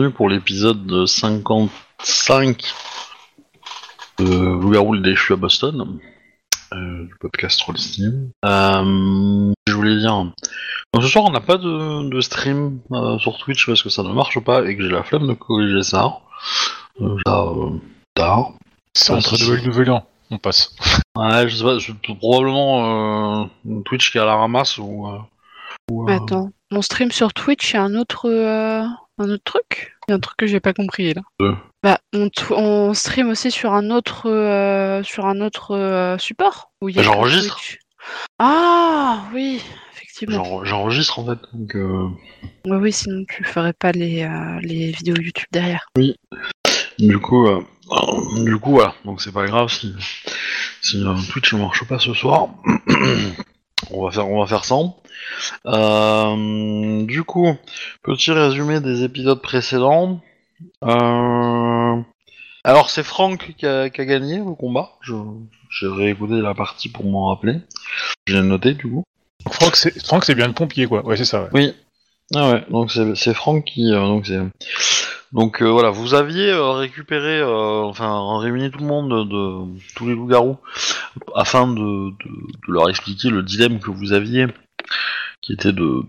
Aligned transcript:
Bienvenue 0.00 0.16
pour 0.16 0.30
l'épisode 0.30 1.04
55 1.04 2.64
de 4.18 4.24
Loup-garou 4.24 4.94
le 4.94 5.00
déchu 5.00 5.34
à 5.34 5.36
Boston, 5.36 6.00
euh, 6.72 7.04
du 7.04 7.14
podcast 7.20 7.60
Rollsteam. 7.60 8.30
Euh, 8.42 9.52
je 9.66 9.74
voulais 9.74 9.98
dire... 9.98 10.14
Donc, 10.94 11.02
ce 11.02 11.06
soir, 11.06 11.26
on 11.26 11.30
n'a 11.30 11.42
pas 11.42 11.58
de, 11.58 12.08
de 12.08 12.20
stream 12.22 12.80
euh, 12.92 13.18
sur 13.18 13.36
Twitch 13.36 13.66
parce 13.66 13.82
que 13.82 13.90
ça 13.90 14.02
ne 14.02 14.14
marche 14.14 14.40
pas 14.40 14.64
et 14.66 14.74
que 14.74 14.82
j'ai 14.82 14.88
la 14.88 15.02
flemme 15.02 15.28
de 15.28 15.34
corriger 15.34 15.82
ça. 15.82 16.20
Euh, 17.02 17.16
ça, 17.26 17.42
euh, 17.42 17.78
tard. 18.14 18.52
C'est 18.94 19.12
entre 19.12 19.36
Noël 19.38 19.66
Nouvel 19.66 19.90
An, 19.90 20.06
on 20.30 20.38
passe. 20.38 20.74
Ouais, 21.14 21.46
je 21.46 21.56
sais 21.56 21.64
pas, 21.64 21.78
c'est 21.78 22.16
probablement 22.16 23.42
euh, 23.42 23.80
Twitch 23.84 24.12
qui 24.12 24.16
est 24.16 24.22
à 24.22 24.24
la 24.24 24.36
ramasse 24.36 24.78
ou... 24.78 25.08
euh, 25.08 25.18
ou, 25.90 26.08
euh, 26.08 26.16
Attends, 26.16 26.50
mon 26.70 26.80
stream 26.80 27.10
sur 27.10 27.34
Twitch, 27.34 27.72
il 27.72 27.74
y 27.74 27.78
a 27.78 27.82
un 27.82 27.96
autre, 27.96 28.30
euh, 28.30 28.84
un 29.20 29.28
autre 29.30 29.44
truc? 29.44 29.96
Il 30.08 30.10
y 30.10 30.12
a 30.12 30.16
un 30.16 30.20
truc 30.20 30.36
que 30.36 30.46
j'ai 30.46 30.60
pas 30.60 30.72
compris 30.72 31.14
là. 31.14 31.22
Bah, 31.82 31.98
on, 32.14 32.28
on 32.50 32.94
stream 32.94 33.28
aussi 33.30 33.50
sur 33.50 33.72
un 33.74 33.90
autre, 33.90 34.28
euh, 34.30 35.02
sur 35.02 35.26
un 35.26 35.40
autre 35.40 35.76
euh, 35.76 36.18
support 36.18 36.72
où 36.80 36.88
il 36.88 36.96
y 36.96 36.98
a 36.98 37.02
que 37.02 37.06
J'enregistre. 37.06 37.58
Ah 38.38 39.22
oui, 39.34 39.62
effectivement. 39.94 40.42
j'en- 40.44 40.64
J'enregistre 40.64 41.18
en 41.18 41.26
fait, 41.26 41.38
donc... 41.52 41.74
euh, 41.76 42.08
Ouais, 42.66 42.76
oui, 42.76 42.92
sinon 42.92 43.24
tu 43.28 43.44
ferais 43.44 43.72
pas 43.72 43.92
les, 43.92 44.28
les 44.62 44.90
vidéos 44.92 45.16
YouTube 45.16 45.46
derrière. 45.52 45.86
Du 46.98 47.18
coup, 47.18 47.48
du 48.44 48.58
coup, 48.58 48.72
voilà. 48.72 48.94
Donc 49.04 49.20
c'est 49.22 49.32
pas 49.32 49.46
grave 49.46 49.68
si, 49.68 49.94
si 50.82 51.02
Twitch 51.30 51.52
ne 51.54 51.60
marche 51.60 51.84
pas 51.86 51.98
ce 51.98 52.12
soir. 52.14 52.48
on 53.90 54.04
va 54.04 54.10
faire, 54.10 54.28
on 54.28 54.40
va 54.40 54.46
faire 54.46 54.64
ça. 54.64 54.76
Euh, 55.66 57.04
du 57.06 57.22
coup, 57.24 57.54
petit 58.02 58.32
résumé 58.32 58.80
des 58.80 59.04
épisodes 59.04 59.40
précédents. 59.40 60.20
Euh, 60.84 61.96
alors 62.64 62.90
c'est 62.90 63.02
Franck 63.02 63.54
qui 63.56 63.66
a, 63.66 63.88
qui 63.90 64.00
a 64.00 64.04
gagné 64.04 64.38
le 64.38 64.54
combat. 64.54 64.92
Je- 65.02 65.14
J'ai 65.70 65.86
réécouté 65.88 66.40
la 66.40 66.54
partie 66.54 66.88
pour 66.88 67.04
m'en 67.04 67.28
rappeler. 67.28 67.56
J'ai 68.26 68.42
noté 68.42 68.74
du 68.74 68.88
coup. 68.90 69.04
Franck, 69.50 69.76
c'est 70.24 70.34
bien 70.34 70.48
le 70.48 70.52
pompier, 70.52 70.86
quoi. 70.86 71.04
Ouais, 71.06 71.16
c'est 71.16 71.24
ça. 71.24 71.42
ouais. 71.44 71.48
Oui. 71.54 71.74
Ah 72.34 72.52
ouais, 72.52 72.64
donc 72.70 72.92
c'est 72.92 73.16
c'est 73.16 73.34
Franck 73.34 73.64
qui 73.64 73.92
euh, 73.92 74.02
donc 74.06 74.24
c'est 74.26 74.38
donc 75.32 75.62
euh, 75.62 75.70
voilà, 75.70 75.90
vous 75.90 76.14
aviez 76.14 76.50
euh, 76.50 76.72
récupéré 76.72 77.38
euh, 77.40 77.82
enfin 77.82 78.38
réuni 78.40 78.70
tout 78.70 78.80
le 78.80 78.86
monde 78.86 79.28
de, 79.28 79.80
tous 79.94 80.08
les 80.08 80.14
loups-garous 80.14 80.58
afin 81.34 81.68
de, 81.68 82.12
leur 82.66 82.88
expliquer 82.90 83.30
le 83.30 83.42
dilemme 83.42 83.78
que 83.78 83.90
vous 83.90 84.12
aviez 84.12 84.46
qui 85.40 85.52
était 85.52 85.72
de, 85.72 86.04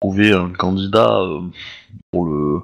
trouver 0.00 0.32
un 0.32 0.50
candidat 0.50 1.20
pour 2.10 2.24
le 2.24 2.60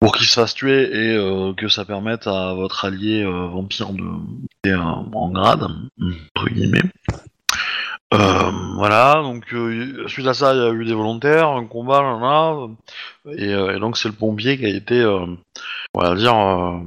pour 0.00 0.14
qu'il 0.14 0.26
se 0.26 0.34
fasse 0.34 0.54
tuer 0.54 0.84
et 0.84 1.54
que 1.56 1.68
ça 1.68 1.84
permette 1.84 2.26
à 2.26 2.54
votre 2.54 2.84
allié 2.84 3.24
vampire 3.24 3.92
de 3.92 4.02
monter 4.02 4.74
en 4.74 5.30
grade 5.30 5.66
entre 6.36 6.48
guillemets. 6.50 6.84
Euh, 8.14 8.50
voilà, 8.76 9.16
donc 9.22 9.52
euh, 9.52 10.08
suite 10.08 10.26
à 10.26 10.32
ça, 10.34 10.54
il 10.54 10.58
y 10.60 10.64
a 10.64 10.70
eu 10.70 10.84
des 10.86 10.94
volontaires, 10.94 11.48
un 11.48 11.66
combat, 11.66 12.00
là, 12.00 12.18
là, 12.18 12.56
et, 13.36 13.48
euh, 13.52 13.76
et 13.76 13.80
donc 13.80 13.98
c'est 13.98 14.08
le 14.08 14.14
pompier 14.14 14.56
qui 14.56 14.64
a 14.64 14.70
été, 14.70 14.94
euh, 15.00 15.26
on 15.94 16.00
va 16.00 16.14
dire, 16.14 16.34
euh, 16.34 16.78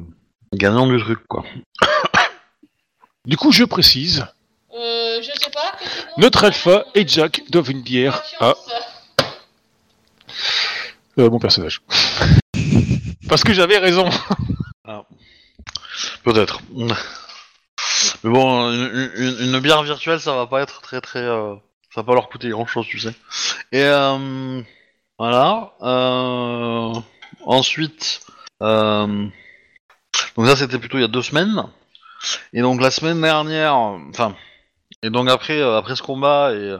gagnant 0.53 0.87
du 0.87 0.99
truc, 0.99 1.19
quoi. 1.27 1.43
Du 3.25 3.37
coup, 3.37 3.51
je 3.51 3.63
précise, 3.65 4.25
Euh, 4.73 5.21
je 5.21 5.29
sais 5.39 5.51
pas. 5.51 5.73
notre 6.17 6.43
alpha 6.43 6.85
et 6.95 7.07
Jack 7.07 7.43
doivent 7.51 7.69
une 7.69 7.83
bière 7.83 8.23
à 8.39 8.55
euh, 11.19 11.29
mon 11.29 11.37
personnage. 11.37 11.81
Parce 13.29 13.43
que 13.43 13.53
j'avais 13.53 13.77
raison. 13.77 14.09
Peut-être. 16.23 16.61
Mais 18.23 18.29
bon, 18.31 18.71
une, 18.71 19.59
bière 19.59 19.83
virtuelle, 19.83 20.19
ça 20.19 20.35
va 20.35 20.47
pas 20.47 20.61
être 20.61 20.81
très 20.81 21.01
très, 21.01 21.19
euh, 21.23 21.55
ça 21.93 22.01
va 22.01 22.03
pas 22.03 22.13
leur 22.13 22.29
coûter 22.29 22.49
grand 22.49 22.67
chose, 22.67 22.85
tu 22.87 22.99
sais. 22.99 23.13
Et 23.71 23.83
euh, 23.83 24.61
voilà. 25.17 25.73
euh, 25.81 26.93
ensuite, 27.45 28.21
euh, 28.61 29.27
donc 30.37 30.45
ça 30.47 30.55
c'était 30.55 30.77
plutôt 30.79 30.97
il 30.97 31.01
y 31.01 31.05
a 31.05 31.07
deux 31.07 31.21
semaines. 31.21 31.63
Et 32.53 32.61
donc 32.61 32.81
la 32.81 32.91
semaine 32.91 33.21
dernière, 33.21 33.75
enfin, 33.75 34.35
et 35.03 35.09
donc 35.09 35.29
après 35.29 35.59
euh, 35.59 35.77
après 35.77 35.95
ce 35.95 36.03
combat 36.03 36.53
et, 36.53 36.77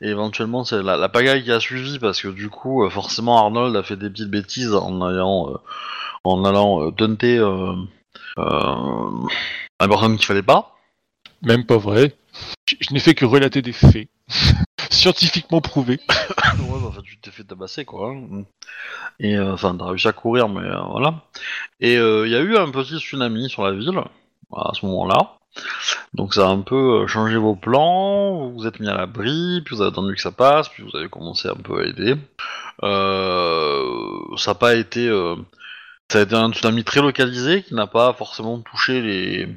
et 0.00 0.08
éventuellement 0.08 0.64
c'est 0.64 0.82
la, 0.82 1.08
pagaille 1.08 1.42
qui 1.44 1.50
a 1.50 1.60
suivi 1.60 1.98
parce 1.98 2.22
que 2.22 2.28
du 2.28 2.48
coup 2.50 2.88
forcément 2.90 3.38
Arnold 3.38 3.74
a 3.76 3.82
fait 3.82 3.96
des 3.96 4.10
petites 4.10 4.30
bêtises 4.30 4.74
en 4.74 5.02
allant 5.02 5.60
en 6.24 6.44
allant 6.44 6.90
euh, 8.38 9.26
un 9.80 9.88
personne 9.88 10.16
qu'il 10.16 10.26
fallait 10.26 10.42
pas. 10.42 10.73
Même 11.44 11.66
pas 11.66 11.76
vrai. 11.76 12.14
Je, 12.66 12.92
n'ai 12.92 13.00
fait 13.00 13.14
que 13.14 13.24
relater 13.24 13.62
des 13.62 13.72
faits. 13.72 14.08
Scientifiquement 14.90 15.60
prouvés. 15.60 16.00
ouais, 16.08 16.80
bah, 16.82 17.02
tu 17.04 17.18
t'es 17.18 17.30
fait 17.30 17.44
tabasser, 17.44 17.84
quoi. 17.84 18.10
hein. 18.10 18.44
Et 19.20 19.36
euh, 19.36 19.52
enfin, 19.52 19.76
t'as 19.76 19.86
réussi 19.86 20.08
à 20.08 20.12
courir, 20.12 20.48
mais 20.48 20.66
euh, 20.66 20.80
voilà. 20.90 21.22
Et 21.80 21.96
euh, 21.98 22.26
il 22.26 22.32
y 22.32 22.36
a 22.36 22.40
eu 22.40 22.56
un 22.56 22.70
petit 22.70 22.98
tsunami 22.98 23.48
sur 23.48 23.64
la 23.64 23.72
ville 23.72 24.00
à 24.56 24.70
ce 24.74 24.86
moment-là. 24.86 25.38
Donc 26.14 26.34
ça 26.34 26.46
a 26.48 26.50
un 26.50 26.60
peu 26.62 27.06
changé 27.06 27.36
vos 27.36 27.54
plans. 27.54 28.38
Vous 28.38 28.54
vous 28.54 28.66
êtes 28.66 28.80
mis 28.80 28.88
à 28.88 28.94
l'abri, 28.94 29.62
puis 29.64 29.76
vous 29.76 29.82
avez 29.82 29.90
attendu 29.90 30.14
que 30.14 30.20
ça 30.20 30.32
passe, 30.32 30.68
puis 30.68 30.82
vous 30.82 30.96
avez 30.96 31.08
commencé 31.08 31.48
un 31.48 31.54
peu 31.54 31.80
à 31.80 31.86
aider. 31.86 32.14
Ça 34.36 34.54
ça 36.10 36.18
a 36.20 36.22
été 36.22 36.36
un 36.36 36.52
tsunami 36.52 36.84
très 36.84 37.00
localisé 37.00 37.62
qui 37.62 37.74
n'a 37.74 37.86
pas 37.86 38.12
forcément 38.12 38.60
touché 38.60 39.00
les, 39.00 39.48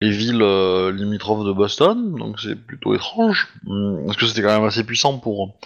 les 0.00 0.10
villes 0.10 0.42
euh, 0.42 0.92
limitrophes 0.92 1.44
de 1.46 1.52
Boston, 1.52 2.14
donc 2.16 2.40
c'est 2.40 2.54
plutôt 2.56 2.94
étrange. 2.94 3.48
Hum, 3.66 4.02
Parce 4.06 4.16
que 4.18 4.26
c'était 4.26 4.42
quand 4.42 4.54
même 4.54 4.64
assez 4.64 4.84
puissant 4.84 5.18
pour, 5.18 5.56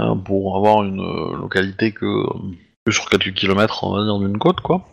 euh, 0.00 0.14
pour 0.14 0.56
avoir 0.56 0.82
une 0.82 1.00
euh, 1.00 1.36
localité 1.36 1.92
que, 1.92 2.24
sur 2.90 3.08
quelques 3.10 3.34
kilomètres, 3.34 3.84
on 3.84 3.92
va 3.96 4.04
dire, 4.04 4.18
d'une 4.18 4.38
côte, 4.38 4.60
quoi. 4.60 4.86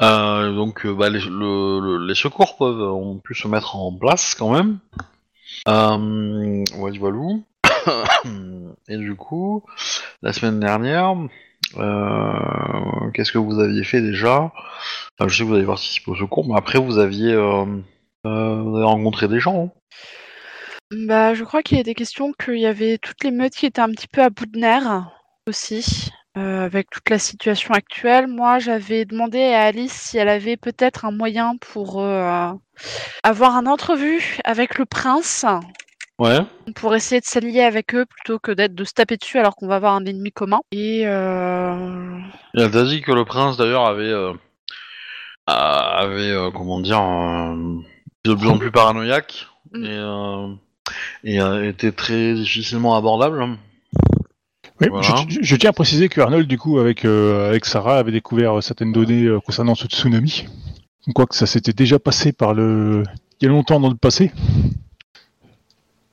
Donc 0.00 0.86
bah, 0.86 1.08
les, 1.10 1.20
le- 1.20 1.80
le- 1.80 2.06
les 2.06 2.14
secours 2.14 2.56
peuvent, 2.56 2.80
ont 2.80 3.18
pu 3.18 3.34
se 3.34 3.48
mettre 3.48 3.76
en 3.76 3.92
place 3.92 4.34
quand 4.34 4.50
même. 4.52 4.78
Euh, 5.68 6.64
voilou. 6.76 7.44
Et 8.88 8.96
du 8.96 9.14
coup, 9.16 9.64
la 10.22 10.32
semaine 10.32 10.60
dernière, 10.60 11.14
euh, 11.76 13.10
qu'est-ce 13.12 13.32
que 13.32 13.38
vous 13.38 13.60
aviez 13.60 13.84
fait 13.84 14.00
déjà? 14.00 14.52
Je 15.20 15.28
sais 15.28 15.42
que 15.42 15.48
vous 15.48 15.54
avez 15.54 15.66
participé 15.66 16.10
au 16.10 16.16
secours, 16.16 16.46
mais 16.48 16.56
après 16.56 16.78
vous 16.78 16.98
aviez, 16.98 17.32
euh, 17.32 17.64
euh, 18.26 18.84
rencontré 18.84 19.28
des 19.28 19.40
gens. 19.40 19.64
hein 19.64 19.70
Bah, 21.06 21.34
je 21.34 21.44
crois 21.44 21.62
qu'il 21.62 21.76
y 21.76 21.80
a 21.80 21.84
des 21.84 21.94
questions 21.94 22.32
qu'il 22.32 22.58
y 22.58 22.66
avait 22.66 22.98
toutes 22.98 23.22
les 23.24 23.30
meutes 23.30 23.54
qui 23.54 23.66
étaient 23.66 23.80
un 23.80 23.90
petit 23.90 24.08
peu 24.08 24.22
à 24.22 24.30
bout 24.30 24.46
de 24.46 24.58
nerfs 24.58 25.10
aussi, 25.46 26.10
avec 26.34 26.88
toute 26.90 27.08
la 27.10 27.18
situation 27.18 27.74
actuelle. 27.74 28.28
Moi, 28.28 28.58
j'avais 28.60 29.04
demandé 29.04 29.42
à 29.42 29.62
Alice 29.62 29.92
si 29.92 30.18
elle 30.18 30.28
avait 30.28 30.56
peut-être 30.56 31.04
un 31.04 31.10
moyen 31.10 31.56
pour 31.56 32.02
avoir 33.22 33.56
un 33.56 33.66
entrevue 33.66 34.38
avec 34.44 34.78
le 34.78 34.84
prince, 34.84 35.44
Ouais. 36.18 36.40
pour 36.74 36.94
essayer 36.96 37.20
de 37.20 37.26
s'allier 37.26 37.60
avec 37.62 37.94
eux 37.94 38.04
plutôt 38.06 38.38
que 38.40 38.50
d'être 38.50 38.74
de 38.74 38.82
se 38.84 38.92
taper 38.92 39.16
dessus 39.16 39.38
alors 39.38 39.54
qu'on 39.54 39.68
va 39.68 39.76
avoir 39.76 39.94
un 39.94 40.04
ennemi 40.04 40.32
commun. 40.32 40.58
Et 40.72 41.02
euh, 41.06 42.18
elle 42.54 42.70
t'a 42.72 42.84
dit 42.84 43.02
que 43.02 43.12
le 43.12 43.24
prince 43.24 43.56
d'ailleurs 43.56 43.86
avait, 43.86 44.10
euh, 44.10 44.32
a- 45.46 45.98
avait 45.98 46.30
euh, 46.30 46.50
comment 46.50 46.80
dire, 46.80 47.00
euh, 47.00 47.76
de 48.24 48.34
plus 48.34 48.48
en 48.48 48.58
plus 48.58 48.70
paranoïaque 48.72 49.46
Mm. 49.72 49.84
et, 49.84 49.88
euh, 49.90 50.48
et 51.22 51.40
euh, 51.42 51.68
était 51.68 51.92
très 51.92 52.32
difficilement 52.34 52.96
abordable. 52.96 53.44
Oui, 54.80 54.88
Voilà. 54.90 55.02
je, 55.28 55.34
je- 55.34 55.38
je 55.42 55.56
tiens 55.56 55.70
à 55.70 55.72
préciser 55.74 56.08
que 56.08 56.20
Arnold, 56.22 56.46
du 56.48 56.56
coup, 56.56 56.78
avec, 56.78 57.04
euh, 57.04 57.48
avec 57.50 57.64
Sarah, 57.66 57.98
avait 57.98 58.12
découvert 58.12 58.62
certaines 58.62 58.92
données 58.92 59.24
euh, 59.24 59.40
concernant 59.40 59.74
ce 59.74 59.86
tsunami. 59.86 60.46
Quoique 61.14 61.34
ça 61.34 61.46
s'était 61.46 61.72
déjà 61.74 61.98
passé 61.98 62.32
par 62.32 62.54
le. 62.54 63.02
il 63.40 63.44
y 63.44 63.46
a 63.48 63.50
longtemps 63.50 63.78
dans 63.80 63.88
le 63.90 63.94
passé. 63.96 64.32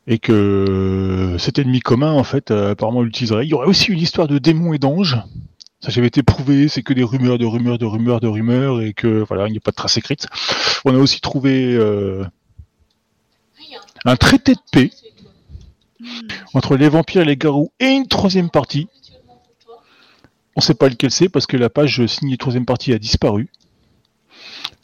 Et 0.07 0.19
que 0.19 0.31
euh, 0.31 1.37
cet 1.39 1.57
ennemi 1.57 1.79
commun, 1.79 2.11
en 2.11 2.23
fait, 2.23 2.51
euh, 2.51 2.71
apparemment 2.71 3.01
l'utiliserait. 3.01 3.45
Il 3.45 3.49
y 3.49 3.53
aurait 3.53 3.67
aussi 3.67 3.91
une 3.91 3.99
histoire 3.99 4.27
de 4.27 4.37
démons 4.37 4.73
et 4.73 4.77
d'anges. 4.77 5.17
Ça 5.81 5.91
j'avait 5.91 6.07
été 6.07 6.23
prouvé, 6.23 6.67
c'est 6.67 6.83
que 6.83 6.93
des 6.93 7.03
rumeurs, 7.03 7.37
de 7.37 7.45
rumeurs, 7.45 7.77
de 7.77 7.85
rumeurs, 7.85 8.19
de 8.19 8.27
rumeurs, 8.27 8.81
et 8.81 8.93
que 8.93 9.23
voilà, 9.27 9.47
il 9.47 9.51
n'y 9.51 9.57
a 9.57 9.61
pas 9.61 9.71
de 9.71 9.75
trace 9.75 9.97
écrite. 9.97 10.27
On 10.83 10.95
a 10.95 10.97
aussi 10.97 11.21
trouvé 11.21 11.75
euh, 11.75 12.23
un 14.05 14.15
traité 14.15 14.53
de 14.53 14.59
paix 14.71 14.91
entre 16.53 16.75
les 16.77 16.89
vampires 16.89 17.21
et 17.21 17.25
les 17.25 17.37
garous 17.37 17.71
et 17.79 17.87
une 17.87 18.07
troisième 18.07 18.49
partie. 18.49 18.87
On 20.55 20.61
sait 20.61 20.73
pas 20.73 20.87
lequel 20.87 21.11
c'est 21.11 21.29
parce 21.29 21.47
que 21.47 21.57
la 21.57 21.69
page 21.69 22.05
signée 22.05 22.37
troisième 22.37 22.65
partie 22.65 22.93
a 22.93 22.99
disparu. 22.99 23.49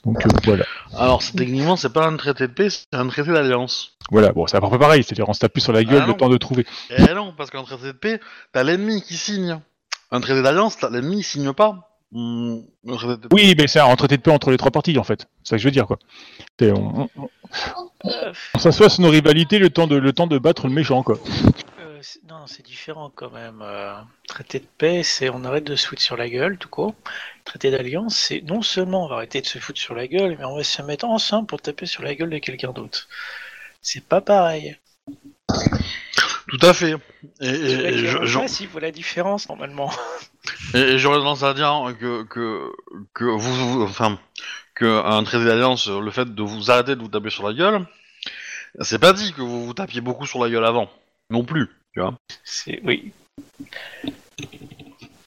Donc 0.05 0.25
euh, 0.25 0.29
voilà. 0.45 0.65
Alors 0.97 1.21
c'est- 1.21 1.35
techniquement 1.37 1.75
c'est 1.75 1.93
pas 1.93 2.07
un 2.07 2.17
traité 2.17 2.47
de 2.47 2.53
paix, 2.53 2.69
c'est 2.69 2.85
un 2.93 3.07
traité 3.07 3.31
d'alliance. 3.31 3.91
Voilà, 4.09 4.31
bon, 4.31 4.47
c'est 4.47 4.57
à 4.57 4.61
peu 4.61 4.67
près 4.67 4.79
pareil, 4.79 5.03
c'est-à-dire 5.03 5.29
on 5.29 5.33
se 5.33 5.39
tape 5.39 5.53
plus 5.53 5.61
sur 5.61 5.73
la 5.73 5.83
gueule 5.83 6.01
Ah 6.03 6.05
le 6.07 6.11
non. 6.11 6.17
temps 6.17 6.29
de 6.29 6.37
trouver. 6.37 6.65
Eh 6.89 7.13
non, 7.13 7.33
parce 7.37 7.49
qu'un 7.49 7.63
traité 7.63 7.87
de 7.87 7.91
paix, 7.93 8.19
t'as 8.51 8.63
l'ennemi 8.63 9.01
qui 9.01 9.15
signe. 9.15 9.59
un 10.13 10.19
traité 10.19 10.41
d'alliance, 10.41 10.77
t'as- 10.77 10.89
l'ennemi 10.89 11.19
il 11.19 11.23
signe 11.23 11.53
pas. 11.53 11.87
Un 12.13 12.59
traité 12.97 13.21
de- 13.21 13.27
Oui, 13.31 13.55
mais 13.57 13.67
c'est 13.67 13.79
un 13.79 13.95
traité 13.95 14.17
de 14.17 14.21
paix 14.21 14.31
entre 14.31 14.51
les 14.51 14.57
trois 14.57 14.71
parties, 14.71 14.97
en 14.97 15.03
fait. 15.05 15.27
C'est 15.43 15.51
ça 15.51 15.55
que 15.55 15.61
je 15.61 15.67
veux 15.67 15.71
dire, 15.71 15.87
quoi. 15.87 15.97
C'est- 16.59 16.71
On, 16.73 17.07
on- 17.15 17.29
Euh, 18.05 18.33
on 18.55 18.59
s'assoit 18.59 18.89
sur 18.89 19.01
nos 19.03 19.09
rivalités 19.09 19.59
le 19.59 19.69
temps 19.69 19.85
de, 19.87 19.95
le 19.95 20.11
temps 20.11 20.25
de 20.27 20.37
battre 20.39 20.67
le 20.67 20.73
méchant, 20.73 21.03
quoi. 21.03 21.17
Non, 22.27 22.47
c'est 22.47 22.63
différent 22.65 23.11
quand 23.13 23.31
même. 23.31 23.61
Euh, 23.61 23.93
traité 24.27 24.59
de 24.59 24.65
paix, 24.77 25.03
c'est 25.03 25.29
on 25.29 25.43
arrête 25.43 25.63
de 25.65 25.75
se 25.75 25.87
foutre 25.87 26.01
sur 26.01 26.17
la 26.17 26.29
gueule, 26.29 26.57
tout 26.57 26.69
court. 26.69 26.95
Traité 27.45 27.69
d'alliance, 27.71 28.15
c'est 28.15 28.41
non 28.41 28.61
seulement 28.61 29.05
on 29.05 29.09
va 29.09 29.15
arrêter 29.15 29.41
de 29.41 29.45
se 29.45 29.59
foutre 29.59 29.79
sur 29.79 29.93
la 29.95 30.07
gueule, 30.07 30.35
mais 30.39 30.45
on 30.45 30.55
va 30.55 30.63
se 30.63 30.81
mettre 30.81 31.05
ensemble 31.05 31.47
pour 31.47 31.61
taper 31.61 31.85
sur 31.85 32.03
la 32.03 32.15
gueule 32.15 32.29
de 32.29 32.37
quelqu'un 32.39 32.71
d'autre. 32.71 33.07
C'est 33.81 34.03
pas 34.03 34.21
pareil. 34.21 34.77
Tout 36.47 36.59
à 36.61 36.73
fait. 36.73 36.95
Et, 37.39 37.47
et- 37.49 37.85
et 37.87 37.97
je- 38.07 38.61
il 38.63 38.67
voit 38.67 38.81
la 38.81 38.91
différence 38.91 39.47
normalement. 39.49 39.91
Et, 40.73 40.79
et 40.79 40.97
j'aurais 40.97 41.17
tendance 41.19 41.43
à 41.43 41.53
dire 41.53 41.93
que, 41.99 42.23
que, 42.23 42.71
que 43.13 43.25
vous, 43.25 43.53
vous- 43.53 43.83
enfin, 43.83 44.19
que 44.73 44.85
un 45.05 45.23
traité 45.23 45.45
d'alliance, 45.45 45.87
le 45.87 46.09
fait 46.09 46.33
de 46.33 46.41
vous 46.41 46.71
arrêter 46.71 46.95
de 46.95 47.01
vous 47.01 47.09
taper 47.09 47.29
sur 47.29 47.47
la 47.47 47.53
gueule, 47.53 47.85
c'est 48.79 48.97
pas 48.99 49.13
dit 49.13 49.33
que 49.33 49.41
vous 49.41 49.65
vous 49.65 49.73
tapiez 49.75 50.01
beaucoup 50.01 50.25
sur 50.25 50.43
la 50.43 50.49
gueule 50.49 50.65
avant, 50.65 50.89
non 51.29 51.43
plus, 51.43 51.69
tu 51.93 51.99
vois. 51.99 52.13
C'est 52.43 52.79
oui. 52.83 53.11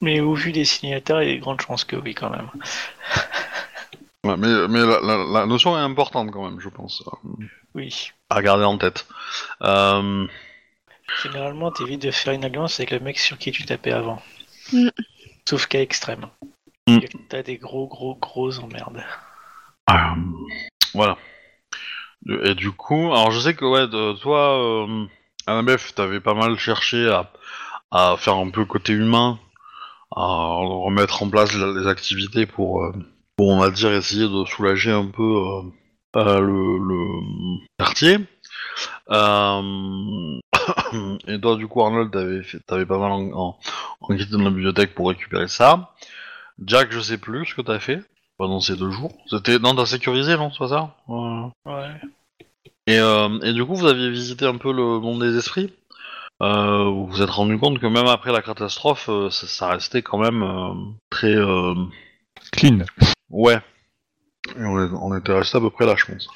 Mais 0.01 0.21
au 0.21 0.35
vu 0.35 0.53
des 0.53 0.65
signataires, 0.65 1.23
il 1.23 1.29
y 1.31 1.33
a 1.33 1.37
de 1.37 1.41
grandes 1.41 1.61
chances 1.61 1.85
que 1.85 1.97
oui 1.97 2.15
quand 2.15 2.31
même. 2.31 2.51
Ouais, 4.25 4.39
mais 4.39 4.69
mais 4.69 4.79
la, 4.81 5.01
la- 5.03 5.25
la 5.41 5.45
notion 5.45 5.77
est 5.77 5.83
importante 5.83 6.31
quand 6.31 6.49
même, 6.49 6.59
je 6.59 6.71
pense, 6.71 7.03
Oui. 7.75 8.11
à 8.31 8.41
garder 8.41 8.65
en 8.65 8.79
tête. 8.79 9.07
Euh, 9.61 10.27
Généralement, 11.23 11.71
t'évites 11.71 12.01
de 12.01 12.11
faire 12.11 12.33
une 12.33 12.43
alliance 12.47 12.81
avec 12.81 12.93
le 12.93 13.01
mec 13.01 13.19
sur 13.19 13.37
qui 13.37 13.53
tu 13.53 13.67
tapais 13.67 13.93
avant. 13.93 14.23
Mm. 14.73 14.89
Sauf 15.47 15.67
cas 15.67 15.83
extrême. 15.83 16.25
Mm. 16.89 17.01
T'as 17.29 17.43
des 17.43 17.59
gros, 17.59 17.87
gros, 17.87 18.15
gros 18.15 18.59
emmerdes. 18.61 19.05
euh, 19.91 19.95
voilà. 20.95 21.19
Et 22.45 22.55
du 22.55 22.71
coup, 22.73 23.13
alors 23.13 23.31
je 23.31 23.41
sais 23.41 23.53
que 23.55 23.67
ouais, 23.67 23.87
de- 23.89 24.15
toi, 24.23 24.59
euh, 24.89 25.05
Annabeth, 25.47 25.95
t'avais 25.95 26.21
pas 26.21 26.35
mal 26.35 26.59
cherché 26.59 27.09
à, 27.91 28.17
faire 28.17 28.37
un 28.37 28.51
peu 28.51 28.65
côté 28.65 28.93
humain, 28.93 29.39
à 30.17 30.23
remettre 30.23 31.23
en 31.23 31.29
place 31.31 31.55
la- 31.55 31.73
les 31.81 31.87
activités 31.87 32.47
pour, 32.47 32.83
euh, 32.83 32.93
pour, 33.37 33.49
on 33.51 33.59
va 33.59 33.71
dire, 33.71 33.93
essayer 33.93 34.29
de 34.29 34.45
soulager 34.47 34.91
un 34.91 35.07
peu 35.07 35.23
euh, 35.23 35.63
euh, 36.17 36.41
le, 36.41 36.79
quartier. 37.79 38.19
Et 41.29 41.41
toi, 41.41 41.57
du 41.57 41.67
coup, 41.67 41.83
Arnold, 41.83 42.11
t'avais, 42.11 42.43
fait, 42.43 42.61
t'avais 42.61 42.87
pas 42.87 42.99
mal 42.99 43.13
en, 43.13 43.31
en, 43.33 43.59
dans 44.09 44.39
la 44.43 44.51
bibliothèque 44.51 44.95
pour 44.95 45.09
récupérer 45.09 45.49
ça. 45.49 45.95
Jack, 46.65 46.93
je 46.93 47.01
sais 47.01 47.19
plus 47.19 47.47
ce 47.47 47.55
que 47.55 47.63
t'as 47.63 47.79
fait 47.81 48.03
pendant 48.39 48.61
ces 48.61 48.77
deux 48.77 48.91
jours. 48.91 49.13
C'était 49.29 49.59
non, 49.59 49.75
t'as 49.75 49.87
sécurisé, 49.87 50.37
non, 50.37 50.51
c'est 50.53 50.69
ça? 50.69 50.97
Et, 52.87 52.99
euh, 52.99 53.41
et 53.41 53.53
du 53.53 53.65
coup, 53.65 53.75
vous 53.75 53.87
aviez 53.87 54.11
visité 54.11 54.47
un 54.47 54.57
peu 54.57 54.73
le 54.73 55.01
monde 55.01 55.23
des 55.23 55.37
esprits. 55.39 55.73
Euh, 56.43 56.85
vous 56.85 57.07
vous 57.07 57.23
êtes 57.23 57.31
rendu 57.31 57.59
compte 57.59 57.79
que 57.79 57.87
même 57.87 58.07
après 58.07 58.33
la 58.33 58.43
catastrophe, 58.43 59.09
euh, 59.09 59.31
ça, 59.31 59.47
ça 59.47 59.69
restait 59.69 60.03
quand 60.03 60.19
même 60.19 60.43
euh, 60.43 60.75
très 61.09 61.35
Clean. 62.53 62.81
ouais. 63.31 63.59
Et 64.57 64.65
on, 64.65 65.17
était 65.17 65.33
resté 65.33 65.57
à 65.57 65.61
peu 65.61 65.71
près 65.71 65.87
là, 65.87 65.95
je 65.97 66.05
pense. 66.05 66.29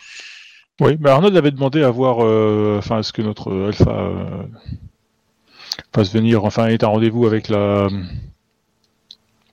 Oui, 0.80 0.96
mais 0.98 1.10
Arnold 1.10 1.36
avait 1.36 1.50
demandé 1.50 1.82
à 1.82 1.90
voir, 1.90 2.24
euh, 2.24 2.76
enfin, 2.78 3.00
est-ce 3.00 3.12
que 3.12 3.20
notre 3.20 3.52
Alpha 3.66 4.46
fasse 5.94 6.12
venir, 6.14 6.44
enfin, 6.44 6.68
est 6.68 6.84
un 6.84 6.88
rendez-vous 6.88 7.26
avec 7.26 7.48
la, 7.48 7.88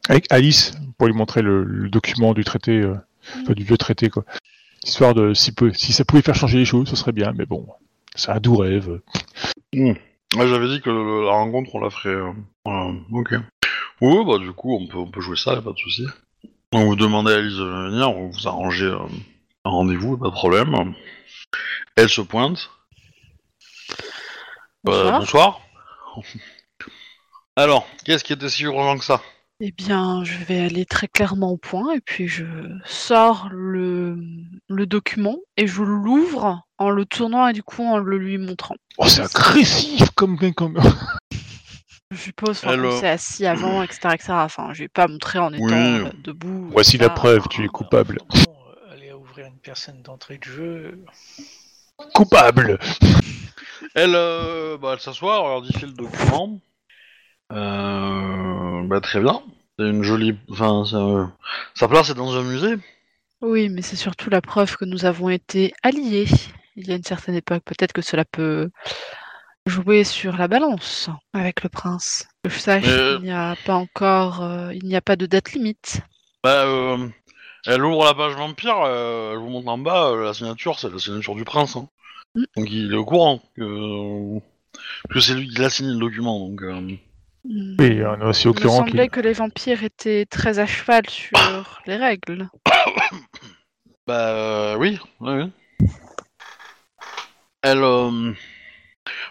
avec 0.08 0.32
Alice 0.32 0.74
pour 0.98 1.08
lui 1.08 1.14
montrer 1.14 1.42
le, 1.42 1.64
le 1.64 1.90
document 1.90 2.34
du 2.34 2.46
traité, 2.46 2.90
enfin, 3.42 3.54
du 3.54 3.64
vieux 3.66 3.78
traité, 3.78 4.10
quoi. 4.10 4.24
Histoire 4.84 5.14
de, 5.16 5.34
si, 5.34 5.52
peu, 5.52 5.74
si 5.74 5.94
ça 5.94 6.06
pouvait 6.06 6.22
faire 6.22 6.36
changer 6.36 6.58
les 6.60 6.66
choses, 6.66 6.88
ce 6.90 6.96
serait 6.96 7.12
bien, 7.12 7.32
mais 7.36 7.46
bon, 7.46 7.68
c'est 8.16 8.32
un 8.32 8.40
doux 8.40 8.56
rêve. 8.58 9.00
Ouais, 9.74 9.98
J'avais 10.48 10.68
dit 10.68 10.82
que 10.82 10.90
le- 10.90 11.26
la 11.26 11.32
rencontre, 11.32 11.74
on 11.76 11.80
la 11.80 11.90
ferait. 11.90 12.10
euh, 12.10 12.32
voilà, 12.66 12.94
ok. 13.12 13.34
Oui, 14.02 14.26
bah 14.26 14.38
du 14.38 14.52
coup, 14.52 14.76
on 14.76 14.88
peut, 14.88 14.98
on 14.98 15.10
peut 15.10 15.22
jouer 15.22 15.38
ça, 15.38 15.54
y 15.54 15.58
a 15.58 15.62
pas 15.62 15.72
de 15.72 15.78
souci. 15.78 16.06
On 16.72 16.86
vous 16.86 16.96
demandez 16.96 17.32
à 17.34 17.38
Alice 17.38 17.56
de 17.56 17.64
venir, 17.64 18.10
on 18.10 18.28
vous 18.30 18.48
arrangez 18.48 18.86
euh, 18.86 19.00
un 19.64 19.70
rendez-vous, 19.70 20.18
pas 20.18 20.28
de 20.28 20.32
problème. 20.34 20.94
Elle 21.96 22.10
se 22.10 22.22
pointe. 22.22 22.70
Euh, 24.88 25.12
Bonsoir. 25.12 25.20
bonsoir. 25.20 25.62
Alors, 27.56 27.88
qu'est-ce 28.04 28.24
qui 28.24 28.34
était 28.34 28.50
si 28.50 28.64
urgent 28.64 28.98
que 28.98 29.06
ça? 29.06 29.22
Eh 29.62 29.72
bien, 29.72 30.24
je 30.26 30.38
vais 30.44 30.60
aller 30.66 30.86
très 30.86 31.08
clairement 31.08 31.50
au 31.52 31.58
point 31.58 31.94
et 31.94 32.02
puis 32.02 32.28
je 32.28 32.44
sors 32.84 33.48
le, 33.52 34.18
le 34.68 34.86
document 34.86 35.38
et 35.56 35.66
je 35.66 35.82
l'ouvre 35.82 36.62
en 36.78 36.90
le 36.90 37.06
tournant 37.06 37.48
et 37.48 37.54
du 37.54 37.64
coup 37.64 37.84
en 37.84 37.98
le 37.98 38.18
lui 38.18 38.38
montrant. 38.38 38.76
Oh, 38.98 39.08
c'est 39.08 39.22
agressif 39.22 40.10
comme, 40.16 40.38
comme... 40.54 40.78
Je 42.12 42.18
suppose 42.18 42.60
enfin, 42.60 42.70
Alors- 42.74 43.00
s'est 43.00 43.10
assis 43.10 43.46
avant, 43.48 43.82
etc., 43.82 44.00
etc. 44.14 44.34
Enfin, 44.34 44.70
je 44.74 44.84
vais 44.84 44.88
pas 44.88 45.08
montrer 45.08 45.40
en 45.40 45.52
étant 45.52 45.66
Oui. 45.66 45.74
euh, 45.74 46.12
debout. 46.24 46.70
Voici 46.72 46.98
la 47.00 47.10
preuve, 47.10 47.48
tu 47.50 47.66
es 47.66 47.68
coupable. 47.68 48.20
Aller 48.92 49.10
à 49.10 49.18
ouvrir 49.18 49.48
une 49.48 49.58
personne 49.58 50.02
d'entrée 50.04 50.38
de 50.38 50.44
jeu. 50.44 51.04
Coupable 52.14 52.78
Elle, 53.96 54.14
euh, 54.16 54.78
bah, 54.78 54.92
elle 54.94 55.00
s'assoit, 55.00 55.38
elle 55.38 55.56
regarde 55.64 55.82
le 55.82 55.92
document. 55.94 56.62
Euh, 57.52 58.84
bah, 58.88 59.02
très 59.02 59.20
bien. 59.20 59.42
C'est 59.78 59.86
une 59.90 60.04
jolie. 60.04 60.38
Enfin, 60.50 60.84
euh, 60.94 61.26
sa 61.74 61.88
place 61.88 62.10
est 62.10 62.14
dans 62.16 62.36
un 62.38 62.44
musée. 62.44 62.76
Oui, 63.42 63.70
mais 63.70 63.82
c'est 63.82 63.96
surtout 63.98 64.30
la 64.30 64.42
preuve 64.42 64.76
que 64.78 64.86
nous 64.86 65.06
avons 65.06 65.30
été 65.30 65.74
alliés. 65.84 66.28
Il 66.76 66.88
y 66.88 66.92
a 66.92 66.96
une 66.96 67.04
certaine 67.04 67.36
époque, 67.36 67.64
peut-être 67.66 67.94
que 67.94 68.02
cela 68.02 68.26
peut 68.26 68.70
jouer 69.66 70.04
sur 70.04 70.38
la 70.38 70.48
balance 70.48 71.10
avec 71.34 71.64
le 71.64 71.70
prince. 71.70 72.28
Que 72.44 72.50
je 72.50 72.60
sache, 72.60 72.86
Euh. 72.88 73.18
il 73.20 73.26
n'y 73.26 73.32
a 73.32 73.56
pas 73.66 73.76
encore, 73.76 74.42
euh, 74.44 74.74
il 74.74 74.86
n'y 74.86 74.96
a 74.96 75.02
pas 75.02 75.16
de 75.16 75.26
date 75.26 75.54
limite. 75.54 76.02
Bah, 76.44 76.66
euh, 76.66 77.08
elle 77.66 77.84
ouvre 77.84 78.06
la 78.06 78.14
page 78.14 78.34
vampire, 78.36 78.76
elle 78.86 79.38
vous 79.38 79.50
montre 79.50 79.68
en 79.70 79.78
bas, 79.80 80.16
la 80.16 80.34
signature, 80.34 80.78
c'est 80.80 80.92
la 80.92 81.00
signature 81.00 81.36
du 81.36 81.44
prince. 81.44 81.76
hein. 81.76 81.88
Mm. 82.36 82.44
Donc 82.58 82.70
il 82.72 82.94
est 82.94 82.98
au 82.98 83.06
courant 83.06 83.42
que, 83.56 84.40
que 85.10 85.20
c'est 85.20 85.34
lui 85.34 85.48
qui 85.50 85.60
l'a 85.62 85.70
signé 85.70 85.94
le 85.94 86.00
document. 86.00 86.40
Donc. 86.48 86.62
Oui, 87.48 88.02
on 88.04 88.22
est 88.22 88.26
aussi 88.26 88.48
au 88.48 88.54
Il 88.54 88.64
me 88.64 88.70
semblait 88.70 89.08
que 89.08 89.20
les 89.20 89.34
vampires 89.34 89.84
étaient 89.84 90.26
très 90.26 90.60
à 90.60 90.66
cheval 90.66 91.08
sur 91.10 91.32
les 91.86 91.96
règles. 91.98 92.50
bah 94.08 94.30
euh, 94.30 94.78
oui, 94.78 95.00
oui, 95.20 95.34
oui. 95.34 95.88
Elle. 97.62 97.84
euh, 97.84 98.34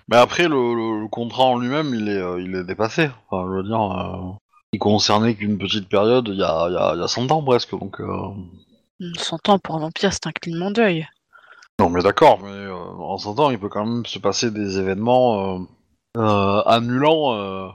Bah 0.09 0.21
après, 0.23 0.45
le, 0.49 0.75
le- 0.75 1.01
le 1.03 1.09
contrat 1.09 1.45
en 1.45 1.59
lui-même, 1.59 1.95
il 1.95 2.09
est, 2.09 2.13
euh, 2.21 2.41
il 2.41 2.55
est 2.55 2.65
dépassé. 2.65 3.11
Enfin, 3.31 3.47
je 3.51 3.57
veux 3.57 3.63
dire, 3.65 3.81
euh, 3.81 4.33
il 4.73 4.79
concernait 4.79 5.35
qu'une 5.35 5.59
petite 5.59 5.89
période, 5.89 6.29
il 6.29 6.37
y 6.39 6.43
a, 6.43 6.67
il 6.69 6.75
y, 6.75 6.77
a, 6.77 6.93
il 6.95 7.01
y 7.01 7.03
a 7.05 7.09
100 7.09 7.31
ans 7.33 7.43
presque. 7.43 7.71
Donc, 7.73 8.01
euh, 8.01 8.29
Hmm, 9.01 9.13
100 9.19 9.49
ans 9.49 9.59
pour 9.59 9.75
un 9.75 9.81
vampire, 9.81 10.13
c'est 10.13 10.27
un 10.29 10.33
clignement 10.33 10.71
d'œil. 10.71 11.09
Non, 11.81 11.91
mais 11.91 12.03
d'accord, 12.03 12.39
mais 12.41 12.49
euh, 12.51 12.73
en 12.77 13.19
100 13.19 13.41
ans, 13.41 13.51
il 13.51 13.59
peut 13.59 13.69
quand 13.69 13.85
même 13.85 14.07
se 14.07 14.21
passer 14.21 14.53
des 14.53 14.79
événements 14.79 15.57
euh, 15.57 15.59
euh, 16.19 16.63
annulants. 16.67 17.73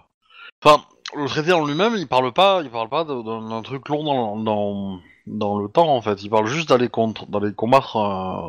Enfin, 0.63 0.83
le 1.15 1.27
traité 1.27 1.53
en 1.53 1.65
lui-même, 1.65 1.95
il 1.95 2.07
parle 2.07 2.31
pas, 2.33 2.61
il 2.63 2.69
parle 2.69 2.89
pas 2.89 3.03
d'un 3.05 3.61
truc 3.61 3.87
long 3.89 4.03
dans, 4.03 4.37
dans, 4.37 4.99
dans 5.27 5.59
le 5.59 5.67
temps, 5.69 5.95
en 5.95 6.01
fait. 6.01 6.21
Il 6.23 6.29
parle 6.29 6.47
juste 6.47 6.69
d'aller 6.69 6.89
contre, 6.89 7.25
d'aller 7.27 7.53
combattre, 7.53 7.95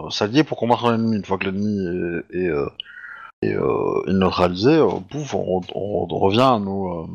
euh, 0.07 0.11
s'allier 0.11 0.45
pour 0.45 0.59
combattre 0.59 0.87
un 0.87 0.95
ennemi. 0.97 1.17
Une 1.17 1.25
fois 1.25 1.39
que 1.39 1.45
l'ennemi 1.47 2.23
est, 2.33 2.37
est, 2.39 2.49
euh, 2.49 2.67
est, 3.43 3.55
euh, 3.55 4.03
est 4.09 4.13
neutralisé, 4.13 4.73
euh, 4.75 4.89
pouf, 5.11 5.35
on, 5.35 5.61
on- 5.75 6.07
on 6.11 6.19
revient 6.19 6.41
à 6.41 6.59
nos. 6.59 7.03
euh, 7.05 7.07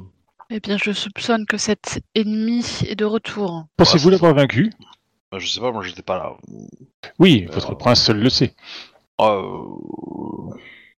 Eh 0.50 0.60
bien, 0.60 0.78
je 0.78 0.92
soupçonne 0.92 1.46
que 1.46 1.58
cet 1.58 2.00
ennemi 2.16 2.66
est 2.88 2.96
de 2.96 3.06
retour. 3.06 3.66
Pensez-vous 3.78 4.10
l'avoir 4.10 4.34
vaincu 4.34 4.72
bah, 5.32 5.40
je 5.40 5.48
sais 5.50 5.60
pas, 5.60 5.72
moi 5.72 5.82
j'étais 5.84 6.04
pas 6.04 6.18
là. 6.18 6.34
Oui, 7.20 7.46
votre 7.52 7.74
prince 7.76 8.02
seul 8.06 8.20
le 8.20 8.30
sait. 8.30 8.56
Euh, 9.20 9.52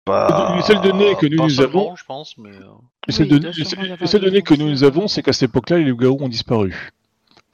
bah, 0.07 0.55
Les 0.57 0.63
seules 0.63 0.81
données 0.81 1.15
que 1.17 1.27
nous, 1.27 1.61
avons- 1.61 1.97
je 1.97 2.05
pense, 2.05 2.37
mais. 2.39 2.51
euh, 2.51 2.61
Les 3.07 3.13
seules 3.13 3.27
Oui, 3.33 3.41
données, 3.41 3.53
les 4.01 4.07
seules- 4.07 4.21
données 4.21 4.43
que 4.43 4.55
nous, 4.55 4.85
avons, 4.85 5.09
c'est 5.09 5.23
qu'à 5.23 5.33
cette 5.33 5.51
époque-là, 5.51 5.79
les 5.79 5.85
loups-garous 5.85 6.19
ont 6.21 6.29
disparu. 6.29 6.93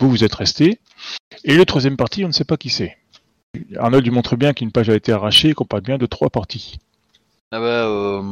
Vous, 0.01 0.09
vous 0.11 0.25
êtes 0.25 0.35
restés. 0.35 0.79
Et 1.45 1.55
le 1.57 1.65
troisième 1.65 1.97
parti, 1.97 2.25
on 2.25 2.29
ne 2.29 2.33
sait 2.33 2.45
pas 2.45 2.57
qui 2.57 2.71
c'est. 2.71 2.97
Arnold 3.77 4.05
lui 4.05 4.11
montre 4.11 4.37
bien 4.37 4.53
qu'une 4.55 4.73
page 4.73 4.89
a 4.91 4.95
été 4.95 5.13
arrachée 5.13 5.51
et 5.51 5.55
qu'on 5.55 5.65
parle 5.67 5.83
bien 5.83 5.99
de 5.99 6.07
trois 6.07 6.31
parties. 6.31 6.79
Ah 7.51 7.61
bah, 7.61 7.67
euh, 7.87 8.23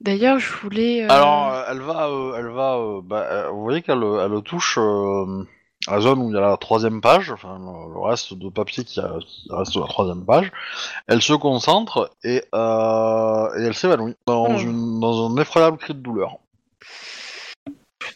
D'ailleurs, 0.00 0.38
je 0.38 0.52
voulais. 0.52 1.04
euh, 1.04 1.08
Alors, 1.10 1.52
euh, 1.52 1.62
elle 1.70 1.80
va, 1.80 2.08
euh, 2.08 2.34
elle 2.38 2.48
va, 2.48 2.76
euh, 2.76 3.00
bah, 3.02 3.26
euh, 3.30 3.50
vous 3.50 3.62
voyez 3.62 3.82
qu'elle 3.82 4.02
elle 4.02 4.42
touche 4.42 4.78
euh, 4.78 5.44
la 5.88 6.00
zone 6.00 6.20
où 6.20 6.30
il 6.30 6.34
y 6.34 6.38
a 6.38 6.40
la 6.40 6.56
troisième 6.56 7.00
page, 7.00 7.30
enfin 7.30 7.58
le, 7.58 7.94
le 7.94 8.00
reste 8.00 8.34
de 8.34 8.48
papier 8.48 8.84
qui, 8.84 8.98
a- 9.00 9.18
qui 9.26 9.48
reste 9.50 9.72
sur 9.72 9.80
la 9.82 9.86
troisième 9.88 10.24
page. 10.24 10.50
Elle 11.06 11.22
se 11.22 11.32
concentre 11.32 12.10
et, 12.24 12.42
euh, 12.54 13.58
et 13.58 13.62
elle 13.64 13.74
s'évanouit 13.74 14.16
dans, 14.26 14.56
une, 14.58 15.00
dans 15.00 15.28
un 15.30 15.36
effroyable 15.40 15.78
cri 15.78 15.94
de 15.94 16.00
douleur. 16.00 16.38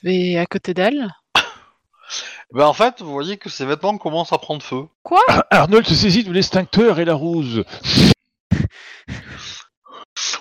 Vais 0.03 0.37
à 0.39 0.47
côté 0.47 0.75
d'elle. 0.75 1.09
Ben, 2.53 2.67
en 2.67 2.73
fait, 2.73 3.01
vous 3.01 3.13
voyez 3.13 3.37
que 3.37 3.49
ses 3.49 3.65
vêtements 3.65 3.97
commencent 3.97 4.33
à 4.33 4.39
prendre 4.39 4.61
feu. 4.63 4.83
Quoi 5.05 5.21
Ar- 5.29 5.45
Arnold 5.51 5.87
se 5.87 5.95
saisit 5.95 6.25
de 6.25 6.33
l'extincteur 6.33 6.99
et 6.99 7.05
la 7.05 7.15
rose. 7.15 7.63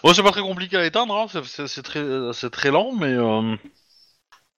Oh, 0.04 0.14
c'est 0.14 0.24
pas 0.24 0.32
très 0.32 0.42
compliqué 0.42 0.78
à 0.78 0.86
éteindre, 0.86 1.16
hein, 1.16 1.26
c'est- 1.44 1.82
très, 1.84 2.02
c'est 2.34 2.50
très 2.50 2.72
lent, 2.72 2.92
mais. 2.98 3.08
euh, 3.14 3.56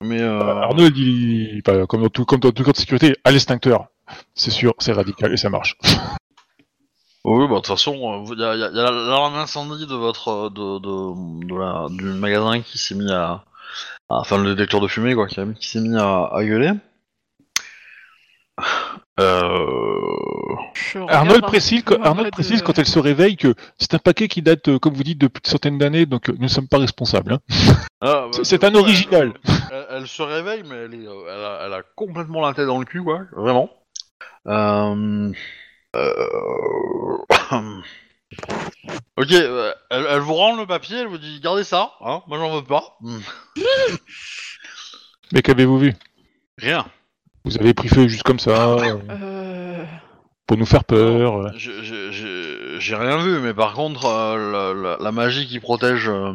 Mais. 0.01 0.22
euh, 0.22 0.39
Arnold, 0.62 0.98
il, 0.98 1.62
comme, 1.88 2.01
dans 2.03 2.10
tout, 2.10 2.25
comme 2.25 2.39
dans 2.39 2.51
tout 2.51 2.63
corps 2.63 2.74
de 2.74 2.77
sécurité, 2.77 3.15
à 3.24 3.31
l'extincteur. 3.31 3.88
C'est 4.36 4.51
sûr, 4.51 4.74
c'est 4.79 4.91
radical 4.93 5.34
et 5.34 5.38
ça 5.38 5.50
marche. 5.50 5.77
Oui, 7.24 7.46
bah 7.48 7.53
de 7.53 7.60
toute 7.60 7.67
façon, 7.67 8.25
il 8.34 8.39
y 8.39 8.43
a, 8.43 8.55
y 8.55 8.63
a- 8.63 8.72
y 8.72 8.79
a 8.79 8.91
l'alarme 8.91 9.36
incendie 9.36 9.86
de 9.86 9.93
votre 9.93 10.27
euh, 10.29 10.50
de, 10.50 10.79
de, 10.79 11.46
de 11.48 11.55
la, 11.55 11.88
du 11.89 12.05
magasin 12.20 12.62
qui 12.62 12.79
s'est 12.79 12.96
mis 12.96 13.12
à, 13.12 13.43
à- 14.10 14.22
enfin 14.22 14.39
le 14.39 14.55
détecteur 14.55 14.81
de 14.81 14.88
fumée 14.88 15.13
quoi, 15.13 15.27
qui, 15.27 15.39
a- 15.39 15.46
qui 15.46 15.67
s'est 15.67 15.81
mis 15.81 15.96
à, 15.96 16.25
à 16.34 16.43
gueuler. 16.43 16.72
Euh... 19.20 20.00
Arnold 21.10 21.41
précise, 21.44 21.84
Arnold 21.89 22.18
mode, 22.18 22.32
précise 22.32 22.62
euh, 22.62 22.63
quand 22.63 22.77
elle 22.80 22.88
se 22.88 22.98
réveille 23.00 23.36
que 23.38 23.53
c'est 23.77 23.94
un 23.94 24.00
paquet 24.00 24.27
qui 24.27 24.41
date, 24.41 24.68
euh, 24.70 24.80
comme 24.80 24.94
vous 24.94 25.03
dites, 25.03 25.20
de 25.20 25.27
plus 25.27 25.41
de 25.41 25.48
centaines 25.48 25.77
d'années, 25.77 26.06
donc 26.06 26.30
nous 26.30 26.38
ne 26.44 26.48
sommes 26.48 26.68
pas 26.68 26.77
responsables. 26.80 27.34
hein. 27.34 27.39
ah, 28.01 28.27
bah, 28.32 28.39
C'est- 28.44 28.63
un 28.63 28.74
original. 28.75 29.34
Elle, 29.46 29.53
elle- 29.72 29.86
elle 29.91 30.08
se 30.08 30.22
réveille, 30.22 30.63
mais 30.68 30.75
elle, 30.75 30.94
est, 30.94 31.03
elle, 31.03 31.44
a, 31.46 31.63
elle 31.65 31.74
a 31.74 31.82
complètement 31.96 32.41
la 32.41 32.53
tête 32.53 32.65
dans 32.68 32.80
le 32.80 32.86
cul 32.86 33.03
quoi, 33.03 33.22
vraiment. 33.36 33.70
Euh... 34.48 35.32
euh, 35.96 37.18
ok, 39.18 39.32
euh, 39.32 39.74
elle, 39.89 40.06
elle 40.10 40.20
vous 40.20 40.34
rend 40.34 40.56
le 40.56 40.65
papier, 40.65 40.98
elle 41.00 41.08
vous 41.08 41.18
dit 41.18 41.39
gardez 41.41 41.63
ça, 41.63 41.91
hein, 42.01 42.22
moi 42.27 42.38
j'en 42.39 42.56
veux 42.56 42.63
pas. 42.63 42.98
Mais 45.32 45.41
qu'avez-vous 45.41 45.77
vu? 45.80 45.94
Rien. 46.58 46.86
Vous 47.43 47.57
avez 47.57 47.74
pris 47.74 47.88
feu 47.88 48.07
juste 48.07 48.24
comme 48.24 48.39
ça, 48.39 48.74
euh, 48.75 48.98
euh, 49.10 49.83
pour 50.48 50.57
nous 50.57 50.65
faire 50.65 50.83
peur. 50.83 51.51
Je- 51.57 51.81
je- 51.83 52.12
je- 52.12 52.77
J'ai 52.79 52.95
rien 52.95 53.17
vu, 53.17 53.39
mais 53.39 53.53
par 53.53 53.74
contre, 53.74 54.05
euh, 54.05 54.74
la, 54.74 54.81
la- 54.81 54.98
la 55.00 55.12
magie 55.12 55.48
qui 55.48 55.60
protège 55.60 56.07
euh, 56.10 56.33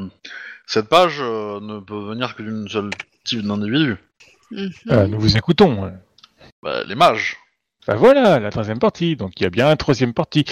cette 0.67 0.89
page 0.89 1.19
euh, 1.21 1.59
ne 1.61 1.81
peut 1.81 1.99
venir 2.09 2.35
que 2.37 2.43
d'une 2.43 2.69
seule 2.69 2.91
type 3.25 3.43
d'individu. 3.43 3.97
mhm. 4.53 4.71
Ah, 4.91 5.07
nous 5.07 5.19
vous 5.19 5.37
écoutons. 5.37 5.93
Bah, 6.63 6.83
les 6.85 6.95
mages. 6.95 7.37
Bah 7.87 7.95
voilà, 7.97 8.39
la 8.41 8.51
troisième 8.51 8.79
partie. 8.79 9.17
Donc 9.17 9.33
il 9.41 9.45
y 9.45 9.47
a 9.47 9.51
bien 9.51 9.71
une 9.71 9.77
troisième 9.77 10.13
partie. 10.15 10.45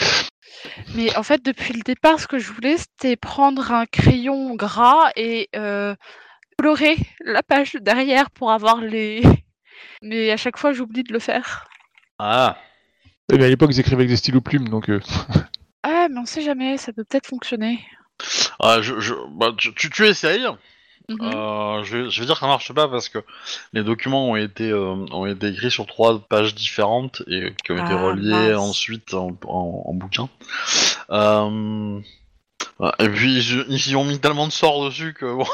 Mais 0.94 1.14
en 1.16 1.22
fait, 1.22 1.44
depuis 1.44 1.74
le 1.74 1.82
départ, 1.82 2.18
ce 2.20 2.26
que 2.28 2.38
je 2.38 2.52
voulais, 2.52 2.76
c'était 2.76 3.16
prendre 3.16 3.70
un 3.72 3.86
crayon 3.86 4.54
gras 4.54 5.10
et 5.16 5.48
euh, 5.56 5.94
colorer 6.58 6.96
la 7.24 7.42
page 7.42 7.72
de 7.72 7.78
derrière 7.80 8.30
pour 8.30 8.50
avoir 8.52 8.80
les. 8.80 9.22
Mais 10.02 10.30
à 10.30 10.36
chaque 10.36 10.58
fois, 10.58 10.72
j'oublie 10.72 11.02
de 11.02 11.12
le 11.12 11.18
faire. 11.18 11.66
Ah. 12.18 12.56
Eh 13.32 13.36
bien, 13.38 13.46
à 13.46 13.48
l'époque, 13.50 13.70
ils 13.72 13.80
écrivaient 13.80 13.96
avec 14.02 14.08
des 14.08 14.16
stylos 14.16 14.40
plumes, 14.40 14.68
donc 14.68 14.88
euh, 14.90 15.00
Ah, 15.82 16.08
mais 16.10 16.18
on 16.20 16.26
sait 16.26 16.42
jamais, 16.42 16.76
ça 16.76 16.92
peut 16.92 17.04
peut-être 17.04 17.26
fonctionner. 17.26 17.78
Ah, 18.60 18.78
je, 18.80 19.00
je- 19.00 19.14
bah, 19.36 19.52
tu, 19.56 19.74
tu, 19.74 19.90
tu 19.90 20.06
essayes. 20.06 20.46
Mhm. 21.10 21.18
Euh, 21.20 21.84
je, 21.84 21.96
vais, 21.98 22.10
je 22.10 22.20
vais 22.20 22.26
dire 22.26 22.34
que 22.36 22.40
ça 22.40 22.46
marche 22.46 22.72
pas 22.72 22.88
parce 22.88 23.10
que 23.10 23.18
les 23.74 23.82
documents 23.82 24.30
ont 24.30 24.36
été, 24.36 24.70
euh, 24.70 24.94
ont 25.12 25.26
été 25.26 25.48
écrits 25.48 25.70
sur 25.70 25.84
trois 25.86 26.18
pages 26.18 26.54
différentes 26.54 27.22
et 27.26 27.52
qui 27.62 27.72
ont 27.72 27.76
été 27.76 27.92
Ah, 27.92 28.02
reliés 28.06 28.30
mince. 28.52 28.58
ensuite 28.58 29.12
en, 29.12 29.36
en, 29.46 29.82
en 29.84 29.92
bouquin. 29.92 30.30
Euh, 31.10 32.00
et 32.98 33.08
puis 33.10 33.34
ils, 33.36 33.64
ils 33.68 33.90
y 33.90 33.96
ont 33.96 34.04
mis 34.04 34.18
tellement 34.18 34.46
de 34.46 34.52
sorts 34.52 34.86
dessus 34.86 35.12
que 35.12 35.26
bon. 35.26 35.46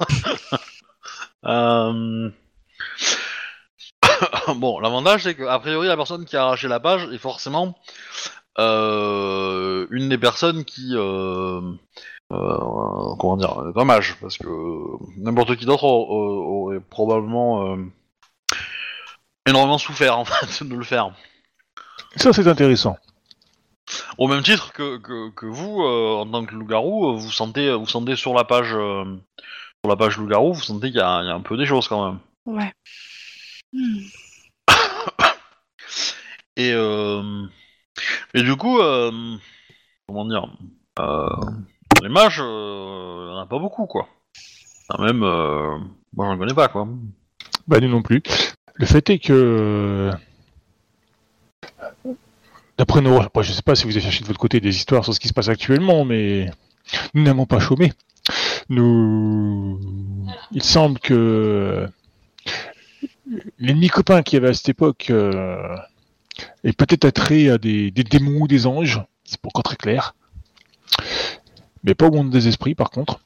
Euh, 1.46 2.30
bon, 4.56 4.78
l'avantage 4.80 5.22
c'est 5.24 5.34
que 5.34 5.44
a 5.44 5.58
priori 5.58 5.88
la 5.88 5.96
personne 5.96 6.24
qui 6.24 6.36
a 6.36 6.42
arraché 6.44 6.68
la 6.68 6.80
page 6.80 7.08
est 7.12 7.18
forcément 7.18 7.76
euh, 8.58 9.86
une 9.90 10.08
des 10.08 10.18
personnes 10.18 10.64
qui 10.64 10.90
euh, 10.94 11.60
euh, 12.32 12.58
comment 13.18 13.36
dire, 13.36 13.54
est 13.74 13.78
un 13.80 13.84
mage, 13.84 14.16
parce 14.20 14.38
que 14.38 14.46
n'importe 15.18 15.56
qui 15.56 15.66
d'autre 15.66 15.84
au- 15.84 16.06
au- 16.08 16.66
aurait 16.66 16.80
probablement 16.80 17.72
euh, 17.72 17.76
énormément 19.46 19.78
souffert 19.78 20.18
en 20.18 20.24
fait 20.26 20.64
de 20.64 20.74
le 20.74 20.84
faire. 20.84 21.12
ça 22.16 22.32
c'est 22.32 22.46
intéressant. 22.46 22.96
Au 24.18 24.28
même 24.28 24.42
titre 24.42 24.72
que, 24.72 24.98
que, 24.98 25.30
que 25.30 25.46
vous, 25.46 25.82
euh, 25.82 26.14
en 26.20 26.26
tant 26.30 26.44
que 26.44 26.54
loup-garou, 26.54 27.16
vous 27.18 27.30
sentez, 27.32 27.72
vous 27.74 27.86
sentez 27.88 28.14
sur 28.14 28.34
la 28.34 28.44
page, 28.44 28.72
euh, 28.72 29.04
sur 29.82 29.88
la 29.88 29.96
page 29.96 30.16
loup-garou, 30.16 30.52
vous 30.52 30.62
sentez 30.62 30.88
qu'il 30.92 31.00
y, 31.00 31.02
y 31.02 31.02
a 31.02 31.08
un 31.34 31.40
peu 31.40 31.56
des 31.56 31.66
choses 31.66 31.88
quand 31.88 32.04
même. 32.06 32.18
Ouais. 32.46 32.72
Et, 36.56 36.72
euh, 36.72 37.46
du 38.34 38.56
coup, 38.56 38.80
euh, 38.80 39.36
comment 40.06 40.24
dire, 40.26 40.48
euh, 40.98 41.28
les 42.02 42.08
mages, 42.08 42.40
euh, 42.40 43.28
il 43.28 43.32
y 43.32 43.36
en 43.36 43.38
a 43.38 43.46
pas 43.46 43.58
beaucoup 43.58 43.86
quoi. 43.86 44.08
Même, 44.98 45.22
euh, 45.22 45.78
moi 46.14 46.26
j'en 46.26 46.36
connais 46.38 46.54
pas 46.54 46.68
quoi. 46.68 46.88
Bah 47.68 47.78
nous 47.80 47.88
non 47.88 48.02
plus. 48.02 48.22
Le 48.74 48.86
fait 48.86 49.08
est 49.10 49.18
que 49.18 50.10
d'après 52.76 53.00
nos 53.00 53.20
après, 53.20 53.44
je 53.44 53.52
sais 53.52 53.62
pas 53.62 53.74
si 53.76 53.84
vous 53.84 53.92
avez 53.92 54.00
cherché 54.00 54.22
de 54.22 54.26
votre 54.26 54.40
côté 54.40 54.60
des 54.60 54.74
histoires 54.74 55.04
sur 55.04 55.14
ce 55.14 55.20
qui 55.20 55.28
se 55.28 55.32
passe 55.32 55.48
actuellement, 55.48 56.04
mais 56.04 56.50
nous 57.14 57.22
n'avons 57.22 57.46
pas 57.46 57.60
chômé. 57.60 57.92
Nous 58.68 59.78
il 60.52 60.62
semble 60.62 60.98
que 60.98 61.88
l'ennemi 63.58 63.88
copain 63.88 64.22
qu'il 64.22 64.36
y 64.36 64.42
avait 64.42 64.50
à 64.50 64.54
cette 64.54 64.68
époque 64.70 65.08
euh, 65.10 65.76
est 66.64 66.76
peut-être 66.76 67.04
attrait 67.04 67.48
à 67.48 67.58
des, 67.58 67.90
des 67.90 68.04
démons 68.04 68.42
ou 68.42 68.48
des 68.48 68.66
anges, 68.66 69.00
c'est 69.24 69.40
pas 69.40 69.48
encore 69.48 69.62
très 69.62 69.76
clair. 69.76 70.14
Mais 71.84 71.94
pas 71.94 72.06
au 72.06 72.10
monde 72.12 72.30
des 72.30 72.48
esprits 72.48 72.74
par 72.74 72.90
contre. 72.90 73.20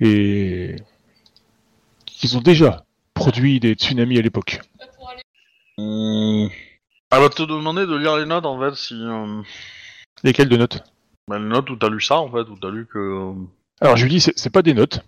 Et 0.00 0.76
ils 2.22 2.36
ont 2.36 2.40
déjà 2.42 2.84
produit 3.14 3.60
des 3.60 3.72
tsunamis 3.74 4.18
à 4.18 4.22
l'époque. 4.22 4.60
Hum, 5.78 6.48
Elle 7.10 7.20
va 7.20 7.28
te 7.28 7.42
demander 7.42 7.86
de 7.86 7.96
lire 7.96 8.16
les 8.16 8.26
notes 8.26 8.46
en 8.46 8.58
fait, 8.60 8.74
si. 8.74 8.94
euh, 8.94 9.42
Lesquelles 10.22 10.48
de 10.48 10.56
notes? 10.56 10.82
Bah, 11.28 11.38
les 11.38 11.44
notes 11.44 11.68
où 11.70 11.76
t'as 11.76 11.88
lu 11.90 12.00
ça 12.00 12.18
en 12.18 12.30
fait, 12.30 12.48
où 12.50 12.56
t'as 12.60 12.70
lu 12.70 12.86
que. 12.86 12.98
euh, 12.98 13.32
Alors 13.80 13.96
je 13.96 14.04
lui 14.04 14.10
dis, 14.10 14.20
c'est 14.20 14.50
pas 14.50 14.62
des 14.62 14.74
notes. 14.74 15.00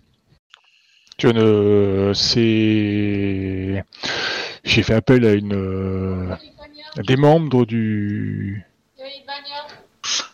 Tu 1.19 1.27
ne, 1.27 2.11
c'est, 2.15 3.83
j'ai 4.63 4.83
fait 4.83 4.93
appel 4.93 5.25
à 5.25 5.33
une, 5.33 5.53
euh, 5.53 6.33
à 6.97 7.01
des 7.03 7.17
membres 7.17 7.65
du. 7.65 8.63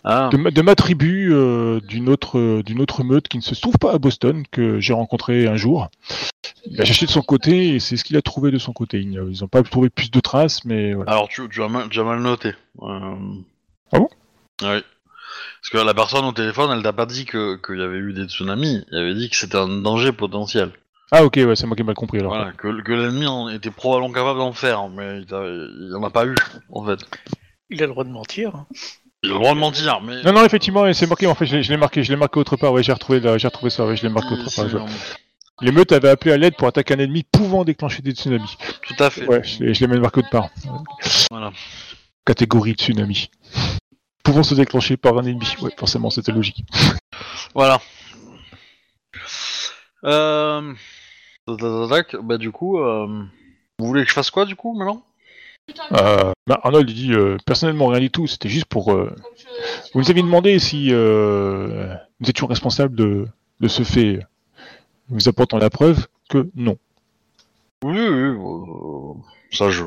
Ah, 0.03 0.29
de, 0.31 0.37
ma- 0.37 0.51
de 0.51 0.61
ma 0.61 0.75
tribu, 0.75 1.33
euh, 1.33 1.79
d'une 1.81 2.07
autre, 2.09 2.61
d'une 2.61 2.79
autre 2.81 3.03
meute 3.03 3.27
qui 3.27 3.37
ne 3.37 3.41
se 3.41 3.55
trouve 3.59 3.79
pas 3.79 3.93
à 3.93 3.97
Boston 3.97 4.43
que 4.51 4.79
j'ai 4.79 4.93
rencontré 4.93 5.47
un 5.47 5.55
jour. 5.55 5.89
Il 6.67 6.79
a 6.79 6.85
cherché 6.85 7.07
de 7.07 7.11
son 7.11 7.23
côté 7.23 7.69
et 7.69 7.79
c'est 7.79 7.97
ce 7.97 8.03
qu'il 8.03 8.15
a 8.17 8.21
trouvé 8.21 8.51
de 8.51 8.59
son 8.59 8.71
côté. 8.71 8.99
Ils 8.99 9.11
ils 9.13 9.41
n'ont 9.41 9.47
pas 9.47 9.63
trouvé 9.63 9.89
plus 9.89 10.11
de 10.11 10.19
traces, 10.19 10.65
mais 10.65 10.93
voilà. 10.93 11.11
alors 11.11 11.27
tu, 11.29 11.49
tu, 11.49 11.63
as 11.63 11.67
mal, 11.67 11.89
tu 11.89 11.99
as 11.99 12.03
mal 12.03 12.19
noté. 12.21 12.49
Euh, 12.83 13.15
Ah 13.91 13.97
bon? 13.99 14.09
Oui. 14.61 14.83
Parce 15.71 15.81
que 15.83 15.87
la 15.87 15.93
personne 15.95 16.25
au 16.25 16.31
téléphone, 16.31 16.71
elle 16.75 16.83
t'a 16.83 16.93
pas 16.93 17.05
dit 17.07 17.25
que- 17.25 17.55
qu'il 17.65 17.79
y 17.79 17.83
avait 17.83 17.97
eu 17.97 18.13
des 18.13 18.25
tsunamis, 18.25 18.85
elle 18.91 18.97
avait 18.99 19.15
dit 19.15 19.29
que 19.29 19.35
c'était 19.35 19.57
un 19.57 19.67
danger 19.67 20.11
potentiel. 20.11 20.71
Ah 21.11 21.23
ok, 21.23 21.35
ouais, 21.37 21.55
c'est 21.55 21.65
moi 21.65 21.75
qui 21.75 21.81
ai 21.81 21.85
mal 21.85 21.95
compris 21.95 22.19
alors. 22.19 22.33
Voilà, 22.35 22.51
que, 22.51 22.81
que 22.81 22.91
l'ennemi 22.93 23.25
en 23.25 23.49
était 23.49 23.71
probablement 23.71 24.11
capable 24.13 24.39
d'en 24.39 24.53
faire, 24.53 24.89
mais 24.89 25.21
il, 25.21 25.27
il 25.89 25.95
en 25.95 26.03
a 26.03 26.09
pas 26.09 26.25
eu, 26.25 26.35
en 26.71 26.85
fait. 26.85 26.99
Il 27.69 27.81
a 27.81 27.87
le 27.87 27.91
droit 27.91 28.03
de 28.03 28.09
mentir. 28.09 28.55
hein. 28.55 28.67
Il 29.23 29.29
a 29.31 29.33
le 29.33 29.39
droit 29.39 29.53
de 29.55 29.59
mentir, 29.59 30.01
mais... 30.01 30.21
Non, 30.23 30.33
non, 30.33 30.45
effectivement, 30.45 30.91
c'est 30.93 31.07
marqué. 31.07 31.25
En 31.25 31.33
fait, 31.33 31.47
je 31.47 31.55
l'ai 31.55 31.63
je 31.63 31.71
l'ai 31.71 31.77
marqué, 31.77 32.03
je 32.03 32.11
l'ai 32.11 32.17
marqué 32.17 32.39
autre 32.39 32.57
part. 32.57 32.71
Ouais, 32.71 32.83
j'ai 32.83 32.93
retrouvé, 32.93 33.19
la- 33.19 33.37
j'ai 33.39 33.47
retrouvé 33.47 33.71
ça. 33.71 33.85
Ouais, 33.87 33.95
je 33.95 34.03
l'ai 34.03 34.09
marqué 34.09 34.33
autre 34.33 34.53
part. 34.55 34.69
je- 34.69 35.71
meutes 35.71 35.91
avaient 35.93 36.09
appelé 36.09 36.31
à 36.33 36.37
l'aide 36.37 36.55
pour 36.57 36.67
attaquer 36.67 36.93
un 36.93 36.99
ennemi 36.99 37.23
pouvant 37.23 37.63
déclencher 37.63 38.03
des 38.03 38.11
tsunamis. 38.11 38.55
Tout 38.83 39.03
à 39.03 39.09
fait. 39.09 39.25
Ouais, 39.27 39.41
je 39.43 39.63
l'ai 39.63 39.73
je 39.73 39.79
l'ai 39.81 39.87
même 39.87 40.01
marqué 40.01 40.19
autre 40.19 40.29
part. 40.29 40.49
Voilà. 41.31 41.51
Catégorie 42.25 42.73
tsunami. 42.73 43.29
Pouvant 44.25 44.43
se 44.43 44.55
déclencher 44.55 44.97
par 44.97 45.17
un 45.17 45.23
ennemi. 45.23 45.45
Ouais, 45.61 45.71
forcément, 45.77 46.09
c'était 46.09 46.31
logique. 46.33 46.65
Voilà. 47.53 47.79
Euh... 50.03 50.73
Bah 51.47 52.37
du 52.37 52.51
coup, 52.51 52.79
euh... 52.79 53.23
vous 53.79 53.85
voulez 53.87 54.03
que 54.03 54.09
je 54.09 54.13
fasse 54.13 54.29
quoi 54.31 54.45
du 54.45 54.55
coup 54.57 54.77
maintenant? 54.77 55.03
Putain, 55.67 55.83
Euh, 55.93 56.31
bah, 56.47 56.59
Arnold 56.63 56.89
il 56.89 56.95
dit 56.95 57.13
euh, 57.13 57.37
personnellement 57.45 57.87
rien 57.87 58.01
du 58.01 58.09
tout. 58.11 58.27
C'était 58.27 58.49
juste 58.49 58.65
pour. 58.65 58.91
euh, 58.91 59.15
Vous 59.93 60.01
nous 60.01 60.09
aviez 60.09 60.21
demandé 60.21 60.59
si 60.59 60.89
euh, 60.91 61.93
nous 62.19 62.29
étions 62.29 62.47
responsables 62.47 62.95
de, 62.95 63.27
de 63.61 63.67
ce 63.67 63.83
fait. 63.83 64.19
Nous 65.09 65.29
apportons 65.29 65.57
la 65.57 65.69
preuve 65.69 66.07
que 66.29 66.49
non. 66.55 66.77
Oui, 67.83 67.93
oui, 67.93 67.99
euh, 67.99 69.13
ça 69.51 69.69
je... 69.69 69.83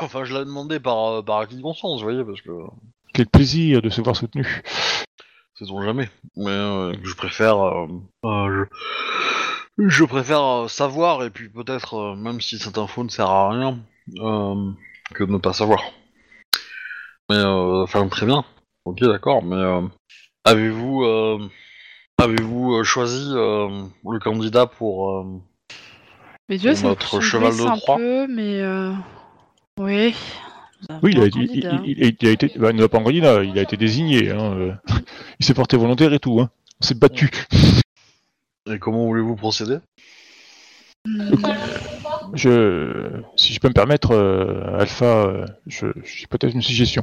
enfin 0.02 0.24
je 0.24 0.34
l'ai 0.34 0.44
demandé 0.44 0.80
par, 0.80 1.06
euh, 1.06 1.22
par 1.22 1.38
acquis 1.38 1.56
de 1.56 1.62
conscience, 1.62 2.00
vous 2.00 2.06
voyez, 2.06 2.24
parce 2.24 2.40
que 2.40 2.50
Quel 3.14 3.26
plaisir 3.26 3.82
de 3.82 3.88
se 3.90 4.00
voir 4.00 4.16
soutenu. 4.16 4.62
c'est 5.54 5.70
on 5.70 5.82
jamais. 5.82 6.08
Mais 6.36 6.50
euh, 6.50 6.92
je 7.02 7.14
préfère... 7.14 7.58
euh, 7.60 7.86
euh, 8.24 8.64
Je 9.78 10.04
préfère 10.04 10.68
savoir, 10.68 11.24
et 11.24 11.30
puis 11.30 11.48
peut-être, 11.48 11.94
euh, 11.94 12.14
même 12.14 12.40
si 12.40 12.58
cette 12.58 12.78
info 12.78 13.04
ne 13.04 13.08
sert 13.08 13.28
à 13.30 13.50
rien, 13.50 13.78
euh, 14.18 14.70
que 15.14 15.24
de 15.24 15.32
ne 15.32 15.38
pas 15.38 15.52
savoir. 15.52 15.82
Mais, 17.30 17.36
euh, 17.36 17.82
enfin, 17.82 18.06
très 18.08 18.26
bien. 18.26 18.44
Ok, 18.84 19.00
d'accord, 19.00 19.42
mais 19.42 19.56
euh, 19.56 19.82
avez-vous 20.44 21.02
euh, 21.04 21.38
avez-vous 22.18 22.84
choisi 22.84 23.32
euh, 23.34 23.82
le 24.08 24.18
candidat 24.20 24.66
pour... 24.66 25.10
euh, 25.10 25.24
Mes 26.48 26.56
yeux, 26.56 26.70
Pour 26.70 26.78
ça 26.78 26.86
notre 26.88 27.16
me 27.16 27.20
cheval 27.20 27.52
de 27.52 27.76
Troie? 27.80 27.96
peu, 27.96 28.26
mais 28.28 28.60
euh, 28.60 28.92
oui. 29.78 30.14
Oui, 31.02 31.12
il 31.14 31.20
a, 31.20 31.26
été- 31.26 31.38
il, 31.40 31.46
candidat. 31.48 31.80
il- 31.84 31.98
il- 31.98 32.16
il 32.20 32.28
a 32.28 32.30
été, 32.30 32.52
bah, 32.58 32.70
il 32.70 32.76
n'a 32.76 32.88
pas 32.88 33.00
là, 33.20 33.42
il 33.42 33.58
a 33.58 33.62
été 33.62 33.76
désigné. 33.76 34.30
hein, 34.30 34.52
euh. 34.56 34.72
Il 35.40 35.44
s'est 35.46 35.54
porté 35.54 35.76
volontaire 35.76 36.12
et 36.12 36.18
tout. 36.18 36.40
Hein. 36.40 36.50
On 36.80 36.84
s'est 36.84 36.94
battu. 36.94 37.30
Et 38.70 38.78
comment 38.78 39.04
voulez-vous 39.06 39.36
procéder? 39.36 39.78
Hmm, 41.06 41.34
Je, 42.34 43.10
si 43.36 43.52
je 43.54 43.60
peux 43.60 43.68
me 43.68 43.72
permettre, 43.74 44.12
euh, 44.12 44.78
Alpha, 44.78 45.24
euh, 45.26 45.46
j'ai 45.66 46.26
peut-être 46.28 46.54
une 46.54 46.62
suggestion. 46.62 47.02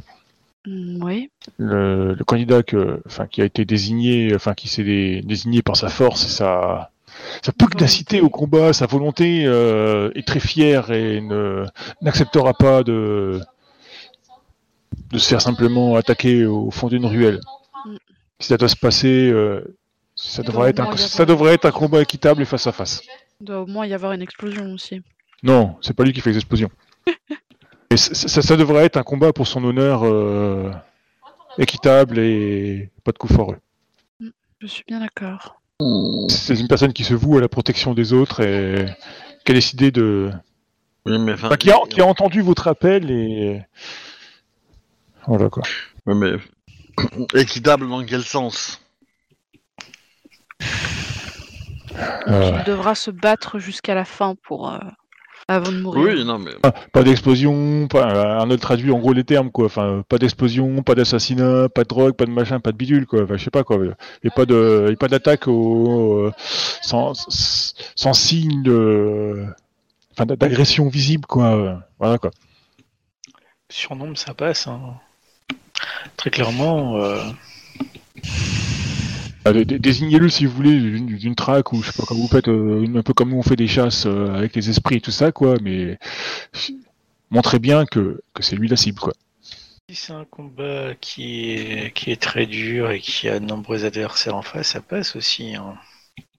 hmm, 0.66 1.02
oui. 1.02 1.30
Le, 1.58 2.14
le 2.14 2.24
candidat 2.24 2.62
que, 2.62 3.00
enfin, 3.06 3.26
qui 3.26 3.40
a 3.42 3.44
été 3.44 3.64
désigné, 3.64 4.34
enfin, 4.34 4.54
qui 4.54 4.68
s'est 4.68 4.84
dé- 4.84 5.22
désigné 5.24 5.62
par 5.62 5.76
sa 5.76 5.88
force 5.88 6.24
et 6.26 6.30
sa, 6.30 6.90
sa 7.42 7.52
pugnacité 7.52 8.20
au 8.20 8.30
combat, 8.30 8.72
sa 8.72 8.86
volonté 8.86 9.44
euh, 9.46 10.10
est 10.14 10.26
très 10.26 10.40
fier 10.40 10.90
et 10.90 11.20
n'acceptera 12.00 12.54
pas 12.54 12.82
de, 12.82 13.40
de 15.10 15.18
se 15.18 15.28
faire 15.28 15.40
simplement 15.40 15.96
attaquer 15.96 16.46
au 16.46 16.70
fond 16.70 16.88
d'une 16.88 17.06
ruelle. 17.06 17.40
Mm. 17.84 17.96
Si 18.40 18.48
ça 18.48 18.56
doit 18.56 18.68
se 18.68 18.76
passer, 18.76 19.30
euh, 19.30 19.76
ça 20.14 20.42
devrait, 20.42 20.70
être 20.70 20.80
un, 20.80 20.96
ça 20.96 21.24
devrait 21.24 21.54
être 21.54 21.66
un 21.66 21.70
combat 21.70 22.00
équitable 22.00 22.42
et 22.42 22.44
face 22.44 22.66
à 22.66 22.72
face. 22.72 23.02
Il 23.40 23.46
doit 23.46 23.62
au 23.62 23.66
moins 23.66 23.86
y 23.86 23.94
avoir 23.94 24.12
une 24.12 24.22
explosion 24.22 24.72
aussi. 24.72 25.02
Non, 25.42 25.76
c'est 25.80 25.94
pas 25.94 26.04
lui 26.04 26.12
qui 26.12 26.20
fait 26.20 26.30
les 26.30 26.36
explosions. 26.36 26.70
Et 27.90 27.96
ça, 27.96 28.42
ça 28.42 28.56
devrait 28.56 28.86
être 28.86 28.96
un 28.96 29.04
combat 29.04 29.32
pour 29.32 29.46
son 29.46 29.62
honneur 29.62 30.04
euh, 30.04 30.68
équitable 31.58 32.18
et 32.18 32.90
pas 33.04 33.12
de 33.12 33.18
coup 33.18 33.28
foreux. 33.28 33.58
Je 34.58 34.66
suis 34.66 34.82
bien 34.88 34.98
d'accord. 34.98 35.60
C'est 36.28 36.58
une 36.58 36.68
personne 36.68 36.92
qui 36.92 37.04
se 37.04 37.14
voue 37.14 37.36
à 37.36 37.40
la 37.40 37.48
protection 37.48 37.94
des 37.94 38.12
autres 38.12 38.40
et 38.40 38.86
qui 39.44 39.52
a 39.52 39.54
décidé 39.54 39.90
de. 39.90 40.30
Oui, 41.04 41.18
mais 41.18 41.32
enfin... 41.32 41.48
Enfin, 41.48 41.56
qui, 41.56 41.70
a, 41.70 41.78
qui 41.90 42.00
a 42.00 42.06
entendu 42.06 42.42
votre 42.42 42.68
appel 42.68 43.10
et. 43.10 43.60
Voilà 45.26 45.48
quoi. 45.50 45.62
Oui, 46.06 46.14
mais... 46.14 46.36
Équitable 47.40 47.88
dans 47.88 48.04
quel 48.04 48.22
sens? 48.22 48.80
Euh, 52.28 52.52
Il 52.58 52.64
devra 52.64 52.94
se 52.94 53.10
battre 53.10 53.58
jusqu'à 53.58 53.94
la 53.94 54.04
fin 54.04 54.34
pour 54.34 54.70
euh, 54.70 54.78
avant 55.48 55.70
de 55.72 55.78
mourir. 55.80 56.14
Oui, 56.14 56.24
non, 56.24 56.38
mais... 56.38 56.52
pas 56.92 57.02
d'explosion, 57.02 57.86
pas. 57.88 58.38
Arnold 58.38 58.60
traduit 58.60 58.90
en 58.90 58.98
gros 58.98 59.12
les 59.12 59.24
termes 59.24 59.50
quoi. 59.50 59.66
Enfin, 59.66 60.02
pas 60.08 60.18
d'explosion, 60.18 60.82
pas 60.82 60.94
d'assassinat, 60.94 61.68
pas 61.68 61.82
de 61.84 61.88
drogue, 61.88 62.14
pas 62.14 62.24
de 62.26 62.30
machin, 62.30 62.60
pas 62.60 62.72
de 62.72 62.76
bidule 62.76 63.06
quoi. 63.06 63.24
Enfin, 63.24 63.36
je 63.36 63.44
sais 63.44 63.50
pas 63.50 63.64
quoi. 63.64 63.78
Et 64.22 64.30
pas 64.30 64.46
de, 64.46 64.88
et 64.90 64.96
pas 64.96 65.08
d'attaque 65.08 65.46
au, 65.48 66.26
euh, 66.26 66.32
sans, 66.82 67.12
sans 67.94 68.12
signe 68.14 68.62
de, 68.62 69.44
enfin, 70.12 70.26
d'agression 70.26 70.88
visible 70.88 71.26
quoi. 71.26 71.82
Voilà 71.98 72.18
quoi. 72.18 72.30
Surnombre, 73.68 74.16
ça 74.16 74.34
passe. 74.34 74.66
hein. 74.66 74.80
Très 76.16 76.30
clairement, 76.30 76.96
euh, 76.98 77.18
Désignez-le 79.52 80.28
si 80.28 80.46
vous 80.46 80.54
voulez 80.54 80.80
d'une 81.00 81.34
traque 81.34 81.72
ou 81.72 81.82
je 81.82 81.90
sais 81.90 81.96
pas 81.98 82.06
comme 82.06 82.18
vous 82.18 82.28
faites, 82.28 82.48
euh, 82.48 82.86
un 82.96 83.02
peu 83.02 83.12
comme 83.12 83.30
nous 83.30 83.36
on 83.36 83.42
fait 83.42 83.56
des 83.56 83.66
chasses 83.66 84.06
euh, 84.06 84.34
avec 84.34 84.56
les 84.56 84.70
esprits 84.70 84.96
et 84.96 85.00
tout 85.00 85.10
ça 85.10 85.32
quoi, 85.32 85.56
mais 85.62 85.98
montrez 87.30 87.58
bien 87.58 87.84
que, 87.84 88.22
que 88.32 88.42
c'est 88.42 88.56
lui 88.56 88.68
la 88.68 88.76
cible 88.76 88.98
quoi. 89.00 89.12
si 89.90 89.96
c'est 89.96 90.12
un 90.14 90.24
combat 90.24 90.94
qui 91.00 91.50
est, 91.52 91.92
qui 91.94 92.10
est 92.10 92.20
très 92.20 92.46
dur 92.46 92.90
et 92.90 93.00
qui 93.00 93.28
a 93.28 93.38
de 93.38 93.44
nombreux 93.44 93.84
adversaires 93.84 94.34
en 94.36 94.42
face, 94.42 94.68
ça 94.68 94.80
passe 94.80 95.14
aussi. 95.14 95.54
Hein. 95.54 95.74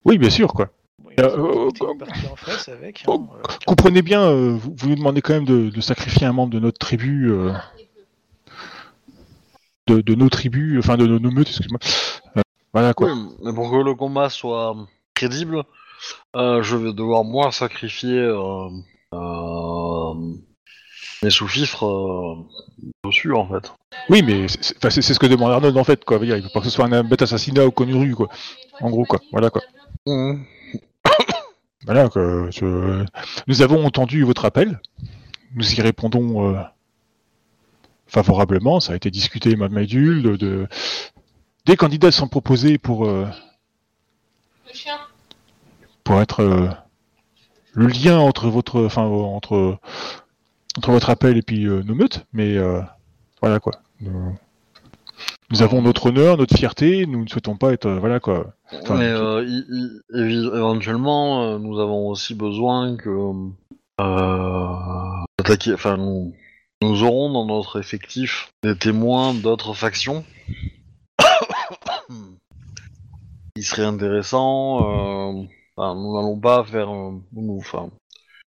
Oui 0.03 0.17
bien 0.17 0.31
sûr 0.31 0.51
quoi. 0.53 0.69
Bon, 1.03 1.11
Euh, 1.19 1.69
euh, 1.69 1.69
en 2.31 2.35
face 2.35 2.69
avec. 2.69 3.03
euh, 3.07 3.17
Comprenez 3.67 4.01
bien, 4.01 4.21
euh, 4.23 4.49
vous, 4.55 4.73
vous 4.75 4.89
nous 4.89 4.95
demandez 4.95 5.21
quand 5.21 5.33
même 5.33 5.45
de, 5.45 5.69
de 5.69 5.81
sacrifier 5.81 6.25
un 6.25 6.33
membre 6.33 6.53
de 6.53 6.59
notre 6.59 6.79
tribu, 6.79 7.29
de, 9.87 10.01
de 10.01 10.15
nos 10.15 10.29
tribus, 10.29 10.79
enfin 10.79 10.97
de, 10.97 11.05
nos- 11.05 11.19
nos 11.19 11.31
meutes, 11.31 11.49
excuse-moi. 11.49 11.79
Voilà 12.75 12.93
quoi. 12.93 13.07
Oui, 13.13 13.19
mais 13.41 13.53
pour 13.53 13.71
que 13.71 13.77
le 13.77 13.95
combat 13.95 14.29
soit 14.29 14.75
crédible, 15.13 15.63
euh, 16.35 16.61
je 16.61 16.75
vais 16.75 16.91
devoir 16.91 17.23
moi 17.23 17.51
sacrifier 17.53 18.19
euh, 18.19 18.67
euh, 19.13 20.13
mes 21.23 21.29
sous-fifres 21.29 22.45
dessus 23.05 23.31
en 23.33 23.47
fait. 23.47 23.71
Oui, 24.09 24.21
mais 24.23 24.47
c'est- 24.49 25.01
ce 25.01 25.17
que 25.19 25.25
demande 25.25 25.51
Arnold 25.53 25.77
en 25.77 25.85
fait 25.85 26.03
quoi. 26.03 26.19
Il 26.21 26.43
faut 26.43 26.49
pas 26.53 26.59
que 26.59 26.65
ce 26.65 26.71
soit 26.71 26.83
un 26.85 27.03
bête 27.05 27.21
assassinat 27.21 27.65
ou 27.65 27.71
connu 27.71 27.93
de 27.93 27.97
rue 27.97 28.13
quoi. 28.13 28.27
En 28.81 28.89
gros 28.89 29.05
quoi. 29.05 29.19
Voilà 29.31 29.49
quoi. 29.49 29.61
Voilà, 31.85 32.09
que 32.09 32.49
je- 32.51 33.05
nous 33.47 33.61
avons 33.61 33.85
entendu 33.85 34.23
votre 34.23 34.43
appel. 34.45 34.81
Nous 35.55 35.75
y 35.75 35.81
répondons 35.81 36.57
favorablement. 38.07 38.79
Ça 38.79 38.93
a 38.93 38.95
été 38.95 39.11
discuté. 39.11 39.55
De, 39.55 40.35
de- 40.35 40.67
Des 41.65 41.75
candidats 41.77 42.11
sont 42.11 42.27
proposés 42.27 42.77
pour, 42.77 43.05
euh, 43.05 43.25
Le 44.67 44.73
chien. 44.73 44.97
pour 46.03 46.21
être 46.21 46.41
euh, 46.41 46.69
le 47.73 47.87
lien 47.87 48.19
entre 48.19 48.47
votre, 48.49 48.85
enfin, 48.85 49.01
entre, 49.03 49.77
entre 50.77 50.91
votre 50.91 51.09
appel 51.09 51.37
et 51.37 51.41
puis 51.41 51.65
euh, 51.65 51.81
nos 51.83 51.95
meutes. 51.95 52.25
Mais 52.33 52.55
euh, 52.57 52.81
voilà 53.41 53.59
quoi. 53.59 53.73
Nous, 54.01 54.35
nous 55.49 55.61
avons 55.63 55.81
notre 55.81 56.07
honneur, 56.07 56.37
notre 56.37 56.55
fierté. 56.55 57.05
Nous 57.07 57.23
ne 57.23 57.27
souhaitons 57.29 57.55
pas 57.57 57.71
être, 57.73 57.87
euh, 57.87 57.99
voilà 57.99 58.19
quoi. 58.19 58.53
Enfin, 58.83 58.95
mais 58.95 59.09
je- 59.09 59.15
euh, 59.15 59.91
évi- 60.13 60.55
éventuellement, 60.55 61.43
euh, 61.43 61.57
nous 61.59 61.79
avons 61.79 62.09
aussi 62.09 62.35
besoin 62.35 62.95
que 62.95 63.09
euh, 64.01 65.23
attaquer. 65.39 65.73
Enfin, 65.73 65.97
nous, 65.97 66.33
nous 66.83 67.03
aurons 67.03 67.31
dans 67.33 67.45
notre 67.45 67.79
effectif 67.79 68.51
des 68.63 68.77
témoins 68.77 69.33
d'autres 69.33 69.73
factions. 69.73 70.23
Il 73.55 73.63
serait 73.63 73.85
intéressant. 73.85 74.79
euh, 74.81 75.43
nous 75.77 76.15
n'allons 76.15 76.39
pas 76.39 76.63
faire. 76.63 76.89
euh, 76.89 77.11
enfin, 77.57 77.89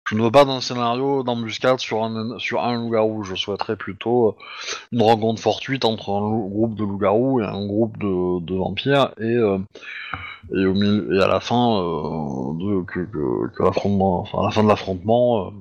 je 0.09 0.15
ne 0.15 0.21
veux 0.23 0.31
pas 0.31 0.45
d'un 0.45 0.61
scénario 0.61 1.23
d'embuscade 1.23 1.79
sur 1.79 2.03
un 2.03 2.37
sur 2.39 2.61
un 2.61 2.75
loup-garou. 2.75 3.23
Je 3.23 3.35
souhaiterais 3.35 3.75
plutôt 3.77 4.29
euh, 4.29 4.35
une 4.91 5.01
rencontre 5.01 5.41
fortuite 5.41 5.85
entre 5.85 6.11
un 6.11 6.47
groupe 6.49 6.75
de 6.75 6.83
loups-garous 6.83 7.41
et 7.41 7.45
un 7.45 7.65
groupe 7.65 7.97
de, 7.97 8.41
de 8.41 8.55
vampires 8.55 9.13
et 9.19 9.35
et 10.55 10.65
au 10.65 10.75
et 10.75 11.23
à 11.23 11.27
la 11.27 11.39
fin 11.39 11.81
de 12.53 12.83
à 13.59 14.43
la 14.43 14.51
fin 14.51 14.63
de 14.63 14.67
l'affrontement, 14.69 15.51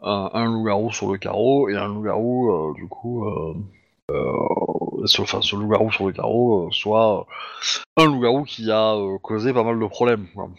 un, 0.00 0.44
loup-garou 0.44 0.90
sur 0.92 1.10
le 1.12 1.18
carreau 1.18 1.68
et 1.68 1.76
un 1.76 1.88
loup-garou 1.88 2.74
du 2.74 2.86
coup, 2.88 3.24
euh, 4.10 5.06
ce, 5.06 5.22
enfin 5.22 5.40
ce 5.40 5.56
loup-garou 5.56 5.90
sur 5.92 6.06
le 6.06 6.12
carreau 6.12 6.66
euh, 6.66 6.70
soit 6.70 7.26
un 7.96 8.06
loup-garou 8.06 8.44
qui 8.44 8.70
a 8.70 8.94
euh, 8.94 9.18
causé 9.18 9.52
pas 9.52 9.64
mal 9.64 9.78
de 9.78 9.86
problèmes 9.86 10.26
quoi, 10.34 10.50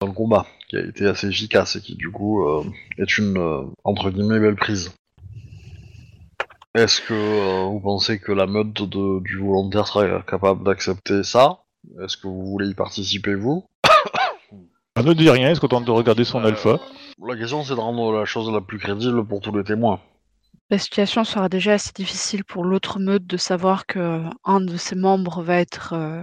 dans 0.00 0.06
le 0.06 0.12
combat, 0.12 0.46
qui 0.68 0.76
a 0.76 0.80
été 0.80 1.06
assez 1.06 1.28
efficace 1.28 1.76
et 1.76 1.80
qui 1.80 1.96
du 1.96 2.10
coup 2.10 2.46
euh, 2.46 2.64
est 2.98 3.18
une 3.18 3.72
entre 3.84 4.10
guillemets 4.10 4.40
belle 4.40 4.56
prise. 4.56 4.94
Est-ce 6.74 7.00
que 7.00 7.64
vous 7.64 7.80
pensez 7.80 8.18
que 8.18 8.32
la 8.32 8.46
meute 8.46 8.82
de, 8.82 9.20
du 9.22 9.38
volontaire 9.38 9.88
sera 9.88 10.20
capable 10.22 10.62
d'accepter 10.62 11.22
ça? 11.22 11.60
Est-ce 12.02 12.18
que 12.18 12.26
vous 12.26 12.44
voulez 12.44 12.68
y 12.68 12.74
participer, 12.74 13.34
vous? 13.34 13.64
Arnold 14.94 15.16
ne 15.16 15.22
dit 15.22 15.30
rien. 15.30 15.48
Il 15.48 15.56
se 15.56 15.60
contente 15.60 15.86
de 15.86 15.90
regarder 15.90 16.24
son 16.24 16.44
alpha? 16.44 16.78
La 17.26 17.34
question, 17.34 17.64
c'est 17.64 17.74
de 17.74 17.80
rendre 17.80 18.12
la 18.12 18.26
chose 18.26 18.50
la 18.52 18.60
plus 18.60 18.78
crédible 18.78 19.26
pour 19.26 19.40
tous 19.40 19.56
les 19.56 19.64
témoins. 19.64 20.00
La 20.68 20.78
situation 20.78 21.22
sera 21.24 21.48
déjà 21.48 21.74
assez 21.74 21.92
difficile 21.94 22.44
pour 22.44 22.64
l'autre 22.64 22.98
meute 22.98 23.24
de 23.26 23.36
savoir 23.36 23.86
que 23.86 24.22
un 24.44 24.60
de 24.60 24.76
ses 24.76 24.96
membres 24.96 25.42
va 25.42 25.58
être. 25.58 25.92
euh, 25.94 26.22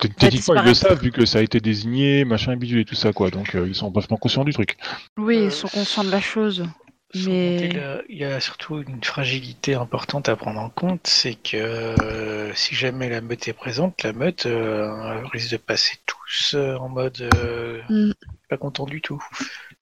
T- 0.00 0.08
Techniquement, 0.10 0.54
ils 0.62 0.68
le 0.68 0.74
savent 0.74 1.00
vu 1.00 1.10
que 1.10 1.24
ça 1.24 1.38
a 1.38 1.42
été 1.42 1.60
désigné, 1.60 2.24
machin, 2.24 2.56
bidule 2.56 2.80
et 2.80 2.84
tout 2.84 2.94
ça, 2.94 3.12
quoi. 3.12 3.30
Donc, 3.30 3.54
euh, 3.54 3.66
ils 3.66 3.74
sont 3.74 3.90
parfaitement 3.90 4.16
conscients 4.16 4.44
du 4.44 4.52
truc. 4.52 4.76
Oui, 5.16 5.38
Euh, 5.38 5.44
ils 5.46 5.52
sont 5.52 5.68
conscients 5.68 6.04
de 6.04 6.10
la 6.10 6.20
chose. 6.20 6.66
Mais- 7.14 7.70
Il 8.08 8.18
y 8.18 8.24
a 8.24 8.38
surtout 8.38 8.80
une 8.82 9.02
fragilité 9.02 9.74
importante 9.74 10.28
à 10.28 10.36
prendre 10.36 10.60
en 10.60 10.68
compte, 10.70 11.06
c'est 11.06 11.34
que 11.34 11.56
euh, 11.56 12.54
si 12.54 12.74
jamais 12.74 13.08
la 13.08 13.20
meute 13.22 13.48
est 13.48 13.52
présente, 13.54 14.02
la 14.02 14.12
meute 14.12 14.46
euh, 14.46 15.24
risque 15.32 15.52
de 15.52 15.56
passer 15.56 15.96
tous 16.06 16.54
euh, 16.54 16.76
en 16.76 16.88
mode 16.90 17.20
euh, 17.34 17.80
Mm. 17.88 18.12
pas 18.50 18.56
content 18.58 18.84
du 18.84 19.00
tout. 19.00 19.22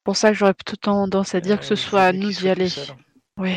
Pour 0.04 0.16
ça, 0.16 0.32
j'aurais 0.32 0.54
plutôt 0.54 0.76
tendance 0.76 1.34
à 1.34 1.40
dire 1.40 1.58
que 1.58 1.64
ce 1.66 1.74
Euh, 1.74 1.76
soit 1.76 2.02
à 2.04 2.12
nous 2.12 2.30
d'y 2.30 2.48
aller. 2.48 2.68
Oui. 3.38 3.54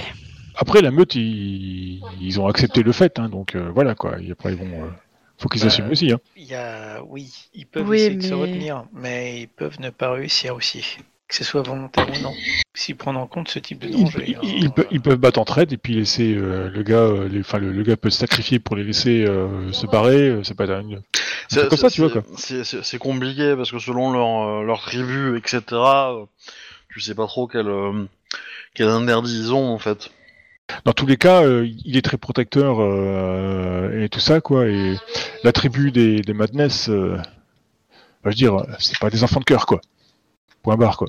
Après, 0.56 0.82
la 0.82 0.92
meute, 0.92 1.16
ils, 1.16 2.02
ils 2.20 2.40
ont 2.40 2.48
accepté 2.48 2.84
le 2.84 2.92
fait, 2.92 3.18
hein, 3.20 3.30
donc 3.30 3.56
euh, 3.56 3.70
voilà, 3.74 3.96
quoi. 3.96 4.20
Et 4.22 4.32
après, 4.32 4.52
ils 4.54 4.58
vont. 4.58 4.84
euh, 4.84 4.90
Faut 5.38 5.48
qu'ils 5.48 5.62
Bah, 5.62 5.68
assument 5.68 5.90
aussi. 5.92 6.12
Hein. 6.12 6.20
Il 6.36 6.44
y 6.44 6.56
a, 6.56 7.02
oui, 7.08 7.32
ils 7.54 7.66
peuvent 7.66 7.88
Oui, 7.88 7.98
essayer 7.98 8.16
de 8.16 8.22
se 8.24 8.34
mais- 8.34 8.42
retenir, 8.42 8.84
mais 8.94 9.42
ils 9.42 9.48
peuvent 9.48 9.80
ne 9.80 9.90
pas 9.90 10.12
réussir 10.12 10.54
aussi, 10.56 10.98
que 11.30 11.36
ce 11.36 11.46
soit 11.46 11.62
volontaire 11.62 12.08
ou 12.10 12.22
non. 12.22 12.34
S'ils 12.74 12.98
prennent 12.98 13.16
en 13.16 13.26
compte 13.28 13.48
ce 13.48 13.60
type 13.60 13.80
de 13.80 13.88
Ils, 13.88 14.04
danger. 14.04 14.26
ils- 14.28 14.36
hein, 14.36 14.40
ils 14.44 14.72
pe- 14.72 14.88
ils 14.92 15.00
peuvent 15.02 15.16
battre 15.18 15.40
en 15.40 15.46
traite 15.46 15.72
et 15.72 15.78
puis 15.78 15.94
laisser 15.94 16.36
euh, 16.36 16.70
le 16.70 16.84
gars, 16.84 16.96
euh, 16.98 17.30
les- 17.30 17.40
enfin 17.40 17.58
le, 17.60 17.72
le 17.72 17.84
gars 17.84 17.96
peut 17.96 18.10
se 18.10 18.18
sacrifier 18.20 18.60
pour 18.60 18.76
les 18.76 18.84
laisser 18.84 19.24
euh, 19.26 19.72
se 19.72 19.86
barrer. 19.88 20.28
euh, 20.28 20.44
C'est 20.44 20.56
pas 20.58 20.66
une... 20.66 21.02
C'est 21.48 21.70
comme 21.70 21.78
ça, 21.78 21.90
tu 21.90 22.02
vois, 22.02 22.10
quoi. 22.10 22.24
c'est- 22.38 22.98
compliqué 22.98 23.56
parce 23.56 23.72
que 23.72 23.80
selon 23.80 24.12
leur, 24.12 24.42
euh, 24.60 24.64
leur 24.64 24.82
tribu, 24.82 25.38
etc., 25.38 25.62
euh, 25.72 26.26
tu 26.92 27.00
sais 27.00 27.16
pas 27.16 27.28
trop 27.28 27.48
quel, 27.48 27.68
euh, 28.82 28.86
quel 28.86 29.04
interdit 29.04 29.38
ils 29.38 29.54
ont 29.54 29.74
en 29.74 29.78
fait. 29.78 30.10
Dans 30.86 30.94
tous 30.94 31.08
les 31.08 31.18
cas, 31.18 31.44
euh, 31.44 31.68
il 31.86 31.98
est 31.98 32.02
très 32.04 32.18
protecteur 32.18 32.78
euh, 32.80 34.04
et 34.04 34.10
tout 34.10 34.20
ça 34.20 34.40
quoi. 34.40 34.68
Et 34.68 34.96
la 35.44 35.52
tribu 35.52 35.92
des, 35.92 36.22
des 36.22 36.34
Madness, 36.34 36.90
euh, 36.90 37.18
bah, 37.18 37.24
je 38.26 38.30
veux 38.30 38.36
dire, 38.36 38.66
c'est 38.80 39.00
pas 39.00 39.10
des 39.10 39.24
enfants 39.24 39.40
de 39.40 39.46
cœur 39.46 39.66
quoi. 39.66 39.82
Point 40.62 40.78
barre 40.78 40.98
quoi. 40.98 41.08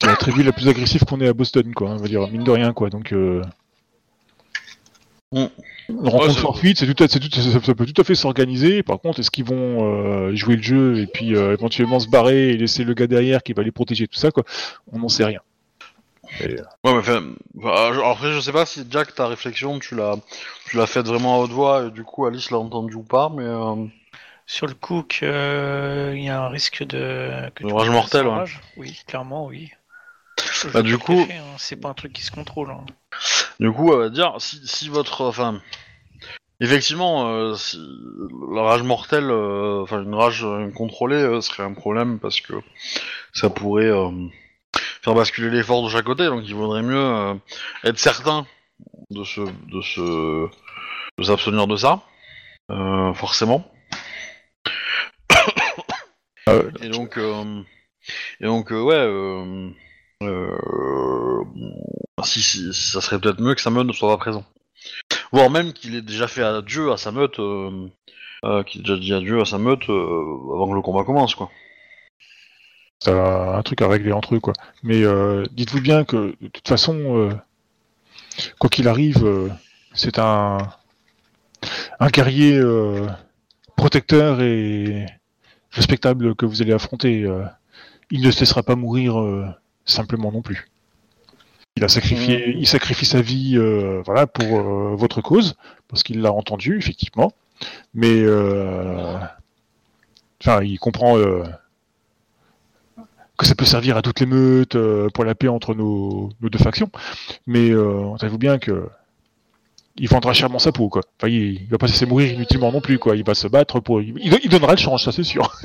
C'est 0.00 0.08
la 0.08 0.16
tribu 0.16 0.42
la 0.42 0.52
plus 0.52 0.68
agressive 0.68 1.04
qu'on 1.04 1.20
ait 1.20 1.28
à 1.28 1.34
Boston 1.34 1.72
quoi. 1.74 1.90
On 1.90 1.96
va 1.96 2.08
dire 2.08 2.26
mine 2.28 2.44
de 2.44 2.50
rien 2.50 2.72
quoi. 2.72 2.88
Donc 2.90 3.12
euh... 3.12 3.42
Mm. 5.32 5.46
une 5.88 6.08
rencontre 6.08 6.38
fortuite, 6.38 6.78
c'est 6.78 6.86
tout, 6.94 7.02
à- 7.02 7.08
c'est 7.08 7.18
tout, 7.20 7.28
ça, 7.30 7.60
ça 7.60 7.74
peut 7.74 7.86
tout 7.86 8.00
à 8.00 8.04
fait 8.04 8.14
s'organiser. 8.14 8.82
Par 8.82 9.00
contre, 9.00 9.20
est-ce 9.20 9.30
qu'ils 9.30 9.44
vont 9.44 9.84
euh, 9.84 10.34
jouer 10.34 10.56
le 10.56 10.62
jeu 10.62 10.98
et 10.98 11.06
puis 11.06 11.34
euh, 11.36 11.52
éventuellement 11.54 12.00
se 12.00 12.08
barrer 12.08 12.50
et 12.50 12.56
laisser 12.56 12.84
le 12.84 12.94
gars 12.94 13.06
derrière 13.06 13.42
qui 13.42 13.52
va 13.52 13.62
les 13.62 13.72
protéger 13.72 14.06
tout 14.08 14.18
ça 14.18 14.30
quoi? 14.30 14.44
On 14.92 14.98
n'en 15.00 15.08
sait 15.08 15.24
rien. 15.24 15.40
Et, 16.40 16.58
euh, 16.58 16.62
Ouais, 16.84 16.92
mais 16.92 16.98
enfin, 16.98 17.22
enfin, 17.58 17.92
je- 17.94 18.00
après, 18.00 18.32
je 18.32 18.40
sais 18.40 18.52
pas 18.52 18.66
si 18.66 18.84
Jack, 18.90 19.14
ta 19.14 19.26
réflexion, 19.28 19.78
tu 19.78 19.94
l'as, 19.94 20.16
tu 20.66 20.76
l'as 20.76 20.86
faite 20.86 21.06
vraiment 21.06 21.36
à 21.36 21.38
haute 21.38 21.50
voix 21.52 21.84
et 21.86 21.90
du 21.90 22.04
coup 22.04 22.26
Alice 22.26 22.50
l'a 22.50 22.58
entendu 22.58 22.94
ou 22.94 23.02
pas, 23.02 23.28
mais 23.30 23.44
euh, 23.44 23.86
Sur 24.46 24.66
le 24.66 24.74
coup 24.74 25.02
qu'il 25.04 25.26
y 25.28 26.28
a 26.28 26.42
un 26.42 26.48
risque 26.48 26.82
de... 26.84 27.48
que 27.54 27.64
De 27.64 27.72
rage 27.72 27.88
un 27.88 27.92
ouais. 28.42 28.44
Oui, 28.76 29.00
clairement, 29.06 29.46
oui. 29.46 29.70
Je 30.52 30.68
Bah, 30.68 30.82
du 30.82 30.98
coup- 30.98 31.26
hein, 31.30 31.54
C'est 31.58 31.76
pas 31.76 31.88
un 31.88 31.94
truc 31.94 32.12
qui 32.12 32.22
se 32.22 32.30
contrôle. 32.30 32.70
hein. 32.70 32.84
du 33.60 33.72
coup, 33.72 33.90
on 33.92 33.96
va 33.96 34.10
dire, 34.10 34.34
si, 34.38 34.60
si 34.66 34.88
votre, 34.90 35.22
enfin, 35.22 35.60
effectivement, 36.60 37.28
euh, 37.28 37.54
si 37.54 37.78
la 38.52 38.62
rage 38.62 38.82
mortelle, 38.82 39.30
euh, 39.30 39.82
enfin 39.82 40.02
une 40.02 40.14
rage 40.14 40.44
euh, 40.44 40.70
contrôlée 40.72 41.16
euh, 41.16 41.40
serait 41.40 41.62
un 41.62 41.72
problème 41.74 42.18
parce 42.18 42.40
que 42.40 42.54
ça 43.32 43.48
pourrait 43.50 43.86
euh, 43.90 44.10
faire 45.04 45.14
basculer 45.14 45.50
l'effort 45.50 45.84
de 45.84 45.90
chaque 45.90 46.06
côté, 46.06 46.24
donc 46.26 46.44
il 46.46 46.54
vaudrait 46.54 46.82
mieux 46.82 46.96
euh, 46.96 47.34
être 47.84 47.98
certain 47.98 48.46
de 49.10 49.22
se, 49.22 49.40
de 49.42 49.82
se, 49.82 50.48
de 51.18 51.22
s'abstenir 51.22 51.66
de 51.66 51.76
ça, 51.76 52.02
euh, 52.70 53.12
forcément. 53.12 53.70
euh, 56.48 56.70
Et 56.80 56.88
donc, 56.88 57.18
euh, 57.18 57.62
et 58.40 58.46
donc, 58.46 58.70
ouais, 58.70 59.04
si, 62.24 62.72
ça 62.72 63.02
serait 63.02 63.20
peut-être 63.20 63.40
mieux 63.40 63.54
que 63.54 63.60
sa 63.60 63.70
meute 63.70 63.86
ne 63.86 63.92
soit 63.92 64.08
pas 64.08 64.16
présent. 64.16 64.44
Voire 65.32 65.50
même 65.50 65.74
qu'il 65.74 65.94
ait 65.96 66.02
déjà 66.02 66.28
fait 66.28 66.42
adieu 66.42 66.92
à 66.92 66.96
sa 66.96 67.12
meute, 67.12 67.36
qu'il 67.36 68.80
ait 68.80 68.84
déjà 68.84 68.96
dit 68.96 69.12
adieu 69.12 69.42
à 69.42 69.44
sa 69.44 69.58
meute 69.58 69.84
avant 69.84 70.68
que 70.70 70.74
le 70.74 70.80
combat 70.80 71.04
commence, 71.04 71.34
quoi. 71.34 71.50
Un 73.08 73.62
truc 73.62 73.82
à 73.82 73.88
régler 73.88 74.12
entre 74.12 74.34
eux 74.34 74.40
quoi. 74.40 74.54
Mais 74.82 75.02
euh, 75.02 75.44
dites-vous 75.52 75.80
bien 75.80 76.04
que 76.04 76.34
de 76.40 76.48
toute 76.48 76.68
façon, 76.68 76.96
euh, 77.16 77.30
quoi 78.58 78.70
qu'il 78.70 78.88
arrive, 78.88 79.24
euh, 79.24 79.48
c'est 79.94 80.18
un 80.18 80.58
un 81.98 82.08
guerrier 82.08 82.60
protecteur 83.74 84.42
et 84.42 85.06
respectable 85.70 86.34
que 86.34 86.44
vous 86.44 86.60
allez 86.60 86.74
affronter. 86.74 87.26
il 88.10 88.20
ne 88.20 88.30
se 88.30 88.40
laissera 88.40 88.62
pas 88.62 88.76
mourir 88.76 89.16
simplement 89.86 90.30
non 90.30 90.42
plus. 90.42 90.68
Il 91.76 91.84
a 91.84 91.88
sacrifié, 91.88 92.54
il 92.54 92.66
sacrifie 92.66 93.06
sa 93.06 93.22
vie, 93.22 93.56
voilà, 94.04 94.26
pour 94.26 94.60
votre 94.94 95.22
cause, 95.22 95.56
parce 95.88 96.02
qu'il 96.02 96.20
l'a 96.20 96.34
entendu 96.34 96.76
effectivement. 96.76 97.32
Mais, 97.94 98.22
enfin, 100.42 100.62
il 100.62 100.78
comprend 100.78 101.16
que 103.38 103.46
ça 103.46 103.54
peut 103.54 103.64
servir 103.64 103.96
à 103.96 104.02
toutes 104.02 104.20
les 104.20 104.26
meutes 104.26 104.76
euh, 104.76 105.08
pour 105.12 105.24
la 105.24 105.34
paix 105.34 105.48
entre 105.48 105.74
nos, 105.74 106.30
deux 106.40 106.58
factions. 106.58 106.90
Mais 107.46 107.70
euh, 107.70 108.16
savez-vous 108.18 108.38
bien 108.38 108.58
que 108.58 108.88
il 109.96 110.08
vendra 110.08 110.32
chèrement 110.32 110.58
sa 110.58 110.72
peau, 110.72 110.88
quoi. 110.88 111.02
Il, 111.24 111.62
il 111.62 111.68
va 111.68 111.78
pas 111.78 111.86
se 111.86 111.92
laisser 111.92 112.06
mourir 112.06 112.32
inutilement 112.32 112.72
non 112.72 112.80
plus, 112.80 112.98
quoi. 112.98 113.14
Il 113.16 113.24
va 113.24 113.34
se 113.34 113.46
battre 113.46 113.78
pour, 113.80 114.00
il, 114.00 114.48
donnera 114.48 114.72
le 114.72 114.78
change, 114.78 115.04
ça 115.04 115.12
c'est 115.12 115.24
sûr. 115.24 115.50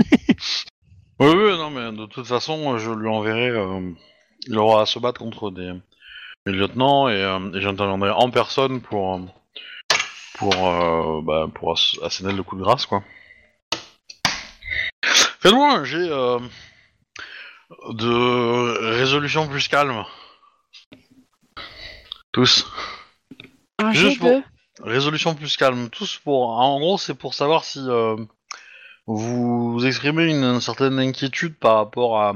Oui, 1.21 1.27
oui, 1.35 1.57
non, 1.57 1.69
mais 1.69 1.91
de 1.91 2.05
toute 2.05 2.25
façon, 2.25 2.77
je 2.77 2.91
lui 2.91 3.09
enverrai. 3.09 3.49
euh, 3.49 3.91
il 4.47 4.57
aura 4.57 4.83
à 4.83 4.85
se 4.85 4.99
battre 4.99 5.19
contre 5.19 5.51
des, 5.51 5.73
des 6.45 6.53
lieutenants 6.53 7.09
et, 7.09 7.21
euh, 7.21 7.51
et 7.53 7.59
j'interviendrai 7.59 8.11
en 8.11 8.29
personne 8.29 8.79
pour 8.79 9.19
pour 10.37 10.53
bah, 11.23 11.47
pour 11.53 11.73
ass- 11.73 11.99
asséner 12.03 12.31
le 12.31 12.41
coup 12.41 12.55
de 12.55 12.61
grâce, 12.61 12.85
quoi. 12.85 13.03
Faites-moi 15.03 15.73
un 15.73 15.83
de 17.89 18.95
résolution 18.97 19.47
plus 19.47 19.67
calme. 19.67 20.03
Tous. 22.31 22.65
Un 23.79 23.91
Juste 23.93 24.21
G2. 24.21 24.43
Résolution 24.81 25.35
plus 25.35 25.55
calme. 25.57 25.89
Tous 25.89 26.17
pour. 26.23 26.49
En 26.49 26.79
gros, 26.79 26.97
c'est 26.97 27.13
pour 27.13 27.33
savoir 27.33 27.63
si 27.63 27.79
euh, 27.79 28.15
vous 29.07 29.79
exprimez 29.85 30.25
une, 30.25 30.59
certaine 30.61 30.99
inquiétude 30.99 31.55
par 31.57 31.75
rapport 31.75 32.21
à. 32.21 32.33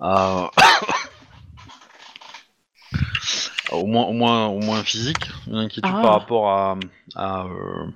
à- 0.00 0.50
au, 3.72 3.86
moins, 3.86 4.04
au, 4.04 4.12
moins, 4.12 4.46
au 4.46 4.60
moins 4.60 4.82
physique. 4.82 5.24
Une 5.46 5.56
inquiétude 5.58 5.92
Ah. 5.96 6.02
par 6.02 6.12
rapport 6.12 6.50
à. 6.50 6.76
à, 7.16 7.44
euh, 7.46 7.86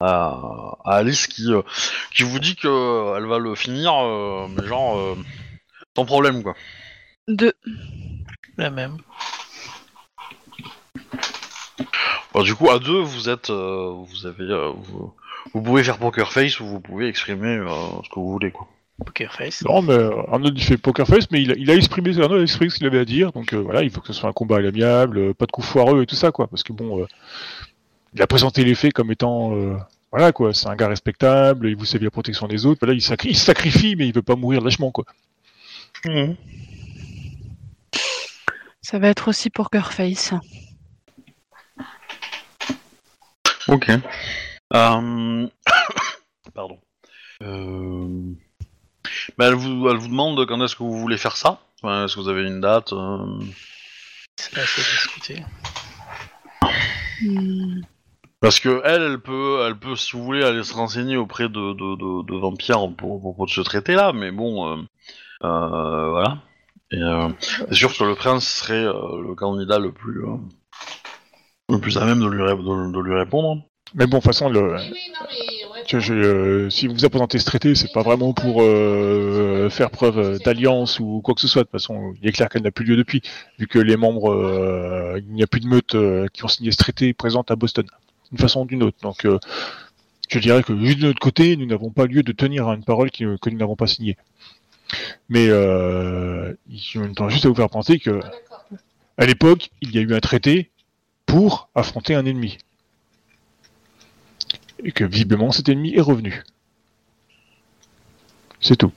à- 0.00 0.76
Alice 0.84 1.26
qui, 1.26 1.52
euh, 1.52 1.62
qui 2.14 2.22
vous 2.24 2.38
dit 2.40 2.56
que 2.56 3.16
elle 3.16 3.26
va 3.26 3.38
le 3.38 3.54
finir, 3.54 3.92
mais 4.50 4.66
genre. 4.66 5.16
Sans 5.98 6.04
problème, 6.04 6.44
quoi. 6.44 6.54
Deux. 7.26 7.52
La 8.56 8.70
même. 8.70 8.98
Bon, 12.32 12.42
du 12.44 12.54
coup, 12.54 12.70
à 12.70 12.78
deux, 12.78 13.00
vous 13.00 13.28
êtes, 13.28 13.50
euh, 13.50 13.90
vous 14.06 14.26
avez, 14.26 14.44
euh, 14.44 14.70
vous, 14.76 15.12
vous 15.54 15.62
pouvez 15.62 15.82
faire 15.82 15.98
poker 15.98 16.30
face 16.30 16.60
ou 16.60 16.66
vous 16.66 16.80
pouvez 16.80 17.08
exprimer 17.08 17.56
euh, 17.56 17.66
ce 18.04 18.08
que 18.10 18.14
vous 18.20 18.30
voulez, 18.30 18.52
quoi. 18.52 18.68
Poker 19.04 19.32
face. 19.32 19.64
Non, 19.64 19.82
mais 19.82 19.98
Arnold 20.30 20.56
il 20.56 20.62
fait 20.62 20.76
poker 20.76 21.06
face, 21.06 21.28
mais 21.32 21.42
il 21.42 21.50
a, 21.50 21.54
il 21.56 21.68
a 21.70 21.74
exprimé, 21.74 22.10
Arnold 22.20 22.40
a 22.40 22.42
exprimé 22.44 22.70
ce 22.70 22.76
qu'il 22.76 22.86
avait 22.86 22.98
à 23.00 23.04
dire, 23.04 23.32
donc 23.32 23.52
euh, 23.52 23.58
voilà, 23.58 23.82
il 23.82 23.90
faut 23.90 24.00
que 24.00 24.06
ce 24.08 24.12
soit 24.12 24.28
un 24.28 24.32
combat 24.32 24.56
à 24.56 24.60
l'amiable, 24.60 25.18
euh, 25.18 25.34
pas 25.34 25.46
de 25.46 25.52
coups 25.52 25.66
foireux 25.66 26.02
et 26.02 26.06
tout 26.06 26.16
ça, 26.16 26.30
quoi, 26.30 26.46
parce 26.46 26.62
que 26.62 26.72
bon, 26.72 27.00
euh, 27.00 27.06
il 28.14 28.22
a 28.22 28.26
présenté 28.28 28.64
les 28.64 28.74
faits 28.76 28.92
comme 28.92 29.10
étant, 29.12 29.54
euh, 29.56 29.76
voilà, 30.12 30.32
quoi, 30.32 30.52
c'est 30.52 30.68
un 30.68 30.74
gars 30.76 30.88
respectable, 30.88 31.68
il 31.68 31.76
vous 31.76 31.84
sait 31.84 31.98
la 31.98 32.10
protection 32.10 32.46
des 32.48 32.66
autres, 32.66 32.80
voilà, 32.80 32.94
il, 32.94 33.00
sacri- 33.00 33.30
il 33.30 33.36
se 33.36 33.44
sacrifie, 33.44 33.94
mais 33.96 34.06
il 34.08 34.14
veut 34.14 34.22
pas 34.22 34.36
mourir 34.36 34.60
lâchement, 34.62 34.90
quoi. 34.90 35.04
Ça 38.82 38.98
va 38.98 39.08
être 39.08 39.28
aussi 39.28 39.50
Poker 39.50 39.92
Face. 39.92 40.32
Ok. 43.68 43.90
Euh... 44.74 45.48
Pardon. 46.54 46.80
Euh... 47.42 48.34
elle, 49.38 49.54
vous, 49.54 49.88
elle 49.88 49.96
vous 49.96 50.08
demande 50.08 50.46
quand 50.46 50.62
est-ce 50.64 50.74
que 50.74 50.82
vous 50.82 50.98
voulez 50.98 51.18
faire 51.18 51.36
ça? 51.36 51.60
Enfin, 51.82 52.04
est-ce 52.04 52.16
que 52.16 52.20
vous 52.20 52.28
avez 52.28 52.46
une 52.46 52.60
date 52.60 52.92
euh, 52.92 53.40
C'est 54.36 54.58
assez 54.58 54.80
discuté. 54.80 55.44
Hmm. 57.22 57.82
Parce 58.40 58.60
que 58.60 58.80
elle, 58.84 59.02
elle 59.02 59.20
peut, 59.20 59.64
elle 59.66 59.76
peut, 59.76 59.96
si 59.96 60.12
vous 60.12 60.24
voulez, 60.24 60.44
aller 60.44 60.62
se 60.62 60.72
renseigner 60.72 61.16
auprès 61.16 61.48
de, 61.48 61.72
de, 61.72 61.96
de, 61.96 62.24
de 62.24 62.36
vampires 62.38 62.88
pour, 62.96 63.20
pour, 63.20 63.36
pour 63.36 63.50
ce 63.50 63.60
traité-là, 63.60 64.12
mais 64.12 64.30
bon, 64.30 64.86
voilà. 65.40 66.38
Et 66.90 66.96
euh, 67.02 67.28
c'est 67.68 67.74
sûr 67.74 67.96
que 67.96 68.04
le 68.04 68.14
prince 68.14 68.46
serait 68.48 68.84
euh, 68.84 69.22
le 69.22 69.34
candidat 69.34 69.78
le 69.78 69.92
plus, 69.92 70.24
euh, 70.24 70.36
le 71.68 71.78
plus 71.78 71.98
à 71.98 72.04
même 72.06 72.20
de 72.20 72.26
lui, 72.26 72.42
ré- 72.42 72.56
de, 72.56 72.92
de 72.92 73.00
lui 73.00 73.14
répondre. 73.14 73.62
Mais 73.94 74.06
bon, 74.06 74.18
de 74.18 74.22
toute 74.22 74.32
façon, 74.32 74.48
le, 74.50 74.74
Oui, 74.74 74.80
oui, 74.92 74.98
non, 75.14 75.26
mais 75.30 75.72
ouais. 75.80 75.84
je- 75.86 75.98
je- 75.98 76.14
euh, 76.14 76.70
si 76.70 76.86
vous 76.86 77.04
a 77.04 77.08
présenté 77.10 77.38
ce 77.38 77.44
traité, 77.44 77.74
c'est 77.74 77.92
pas 77.92 78.02
vraiment 78.02 78.32
pour 78.34 78.62
euh, 78.62 79.68
faire 79.70 79.90
preuve 79.90 80.18
euh, 80.18 80.38
d'alliance 80.38 80.98
ou 81.00 81.20
quoi 81.22 81.34
que 81.34 81.40
ce 81.40 81.48
soit. 81.48 81.62
De 81.62 81.66
toute 81.68 81.72
façon, 81.72 82.14
il 82.20 82.28
est 82.28 82.32
clair 82.32 82.48
qu'elle 82.48 82.62
n'a 82.62 82.70
plus 82.70 82.84
lieu 82.84 82.96
depuis, 82.96 83.22
vu 83.58 83.66
que 83.66 83.78
les 83.78 83.96
membres, 83.96 84.30
euh, 84.32 85.18
il 85.18 85.32
n'y 85.34 85.42
a 85.42 85.46
plus 85.46 85.60
de 85.60 85.66
meutes 85.68 85.94
euh, 85.94 86.26
qui 86.32 86.44
ont 86.44 86.48
signé 86.48 86.70
ce 86.70 86.76
traité 86.78 87.12
présentes 87.14 87.50
à 87.50 87.56
Boston, 87.56 87.86
d'une 88.30 88.38
façon 88.38 88.62
ou 88.62 88.66
d'une 88.66 88.82
autre. 88.82 88.96
Donc, 89.02 89.24
euh, 89.26 89.38
je 90.30 90.38
dirais 90.38 90.62
que 90.62 90.76
juste 90.78 90.98
de 91.00 91.06
notre 91.06 91.20
côté, 91.20 91.56
nous 91.56 91.66
n'avons 91.66 91.90
pas 91.90 92.04
lieu 92.06 92.22
de 92.22 92.32
tenir 92.32 92.68
à 92.68 92.74
une 92.74 92.84
parole 92.84 93.10
qui- 93.10 93.24
que 93.40 93.50
nous 93.50 93.58
n'avons 93.58 93.76
pas 93.76 93.86
signée. 93.86 94.16
Mais 95.28 95.48
euh, 95.48 96.54
je 96.70 97.00
tends 97.14 97.28
juste 97.28 97.44
à 97.44 97.48
vous 97.48 97.54
faire 97.54 97.70
penser 97.70 97.98
que, 97.98 98.20
Ah, 98.22 98.32
à 99.18 99.26
l'époque, 99.26 99.70
il 99.82 99.94
y 99.94 99.98
a 99.98 100.00
eu 100.00 100.14
un 100.14 100.20
traité 100.20 100.70
pour 101.26 101.68
affronter 101.74 102.14
un 102.14 102.24
ennemi. 102.24 102.58
Et 104.84 104.92
que 104.92 105.04
visiblement 105.04 105.50
cet 105.50 105.68
ennemi 105.68 105.94
est 105.94 106.00
revenu. 106.00 106.42
C'est 108.60 108.76
tout. 108.76 108.92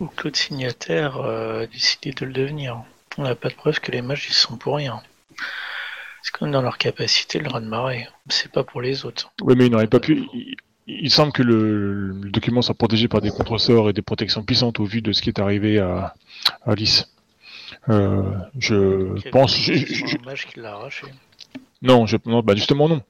Ou 0.00 0.06
Claude 0.06 0.36
Signataire 0.36 1.18
euh, 1.18 1.64
a 1.64 1.66
décidé 1.66 2.12
de 2.12 2.24
le 2.24 2.32
devenir. 2.32 2.84
On 3.16 3.22
n'a 3.22 3.34
pas 3.34 3.48
de 3.48 3.54
preuve 3.54 3.80
que 3.80 3.90
les 3.90 4.00
mages 4.00 4.26
ils 4.28 4.34
sont 4.34 4.56
pour 4.56 4.76
rien. 4.76 5.02
C'est 6.22 6.32
comme 6.32 6.50
dans 6.50 6.62
leur 6.62 6.78
capacité 6.78 7.38
le 7.38 7.48
raz 7.48 7.60
de 7.60 7.66
marée. 7.66 8.08
C'est 8.28 8.52
pas 8.52 8.64
pour 8.64 8.80
les 8.80 9.04
autres. 9.04 9.32
Oui, 9.42 9.54
mais 9.56 9.66
il 9.66 9.72
n'aurait 9.72 9.86
pas 9.86 10.00
pu. 10.00 10.24
Il, 10.88 11.10
semble 11.10 11.32
que 11.32 11.42
le, 11.42 12.08
le 12.12 12.30
document 12.30 12.62
soit 12.62 12.74
protégé 12.74 13.08
par 13.08 13.20
des 13.20 13.30
contresorts 13.30 13.90
et 13.90 13.92
des 13.92 14.02
protections 14.02 14.42
puissantes 14.42 14.80
au 14.80 14.84
vu 14.84 15.02
de 15.02 15.12
ce 15.12 15.20
qui 15.22 15.28
est 15.28 15.38
arrivé 15.38 15.78
à, 15.78 16.14
à 16.64 16.70
Alice. 16.72 17.12
Euh, 17.90 18.22
je 18.58 19.20
Quel- 19.20 19.30
pense. 19.32 19.54
je- 19.56 19.74
c'est 19.74 19.86
je- 19.86 20.60
l'a 20.60 20.72
arraché. 20.72 21.06
non, 21.82 22.06
je, 22.06 22.16
non, 22.26 22.40
bah 22.42 22.54
justement 22.54 22.88
non. 22.88 23.02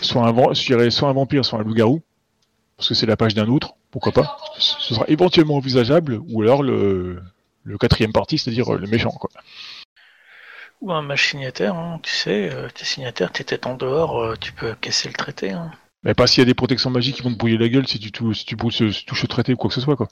Soit 0.00 0.26
un, 0.28 0.54
soit 0.90 1.08
un 1.08 1.12
vampire, 1.12 1.44
soit 1.44 1.60
un 1.60 1.62
loup-garou. 1.62 2.02
Parce 2.76 2.88
que 2.90 2.94
c'est 2.94 3.06
la 3.06 3.16
page 3.16 3.34
d'un 3.34 3.46
autre, 3.48 3.74
pourquoi 3.90 4.12
pas. 4.12 4.36
Ce 4.58 4.94
sera 4.94 5.06
éventuellement 5.08 5.56
envisageable, 5.56 6.20
ou 6.28 6.42
alors 6.42 6.62
le, 6.62 7.22
le 7.64 7.78
quatrième 7.78 8.12
parti, 8.12 8.36
c'est-à-dire 8.36 8.70
le 8.74 8.86
méchant. 8.86 9.10
Quoi. 9.10 9.30
Ou 10.80 10.92
un 10.92 11.02
mage 11.02 11.30
signataire, 11.30 11.74
hein, 11.74 11.98
tu 12.02 12.12
sais, 12.12 12.52
euh, 12.52 12.68
t'es 12.72 12.84
signataire, 12.84 13.32
t'es 13.32 13.44
tête 13.44 13.66
en 13.66 13.74
dehors, 13.74 14.20
euh, 14.20 14.34
tu 14.38 14.52
peux 14.52 14.74
casser 14.74 15.08
le 15.08 15.14
traité. 15.14 15.50
Hein. 15.50 15.70
Mais 16.02 16.14
pas 16.14 16.26
s'il 16.26 16.40
y 16.40 16.42
a 16.42 16.46
des 16.46 16.54
protections 16.54 16.90
magiques 16.90 17.16
qui 17.16 17.22
vont 17.22 17.32
te 17.32 17.38
brouiller 17.38 17.58
la 17.58 17.68
gueule 17.68 17.86
si 17.88 17.98
tu, 17.98 18.10
si 18.34 18.44
tu 18.44 18.56
si 18.70 19.04
touches 19.06 19.22
le 19.22 19.28
traité 19.28 19.54
ou 19.54 19.56
quoi 19.56 19.68
que 19.68 19.74
ce 19.74 19.80
soit. 19.80 19.96
Quoi. 19.96 20.08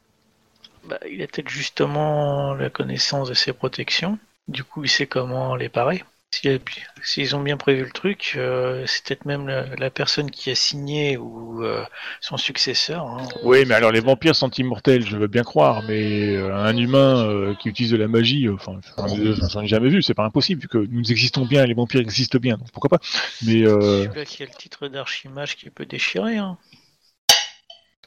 Bah, 0.84 0.98
il 1.10 1.22
a 1.22 1.26
peut-être 1.26 1.48
justement 1.48 2.54
la 2.54 2.70
connaissance 2.70 3.28
de 3.28 3.34
ses 3.34 3.52
protections. 3.52 4.18
Du 4.48 4.64
coup, 4.64 4.84
il 4.84 4.90
sait 4.90 5.06
comment 5.06 5.56
les 5.56 5.68
parer. 5.68 6.02
S'il 6.40 6.50
a- 6.50 6.58
S'ils 7.02 7.36
ont 7.36 7.40
bien 7.42 7.56
prévu 7.58 7.84
le 7.84 7.90
truc, 7.90 8.32
euh, 8.36 8.84
c'est 8.86 9.04
peut-être 9.04 9.24
même 9.26 9.46
la, 9.46 9.66
la 9.76 9.90
personne 9.90 10.30
qui 10.30 10.50
a 10.50 10.54
signé 10.54 11.16
ou 11.18 11.62
euh, 11.62 11.84
son 12.22 12.36
successeur. 12.38 13.04
hein. 13.06 13.26
Oui, 13.42 13.64
mais 13.66 13.74
alors 13.74 13.92
les 13.92 14.00
vampires 14.00 14.34
sont 14.34 14.48
immortels, 14.50 15.06
je 15.06 15.16
veux 15.18 15.26
bien 15.26 15.42
croire, 15.42 15.82
mais 15.86 16.34
euh, 16.34 16.54
un 16.54 16.74
humain 16.76 17.54
qui 17.60 17.68
utilise 17.68 17.90
de 17.92 17.98
la 17.98 18.08
magie, 18.08 18.48
enfin, 18.48 18.80
j'en 18.96 19.60
ai 19.62 19.66
jamais 19.66 19.90
vu, 19.90 20.02
c'est 20.02 20.14
pas 20.14 20.24
impossible, 20.24 20.62
vu 20.62 20.68
que 20.68 20.78
nous 20.78 21.10
existons 21.12 21.44
bien, 21.44 21.66
les 21.66 21.74
vampires 21.74 22.00
existent 22.00 22.38
bien, 22.38 22.56
donc 22.56 22.70
pourquoi 22.72 22.88
pas. 22.88 23.00
Mais 23.44 23.66
euh, 23.66 24.04
Celui-là 24.04 24.24
qui 24.24 24.42
a 24.42 24.46
le 24.46 24.52
titre 24.52 24.88
d'archimage 24.88 25.56
qui 25.56 25.68
peut 25.70 25.84
déchirer. 25.86 26.38
Hein. 26.38 26.56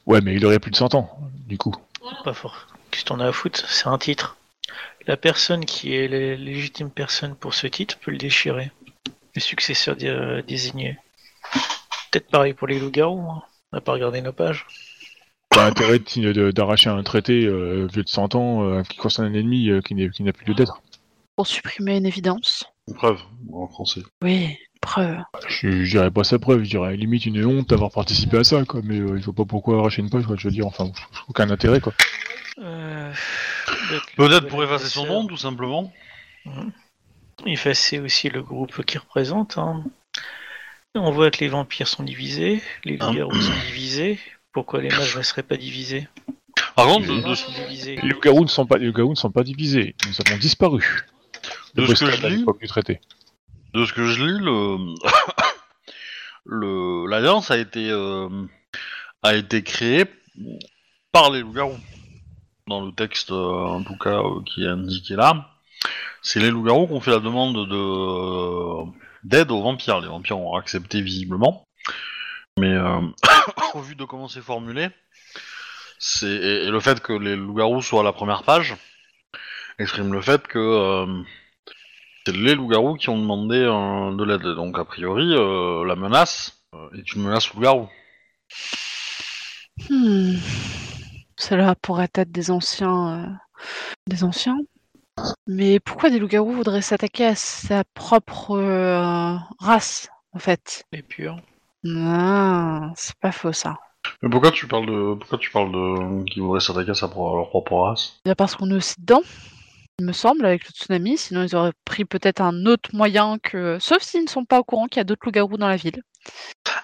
ouais, 0.08 0.22
mais 0.22 0.34
il 0.36 0.46
aurait 0.46 0.60
plus 0.60 0.72
de 0.72 0.76
100 0.76 0.96
ans, 0.96 1.20
du 1.48 1.58
coup. 1.58 1.76
Pas 2.24 2.34
fort. 2.34 2.68
Qu'est-ce 2.90 3.04
que 3.04 3.10
t'en 3.10 3.20
as 3.20 3.28
à 3.28 3.32
foutre? 3.32 3.64
C'est 3.70 3.88
un 3.88 3.98
titre. 3.98 4.38
La 5.08 5.18
personne 5.18 5.66
qui 5.66 5.96
est 5.96 6.08
la 6.08 6.36
légitime 6.36 6.90
personne 6.92 7.36
pour 7.36 7.54
ce 7.54 7.68
titre 7.68 7.98
peut 8.00 8.12
le 8.12 8.18
déchirer. 8.18 8.72
Le 9.36 9.42
successeur 9.42 9.96
dé- 9.96 10.08
euh, 10.08 10.42
désigné. 10.42 10.98
Peut-être 12.12 12.28
pareil 12.30 12.54
pour 12.54 12.68
les 12.68 12.80
loups-garous. 12.80 13.20
Hein. 13.30 13.42
On 13.72 13.78
n'a 13.78 13.82
pas 13.82 13.94
regardé 13.94 14.22
nos 14.22 14.34
pages. 14.34 14.66
Pas 15.50 15.66
intérêt 15.68 16.00
d'arracher 16.52 16.90
un 16.90 17.04
traité 17.04 17.46
euh, 17.46 17.88
vieux 17.92 18.04
de 18.04 18.10
100 18.10 18.36
ans 18.36 18.64
euh, 18.70 18.84
qui 18.84 18.98
concerne 18.98 19.28
un 19.28 19.34
ennemi 19.34 19.70
euh, 19.70 19.82
qui 19.82 19.96
n'est- 19.96 20.10
qui 20.10 20.24
n'a 20.24 20.34
plus 20.34 20.46
lieu 20.46 20.54
d'être. 20.56 20.82
Pour 21.36 21.48
supprimer 21.48 21.98
une 21.98 22.06
évidence. 22.06 22.66
Une 22.88 22.96
preuve, 22.96 23.22
en 23.54 23.68
français. 23.68 24.02
Oui, 24.24 24.58
preuve. 24.82 25.18
Je, 25.48 25.84
je 25.84 25.90
dirais 25.92 26.12
pas 26.12 26.24
sa 26.24 26.40
preuve, 26.40 26.64
je 26.64 26.70
dirais 26.70 26.96
limite 26.98 27.26
une 27.26 27.46
honte 27.46 27.70
d'avoir 27.70 27.92
participé 27.92 28.38
à 28.38 28.44
ça, 28.44 28.64
quoi, 28.66 28.82
mais 28.84 29.00
euh, 29.00 29.14
il 29.18 29.24
faut 29.24 29.34
pas 29.34 29.46
pourquoi 29.46 29.80
arracher 29.80 30.02
une 30.02 30.10
page, 30.10 30.26
quoi, 30.26 30.36
je 30.38 30.48
veux 30.48 30.54
dire, 30.54 30.66
enfin, 30.68 30.90
aucun 31.30 31.50
intérêt, 31.50 31.80
quoi. 31.80 31.94
Euh, 32.60 33.14
Peut-être 34.16 34.48
pour 34.48 34.64
effacer 34.64 34.88
son 34.90 35.06
nom, 35.06 35.28
tout 35.28 35.38
simplement. 35.38 35.94
Effacer 37.46 38.00
aussi 38.00 38.30
le 38.30 38.42
groupe 38.42 38.84
qu'il 38.86 39.00
représente. 39.00 39.58
hein. 39.58 39.84
On 40.96 41.12
voit 41.12 41.30
que 41.30 41.40
les 41.42 41.50
vampires 41.50 41.88
sont 41.88 42.02
divisés, 42.04 42.62
les 42.84 42.98
Ah. 43.00 43.08
loups-garous 43.08 43.40
sont 43.42 43.60
divisés. 43.68 44.20
Pourquoi 44.52 44.82
les 44.82 44.90
mages 44.90 45.16
ne 45.16 45.22
seraient 45.22 45.44
pas 45.44 45.58
divisés? 45.58 46.08
Par 46.76 46.88
contre, 46.88 47.08
Les 47.08 47.22
de. 47.22 48.02
Les 48.02 48.10
loups-garous 48.10 48.44
ne 48.44 48.50
sont 48.50 48.66
pas, 48.66 48.78
les 48.78 48.88
loups-garous 48.88 49.12
ne 49.12 49.16
sont 49.16 49.30
pas 49.32 49.44
divisés, 49.44 49.96
nous 50.08 50.14
avons 50.26 50.38
disparu. 50.40 50.84
De 51.76 51.86
ce 51.86 52.06
que 52.06 52.12
je 52.12 52.28
lis- 52.28 52.38
l'époque 52.38 52.60
du 52.60 52.68
traité. 52.68 53.00
de 53.76 53.86
ce 53.86 53.94
que 53.94 54.08
je 54.08 54.24
lis, 54.24 54.40
le 54.40 54.96
le- 56.46 57.08
l'alliance 57.08 57.52
a 57.52 57.58
été 57.58 57.90
euh, 57.92 58.30
a 59.22 59.36
été 59.36 59.62
créée 59.62 60.06
par 61.12 61.30
les 61.32 61.42
loups-garous. 61.42 61.78
Dans 62.68 62.86
le 62.86 62.92
texte, 62.92 63.32
euh, 63.32 63.66
en 63.66 63.84
tout 63.84 63.98
cas, 63.98 64.20
euh, 64.20 64.42
qui 64.46 64.64
est 64.64 64.68
indiqué 64.68 65.16
là, 65.16 65.50
c'est 66.22 66.42
les 66.42 66.52
loups-garous 66.52 66.88
qui 66.88 66.94
ont 66.94 67.00
fait 67.00 67.12
la 67.12 67.20
demande 67.20 67.68
de 67.70 67.76
euh, 67.76 68.86
d'aide 69.24 69.52
aux 69.52 69.62
vampires. 69.62 70.02
Les 70.02 70.08
vampires 70.08 70.38
ont 70.38 70.56
accepté 70.56 71.02
visiblement, 71.02 71.64
mais 72.60 72.76
au 73.74 73.80
vu 73.80 73.96
de 73.96 74.04
comment 74.04 74.28
c'est 74.28 74.42
formulé, 74.42 74.90
c'est 75.98 76.28
et, 76.28 76.70
le 76.70 76.80
fait 76.82 77.00
que 77.02 77.14
les 77.14 77.38
loups-garous 77.38 77.82
soient 77.82 78.02
à 78.02 78.04
la 78.04 78.14
première 78.14 78.44
page 78.44 78.76
exprime 79.80 80.12
le 80.12 80.22
fait 80.22 80.46
que 80.48 81.06
c'est 82.26 82.36
les 82.36 82.56
loups-garous 82.56 82.96
qui 82.96 83.10
ont 83.10 83.18
demandé 83.18 83.60
de 83.60 84.24
l'aide. 84.24 84.42
Donc, 84.42 84.78
a 84.78 84.86
priori, 84.86 85.30
la 85.30 85.96
menace 85.96 86.60
est 86.98 87.14
une 87.14 87.24
menace 87.24 87.54
loup-garou. 87.54 87.88
Hmm. 89.90 90.36
Cela 91.40 91.76
pourrait 91.76 92.10
être 92.16 92.32
des 92.32 92.52
anciens. 92.52 93.26
euh, 93.26 93.28
Des 94.08 94.24
anciens 94.24 94.60
Mais 95.48 95.80
pourquoi 95.80 96.10
des 96.10 96.20
loups-garous 96.20 96.54
voudraient 96.54 96.82
s'attaquer 96.82 97.26
à 97.28 97.36
sa 97.36 97.84
propre 97.94 98.52
euh, 98.58 99.36
race, 99.60 100.10
en 100.34 100.40
fait? 100.40 100.84
Les 100.92 101.04
purs. 101.04 101.38
Ah, 101.96 102.92
c'est 102.96 103.16
pas 103.20 103.32
faux 103.32 103.54
ça. 103.54 103.78
Mais 104.22 104.30
pourquoi 104.30 104.52
tu 104.52 104.68
parles 104.68 104.86
de. 104.86 105.16
Pourquoi 105.16 105.38
tu 105.38 105.52
parles 105.52 105.72
de. 105.72 106.24
qu'ils 106.26 106.42
voudraient 106.42 106.60
s'attaquer 106.60 106.92
à, 106.92 106.96
sa 106.96 107.08
pro- 107.08 107.34
à 107.34 107.36
leur 107.38 107.50
propre 107.50 107.76
race? 107.76 108.20
Parce 108.38 108.56
qu'on 108.56 108.70
est 108.72 108.76
aussi 108.76 108.96
dedans, 109.00 109.22
il 110.00 110.06
me 110.06 110.14
semble, 110.14 110.46
avec 110.46 110.66
le 110.66 110.72
tsunami. 110.72 111.18
Sinon, 111.18 111.44
ils 111.44 111.56
auraient 111.56 111.74
pris 111.86 112.06
peut-être 112.06 112.42
un 112.42 112.66
autre 112.66 112.90
moyen 112.94 113.38
que. 113.42 113.78
Sauf 113.80 114.02
s'ils 114.02 114.24
ne 114.24 114.30
sont 114.30 114.46
pas 114.46 114.60
au 114.60 114.64
courant 114.64 114.88
qu'il 114.88 115.00
y 115.00 115.02
a 115.02 115.06
d'autres 115.06 115.26
loups-garous 115.26 115.58
dans 115.58 115.68
la 115.68 115.78
ville. 115.78 116.02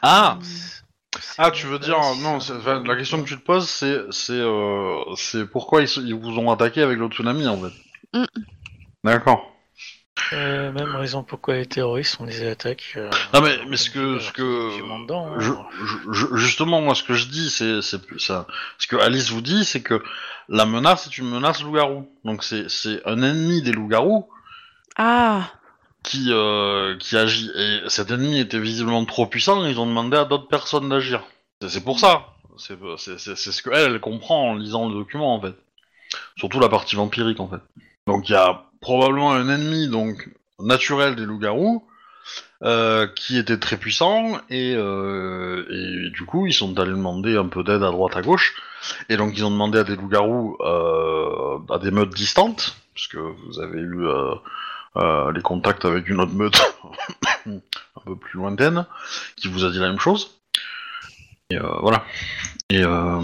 Ah 0.01 0.37
C'est 0.41 0.83
Ah, 1.37 1.51
tu 1.51 1.67
veux 1.67 1.79
dire. 1.79 1.97
si- 2.03 2.21
Non, 2.21 2.35
enfin, 2.35 2.83
la 2.85 2.95
question 2.95 3.21
que 3.23 3.27
tu 3.27 3.37
te 3.37 3.43
poses, 3.43 3.67
c'est. 3.69 4.01
C'est 4.11 4.33
euh, 4.33 4.99
c'est 5.15 5.45
pourquoi 5.49 5.81
ils, 5.81 5.87
se- 5.87 5.99
ils 6.01 6.15
vous 6.15 6.37
ont 6.39 6.51
attaqué 6.51 6.81
avec 6.81 6.97
le 6.97 7.07
tsunami, 7.07 7.47
en 7.47 7.57
fait. 7.61 7.73
Mm. 8.19 8.25
D'accord. 9.03 9.49
Euh, 10.31 10.71
même 10.71 10.95
raison 10.95 11.23
pourquoi 11.23 11.55
les 11.55 11.65
terroristes 11.65 12.19
ont 12.21 12.25
des 12.25 12.47
attaques. 12.47 12.93
euh, 12.95 13.09
Non, 13.33 13.41
mais, 13.41 13.57
mais 13.67 13.77
ce 13.77 13.89
que. 13.89 14.19
Ce 14.19 14.31
que 14.31 15.01
dedans, 15.03 15.33
hein. 15.33 15.39
je, 15.39 15.51
je- 15.85 16.11
je- 16.11 16.35
justement, 16.35 16.81
moi, 16.81 16.95
ce 16.95 17.03
que 17.03 17.13
je 17.13 17.27
dis, 17.27 17.49
c'est 17.49 17.81
c'est 17.81 18.05
plus 18.05 18.19
ça. 18.19 18.47
Ce 18.77 18.87
que 18.87 18.95
Alice 18.95 19.29
vous 19.31 19.41
dit, 19.41 19.65
c'est 19.65 19.81
que 19.81 20.01
la 20.49 20.65
menace 20.65 21.07
est 21.07 21.17
une 21.17 21.29
menace 21.29 21.61
loup-garou. 21.63 22.07
Donc, 22.25 22.43
c'est 22.43 22.69
c'est 22.69 23.01
un 23.05 23.21
ennemi 23.21 23.61
des 23.63 23.71
loups-garous 23.71 24.27
Ah, 24.95 25.49
qui, 26.03 26.27
euh, 26.29 26.97
qui 26.97 27.17
agit. 27.17 27.49
Et 27.55 27.79
cet 27.87 28.11
ennemi 28.11 28.39
était 28.39 28.59
visiblement 28.59 29.05
trop 29.05 29.25
puissant, 29.25 29.65
ils 29.65 29.79
ont 29.79 29.85
demandé 29.87 30.17
à 30.17 30.25
d'autres 30.25 30.47
personnes 30.47 30.89
d'agir. 30.89 31.23
C'est- 31.67 31.83
pour 31.83 31.99
ça. 31.99 32.27
C'est 32.57 32.77
ce 32.77 33.61
qu'elle, 33.63 33.93
elle 33.93 33.99
comprend 33.99 34.49
en 34.51 34.55
lisant 34.55 34.87
le 34.87 34.93
document, 34.93 35.33
en 35.35 35.41
fait. 35.41 35.55
Surtout 36.37 36.59
la 36.59 36.69
partie 36.69 36.95
vampirique, 36.95 37.39
en 37.39 37.47
fait. 37.47 37.61
Donc 38.05 38.29
il 38.29 38.33
y 38.33 38.35
a 38.35 38.65
probablement 38.81 39.31
un 39.31 39.47
ennemi 39.49 39.87
donc 39.87 40.29
naturel 40.59 41.15
des 41.15 41.23
loups-garous 41.25 41.87
euh, 42.63 43.07
qui 43.07 43.37
était 43.37 43.57
très 43.57 43.77
puissant 43.77 44.39
et, 44.49 44.73
euh, 44.75 45.65
et 45.69 46.09
du 46.11 46.25
coup 46.25 46.45
ils 46.47 46.53
sont 46.53 46.77
allés 46.79 46.91
demander 46.91 47.35
un 47.37 47.47
peu 47.47 47.63
d'aide 47.63 47.81
à 47.83 47.91
droite 47.91 48.15
à 48.15 48.21
gauche 48.21 48.53
et 49.09 49.17
donc 49.17 49.37
ils 49.37 49.43
ont 49.45 49.51
demandé 49.51 49.79
à 49.79 49.83
des 49.83 49.95
loups-garous 49.95 50.57
à 50.61 51.79
des 51.79 51.91
meutes 51.91 52.13
distantes 52.13 52.75
puisque 52.93 53.15
vous 53.15 53.59
avez 53.61 53.79
eu 53.79 54.05
les 54.95 55.41
contacts 55.41 55.85
avec 55.85 56.07
une 56.09 56.19
autre 56.19 56.33
meute 56.33 56.61
un 57.47 57.61
peu 58.05 58.15
plus 58.15 58.37
lointaine 58.37 58.85
qui 59.35 59.47
vous 59.47 59.65
a 59.65 59.71
dit 59.71 59.79
la 59.79 59.89
même 59.89 59.99
chose 59.99 60.39
et 61.49 61.57
euh, 61.57 61.79
voilà 61.81 62.05
et 62.69 62.83
euh, 62.83 63.21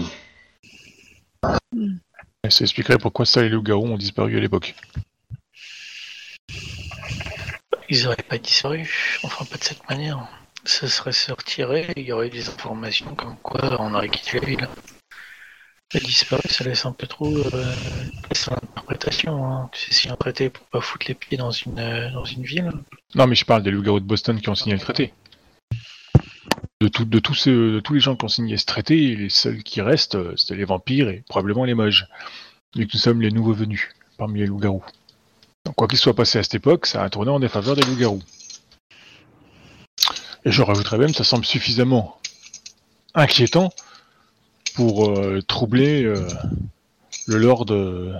Et 2.44 2.50
Ça 2.50 2.64
expliquerait 2.64 2.98
pourquoi 2.98 3.26
ça 3.26 3.40
et 3.40 3.44
les 3.44 3.50
loups-garous 3.50 3.86
ont 3.86 3.96
disparu 3.96 4.36
à 4.36 4.40
l'époque. 4.40 4.74
Ils 7.88 8.06
auraient 8.06 8.16
pas 8.16 8.38
disparu. 8.38 8.88
Enfin, 9.24 9.44
pas 9.44 9.56
de 9.56 9.64
cette 9.64 9.88
manière. 9.88 10.28
Ça 10.64 10.88
serait 10.88 11.12
se 11.12 11.32
retirer 11.32 11.92
il 11.96 12.04
y 12.04 12.12
aurait 12.12 12.28
eu 12.28 12.30
des 12.30 12.48
informations 12.48 13.14
comme 13.14 13.36
quoi 13.38 13.80
on 13.80 13.94
aurait 13.94 14.08
quitté 14.08 14.38
la 14.38 14.46
ville. 14.46 14.68
Et 15.92 15.98
disparu, 15.98 16.48
ça 16.48 16.62
laisse 16.62 16.86
un 16.86 16.92
peu 16.92 17.08
trop 17.08 17.36
euh, 17.36 17.74
à 18.30 18.50
l'interprétation. 18.50 19.44
Hein. 19.44 19.68
Tu 19.72 19.86
sais, 19.86 19.92
si 19.92 20.08
un 20.08 20.14
traité 20.14 20.48
pour 20.48 20.64
pas 20.66 20.80
foutre 20.80 21.06
les 21.08 21.14
pieds 21.14 21.36
dans 21.36 21.50
une, 21.50 21.80
euh, 21.80 22.12
dans 22.12 22.24
une 22.24 22.44
ville. 22.44 22.70
Non, 23.16 23.26
mais 23.26 23.34
je 23.34 23.44
parle 23.44 23.64
des 23.64 23.72
loups-garous 23.72 23.98
de 23.98 24.04
Boston 24.04 24.40
qui 24.40 24.48
ont 24.48 24.54
signé 24.54 24.74
le 24.74 24.80
traité. 24.80 25.12
De, 26.80 26.88
tous 26.88 27.04
de 27.04 27.80
tous 27.80 27.92
les 27.92 28.00
gens 28.00 28.14
qui 28.14 28.24
ont 28.24 28.28
signé 28.28 28.56
ce 28.56 28.66
traité, 28.66 29.16
les 29.16 29.30
seuls 29.30 29.64
qui 29.64 29.80
restent, 29.82 30.14
euh, 30.14 30.32
c'était 30.36 30.54
les 30.54 30.64
vampires 30.64 31.08
et 31.08 31.24
probablement 31.28 31.64
les 31.64 31.74
mages. 31.74 32.06
Vu 32.76 32.86
que 32.86 32.92
nous 32.94 33.00
sommes 33.00 33.20
les 33.20 33.32
nouveaux 33.32 33.52
venus 33.52 33.88
parmi 34.16 34.40
les 34.40 34.46
loups-garous. 34.46 34.84
Donc, 35.64 35.74
quoi 35.74 35.88
qu'il 35.88 35.98
soit 35.98 36.14
passé 36.14 36.38
à 36.38 36.44
cette 36.44 36.54
époque, 36.54 36.86
ça 36.86 37.02
a 37.02 37.10
tourné 37.10 37.32
en 37.32 37.40
défaveur 37.40 37.74
des 37.74 37.82
loups-garous. 37.82 38.22
Et 40.44 40.52
je 40.52 40.62
rajouterais 40.62 40.98
même, 40.98 41.12
ça 41.12 41.24
semble 41.24 41.44
suffisamment 41.44 42.20
inquiétant 43.14 43.72
pour 44.74 45.10
euh, 45.10 45.40
troubler 45.42 46.04
euh, 46.04 46.26
le 47.26 47.38
lord 47.38 47.66
euh, 47.70 48.14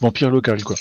vampire 0.00 0.30
local, 0.30 0.62
quoi. 0.62 0.76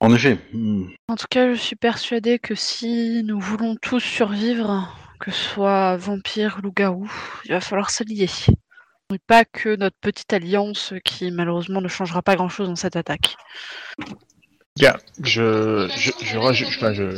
En 0.00 0.14
effet. 0.14 0.38
En 1.08 1.16
tout 1.16 1.26
cas, 1.30 1.54
je 1.54 1.58
suis 1.58 1.76
persuadée 1.76 2.38
que 2.38 2.54
si 2.54 3.22
nous 3.24 3.40
voulons 3.40 3.76
tous 3.76 4.00
survivre, 4.00 4.94
que 5.18 5.30
ce 5.30 5.42
soit 5.54 5.96
vampire 5.96 6.56
ou 6.58 6.62
loup-garou, 6.62 7.10
il 7.46 7.52
va 7.52 7.60
falloir 7.60 7.90
s'allier. 7.90 8.28
Et 9.12 9.18
pas 9.26 9.44
que 9.44 9.76
notre 9.76 9.96
petite 10.00 10.32
alliance 10.32 10.92
qui 11.04 11.30
malheureusement 11.30 11.80
ne 11.80 11.88
changera 11.88 12.22
pas 12.22 12.36
grand-chose 12.36 12.68
dans 12.68 12.76
cette 12.76 12.96
attaque. 12.96 13.36
Gars, 14.76 14.98
je, 15.22 15.88
je, 15.96 16.10
je, 16.20 17.16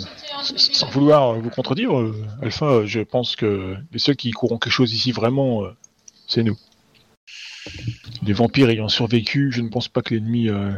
sans 0.58 0.90
vouloir 0.90 1.40
vous 1.40 1.48
contredire, 1.48 1.98
euh, 1.98 2.14
Alpha, 2.42 2.66
euh, 2.66 2.86
je 2.86 3.00
pense 3.00 3.34
que 3.34 3.78
les 3.92 3.98
seuls 3.98 4.14
qui 4.16 4.30
courront 4.32 4.58
quelque 4.58 4.74
chose 4.74 4.92
ici 4.92 5.10
vraiment, 5.10 5.64
euh, 5.64 5.74
c'est 6.28 6.42
nous. 6.42 6.58
Les 8.22 8.34
vampires 8.34 8.68
ayant 8.68 8.90
survécu, 8.90 9.52
je 9.52 9.62
ne 9.62 9.70
pense 9.70 9.88
pas 9.88 10.02
que 10.02 10.12
l'ennemi 10.12 10.50
euh, 10.50 10.70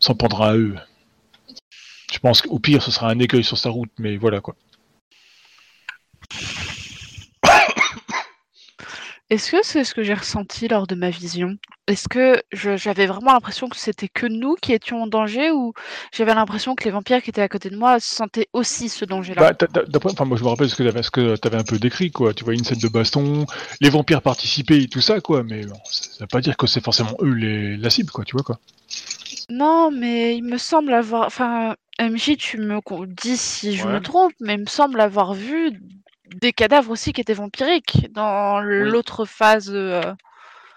s'en 0.00 0.14
prendra 0.14 0.52
à 0.52 0.56
eux. 0.56 0.74
Je 2.10 2.18
pense 2.18 2.40
qu'au 2.40 2.58
pire, 2.58 2.82
ce 2.82 2.90
sera 2.90 3.10
un 3.10 3.18
écueil 3.18 3.44
sur 3.44 3.58
sa 3.58 3.68
route, 3.68 3.92
mais 3.98 4.16
voilà 4.16 4.40
quoi. 4.40 4.56
Est-ce 9.28 9.50
que 9.50 9.56
c'est 9.64 9.82
ce 9.82 9.92
que 9.92 10.04
j'ai 10.04 10.14
ressenti 10.14 10.68
lors 10.68 10.86
de 10.86 10.94
ma 10.94 11.10
vision? 11.10 11.56
Est-ce 11.88 12.08
que 12.08 12.40
je- 12.52 12.76
j'avais 12.76 13.06
vraiment 13.06 13.32
l'impression 13.32 13.68
que 13.68 13.76
c'était 13.76 14.06
que 14.08 14.26
nous 14.26 14.54
qui 14.54 14.72
étions 14.72 15.02
en 15.02 15.08
danger 15.08 15.50
ou 15.50 15.72
j'avais 16.12 16.32
l'impression 16.32 16.76
que 16.76 16.84
les 16.84 16.92
vampires 16.92 17.20
qui 17.20 17.30
étaient 17.30 17.42
à 17.42 17.48
côté 17.48 17.68
de 17.68 17.76
moi 17.76 17.98
sentaient 17.98 18.46
aussi 18.52 18.88
ce 18.88 19.04
danger-là? 19.04 19.40
Bah, 19.42 19.52
t'as- 19.54 19.66
t'as- 19.66 19.82
d'après, 19.84 20.12
enfin, 20.12 20.26
moi 20.26 20.36
je 20.36 20.44
me 20.44 20.48
rappelle 20.48 20.70
ce 20.70 20.76
que 20.76 20.84
t'avais, 20.84 21.02
ce 21.02 21.10
que 21.10 21.34
t'avais 21.34 21.56
un 21.56 21.64
peu 21.64 21.78
décrit, 21.80 22.12
quoi. 22.12 22.34
Tu 22.34 22.44
vois 22.44 22.54
une 22.54 22.62
scène 22.62 22.78
de 22.78 22.88
baston, 22.88 23.46
les 23.80 23.90
vampires 23.90 24.22
participaient 24.22 24.82
et 24.84 24.88
tout 24.88 25.00
ça, 25.00 25.20
quoi. 25.20 25.42
Mais 25.42 25.66
bon, 25.66 25.74
ça, 25.90 26.04
ça 26.04 26.16
veut 26.20 26.28
pas 26.28 26.40
dire 26.40 26.56
que 26.56 26.68
c'est 26.68 26.82
forcément 26.84 27.16
eux 27.20 27.32
les, 27.34 27.76
la 27.76 27.90
cible, 27.90 28.10
quoi. 28.12 28.24
Tu 28.24 28.36
vois 28.36 28.44
quoi. 28.44 28.60
Non, 29.50 29.90
mais 29.90 30.36
il 30.36 30.44
me 30.44 30.58
semble 30.58 30.92
avoir. 30.92 31.26
Enfin, 31.26 31.74
MJ, 31.98 32.36
tu 32.36 32.58
me 32.58 32.80
con- 32.80 33.06
dis 33.08 33.36
si 33.36 33.74
je 33.76 33.86
me 33.88 33.94
Ouais. 33.94 34.00
trompe, 34.00 34.32
mais 34.40 34.54
il 34.54 34.60
me 34.60 34.66
semble 34.66 35.00
avoir 35.00 35.34
vu 35.34 35.80
des 36.34 36.52
cadavres 36.52 36.90
aussi 36.90 37.12
qui 37.12 37.20
étaient 37.20 37.34
vampiriques 37.34 38.08
dans 38.12 38.60
l'autre 38.60 39.24
phase. 39.24 39.70
euh, 39.72 40.02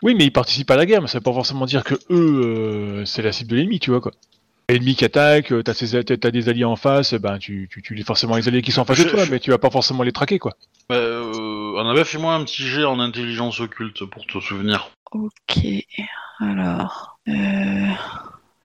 Oui, 0.04 0.16
mais 0.16 0.26
ils 0.26 0.32
participent 0.32 0.72
à 0.72 0.76
la 0.78 0.86
guerre, 0.86 1.02
mais 1.02 1.08
ça 1.08 1.18
veut 1.18 1.24
pas 1.24 1.34
forcément 1.34 1.66
dire 1.66 1.84
que 1.84 1.96
eux, 2.10 2.42
euh, 2.44 3.06
c'est 3.06 3.22
la 3.22 3.32
cible 3.32 3.52
de 3.52 3.56
l'ennemi, 3.58 3.80
tu 3.80 3.92
vois 3.92 4.02
quoi. 4.02 4.12
L'ennemi 4.70 4.96
qui 4.96 5.04
attaque, 5.04 5.52
euh, 5.52 5.64
t'as, 5.64 5.74
ses- 5.74 6.04
des 6.04 6.50
alliés 6.50 6.64
en 6.64 6.76
face, 6.76 7.16
ben 7.16 7.40
tu, 7.40 7.68
tu, 7.72 7.82
tu 7.82 7.96
les 7.96 8.04
forcément 8.04 8.36
les 8.36 8.48
alliés 8.48 8.62
qui 8.62 8.72
sont 8.72 8.82
en 8.82 8.86
face 8.86 8.98
Je- 9.00 9.04
de 9.06 9.10
toi, 9.10 9.26
je- 9.26 9.32
mais 9.32 9.40
tu 9.40 9.50
vas 9.50 9.58
pas 9.58 9.72
forcément 9.72 10.04
les 10.04 10.12
traquer, 10.12 10.38
quoi. 10.38 10.54
Bah, 10.90 10.96
euh, 10.96 11.76
Annabelle, 11.80 12.06
fais-moi 12.06 12.36
un 12.36 12.44
petit 12.46 12.62
jet 12.64 12.84
en 12.86 13.00
intelligence 13.00 13.60
occulte 13.62 14.06
pour 14.06 14.28
te 14.28 14.40
souvenir. 14.40 14.92
Ok, 15.12 15.60
alors. 16.40 17.18
euh, 17.28 17.88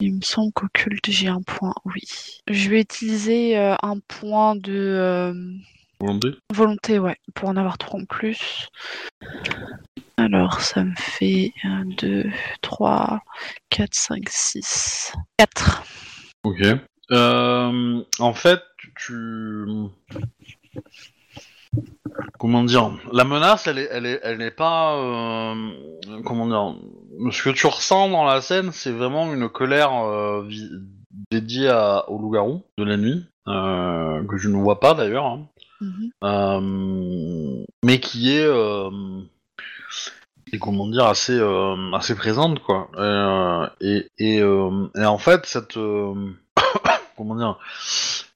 Il 0.00 0.16
me 0.16 0.20
semble 0.22 0.52
qu'occulte, 0.52 1.08
j'ai 1.10 1.28
un 1.28 1.40
point, 1.40 1.72
oui. 1.86 2.02
Je 2.48 2.68
vais 2.68 2.80
utiliser 2.80 3.56
euh, 3.56 3.74
un 3.82 3.98
point 4.06 4.54
de 4.56 4.72
euh, 4.72 5.32
Volonté 6.04 6.34
volonté, 6.52 6.98
ouais, 6.98 7.16
pour 7.34 7.48
en 7.48 7.56
avoir 7.56 7.78
trois 7.78 7.98
en 7.98 8.04
plus. 8.04 8.68
Alors, 10.16 10.60
ça 10.60 10.84
me 10.84 10.94
fait 10.96 11.52
1, 11.64 11.86
2, 11.98 12.24
3, 12.62 13.20
4, 13.70 13.94
5, 13.94 14.28
6. 14.28 15.12
4. 15.38 15.82
Ok. 16.44 16.62
Euh, 17.10 18.02
en 18.18 18.34
fait, 18.34 18.60
tu... 18.96 19.64
Comment 22.38 22.62
dire 22.62 22.92
La 23.12 23.24
menace, 23.24 23.66
elle 23.66 23.78
est, 23.78 23.88
elle 23.90 24.06
est, 24.06 24.20
elle 24.22 24.38
n'est 24.38 24.50
pas... 24.50 24.96
euh, 24.96 25.72
comment 26.24 26.46
dire 26.46 26.76
Ce 27.32 27.42
que 27.42 27.50
tu 27.50 27.66
ressens 27.66 28.10
dans 28.10 28.24
la 28.24 28.40
scène, 28.40 28.70
c'est 28.72 28.92
vraiment 28.92 29.32
une 29.34 29.48
colère 29.48 30.04
euh, 30.04 30.48
dédiée 31.30 31.68
à, 31.68 32.08
au 32.08 32.18
loup-garou 32.18 32.62
de 32.78 32.84
la 32.84 32.96
nuit, 32.96 33.26
euh, 33.48 34.24
que 34.26 34.36
je 34.36 34.48
ne 34.48 34.56
vois 34.56 34.78
pas 34.78 34.94
d'ailleurs, 34.94 35.26
hein. 35.26 35.48
Euh, 36.22 37.64
mais 37.84 38.00
qui 38.00 38.36
est... 38.36 38.46
euh, 38.46 38.90
comment 40.60 40.86
dire 40.86 41.06
assez 41.06 41.36
euh, 41.36 41.92
assez 41.92 42.14
présente 42.14 42.60
quoi. 42.60 42.88
Et 43.80 44.08
et, 44.18 44.42
en 44.42 45.18
fait 45.18 45.46
cette 45.46 45.74
comment 47.16 47.36
dire 47.36 47.58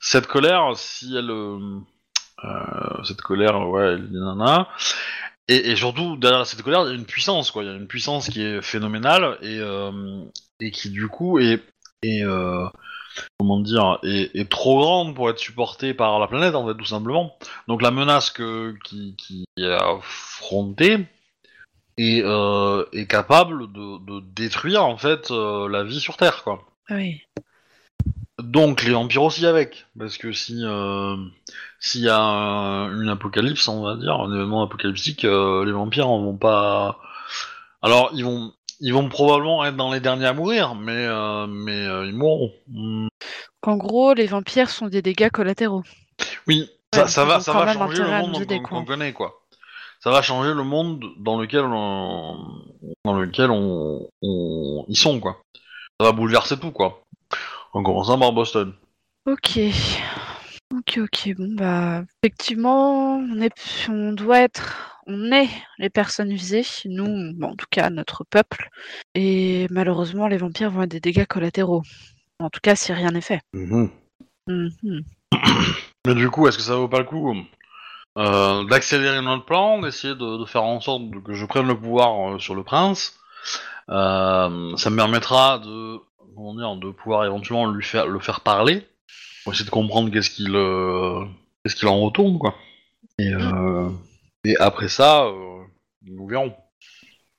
cette 0.01 0.27
colère 0.27 0.73
si 0.77 1.17
elle 1.17 1.31
cette 3.05 3.23
colère 3.23 3.69
ouais 3.69 3.95
elle 3.95 4.09
nana. 4.11 4.69
Et, 5.51 5.71
et 5.71 5.77
surtout 5.77 6.17
derrière 6.17 6.47
cette 6.47 6.63
colère 6.63 6.83
il 6.87 6.89
y 6.89 6.93
a 6.93 6.95
une 6.95 7.07
puissance 7.07 7.51
quoi. 7.51 7.63
Il 7.63 7.67
y 7.67 7.73
a 7.73 7.75
une 7.75 7.87
puissance 7.87 8.29
qui 8.29 8.43
est 8.43 8.63
phénoménale 8.63 9.39
et 9.43 9.61
et 10.61 10.71
qui 10.73 10.91
du 10.91 11.09
coup 11.09 11.39
est 11.39 11.63
comment 13.39 13.61
dire 13.61 13.99
est, 14.03 14.31
est 14.35 14.51
trop 14.51 14.81
grande 14.81 15.15
pour 15.15 15.31
être 15.31 15.39
supportée 15.39 15.95
par 15.95 16.19
la 16.19 16.27
planète 16.27 16.55
en 16.55 16.67
fait 16.67 16.75
tout 16.77 16.85
simplement 16.85 17.37
donc 17.67 17.83
la 17.83 17.91
menace 17.91 18.31
que 18.31 18.75
qui 18.85 19.15
qui 19.17 19.45
est 19.59 19.73
affrontée 19.73 21.07
est, 21.97 22.23
euh, 22.25 22.85
est 22.93 23.07
capable 23.07 23.73
de, 23.73 23.99
de 24.05 24.25
détruire 24.35 24.85
en 24.85 24.97
fait 24.97 25.31
euh, 25.31 25.69
la 25.69 25.83
vie 25.85 26.01
sur 26.01 26.17
Terre 26.17 26.45
quoi. 26.45 26.65
Oui. 26.91 27.21
Donc 28.41 28.85
les 28.85 28.93
vampires 28.93 29.25
aussi 29.25 29.47
avec, 29.47 29.87
parce 29.99 30.17
que 30.17 30.31
si 30.31 30.61
euh, 30.63 31.17
s'il 31.81 32.03
y 32.03 32.09
a 32.09 32.21
un- 32.21 33.03
une 33.03 33.09
apocalypse, 33.09 33.67
on 33.67 33.83
va 33.83 33.97
dire 33.97 34.15
un 34.15 34.33
événement 34.33 34.63
apocalyptique, 34.63 35.25
les 35.25 35.73
vampires 35.73 36.09
en 36.09 36.23
vont 36.23 36.37
pas. 36.37 37.01
Alors 37.83 38.11
ils 38.15 38.25
vont 38.25 38.53
ils 38.81 38.93
vont 38.93 39.09
probablement 39.09 39.65
être 39.65 39.77
dans 39.77 39.93
les 39.93 40.01
derniers 40.01 40.27
à 40.27 40.33
mourir, 40.33 40.75
mais 40.75 41.07
euh, 41.07 41.47
mais 41.47 41.87
euh, 41.87 42.07
ils 42.07 42.15
mourront. 42.15 42.53
En 43.63 43.77
gros, 43.77 44.15
les 44.15 44.27
vampires 44.27 44.71
sont 44.71 44.89
des 44.89 45.03
dégâts 45.03 45.31
collatéraux. 45.31 45.83
Oui, 46.47 46.71
ça, 46.95 47.03
Ouais, 47.03 47.09
ça 47.09 47.23
ils 47.23 47.29
va 47.29 47.41
ça 47.41 47.53
changer 47.53 48.03
le 48.03 48.09
monde 48.09 48.47
qu'on 48.47 48.63
qu'on 48.63 48.85
connaît 48.85 49.13
quoi. 49.13 49.43
Ça 50.01 50.11
va 50.11 50.23
changer 50.23 50.55
le 50.55 50.63
monde 50.63 51.05
dans 51.19 51.41
lequel 51.41 51.65
on, 51.65 52.63
dans 53.05 53.15
lequel 53.15 53.51
on, 53.51 54.09
on 54.23 54.85
ils 54.89 54.97
sont 54.97 55.19
quoi. 55.19 55.43
Ça 56.01 56.07
va 56.07 56.13
bouleverser 56.13 56.59
tout 56.59 56.71
quoi. 56.71 57.03
En 57.73 57.83
commençant 57.83 58.19
par 58.19 58.33
Boston. 58.33 58.75
Ok. 59.27 59.59
Ok, 60.75 60.99
ok. 60.99 61.35
Bon, 61.37 61.55
bah, 61.55 62.03
effectivement, 62.23 63.17
on, 63.17 63.41
est, 63.41 63.89
on 63.89 64.13
doit 64.13 64.41
être. 64.41 64.98
On 65.11 65.33
est 65.33 65.49
les 65.79 65.89
personnes 65.89 66.35
visées, 66.35 66.67
nous, 66.85 67.33
bon, 67.35 67.49
en 67.49 67.57
tout 67.57 67.67
cas, 67.71 67.89
notre 67.89 68.25
peuple. 68.25 68.69
Et 69.15 69.67
malheureusement, 69.71 70.29
les 70.29 70.37
vampires 70.37 70.71
vont 70.71 70.83
être 70.83 70.91
des 70.91 71.01
dégâts 71.01 71.25
collatéraux. 71.25 71.83
En 72.39 72.51
tout 72.51 72.61
cas, 72.63 72.77
si 72.77 72.93
rien 72.93 73.11
n'est 73.11 73.23
fait. 73.23 73.41
Mhm. 73.55 73.91
Mhm. 74.49 75.05
Mais 76.07 76.15
du 76.15 76.29
coup, 76.29 76.47
est-ce 76.47 76.59
que 76.59 76.63
ça 76.63 76.77
vaut 76.77 76.89
pas 76.89 76.99
le 76.99 77.05
coup 77.05 77.35
euh, 78.19 78.65
d'accélérer 78.65 79.23
notre 79.23 79.47
plan, 79.47 79.81
d'essayer 79.81 80.15
de, 80.15 80.39
de 80.41 80.45
faire 80.45 80.65
en 80.65 80.81
sorte 80.81 81.03
que 81.25 81.33
je 81.33 81.47
prenne 81.47 81.67
le 81.69 81.79
pouvoir 81.79 82.35
euh, 82.35 82.39
sur 82.39 82.55
le 82.55 82.63
prince? 82.63 83.19
Euh, 83.89 84.77
Ça 84.77 84.91
me 84.91 84.97
permettra 84.97 85.59
de, 85.59 85.99
comment 86.37 86.55
dire, 86.55 86.77
de 86.77 86.91
pouvoir 86.91 87.25
éventuellement 87.25 87.71
lui 87.71 87.85
faire, 87.85 88.07
le 88.07 88.21
faire 88.21 88.43
parler, 88.43 88.87
pour 89.43 89.55
essayer 89.55 89.65
de 89.65 89.71
comprendre 89.71 90.11
qu'est-ce 90.11 90.31
qu'il 90.31 90.55
euh, 90.55 91.25
qu'est-ce 91.65 91.77
qu'il 91.77 91.89
en 91.89 91.99
retourne, 92.01 92.39
quoi. 92.39 92.55
Et, 93.19 93.33
euh, 93.33 93.89
et 94.45 94.57
après 94.59 94.89
ça, 94.89 95.25
euh, 95.27 95.63
nous 96.03 96.27
verrons. 96.27 96.55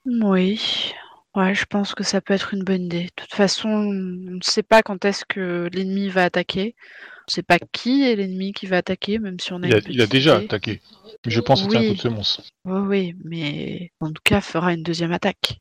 Oui. 0.05 0.93
Ouais, 1.35 1.53
je 1.53 1.65
pense 1.65 1.93
que 1.93 2.03
ça 2.03 2.21
peut 2.21 2.33
être 2.33 2.53
une 2.53 2.63
bonne 2.63 2.83
idée. 2.85 3.03
De 3.05 3.11
toute 3.15 3.33
façon, 3.33 3.69
on 3.69 3.91
ne 3.93 4.39
sait 4.41 4.63
pas 4.63 4.81
quand 4.81 5.05
est-ce 5.05 5.25
que 5.25 5.69
l'ennemi 5.73 6.09
va 6.09 6.23
attaquer. 6.25 6.75
On 6.79 7.25
ne 7.29 7.33
sait 7.33 7.43
pas 7.43 7.59
qui 7.71 8.03
est 8.03 8.15
l'ennemi 8.15 8.51
qui 8.53 8.65
va 8.65 8.77
attaquer, 8.77 9.19
même 9.19 9.39
si 9.39 9.53
on 9.53 9.61
a 9.63 9.67
Il 9.67 9.73
a, 9.73 9.77
une 9.77 9.83
il 9.87 10.01
a 10.01 10.07
petite 10.07 10.11
déjà 10.11 10.35
idée. 10.35 10.45
attaqué. 10.45 10.81
Mais 11.25 11.31
je 11.31 11.41
pense 11.41 11.61
que 11.63 11.69
c'est 11.69 11.77
un 11.77 11.81
Oui. 11.81 11.87
coup 11.87 11.93
de 11.93 11.99
semonce. 11.99 12.41
Oui, 12.65 12.79
oui, 12.87 13.15
mais 13.23 13.91
en 13.99 14.07
tout 14.11 14.21
cas, 14.23 14.41
fera 14.41 14.73
une 14.73 14.83
deuxième 14.83 15.11
attaque. 15.11 15.59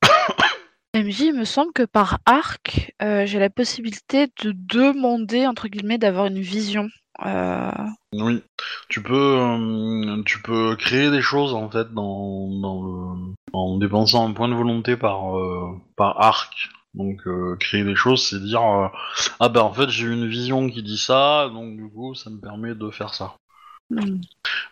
MJ, 0.94 1.20
il 1.20 1.34
me 1.34 1.44
semble 1.44 1.72
que 1.72 1.84
par 1.84 2.18
arc, 2.26 2.92
euh, 3.02 3.24
j'ai 3.26 3.38
la 3.38 3.50
possibilité 3.50 4.26
de 4.42 4.52
demander, 4.52 5.46
entre 5.46 5.68
guillemets, 5.68 5.98
d'avoir 5.98 6.26
une 6.26 6.40
vision. 6.40 6.88
Euh, 7.26 7.70
Oui, 8.12 8.42
tu 8.88 9.02
peux, 9.02 9.38
euh, 9.38 10.22
tu 10.24 10.42
peux 10.42 10.74
créer 10.76 11.10
des 11.10 11.22
choses 11.22 11.54
en 11.54 11.70
fait 11.70 11.92
dans, 11.94 12.48
dans 12.60 12.82
le, 12.82 13.34
en 13.52 13.78
dépensant 13.78 14.28
un 14.28 14.32
point 14.32 14.48
de 14.48 14.54
volonté 14.54 14.96
par, 14.96 15.38
euh, 15.38 15.70
par 15.96 16.20
arc. 16.20 16.68
Donc 16.94 17.20
euh, 17.28 17.56
créer 17.60 17.84
des 17.84 17.94
choses, 17.94 18.26
c'est 18.26 18.40
dire 18.42 18.60
ah 19.38 19.48
ben 19.48 19.60
en 19.60 19.72
fait 19.72 19.88
j'ai 19.90 20.06
une 20.06 20.26
vision 20.26 20.68
qui 20.68 20.82
dit 20.82 20.98
ça, 20.98 21.48
donc 21.52 21.76
du 21.76 21.88
coup 21.88 22.16
ça 22.16 22.30
me 22.30 22.40
permet 22.40 22.74
de 22.74 22.90
faire 22.90 23.14
ça. 23.14 23.36
hmm, 23.90 24.20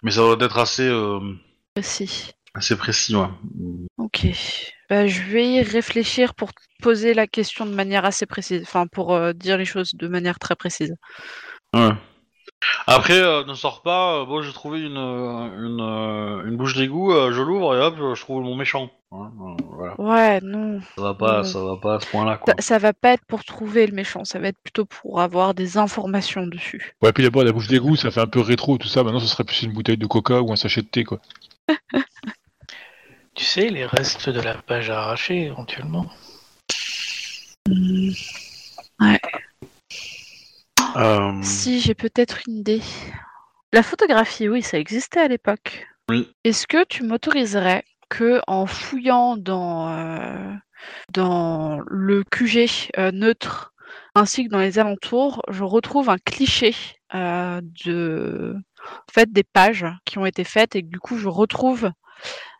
Mais 0.03 0.11
ça 0.11 0.20
doit 0.20 0.36
être 0.44 0.59
assez, 0.59 0.88
précis. 1.74 2.32
assez 2.55 2.76
précis, 2.76 3.14
ouais. 3.16 3.28
Ok. 3.96 4.26
Bah, 4.88 5.07
je 5.07 5.22
vais 5.22 5.49
y 5.49 5.62
réfléchir 5.62 6.34
pour 6.34 6.51
poser 6.82 7.14
la 7.14 7.26
question 7.26 7.66
de 7.66 7.74
manière 7.74 8.05
assez 8.05 8.26
précise. 8.26 8.62
Enfin, 8.62 8.86
pour 8.86 9.34
dire 9.34 9.59
les 9.59 9.64
choses 9.64 9.94
de 9.94 10.09
manière 10.09 10.38
très 10.38 10.57
précise. 10.57 10.94
Ouais. 11.74 11.92
Après, 12.86 13.20
euh, 13.20 13.44
ne 13.44 13.55
sors 13.55 13.82
pas. 13.82 14.20
euh, 14.20 14.24
bon, 14.24 14.42
j'ai 14.42 14.53
trouvé 14.53 14.80
une 14.80 14.96
euh, 14.96 15.66
une, 15.66 15.80
euh, 15.80 16.49
une 16.49 16.57
bouche 16.57 16.74
d'égout. 16.74 17.12
euh, 17.12 17.32
je 17.32 17.42
l'ouvre 17.42 17.76
et 17.76 17.80
hop, 17.80 17.96
je 18.14 18.20
trouve 18.20 18.42
mon 18.42 18.55
méchant. 18.57 18.90
Hein, 19.12 19.30
euh, 19.40 19.62
voilà. 19.70 20.01
Ouais, 20.01 20.40
non. 20.42 20.80
Ça 20.96 21.03
va 21.03 21.14
pas, 21.14 21.38
Non. 21.38 21.44
ça 21.44 21.61
va 21.64 21.76
pas 21.76 21.94
à 21.96 22.01
ce 22.01 22.07
point-là. 22.07 22.40
Ça, 22.46 22.55
ça 22.59 22.78
va 22.78 22.92
pas 22.92 23.11
être 23.12 23.24
pour 23.26 23.44
trouver 23.44 23.86
le 23.86 23.94
méchant, 23.94 24.24
ça 24.24 24.38
va 24.38 24.49
être 24.49 24.59
plutôt 24.62 24.84
pour 24.84 25.20
avoir 25.20 25.55
des 25.55 25.78
informations 25.78 26.46
dessus. 26.46 26.94
Ouais, 27.03 27.12
puis 27.12 27.22
d'abord, 27.22 27.44
la 27.44 27.53
bouche 27.53 27.68
d'égout, 27.68 27.96
ça 27.96 28.11
fait 28.11 28.20
un 28.20 28.26
peu 28.26 28.40
rétro, 28.40 28.76
tout 28.78 28.88
ça. 28.88 29.03
Maintenant, 29.03 29.20
ce 29.20 29.26
serait 29.26 29.44
plus 29.44 29.62
une 29.62 29.72
bouteille 29.72 29.96
de 29.99 30.07
coca 30.07 30.40
ou 30.42 30.53
un 30.53 30.57
sachet 30.57 30.82
de 30.82 30.88
thé, 30.88 31.05
quoi. 31.05 31.20
Tu 33.34 33.44
sais, 33.44 33.68
les 33.68 33.86
restes 33.86 34.28
de 34.28 34.40
la 34.40 34.55
page 34.55 34.90
arrachée, 34.90 35.44
éventuellement. 35.44 36.07
Hmm. 37.68 38.11
Euh, 40.99 41.32
Si, 41.42 41.80
j'ai 41.80 41.94
peut-être 41.94 42.40
une 42.46 42.59
idée. 42.59 42.82
La 43.72 43.82
photographie, 43.82 44.49
oui, 44.49 44.62
ça 44.62 44.78
existait 44.78 45.20
à 45.20 45.28
l'époque. 45.28 45.86
Oui. 46.09 46.32
Est-ce 46.44 46.66
que 46.66 46.84
tu 46.84 47.03
m'autoriserais 47.05 47.84
que, 48.09 48.40
en 48.46 48.66
fouillant 48.66 49.36
dans, 49.36 49.90
euh, 49.90 50.55
dans 51.12 51.80
le 51.86 52.24
QG 52.24 52.90
euh, 52.99 53.11
neutre 53.12 53.72
ainsi 54.14 54.44
que 54.44 54.51
dans 54.51 54.59
les 54.59 54.78
alentours, 54.78 55.42
je 55.49 55.64
retrouve 55.64 56.11
un 56.11 56.18
cliché 56.18 56.74
euh, 57.14 57.61
de 57.84 58.57
en 58.84 59.12
fait, 59.12 59.32
des 59.32 59.44
pages 59.44 59.86
qui 60.05 60.18
ont 60.18 60.26
été 60.26 60.44
faites 60.44 60.76
et 60.76 60.82
que 60.82 60.88
du 60.88 60.99
coup 60.99 61.18
je 61.18 61.28
retrouve 61.28 61.90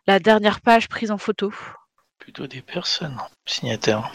la 0.07 0.19
dernière 0.19 0.61
page 0.61 0.87
prise 0.87 1.11
en 1.11 1.17
photo. 1.17 1.53
Plutôt 2.19 2.47
des 2.47 2.61
personnes 2.61 3.17
signataires. 3.45 4.11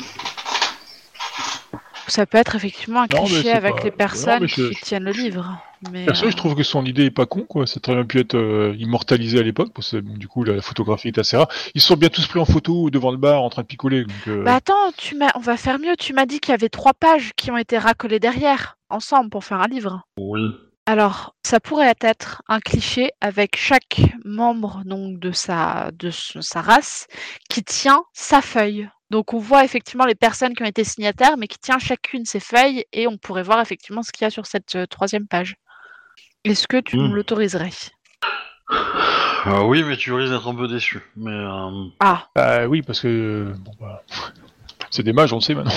Ça 2.08 2.26
peut 2.26 2.38
être 2.38 2.54
effectivement 2.54 3.00
un 3.02 3.06
Non, 3.12 3.24
cliché 3.24 3.42
c'est 3.42 3.52
avec 3.52 3.76
pas- 3.76 3.84
les 3.84 3.90
personnes 3.90 4.46
je- 4.46 4.68
qui 4.68 4.74
tiennent 4.82 5.04
le 5.04 5.12
livre. 5.12 5.58
Mais, 5.90 6.06
Perso, 6.06 6.26
euh, 6.26 6.30
je 6.30 6.36
trouve 6.36 6.54
que 6.54 6.62
son 6.62 6.84
idée 6.84 7.04
est 7.06 7.10
pas 7.10 7.26
con, 7.26 7.42
quoi. 7.42 7.66
Ça 7.66 7.74
a 7.78 7.80
très 7.80 7.94
bien 7.94 8.04
pu 8.04 8.18
être 8.20 8.36
euh, 8.36 8.74
immortalisé 8.78 9.38
à 9.38 9.42
l'époque, 9.42 9.72
parce 9.74 9.90
que 9.92 9.96
bon, 9.98 10.16
du 10.16 10.28
coup, 10.28 10.44
la 10.44 10.60
photographie 10.62 11.08
est 11.08 11.18
assez 11.18 11.36
rare. 11.36 11.48
Ils 11.74 11.80
se 11.80 11.88
sont 11.88 11.96
bien 11.96 12.08
tous 12.08 12.26
pris 12.26 12.38
en 12.40 12.44
photo 12.44 12.88
devant 12.90 13.10
le 13.10 13.16
bar 13.18 13.42
en 13.42 13.50
train 13.50 13.62
de 13.62 13.66
picoler. 13.66 14.04
Donc, 14.04 14.12
euh, 14.28 14.42
Bah 14.44 14.54
attends, 14.56 14.92
tu 14.96 15.14
m'as, 15.16 15.30
on 15.34 15.40
va 15.40 15.56
faire 15.56 15.78
mieux. 15.78 15.96
Tu 15.98 16.12
m'as 16.12 16.26
dit 16.26 16.40
qu'il 16.40 16.52
y 16.52 16.54
avait 16.54 16.68
trois 16.68 16.94
pages 16.94 17.32
qui 17.36 17.50
ont 17.50 17.56
été 17.58 17.76
racolées 17.78 18.20
derrière, 18.20 18.76
ensemble, 18.90 19.30
pour 19.30 19.44
faire 19.44 19.60
un 19.60 19.68
livre. 19.68 20.02
oui. 20.18 20.40
Alors, 20.86 21.34
ça 21.42 21.60
pourrait 21.60 21.94
être 22.02 22.42
un 22.46 22.60
cliché 22.60 23.10
avec 23.22 23.56
chaque 23.56 24.02
membre 24.22 24.82
donc 24.84 25.18
de 25.18 25.32
sa 25.32 25.90
de 25.98 26.10
sa 26.10 26.60
race 26.60 27.06
qui 27.48 27.64
tient 27.64 28.02
sa 28.12 28.42
feuille. 28.42 28.90
Donc 29.10 29.34
on 29.34 29.38
voit 29.38 29.64
effectivement 29.64 30.06
les 30.06 30.14
personnes 30.14 30.54
qui 30.54 30.62
ont 30.62 30.66
été 30.66 30.82
signataires, 30.84 31.36
mais 31.36 31.46
qui 31.46 31.58
tient 31.58 31.78
chacune 31.78 32.24
ses 32.24 32.40
feuilles 32.40 32.84
et 32.92 33.06
on 33.06 33.16
pourrait 33.18 33.42
voir 33.42 33.60
effectivement 33.60 34.02
ce 34.02 34.10
qu'il 34.12 34.24
y 34.24 34.26
a 34.26 34.30
sur 34.30 34.46
cette 34.46 34.74
euh, 34.76 34.86
troisième 34.86 35.26
page. 35.26 35.56
Est-ce 36.44 36.66
que 36.66 36.78
tu 36.80 36.96
Hmm. 36.96 37.08
me 37.08 37.14
l'autoriserais? 37.14 37.70
Euh, 39.46 39.62
oui, 39.64 39.82
mais 39.82 39.96
tu 39.96 40.12
risques 40.12 40.32
d'être 40.32 40.48
un 40.48 40.54
peu 40.54 40.68
déçu. 40.68 41.00
Mais 41.16 41.30
euh, 41.30 41.84
Ah, 42.00 42.28
bah 42.34 42.66
oui, 42.66 42.82
parce 42.82 43.00
que 43.00 43.08
euh, 43.08 43.54
bon, 43.58 43.72
bah, 43.78 44.02
c'est 44.90 45.02
des 45.02 45.12
mages, 45.12 45.32
on 45.32 45.36
le 45.36 45.42
sait 45.42 45.54
maintenant. 45.54 45.72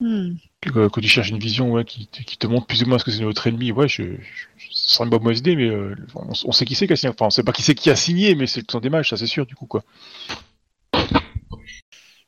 hmm. 0.00 0.34
Que- 0.60 0.88
Quand 0.88 1.00
tu 1.00 1.08
cherches 1.08 1.30
une 1.30 1.38
vision 1.38 1.70
ouais, 1.72 1.84
qui, 1.84 2.06
te- 2.08 2.22
qui 2.22 2.36
te 2.36 2.46
montre 2.46 2.66
plus 2.66 2.82
ou 2.82 2.86
moins 2.88 2.98
ce 2.98 3.04
que 3.04 3.10
c'est 3.10 3.22
notre 3.22 3.46
ennemi, 3.46 3.72
ouais, 3.72 3.88
je, 3.88 4.02
je, 4.02 4.66
ce 4.70 4.94
serait 4.94 5.04
une 5.04 5.10
bonne 5.10 5.22
mauvaise 5.22 5.38
idée, 5.38 5.56
mais 5.56 5.68
euh, 5.68 5.94
on, 6.14 6.32
on 6.44 6.52
sait 6.52 6.64
qui 6.66 6.74
c'est 6.74 6.86
qui 6.86 6.92
a 6.92 6.96
signé. 6.96 7.10
Enfin, 7.12 7.26
on 7.26 7.30
sait 7.30 7.42
pas 7.42 7.52
qui 7.52 7.62
c'est 7.62 7.74
qui 7.74 7.88
a 7.90 7.96
signé, 7.96 8.34
mais 8.34 8.46
c'est 8.46 8.60
ce 8.60 8.66
sont 8.72 8.80
des 8.80 8.90
mages, 8.90 9.08
ça 9.10 9.16
c'est 9.16 9.26
sûr, 9.26 9.46
du 9.46 9.54
coup, 9.54 9.66
quoi. 9.66 9.82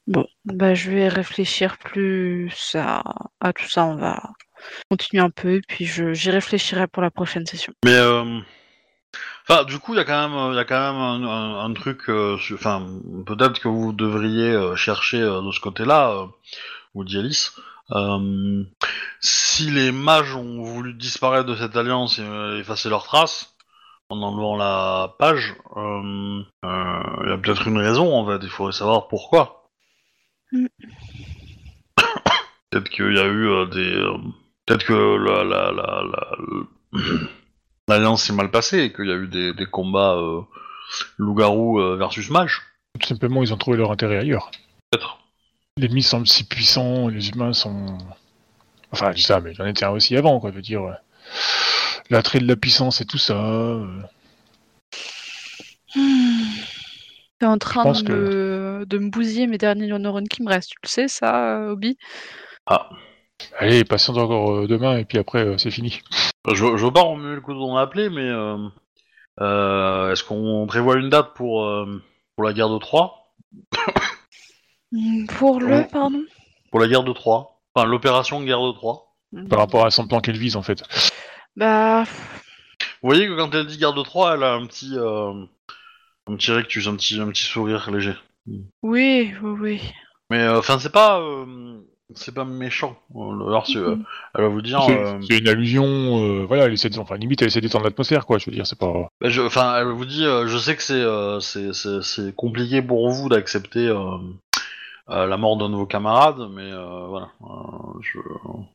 Bon, 0.08 0.26
bah 0.46 0.74
je 0.74 0.90
vais 0.90 1.08
réfléchir 1.08 1.76
plus 1.78 2.50
à, 2.74 3.02
à 3.40 3.52
tout 3.52 3.68
ça. 3.68 3.84
On 3.84 3.96
va 3.96 4.22
continuer 4.90 5.22
un 5.22 5.30
peu 5.30 5.56
et 5.56 5.60
puis 5.60 5.84
je 5.84 6.14
j'y 6.14 6.30
réfléchirai 6.30 6.86
pour 6.86 7.02
la 7.02 7.10
prochaine 7.10 7.46
session. 7.46 7.72
Mais 7.84 7.94
euh, 7.94 8.40
enfin, 9.48 9.64
du 9.64 9.78
coup, 9.78 9.94
il 9.94 9.98
y 9.98 10.00
a 10.00 10.04
quand 10.04 10.28
même, 10.28 10.52
il 10.52 10.56
y 10.56 10.58
a 10.60 10.64
quand 10.64 10.80
même 10.92 11.00
un, 11.00 11.28
un- 11.28 11.64
un 11.64 11.72
truc. 11.74 12.08
euh, 12.08 12.36
Enfin, 12.54 12.86
peut-être 13.26 13.60
que 13.60 13.68
vous 13.68 13.92
devriez 13.92 14.50
euh, 14.50 14.76
chercher 14.76 15.20
euh, 15.20 15.42
de 15.42 15.52
ce 15.52 15.60
côté-là, 15.60 16.10
euh, 16.10 16.26
ou 16.94 17.04
Dialis. 17.04 17.50
Euh, 17.92 18.64
si 19.20 19.70
les 19.70 19.92
mages 19.92 20.34
ont 20.34 20.62
voulu 20.62 20.94
disparaître 20.94 21.46
de 21.46 21.56
cette 21.56 21.76
alliance 21.76 22.18
et 22.18 22.22
euh, 22.22 22.60
effacer 22.60 22.88
leurs 22.90 23.04
traces 23.04 23.54
en 24.10 24.22
enlevant 24.22 24.56
la 24.56 25.14
page, 25.18 25.54
euh, 25.76 26.42
euh, 26.64 27.02
il 27.24 27.30
y 27.30 27.32
a 27.32 27.38
peut-être 27.38 27.68
une 27.68 27.78
raison 27.78 28.14
en 28.16 28.26
fait. 28.26 28.40
Il 28.44 28.50
faudrait 28.50 28.72
savoir 28.72 29.08
pourquoi. 29.08 29.57
Mm. 30.52 30.66
peut-être 32.70 32.88
qu'il 32.88 33.12
y 33.14 33.18
a 33.18 33.24
eu 33.26 33.48
euh, 33.48 33.66
des. 33.66 33.94
euh, 33.94 34.16
peut-être 34.66 34.84
que 34.86 34.92
la, 34.94 35.44
la, 35.44 35.72
la, 35.72 36.02
la- 36.02 37.18
l'alliance 37.88 38.24
s'est 38.24 38.32
mal 38.32 38.50
passée 38.50 38.80
et 38.84 38.92
qu'il 38.92 39.06
y 39.06 39.12
a 39.12 39.16
eu 39.16 39.28
des, 39.28 39.52
des 39.52 39.66
combats 39.66 40.14
euh, 40.16 40.40
loup-garou 41.18 41.80
euh, 41.80 41.96
versus 41.96 42.30
mage. 42.30 42.62
Tout 42.98 43.06
simplement, 43.08 43.42
ils 43.42 43.52
ont 43.52 43.56
trouvé 43.58 43.76
leur 43.76 43.92
intérêt 43.92 44.18
ailleurs. 44.18 44.50
Peut-être. 44.90 45.18
L'ennemi 45.76 46.02
semble 46.02 46.26
si 46.26 46.44
puissant, 46.44 47.08
les 47.08 47.28
humains 47.30 47.52
sont. 47.52 47.98
Enfin, 48.90 49.10
je 49.10 49.16
dis 49.16 49.22
ça, 49.22 49.40
mais 49.40 49.54
j'en 49.54 49.66
étais 49.66 49.84
un 49.84 49.90
aussi 49.90 50.16
avant, 50.16 50.40
quoi. 50.40 50.50
Je 50.50 50.56
veux 50.56 50.62
dire, 50.62 50.82
euh, 50.82 50.92
l'attrait 52.10 52.40
de 52.40 52.46
la 52.48 52.56
puissance 52.56 53.00
et 53.00 53.04
tout 53.06 53.18
ça. 53.18 53.34
euh, 53.34 53.86
T'es 57.38 57.46
en 57.46 57.58
train 57.58 57.84
pense 57.84 58.02
de, 58.02 58.12
me... 58.12 58.18
de 58.86 58.98
me 58.98 59.10
bousiller 59.10 59.46
mes 59.46 59.58
derniers 59.58 59.86
neurones 59.86 60.28
qui 60.28 60.42
me 60.42 60.48
restent. 60.48 60.70
Tu 60.70 60.78
le 60.82 60.88
sais, 60.88 61.08
ça, 61.08 61.58
euh, 61.60 61.72
Obi? 61.72 61.96
Ah. 62.66 62.88
Allez, 63.58 63.84
patiente 63.84 64.18
encore 64.18 64.50
euh, 64.52 64.66
demain, 64.66 64.98
et 64.98 65.04
puis 65.04 65.18
après, 65.18 65.44
euh, 65.46 65.58
c'est 65.58 65.70
fini. 65.70 66.00
Je, 66.48 66.54
je 66.54 66.84
veux 66.84 66.92
pas 66.92 67.02
remuer 67.02 67.34
le 67.36 67.40
couteau 67.40 67.60
dans 67.60 67.76
la 67.78 67.86
plaie, 67.86 68.10
mais 68.10 68.28
euh, 68.28 68.56
euh, 69.40 70.10
est-ce 70.12 70.24
qu'on 70.24 70.66
prévoit 70.66 70.96
une 70.96 71.08
date 71.08 71.34
pour, 71.34 71.64
euh, 71.64 72.02
pour 72.34 72.44
la 72.44 72.52
guerre 72.52 72.68
de 72.68 72.78
Troie? 72.78 73.32
Hmm, 74.90 75.26
Pour 75.26 75.60
le, 75.60 75.82
Oh. 75.82 75.88
pardon? 75.92 76.22
Pour 76.70 76.80
la 76.80 76.88
guerre 76.88 77.04
de 77.04 77.12
Troie 77.12 77.60
Enfin, 77.74 77.86
l'opération 77.86 78.42
guerre 78.42 78.62
de 78.62 78.72
Troie. 78.72 79.14
Par 79.50 79.58
rapport 79.58 79.84
à 79.86 79.90
son 79.90 80.08
plan 80.08 80.20
qu'elle 80.20 80.38
vise, 80.38 80.56
en 80.56 80.62
fait. 80.62 80.82
Bah, 81.54 82.04
Vous 83.02 83.08
voyez 83.08 83.26
que 83.28 83.36
quand 83.36 83.54
elle 83.54 83.66
dit 83.66 83.76
guerre 83.78 83.92
de 83.92 84.02
Troie, 84.02 84.34
elle 84.34 84.42
a 84.42 84.54
un 84.54 84.66
petit, 84.66 84.92
euh, 84.96 85.32
un 86.26 86.36
petit 86.36 86.50
rectus, 86.50 86.88
un 86.88 86.96
petit, 86.96 87.20
un 87.20 87.28
petit 87.28 87.44
sourire 87.44 87.90
léger. 87.90 88.14
Oui, 88.82 89.32
oui, 89.42 89.50
oui. 89.60 89.80
Mais 90.30 90.42
euh, 90.42 90.58
enfin, 90.58 90.78
c'est 90.78 90.92
pas, 90.92 91.20
euh, 91.20 91.78
c'est 92.14 92.34
pas 92.34 92.44
méchant. 92.44 92.98
Alors, 93.14 93.66
c'est, 93.66 93.76
euh, 93.78 93.96
Mhm. 93.96 94.04
elle 94.34 94.42
va 94.42 94.48
vous 94.48 94.62
dire. 94.62 94.82
C'est 94.82 94.92
euh, 94.92 95.20
c'est 95.26 95.38
une 95.38 95.48
allusion, 95.48 95.84
euh, 95.86 96.44
voilà, 96.46 96.64
elle 96.66 96.72
essaie 96.74 96.90
de, 96.90 96.98
enfin, 96.98 97.16
limite, 97.16 97.40
elle 97.42 97.48
essaie 97.48 97.60
d'étendre 97.60 97.84
l'atmosphère, 97.84 98.26
quoi. 98.26 98.38
Je 98.38 98.46
veux 98.50 98.52
dire, 98.54 98.66
c'est 98.66 98.78
pas. 98.78 98.92
bah, 99.20 99.28
je- 99.28 99.40
Enfin, 99.42 99.78
elle 99.78 99.86
vous 99.86 100.04
dit, 100.04 100.24
euh, 100.24 100.46
je 100.46 100.58
sais 100.58 100.76
que 100.76 100.82
c'est, 100.82 100.94
euh, 100.94 101.40
c'est, 101.40 101.72
c'est, 101.72 102.02
c'est 102.02 102.34
compliqué 102.34 102.82
pour 102.82 103.08
vous 103.10 103.28
d'accepter 103.28 103.88
la 105.08 105.36
mort 105.36 105.56
d'un 105.56 105.70
de 105.70 105.74
vos 105.74 105.86
camarades, 105.86 106.48
mais 106.52 106.70
euh, 106.70 107.06
voilà. 107.08 107.28
euh, 107.42 107.98
je... 108.02 108.18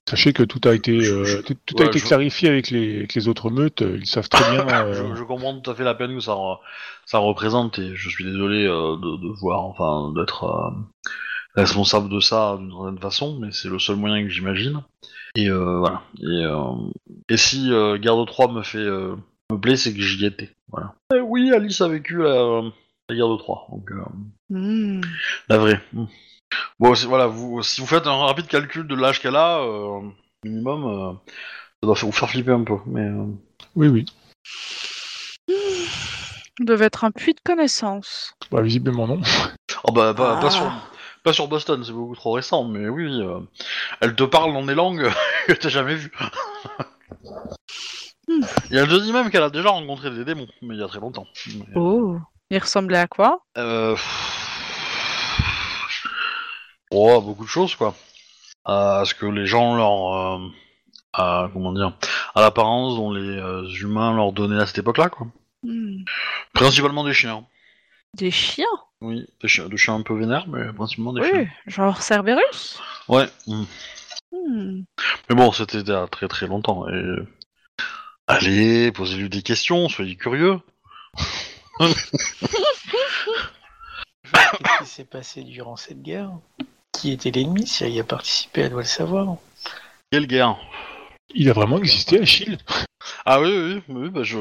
Sachez 0.09 0.33
que 0.33 0.43
tout 0.43 0.59
a 0.67 0.73
été, 0.73 0.91
euh, 0.97 1.23
Je- 1.23 1.41
tout, 1.41 1.55
tout 1.65 1.75
ouais, 1.77 1.83
a 1.83 1.87
été 1.87 1.99
je- 1.99 2.05
clarifié 2.05 2.49
avec 2.49 2.69
les, 2.71 2.97
avec 2.97 3.13
les 3.15 3.27
autres 3.27 3.49
meutes. 3.51 3.81
euh, 3.83 3.97
Ils 3.99 4.05
savent 4.07 4.29
très 4.29 4.49
bien. 4.51 4.67
euh, 4.85 5.09
Je, 5.11 5.15
je 5.19 5.23
comprends 5.23 5.59
tout 5.59 5.69
à 5.69 5.75
fait 5.75 5.83
la 5.83 5.93
peine 5.95 6.13
que 6.15 6.19
ça, 6.21 6.33
re- 6.33 6.59
ça 7.05 7.19
représente 7.19 7.77
et 7.79 7.95
je 7.95 8.09
suis 8.09 8.23
désolé 8.25 8.65
euh, 8.65 8.95
de, 8.97 9.17
de 9.21 9.39
voir, 9.39 9.61
enfin, 9.65 10.11
d'être 10.15 10.43
euh, 10.45 10.71
responsable 11.55 12.09
de 12.09 12.19
ça 12.19 12.57
d'une 12.59 12.71
certaine 12.71 12.99
façon, 12.99 13.37
mais 13.39 13.49
c'est 13.51 13.69
le 13.69 13.79
seul 13.79 13.95
moyen 13.97 14.23
que 14.23 14.29
j'imagine. 14.29 14.81
Et 15.35 15.49
euh, 15.49 15.77
voilà. 15.79 16.01
Et, 16.19 16.25
euh, 16.45 16.73
et 17.29 17.37
si 17.37 17.71
euh, 17.71 17.97
Garde 17.97 18.25
3 18.27 18.51
me 18.51 18.61
fait 18.63 18.77
euh, 18.77 19.15
me 19.51 19.57
plaît, 19.59 19.75
c'est 19.75 19.93
que 19.93 20.01
j'y 20.01 20.25
étais. 20.25 20.51
Voilà. 20.71 20.93
Et 21.15 21.19
oui, 21.19 21.51
Alice 21.53 21.81
a 21.81 21.87
vécu 21.87 22.23
la, 23.09 23.15
la 23.15 23.19
Garde 23.19 23.37
3, 23.39 23.67
donc 23.71 23.91
euh, 23.91 24.03
Hmm. 24.49 25.01
la 25.49 25.57
vraie. 25.57 25.81
Mm. 25.93 26.05
Bon, 26.79 26.93
voilà, 27.07 27.27
vous, 27.27 27.63
si 27.63 27.81
vous 27.81 27.87
faites 27.87 28.05
un 28.07 28.15
rapide 28.25 28.47
calcul 28.47 28.87
de 28.87 28.95
l'âge 28.95 29.19
qu'elle 29.21 29.35
a, 29.35 29.59
euh, 29.59 30.01
minimum, 30.43 30.85
euh, 30.85 31.13
ça 31.81 31.87
doit 31.87 31.95
vous 31.95 32.11
faire 32.11 32.29
flipper 32.29 32.51
un 32.51 32.63
peu. 32.63 32.77
Mais 32.85 33.01
euh, 33.01 33.25
Oui, 33.75 33.87
oui. 33.87 34.05
devait 36.59 36.85
être 36.85 37.03
un 37.03 37.11
puits 37.11 37.33
de 37.33 37.39
connaissances. 37.43 38.33
Bah, 38.51 38.61
visiblement 38.61 39.07
non. 39.07 39.21
oh 39.85 39.91
bah 39.91 40.13
pas, 40.13 40.39
pas 40.39 40.47
Ah. 40.47 40.51
sur 40.51 40.71
Pas 41.23 41.33
sur 41.33 41.47
Boston, 41.47 41.81
c'est 41.83 41.93
beaucoup 41.93 42.15
trop 42.15 42.33
récent, 42.33 42.65
mais 42.65 42.87
oui, 42.89 43.05
oui, 43.05 43.21
euh, 43.21 43.39
elle 44.01 44.13
te 44.15 44.23
parle 44.23 44.53
dans 44.53 44.65
des 44.65 44.75
langues 44.75 45.09
que 45.47 45.53
t'as 45.53 45.69
jamais 45.69 45.95
vues. 45.95 46.11
Hmm. 48.27 48.41
Et 48.71 48.75
elle 48.75 48.87
te 48.89 49.01
dit 49.01 49.11
même 49.13 49.29
qu'elle 49.31 49.43
a 49.43 49.49
déjà 49.49 49.69
rencontré 49.69 50.11
des 50.11 50.25
démons, 50.25 50.47
mais 50.61 50.75
il 50.75 50.79
y 50.81 50.83
a 50.83 50.87
très 50.87 50.99
longtemps. 50.99 51.25
Mais, 51.47 51.65
Oh. 51.75 52.17
Il 52.53 52.59
ressemblait 52.59 52.99
à 52.99 53.07
quoi? 53.07 53.39
Euh, 53.57 53.95
Oh, 56.91 57.19
beaucoup 57.19 57.45
de 57.45 57.49
choses, 57.49 57.75
quoi. 57.75 57.95
À 58.63 59.01
ce 59.07 59.15
que 59.15 59.25
les 59.25 59.47
gens 59.47 59.75
leur... 59.75 60.13
euh, 60.13 60.47
à, 61.13 61.49
comment 61.51 61.73
dire 61.73 61.97
À 62.35 62.41
l'apparence 62.41 62.95
dont 62.95 63.11
les 63.11 63.21
euh, 63.39 63.67
humains 63.81 64.15
leur 64.15 64.33
donnaient 64.33 64.61
à 64.61 64.67
cette 64.67 64.77
époque-là, 64.77 65.09
quoi. 65.09 65.25
Hmm. 65.63 66.03
Principalement 66.53 67.03
des 67.03 67.13
chiens. 67.15 67.43
Des 68.13 68.29
chiens? 68.29 68.65
Oui, 69.01 69.25
des 69.41 69.47
chiens, 69.47 69.67
des 69.67 69.77
chiens 69.77 69.95
un 69.95 70.03
peu 70.03 70.15
vénères, 70.15 70.47
mais 70.47 70.71
principalement 70.73 71.13
des 71.13 71.21
Oui, 71.21 71.29
chiens. 71.31 71.47
genre 71.65 72.01
Cerberus? 72.03 72.79
Ouais. 73.07 73.25
mm. 73.47 73.63
Hmm. 74.31 74.81
Mais 75.27 75.35
bon, 75.35 75.51
c'était 75.51 75.79
il 75.79 75.87
y 75.87 75.91
a 75.91 76.05
très 76.05 76.27
très 76.27 76.45
longtemps. 76.45 76.87
Et... 76.87 77.15
Allez, 78.27 78.91
posez-lui 78.91 79.29
des 79.29 79.41
questions, 79.41 79.89
soyez 79.89 80.15
curieux. 80.17 80.59
Qu'est-ce 81.79 82.11
qui 84.83 84.85
s'est 84.85 85.05
passé 85.05 85.43
durant 85.43 85.75
cette 85.75 86.01
guerre? 86.01 86.31
Qui 86.91 87.11
était 87.11 87.31
l'ennemi 87.31 87.67
Si 87.67 87.83
elle 87.83 87.93
y 87.93 87.99
a 87.99 88.03
participé, 88.03 88.61
elle 88.61 88.71
doit 88.71 88.81
le 88.81 88.87
savoir. 88.87 89.35
Quelle 90.11 90.27
guerre? 90.27 90.57
Il 91.35 91.49
a 91.49 91.53
vraiment 91.53 91.77
existé, 91.79 92.21
Achille 92.21 92.57
Ah 93.25 93.41
oui, 93.41 93.81
oui, 93.89 94.09
bah 94.09 94.23
je, 94.23 94.37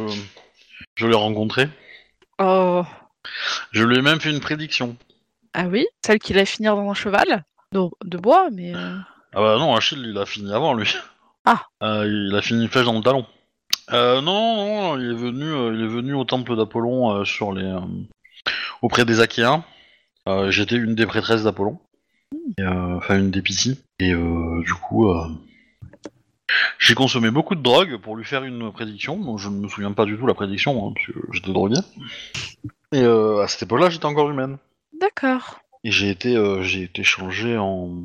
je 0.94 1.06
l'ai 1.06 1.16
rencontré. 1.16 1.68
Oh. 2.38 2.84
Je 3.70 3.84
lui 3.84 3.98
ai 3.98 4.02
même 4.02 4.20
fait 4.20 4.30
une 4.30 4.40
prédiction. 4.40 4.96
Ah 5.54 5.64
oui? 5.66 5.86
Celle 6.04 6.18
qui 6.18 6.32
va 6.32 6.44
finir 6.44 6.76
dans 6.76 6.90
un 6.90 6.94
cheval? 6.94 7.44
De, 7.72 7.80
de 8.04 8.18
bois, 8.18 8.50
mais... 8.50 8.74
euh, 8.74 8.98
Ah 9.34 9.40
bah 9.40 9.56
non, 9.58 9.74
Achille, 9.74 10.02
il 10.04 10.18
a 10.18 10.26
fini 10.26 10.52
avant, 10.52 10.74
lui. 10.74 10.94
Ah. 11.46 11.62
Euh, 11.82 12.06
il 12.06 12.34
a 12.36 12.42
fini 12.42 12.62
une 12.64 12.68
flèche 12.68 12.84
dans 12.84 12.92
le 12.96 13.02
talon. 13.02 13.24
Euh, 13.90 14.20
non, 14.20 14.56
non, 14.56 14.98
il 14.98 15.10
est 15.10 15.14
venu, 15.14 15.44
euh, 15.44 15.74
il 15.74 15.82
est 15.82 15.88
venu 15.88 16.14
au 16.14 16.24
temple 16.24 16.56
d'Apollon 16.56 17.10
euh, 17.10 17.24
sur 17.24 17.52
les, 17.52 17.74
auprès 18.80 19.04
des 19.04 19.20
Achéens. 19.20 19.64
J'étais 20.48 20.76
une 20.76 20.94
des 20.94 21.06
prêtresses 21.06 21.42
d'Apollon, 21.42 21.80
Et, 22.58 22.64
enfin 22.64 23.18
une 23.18 23.32
des 23.32 23.42
Piscis. 23.42 23.80
Et 23.98 24.12
du 24.12 24.74
coup, 24.74 25.12
j'ai 26.78 26.94
consommé 26.94 27.32
beaucoup 27.32 27.56
de 27.56 27.62
drogue 27.62 27.96
pour 27.96 28.14
lui 28.14 28.24
faire 28.24 28.44
une 28.44 28.70
prédiction. 28.70 29.36
Je 29.36 29.48
ne 29.48 29.56
me 29.56 29.68
souviens 29.68 29.90
pas 29.90 30.04
du 30.04 30.16
tout 30.16 30.28
la 30.28 30.34
prédiction, 30.34 30.86
hein, 30.86 30.92
parce 30.94 31.06
que 31.06 31.26
j'étais 31.32 31.52
drogué. 31.52 31.80
Et 32.92 33.04
à 33.04 33.48
cette 33.48 33.64
époque-là, 33.64 33.90
j'étais 33.90 34.06
encore 34.06 34.30
humaine. 34.30 34.58
D'accord. 35.00 35.58
Et 35.82 35.90
j'ai 35.90 36.10
été, 36.10 36.40
j'ai 36.62 36.82
été 36.84 37.02
changé 37.02 37.58
en. 37.58 38.04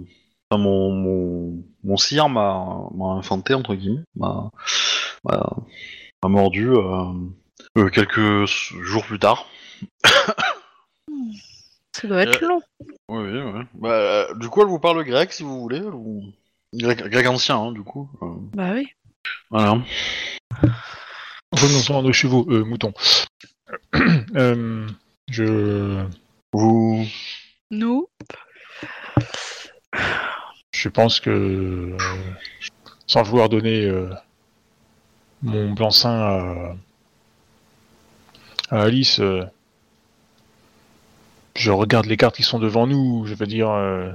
Enfin, 0.49 0.63
mon, 0.63 0.91
mon, 0.91 1.63
mon 1.83 1.97
sire 1.97 2.29
m'a, 2.29 2.89
m'a 2.95 3.09
infanté, 3.11 3.53
entre 3.53 3.75
guillemets, 3.75 4.03
m'a, 4.15 4.49
m'a 6.23 6.29
mordu 6.29 6.69
euh, 6.69 7.05
euh, 7.77 7.89
quelques 7.89 8.45
jours 8.45 9.05
plus 9.05 9.19
tard. 9.19 9.47
Ça 11.93 12.07
doit 12.07 12.21
être 12.23 12.43
Euh, 12.43 12.47
long. 12.47 12.61
Oui, 13.09 13.23
oui, 13.23 13.41
oui. 13.55 13.61
Bah, 13.73 13.89
euh, 13.91 14.33
du 14.35 14.49
coup, 14.49 14.61
elle 14.61 14.67
vous 14.67 14.79
parle 14.79 15.03
grec, 15.03 15.33
si 15.33 15.43
vous 15.43 15.59
voulez, 15.61 15.81
ou... 15.81 16.23
grec, 16.73 16.99
grec 17.07 17.27
ancien, 17.27 17.57
hein, 17.57 17.71
du 17.71 17.81
coup. 17.83 18.09
euh, 18.21 18.27
Bah 18.53 18.71
oui. 18.73 18.87
voilà. 19.49 19.81
Revenons-en 21.51 21.99
à 21.99 22.01
nos 22.03 22.13
chevaux, 22.13 22.45
euh, 22.49 22.63
moutons. 22.63 22.93
Euh, 24.35 24.87
je... 25.29 26.05
Vous... 26.53 27.05
Nous 27.71 28.07
Je 30.71 30.89
pense 30.89 31.19
que, 31.19 31.29
euh, 31.29 31.97
sans 33.07 33.23
vouloir 33.23 33.49
donner 33.49 33.85
euh, 33.85 34.09
mon 35.43 35.71
blanc-seing 35.73 36.09
à, 36.09 36.75
à 38.69 38.81
Alice, 38.81 39.19
euh, 39.19 39.43
je 41.55 41.71
regarde 41.71 42.05
les 42.05 42.17
cartes 42.17 42.35
qui 42.35 42.43
sont 42.43 42.59
devant 42.59 42.87
nous. 42.87 43.25
Je 43.25 43.33
veux 43.33 43.47
dire, 43.47 43.69
euh, 43.69 44.11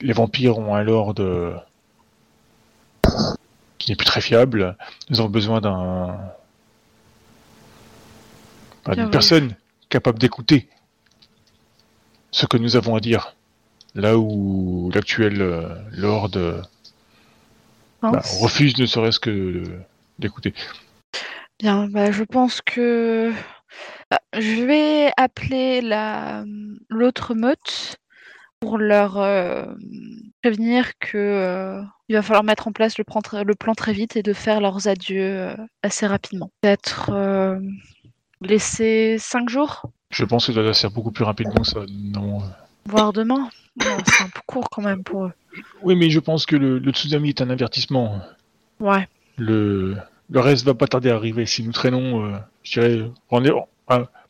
les 0.00 0.12
vampires 0.12 0.58
ont 0.58 0.74
un 0.74 0.82
lord 0.82 1.14
euh, 1.18 1.56
qui 3.78 3.90
n'est 3.90 3.96
plus 3.96 4.06
très 4.06 4.20
fiable. 4.20 4.76
Nous 5.10 5.20
avons 5.20 5.28
besoin 5.28 5.60
d'un 5.60 6.18
bah, 8.84 8.94
d'une 8.94 9.10
personne 9.10 9.54
capable 9.88 10.18
d'écouter 10.18 10.68
ce 12.30 12.46
que 12.46 12.56
nous 12.56 12.76
avons 12.76 12.94
à 12.94 13.00
dire. 13.00 13.34
Là 13.94 14.18
où 14.18 14.90
l'actuel 14.94 15.40
euh, 15.40 15.74
Lord 15.90 16.30
euh, 16.36 16.60
bah, 18.02 18.20
refuse 18.40 18.76
ne 18.78 18.86
serait-ce 18.86 19.18
que 19.18 19.64
d'écouter. 20.18 20.54
Bien, 21.58 21.88
bah, 21.88 22.10
je 22.10 22.24
pense 22.24 22.60
que 22.60 23.32
Ah, 24.10 24.20
je 24.38 24.64
vais 24.64 25.10
appeler 25.16 25.80
la 25.80 26.44
l'autre 26.88 27.34
meute 27.34 27.96
pour 28.60 28.78
leur 28.78 29.18
euh, 29.18 29.66
prévenir 30.42 30.92
que 30.98 31.18
euh, 31.18 31.82
il 32.08 32.16
va 32.16 32.22
falloir 32.22 32.44
mettre 32.44 32.68
en 32.68 32.72
place 32.72 32.96
le 32.98 33.04
plan, 33.04 33.20
très, 33.20 33.44
le 33.44 33.54
plan 33.54 33.74
très 33.74 33.92
vite 33.92 34.16
et 34.16 34.22
de 34.22 34.32
faire 34.32 34.60
leurs 34.60 34.88
adieux 34.88 35.20
euh, 35.22 35.56
assez 35.82 36.06
rapidement. 36.06 36.50
Peut-être 36.62 37.10
laisser 38.40 39.16
cinq 39.18 39.48
jours, 39.48 39.82
Je 40.10 40.24
pense 40.24 40.46
que 40.46 40.52
ça 40.52 40.62
doit 40.62 40.74
faire 40.74 40.90
beaucoup 40.90 41.10
plus 41.10 41.24
rapidement 41.24 41.62
que 41.62 41.66
ça. 41.66 41.80
Non. 41.88 42.42
voire 42.86 43.12
demain? 43.12 43.50
C'est 43.80 44.22
un 44.22 44.28
peu 44.28 44.40
court 44.46 44.70
quand 44.70 44.82
même 44.82 45.02
pour 45.02 45.26
eux. 45.26 45.32
Oui, 45.82 45.96
mais 45.96 46.10
je 46.10 46.20
pense 46.20 46.46
que 46.46 46.56
le, 46.56 46.78
le 46.78 46.92
tsunami 46.92 47.30
est 47.30 47.42
un 47.42 47.50
avertissement. 47.50 48.20
Ouais. 48.80 49.08
Le, 49.36 49.96
le 50.30 50.40
reste 50.40 50.64
va 50.64 50.74
pas 50.74 50.86
tarder 50.86 51.10
à 51.10 51.16
arriver. 51.16 51.46
Si 51.46 51.62
nous 51.62 51.72
traînons, 51.72 52.24
euh, 52.24 52.38
je 52.62 52.80
dirais, 52.80 53.10
on 53.30 53.44
est- 53.44 53.52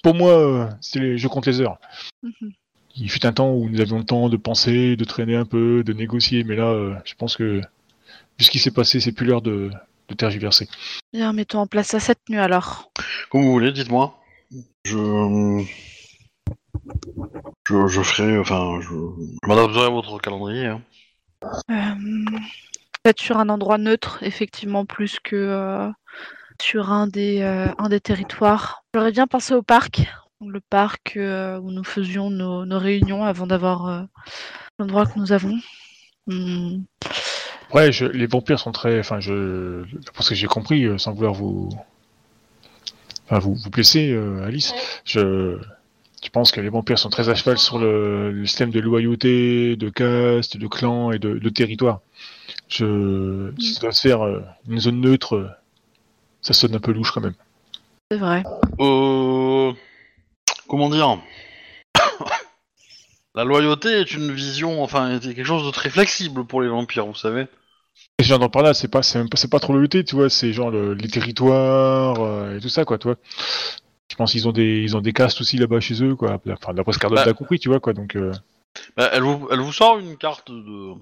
pour 0.02 0.14
moi, 0.14 0.30
euh, 0.32 0.68
les- 0.94 1.18
je 1.18 1.28
compte 1.28 1.46
les 1.46 1.60
heures. 1.60 1.78
Mhm. 2.22 2.52
Il 2.96 3.10
fut 3.10 3.24
un 3.26 3.32
temps 3.32 3.52
où 3.52 3.68
nous 3.68 3.80
avions 3.80 3.98
le 3.98 4.04
temps 4.04 4.28
de 4.28 4.36
penser, 4.36 4.96
de 4.96 5.04
traîner 5.04 5.36
un 5.36 5.44
peu, 5.44 5.84
de 5.84 5.92
négocier, 5.92 6.44
mais 6.44 6.56
là, 6.56 6.68
euh, 6.68 6.94
je 7.04 7.14
pense 7.14 7.36
que 7.36 7.60
vu 8.38 8.44
ce 8.44 8.50
qui 8.50 8.58
s'est 8.58 8.70
passé, 8.70 9.00
c'est 9.00 9.12
plus 9.12 9.26
l'heure 9.26 9.42
de, 9.42 9.70
de 10.08 10.14
tergiverser. 10.14 10.68
Bien, 11.12 11.32
mettons 11.32 11.60
en 11.60 11.66
place 11.66 11.88
ça 11.88 12.00
cette 12.00 12.28
nuit 12.28 12.38
alors. 12.38 12.90
Comme 13.30 13.42
vous 13.42 13.52
voulez, 13.52 13.72
dites-moi. 13.72 14.18
Je... 14.84 15.64
je... 17.68 17.86
Je 17.88 18.02
ferai... 18.02 18.38
Enfin, 18.38 18.80
je, 18.80 18.88
je 18.88 19.48
m'adapterai 19.48 19.86
à 19.86 19.90
votre 19.90 20.18
calendrier. 20.18 20.66
hein. 20.66 20.82
Peut-être 23.06 23.22
sur 23.22 23.38
un 23.38 23.48
endroit 23.50 23.78
neutre, 23.78 24.18
effectivement, 24.22 24.84
plus 24.84 25.20
que 25.22 25.36
euh, 25.36 25.88
sur 26.60 26.90
un 26.90 27.06
des, 27.06 27.40
euh, 27.40 27.68
un 27.78 27.88
des 27.88 28.00
territoires. 28.00 28.82
J'aurais 28.92 29.12
bien 29.12 29.28
pensé 29.28 29.54
au 29.54 29.62
parc, 29.62 30.02
le 30.44 30.58
parc 30.58 31.16
euh, 31.16 31.56
où 31.60 31.70
nous 31.70 31.84
faisions 31.84 32.30
nos, 32.30 32.66
nos 32.66 32.78
réunions 32.80 33.22
avant 33.22 33.46
d'avoir 33.46 33.86
euh, 33.86 34.02
l'endroit 34.80 35.06
que 35.06 35.20
nous 35.20 35.30
avons. 35.30 35.56
Hmm, 36.26 36.78
Ouais, 37.72 37.92
je, 37.92 38.06
les 38.06 38.26
vampires 38.26 38.58
sont 38.58 38.72
très. 38.72 38.98
Enfin, 38.98 39.20
je. 39.20 39.84
Parce 40.16 40.28
que 40.28 40.34
j'ai 40.34 40.48
compris, 40.48 40.88
sans 40.98 41.12
vouloir 41.12 41.32
vous. 41.32 41.68
Enfin, 43.26 43.38
vous, 43.38 43.54
vous 43.54 43.70
blesser, 43.70 44.10
euh, 44.10 44.44
Alice. 44.44 44.72
Ouais. 44.72 44.78
Je. 45.04 45.58
Je 46.24 46.30
pense 46.30 46.50
que 46.50 46.60
les 46.60 46.70
vampires 46.70 46.98
sont 46.98 47.10
très 47.10 47.28
à 47.28 47.36
cheval 47.36 47.56
sur 47.56 47.78
le, 47.78 48.32
le 48.32 48.46
système 48.46 48.70
de 48.70 48.80
loyauté, 48.80 49.76
de 49.76 49.90
caste, 49.90 50.56
de 50.56 50.66
clan 50.66 51.12
et 51.12 51.20
de, 51.20 51.38
de 51.38 51.48
territoire. 51.50 52.00
Je. 52.68 53.52
Si 53.58 53.74
ça 53.74 53.80
doit 53.80 53.92
se 53.92 54.00
faire 54.08 54.24
euh, 54.24 54.42
une 54.68 54.80
zone 54.80 55.00
neutre, 55.00 55.36
euh, 55.36 55.48
ça 56.40 56.52
sonne 56.52 56.74
un 56.74 56.80
peu 56.80 56.92
louche 56.92 57.12
quand 57.12 57.20
même. 57.20 57.34
c'est 58.10 58.18
vrai. 58.18 58.42
Euh... 58.80 59.72
Comment 60.68 60.88
dire 60.90 61.18
La 63.34 63.44
loyauté 63.44 63.88
est 63.90 64.14
une 64.14 64.32
vision, 64.32 64.82
enfin, 64.82 65.16
est 65.16 65.20
quelque 65.20 65.44
chose 65.44 65.66
de 65.66 65.70
très 65.70 65.90
flexible 65.90 66.44
pour 66.46 66.62
les 66.62 66.68
vampires, 66.68 67.06
vous 67.06 67.14
savez. 67.14 67.46
Et 68.18 68.24
j'entends 68.24 68.48
par 68.48 68.62
là, 68.62 68.72
c'est 68.74 68.88
pas, 68.88 69.02
c'est 69.02 69.18
même 69.18 69.28
pas, 69.28 69.36
c'est 69.36 69.50
pas 69.50 69.60
trop 69.60 69.74
loyauté, 69.74 70.04
tu 70.04 70.16
vois, 70.16 70.30
c'est 70.30 70.52
genre 70.54 70.70
le- 70.70 70.94
les 70.94 71.08
territoires 71.08 72.20
euh, 72.20 72.56
et 72.56 72.60
tout 72.60 72.68
ça, 72.70 72.84
quoi, 72.86 72.96
tu 72.98 73.08
vois. 73.08 73.16
Je 74.10 74.16
pense 74.16 74.32
qu'ils 74.32 74.48
ont 74.48 74.52
des, 74.52 74.80
ils 74.80 74.96
ont 74.96 75.00
des 75.02 75.12
castes 75.12 75.40
aussi 75.42 75.58
là-bas 75.58 75.80
chez 75.80 76.02
eux, 76.02 76.16
quoi. 76.16 76.38
Enfin, 76.50 76.72
d'après 76.72 76.92
ce 76.94 76.98
qu'Arnold 76.98 77.24
Bah. 77.26 77.30
a 77.30 77.34
compris, 77.34 77.58
tu 77.58 77.68
vois, 77.68 77.80
quoi. 77.80 77.92
Donc, 77.92 78.16
euh, 78.16 78.32
Bah, 78.96 79.10
elle, 79.12 79.22
vous, 79.22 79.46
elle 79.50 79.60
vous 79.60 79.72
sort 79.72 79.98
une 79.98 80.16
carte 80.16 80.50
de, 80.50 80.94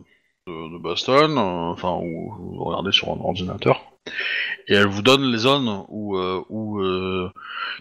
de, 0.46 0.78
Boston, 0.78 1.38
euh, 1.38 1.72
enfin, 1.72 1.98
où 2.02 2.34
vous 2.38 2.64
regardez 2.64 2.92
sur 2.92 3.08
un 3.08 3.20
ordinateur, 3.20 3.82
et 4.68 4.74
elle 4.74 4.86
vous 4.86 5.02
donne 5.02 5.30
les 5.30 5.38
zones 5.38 5.84
où, 5.88 6.16
euh, 6.18 6.44
euh, 6.50 7.30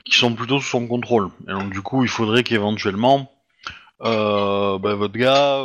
qui 0.06 0.16
sont 0.16 0.34
plutôt 0.34 0.60
sous 0.60 0.70
son 0.70 0.88
contrôle. 0.88 1.30
Et 1.48 1.52
donc, 1.52 1.72
du 1.72 1.82
coup, 1.82 2.04
il 2.04 2.10
faudrait 2.10 2.44
qu'éventuellement, 2.44 3.32
bah, 4.00 4.78
votre 4.80 5.18
gars, 5.18 5.64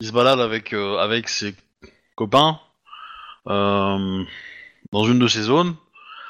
il 0.00 0.06
se 0.06 0.12
balade 0.12 0.40
avec, 0.40 0.72
avec 0.72 1.28
ses 1.28 1.54
copains 2.14 2.58
dans 3.46 5.04
une 5.04 5.18
de 5.18 5.28
ces 5.28 5.42
zones, 5.42 5.76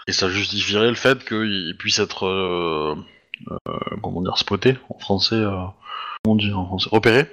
et 0.09 0.13
ça 0.13 0.29
justifierait 0.29 0.89
le 0.89 0.95
fait 0.95 1.25
qu'il 1.25 1.77
puisse 1.79 2.01
être, 2.01 2.97
comment 4.03 4.23
dire, 4.23 4.39
spoté 4.39 4.77
en 4.91 4.99
français. 4.99 5.41
comment 5.41 6.35
on 6.35 6.37
dit 6.37 6.53
en 6.53 6.67
français 6.67 6.89
repéré. 6.91 7.27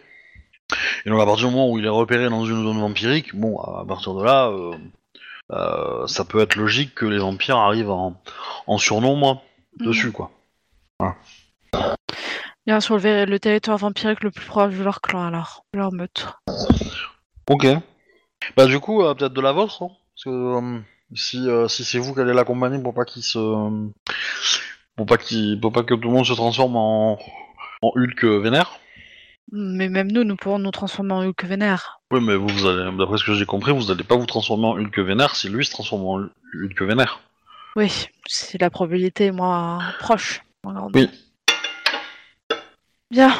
Et 1.05 1.09
donc 1.09 1.21
à 1.21 1.25
partir 1.25 1.47
du 1.47 1.53
moment 1.53 1.69
où 1.69 1.79
il 1.79 1.85
est 1.85 1.89
repéré 1.89 2.29
dans 2.29 2.45
une 2.45 2.63
zone 2.63 2.79
vampirique, 2.79 3.35
bon, 3.35 3.59
à 3.59 3.85
partir 3.85 4.13
de 4.13 4.23
là, 4.23 4.47
euh, 4.47 4.73
euh, 5.51 6.07
ça 6.07 6.25
peut 6.25 6.39
être 6.39 6.55
logique 6.55 6.95
que 6.95 7.05
les 7.05 7.17
vampires 7.17 7.57
arrivent 7.57 7.89
en, 7.91 8.19
en 8.67 8.77
surnombre 8.77 9.43
dessus, 9.79 10.11
quoi. 10.11 10.31
Bien 12.65 12.79
sur 12.79 12.97
le, 12.97 13.25
le 13.25 13.39
territoire 13.39 13.77
vampirique 13.77 14.23
le 14.23 14.31
plus 14.31 14.45
proche 14.45 14.73
de 14.73 14.83
leur 14.83 15.01
clan 15.01 15.25
alors, 15.25 15.65
de 15.73 15.79
leur 15.79 15.91
meute. 15.91 16.27
Ok. 17.49 17.67
Bah 18.55 18.65
du 18.65 18.79
coup, 18.79 19.03
euh, 19.03 19.13
peut-être 19.13 19.33
de 19.33 19.41
la 19.41 19.51
vôtre, 19.51 19.83
hein, 19.83 19.89
parce 20.15 20.23
que 20.23 20.81
si, 21.15 21.47
si 21.67 21.83
c'est 21.83 21.99
vous 21.99 22.13
qui 22.13 22.21
allez 22.21 22.33
l'accompagner 22.33 22.81
pour 22.81 22.93
pas 22.93 23.05
qu'il 23.05 23.23
se. 23.23 23.39
Pour 24.95 25.05
pas, 25.07 25.17
pour 25.61 25.71
pas 25.71 25.83
que 25.83 25.95
tout 25.95 26.07
le 26.07 26.13
monde 26.13 26.25
se 26.25 26.33
transforme 26.33 26.75
en, 26.75 27.17
en 27.81 27.91
Hulk 27.95 28.23
vénère. 28.23 28.79
Mais 29.51 29.89
même 29.89 30.11
nous, 30.11 30.23
nous 30.23 30.35
pourrons 30.35 30.59
nous 30.59 30.71
transformer 30.71 31.13
en 31.13 31.23
Hulk 31.27 31.43
vénère. 31.43 31.99
Oui, 32.11 32.19
mais 32.21 32.35
vous, 32.35 32.47
vous 32.47 32.65
allez, 32.65 32.89
d'après 32.97 33.17
ce 33.17 33.23
que 33.23 33.33
j'ai 33.33 33.45
compris, 33.45 33.71
vous 33.71 33.91
allez 33.91 34.03
pas 34.03 34.15
vous 34.15 34.25
transformer 34.25 34.65
en 34.65 34.77
Hulk 34.79 34.97
vénère 34.99 35.35
si 35.35 35.49
lui 35.49 35.65
se 35.65 35.71
transforme 35.71 36.05
en 36.05 36.17
Hulk 36.55 36.81
vénère. 36.81 37.19
Oui, 37.75 38.07
c'est 38.25 38.59
la 38.61 38.69
probabilité 38.69 39.31
moins 39.31 39.79
proche. 39.99 40.41
Oui. 40.93 41.09
Bien, 43.11 43.33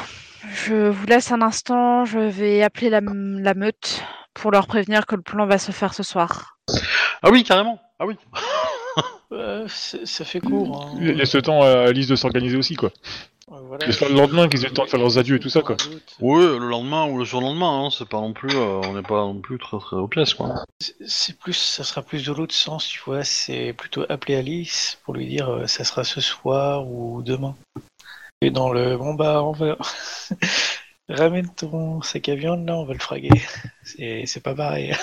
je 0.66 0.90
vous 0.90 1.06
laisse 1.08 1.32
un 1.32 1.42
instant, 1.42 2.06
je 2.06 2.20
vais 2.20 2.62
appeler 2.64 2.90
la, 2.90 3.02
la 3.02 3.54
meute 3.54 4.04
pour 4.34 4.52
leur 4.52 4.68
prévenir 4.68 5.06
que 5.06 5.16
le 5.16 5.22
plan 5.22 5.46
va 5.48 5.58
se 5.58 5.72
faire 5.72 5.94
ce 5.94 6.04
soir. 6.04 6.58
Ah 7.22 7.30
oui, 7.32 7.44
carrément. 7.44 7.82
Ah 8.00 8.06
oui. 8.06 8.16
Euh, 9.32 9.68
ça 9.68 10.26
fait 10.26 10.40
court. 10.40 10.92
hein. 10.96 11.00
Laisse 11.00 11.34
le 11.34 11.42
temps 11.42 11.64
à 11.64 11.88
Alice 11.88 12.08
de 12.08 12.16
s'organiser 12.16 12.56
aussi, 12.56 12.76
quoi. 12.76 12.92
Ouais, 13.50 13.60
voilà. 13.62 13.86
Laisse 13.86 14.00
le 14.02 14.16
lendemain 14.16 14.48
qu'ils 14.48 14.64
aient 14.64 14.70
le 14.70 14.74
temps 14.74 14.86
de 14.86 14.90
faire 14.90 15.00
leurs 15.00 15.18
adieux 15.18 15.36
et 15.36 15.40
tout 15.40 15.50
ça, 15.50 15.62
quoi. 15.62 15.76
Oui, 16.22 16.42
le 16.44 16.58
lendemain 16.70 17.06
ou 17.08 17.18
le 17.18 17.26
surlendemain, 17.26 17.86
hein, 17.86 17.90
c'est 17.92 18.08
pas 18.08 18.20
non 18.20 18.32
plus, 18.32 18.50
euh, 18.56 18.80
on 18.86 18.94
n'est 18.94 19.02
pas 19.02 19.22
non 19.22 19.40
plus 19.42 19.58
très 19.60 19.78
très 19.80 19.98
aux 19.98 20.08
pièces, 20.08 20.34
quoi. 20.34 20.64
C'est- 20.80 20.96
C'est 21.06 21.38
plus, 21.38 21.54
ça 21.54 21.84
sera 21.84 22.02
plus 22.02 22.26
de 22.26 22.32
l'autre 22.32 22.56
sens, 22.56 22.88
tu 22.88 23.02
vois. 23.06 23.24
C'est 23.26 23.74
plutôt 23.74 24.06
appeler 24.08 24.36
Alice 24.38 24.98
pour 25.04 25.14
lui 25.14 25.28
dire 25.28 25.50
euh, 25.50 25.68
ça 25.68 25.84
sera 25.84 26.04
ce 26.06 26.22
soir 26.22 26.88
ou 26.88 27.22
demain. 27.22 27.56
Et 28.42 28.50
dans 28.50 28.72
le 28.72 28.98
bon 28.98 29.14
bah 29.14 29.42
on 29.44 29.52
va 29.54 29.78
ramène 31.10 31.54
ton 31.54 32.02
sac 32.02 32.28
à 32.30 32.36
viande 32.36 32.66
là, 32.68 32.76
on 32.78 32.86
va 32.86 32.94
le 32.94 33.00
fraguer. 33.00 33.30
C'est 33.84 34.24
c'est 34.26 34.42
pas 34.42 34.56
pareil. 34.56 34.96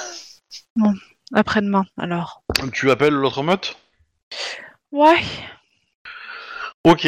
Après-demain, 1.34 1.84
alors. 1.98 2.42
Tu 2.72 2.90
appelles 2.90 3.14
l'autre 3.14 3.42
meute? 3.42 3.76
Ouais, 4.92 5.22
Ok. 6.84 7.06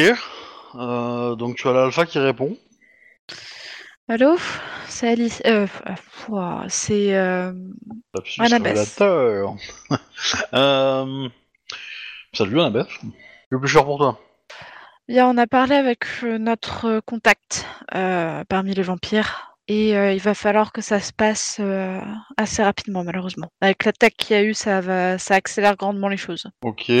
Euh, 0.75 1.35
donc 1.35 1.55
tu 1.57 1.67
as 1.67 1.73
l'alpha 1.73 2.05
qui 2.05 2.19
répond. 2.19 2.57
allô? 4.07 4.37
C'est 4.87 5.09
Alice. 5.09 5.41
Euh, 5.45 5.67
euh, 6.29 6.65
c'est. 6.67 7.15
euh, 7.15 7.51
Annabeth. 8.39 9.01
euh... 10.53 11.29
Salut 12.33 12.59
Annabeth. 12.59 12.87
Que 13.51 13.57
puis-je 13.57 13.73
faire 13.73 13.85
pour 13.85 13.97
toi? 13.97 14.19
Bien, 15.07 15.27
on 15.27 15.37
a 15.37 15.47
parlé 15.47 15.75
avec 15.75 16.05
euh, 16.23 16.37
notre 16.37 17.01
contact 17.05 17.65
parmi 17.91 18.73
les 18.73 18.83
vampires. 18.83 19.49
Et 19.69 19.91
il 19.91 20.19
va 20.19 20.33
falloir 20.33 20.73
que 20.73 20.81
ça 20.81 20.99
se 20.99 21.13
passe 21.13 21.61
assez 22.35 22.61
rapidement, 22.61 23.05
malheureusement. 23.05 23.49
Avec 23.61 23.85
l'attaque 23.85 24.15
qu'il 24.17 24.35
y 24.35 24.39
a 24.39 24.43
eu, 24.43 24.53
ça, 24.53 24.81
va, 24.81 25.17
ça 25.17 25.35
accélère 25.35 25.77
grandement 25.77 26.09
les 26.09 26.17
choses. 26.17 26.47
Ok. 26.61 26.91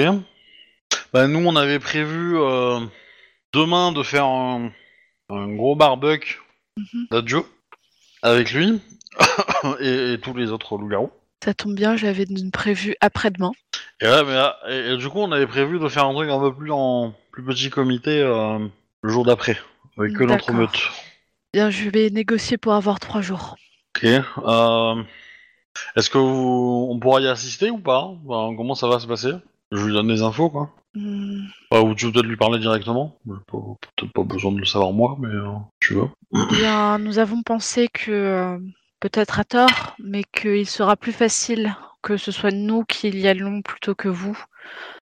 Bah, 1.11 1.27
nous, 1.27 1.45
on 1.45 1.55
avait 1.57 1.79
prévu 1.79 2.37
demain 3.53 3.91
de 3.91 4.03
faire 4.03 4.25
un, 4.25 4.71
un 5.29 5.47
gros 5.55 5.75
barbecue 5.75 6.39
Mhm. 6.77 7.07
d'adjo 7.11 7.45
avec 8.23 8.51
lui 8.51 8.81
et, 9.79 10.13
et 10.13 10.19
tous 10.19 10.33
les 10.33 10.49
autres 10.51 10.75
loups-garous. 10.77 11.11
Ça 11.43 11.53
tombe 11.53 11.75
bien, 11.75 11.95
j'avais 11.95 12.23
une 12.23 12.49
prévue 12.51 12.95
après-demain. 12.99 13.51
Et, 14.01 14.07
ouais, 14.07 14.23
mais, 14.23 14.33
là- 14.33 14.57
et- 14.69 14.93
et 14.93 14.97
du 14.97 15.07
coup, 15.09 15.19
on 15.19 15.31
avait 15.31 15.45
prévu 15.45 15.77
de 15.79 15.87
faire 15.87 16.05
un 16.05 16.13
truc 16.13 16.29
un 16.31 16.39
peu 16.39 16.53
plus 16.55 16.71
en 16.71 17.13
plus 17.31 17.43
petit 17.43 17.69
comité 17.69 18.21
euh, 18.21 18.57
le 19.03 19.09
jour 19.11 19.23
d'après, 19.23 19.57
avec 19.99 20.13
que 20.13 20.23
notre 20.23 20.51
meute. 20.51 20.89
Bien, 21.53 21.69
je 21.69 21.89
vais 21.89 22.09
négocier 22.09 22.57
pour 22.57 22.73
avoir 22.73 22.99
trois 22.99 23.21
jours. 23.21 23.55
Ok. 23.95 24.05
Euh, 24.05 25.03
Est-ce 25.95 26.09
que 26.09 26.17
vous, 26.17 26.87
on 26.89 26.97
pourra 26.99 27.21
y 27.21 27.27
assister 27.27 27.69
ou 27.69 27.77
pas? 27.77 28.11
Enfin, 28.27 28.55
Comment 28.55 28.73
ça 28.73 28.87
va 28.87 28.99
se 28.99 29.05
passer? 29.05 29.33
Je 29.71 29.85
lui 29.85 29.93
donne 29.93 30.07
des 30.07 30.23
infos, 30.23 30.49
quoi. 30.49 30.71
Hmm, 30.95 31.45
Enfin, 31.71 31.83
ou 31.83 31.95
tu 31.95 32.05
veux 32.05 32.11
peut-être 32.11 32.25
lui 32.27 32.37
parler 32.37 32.59
directement 32.59 33.17
Peut-être 33.25 34.13
pas 34.13 34.23
besoin 34.23 34.51
de 34.51 34.59
le 34.59 34.65
savoir 34.65 34.91
moi, 34.91 35.17
mais 35.19 35.27
euh, 35.27 35.53
tu 35.79 35.95
veux. 35.95 36.07
Bien, 36.51 36.99
nous 36.99 37.17
avons 37.19 37.41
pensé 37.41 37.87
que, 37.87 38.11
euh, 38.11 38.59
peut-être 38.99 39.39
à 39.39 39.43
tort, 39.43 39.95
mais 39.99 40.23
qu'il 40.23 40.67
sera 40.67 40.95
plus 40.95 41.11
facile 41.11 41.75
que 42.03 42.17
ce 42.17 42.31
soit 42.31 42.51
nous 42.51 42.83
qui 42.83 43.09
y 43.09 43.27
allons 43.27 43.61
plutôt 43.61 43.95
que 43.95 44.09
vous 44.09 44.37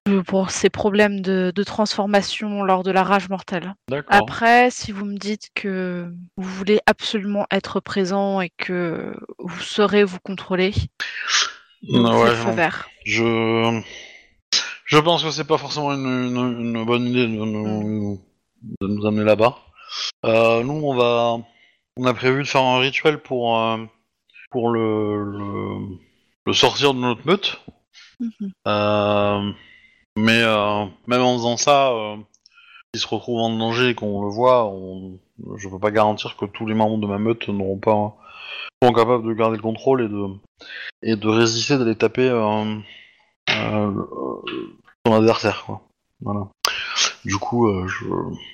euh, 0.07 0.21
pour 0.23 0.51
ces 0.51 0.69
problèmes 0.69 1.21
de, 1.21 1.51
de 1.53 1.63
transformation 1.63 2.63
lors 2.63 2.83
de 2.83 2.91
la 2.91 3.03
rage 3.03 3.27
mortelle. 3.27 3.73
Après, 4.07 4.69
si 4.69 4.91
vous 4.91 5.05
me 5.05 5.17
dites 5.17 5.49
que 5.55 6.13
vous 6.37 6.49
voulez 6.49 6.79
absolument 6.85 7.47
être 7.51 7.79
présent 7.79 8.39
et 8.39 8.51
que 8.55 9.15
vous 9.39 9.59
saurez 9.61 10.03
vous 10.03 10.19
contrôler, 10.19 10.73
Non, 11.89 12.21
ouais, 12.21 12.35
feu 12.35 12.51
vert. 12.51 12.87
Je, 13.03 13.81
je 14.91 14.99
pense 14.99 15.23
que 15.23 15.31
c'est 15.31 15.47
pas 15.47 15.57
forcément 15.57 15.93
une, 15.93 16.05
une- 16.05 16.59
une 16.75 16.85
bonne 16.85 17.05
idée 17.07 17.23
de 17.27 17.33
nous, 17.33 18.19
de 18.81 18.87
nous 18.87 19.05
amener 19.05 19.23
là-bas. 19.23 19.57
Euh, 20.25 20.63
nous, 20.63 20.73
on 20.73 20.93
va, 20.95 21.37
on 21.97 22.05
a 22.05 22.13
prévu 22.13 22.43
de 22.43 22.47
faire 22.47 22.61
un 22.63 22.79
rituel 22.79 23.19
pour, 23.21 23.57
euh, 23.57 23.77
pour 24.51 24.69
le, 24.69 25.23
le, 25.23 25.97
le 26.45 26.53
sortir 26.53 26.93
de 26.93 26.99
notre 26.99 27.25
meute. 27.25 27.61
Mhm. 28.19 28.51
Euh, 28.67 29.51
mais 30.17 30.43
même 31.07 31.21
en 31.21 31.33
faisant 31.37 31.57
ça, 31.57 31.91
s'il 32.93 33.01
se 33.01 33.07
retrouve 33.07 33.39
en 33.39 33.57
danger 33.57 33.89
et 33.89 33.95
qu'on 33.95 34.21
le 34.23 34.29
voit, 34.29 34.65
on, 34.67 35.19
je 35.57 35.69
peux 35.69 35.79
pas 35.79 35.91
garantir 35.91 36.35
que 36.35 36.45
tous 36.45 36.65
les 36.65 36.73
membres 36.75 36.97
de 36.99 37.07
ma 37.07 37.17
meute 37.17 37.47
n'auront 37.47 37.79
pas 37.79 38.15
seront 38.83 38.93
capables 38.93 39.25
de 39.27 39.33
garder 39.33 39.55
le 39.55 39.61
contrôle 39.63 40.01
et 40.03 40.09
de 40.09 40.25
et 41.03 41.15
de 41.15 41.27
résister 41.29 41.77
d'aller 41.77 41.95
taper 41.95 42.29
euh, 42.29 42.75
son 45.05 45.13
adversaire 45.13 45.63
quoi. 45.65 45.81
Voilà. 46.21 46.47
Du 47.25 47.37
coup, 47.37 47.67
euh, 47.67 47.87
je, 47.87 48.05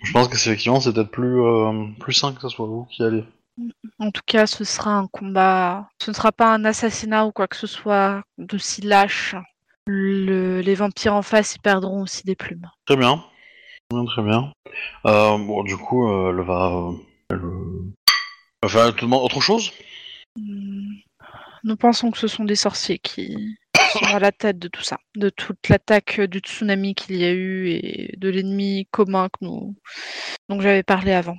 je 0.04 0.12
pense 0.14 0.28
que 0.28 0.38
c'est 0.38 0.50
effectivement 0.52 0.80
c'est 0.80 0.94
peut-être 0.94 1.12
plus 1.12 1.42
euh, 1.42 1.86
plus 2.00 2.14
sain 2.14 2.34
que 2.34 2.42
ce 2.42 2.50
soit 2.50 2.66
vous 2.66 2.86
qui 2.86 3.04
allez. 3.04 3.24
En 4.00 4.12
tout 4.12 4.22
cas, 4.26 4.46
ce 4.46 4.64
sera 4.64 4.92
un 4.92 5.08
combat. 5.08 5.90
Ce 6.02 6.12
ne 6.12 6.16
sera 6.16 6.32
pas 6.32 6.54
un 6.54 6.64
assassinat 6.64 7.26
ou 7.26 7.32
quoi 7.32 7.48
que 7.48 7.56
ce 7.56 7.66
soit 7.66 8.22
de 8.38 8.58
si 8.58 8.82
lâche. 8.82 9.36
Le- 9.88 10.60
Les 10.62 10.76
vampires 10.76 11.16
en 11.16 11.22
face, 11.24 11.56
ils 11.56 11.62
perdront 11.62 12.04
aussi 12.04 12.24
des 12.24 12.36
plumes. 12.36 12.70
Très 12.86 12.98
bien, 12.98 13.24
très 13.90 13.98
bien, 14.00 14.06
très 14.06 14.22
bien. 14.22 14.54
Euh, 15.08 15.38
bon, 15.40 15.64
du 15.64 15.76
coup, 15.76 16.08
euh, 16.08 16.30
elle 16.38 16.46
va, 16.46 16.92
elle, 17.32 17.42
enfin, 18.64 18.88
elle 18.88 18.96
te 18.96 19.02
demande 19.02 19.24
autre 19.24 19.42
chose? 19.42 19.72
Hmm. 20.38 20.94
Nous 21.64 21.78
pensons 21.78 22.12
que 22.12 22.18
ce 22.20 22.28
sont 22.28 22.44
des 22.46 22.56
sorciers 22.56 23.00
qui 23.00 23.58
sont 23.92 24.06
à 24.16 24.20
la 24.20 24.32
tête 24.32 24.60
de 24.60 24.68
tout 24.68 24.84
ça, 24.84 24.98
de 25.16 25.30
toute 25.30 25.70
l'attaque 25.70 26.22
du 26.22 26.40
tsunami 26.40 26.96
qu'il 26.96 27.18
y 27.18 27.26
a 27.26 27.32
eu 27.32 27.70
et 27.70 28.16
de 28.18 28.30
l'ennemi 28.30 28.88
commun 28.92 29.30
que 29.30 29.46
nous 29.46 29.76
dont 30.50 30.60
j'avais 30.62 30.84
parlé 30.84 31.12
avant. 31.14 31.38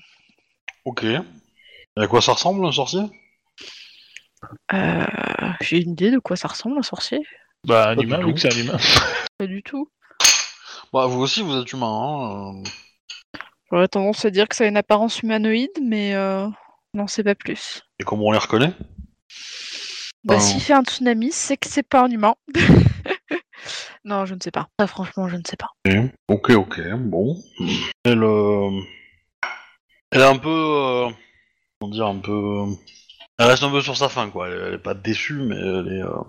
Ok. 0.84 1.04
Et 1.04 1.18
à 1.96 2.06
quoi 2.06 2.20
ça 2.20 2.32
ressemble 2.32 2.64
un 2.66 2.72
sorcier? 2.72 3.02
Euh, 4.72 5.04
J'ai 5.60 5.78
une 5.82 5.92
idée 5.92 6.10
de 6.10 6.18
quoi 6.18 6.36
ça 6.36 6.48
ressemble 6.48 6.78
un 6.78 6.82
sorcier? 6.82 7.20
Bah, 7.64 7.90
un 7.90 7.96
humain, 7.98 8.24
vu 8.24 8.34
que 8.34 8.40
c'est 8.40 8.54
un 8.54 8.58
humain. 8.58 8.78
Pas 9.38 9.46
du 9.46 9.62
tout. 9.62 9.90
Bah, 10.92 11.06
vous 11.06 11.20
aussi, 11.20 11.42
vous 11.42 11.56
êtes 11.60 11.72
humain. 11.72 11.86
Hein, 11.88 12.62
euh, 12.64 12.70
J'aurais 13.70 13.88
tendance 13.88 14.24
à 14.24 14.30
dire 14.30 14.48
que 14.48 14.56
ça 14.56 14.64
a 14.64 14.68
une 14.68 14.76
apparence 14.76 15.20
humanoïde, 15.22 15.70
mais 15.82 16.14
euh, 16.14 16.46
non, 16.94 17.06
c'est 17.06 17.24
pas 17.24 17.34
plus. 17.34 17.82
et 17.98 18.04
comment 18.04 18.26
on 18.26 18.32
les 18.32 18.38
reconnaît? 18.38 18.72
Bah, 20.24 20.34
Oh. 20.36 20.40
s'il 20.40 20.60
fait 20.60 20.72
un 20.72 20.82
tsunami, 20.82 21.30
c'est 21.32 21.56
que 21.56 21.68
c'est 21.68 21.82
pas 21.82 22.04
un 22.04 22.10
humain. 22.10 22.34
non, 24.04 24.26
je 24.26 24.34
ne 24.34 24.40
sais 24.40 24.50
pas. 24.50 24.68
Très 24.78 24.86
franchement, 24.88 25.28
je 25.28 25.36
ne 25.36 25.42
sais 25.46 25.56
pas. 25.56 25.70
Ok, 26.28 26.50
ok, 26.50 26.80
bon. 26.98 27.36
Elle, 28.04 28.22
euh, 28.22 28.70
elle 30.10 30.20
est 30.20 30.24
un 30.24 30.38
peu, 30.38 30.48
euh, 30.48 31.08
comment 31.80 31.92
dire, 31.92 32.06
un 32.06 32.18
peu, 32.18 32.64
elle 33.38 33.46
reste 33.46 33.62
un 33.62 33.70
peu 33.70 33.80
sur 33.80 33.96
sa 33.96 34.08
faim, 34.08 34.30
quoi. 34.30 34.48
Elle, 34.48 34.60
elle 34.68 34.74
est 34.74 34.78
pas 34.78 34.94
déçue, 34.94 35.40
mais 35.42 35.56
elle 35.56 35.88
est, 35.98 36.02
euh, 36.02 36.20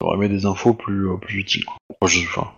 elle 0.00 0.06
aurait 0.06 0.16
aimé 0.16 0.28
des 0.28 0.46
infos 0.46 0.74
plus, 0.74 1.10
euh, 1.10 1.16
plus 1.16 1.38
utiles. 1.38 1.64
Quoi. 1.64 2.08
Je, 2.08 2.20
enfin, 2.20 2.52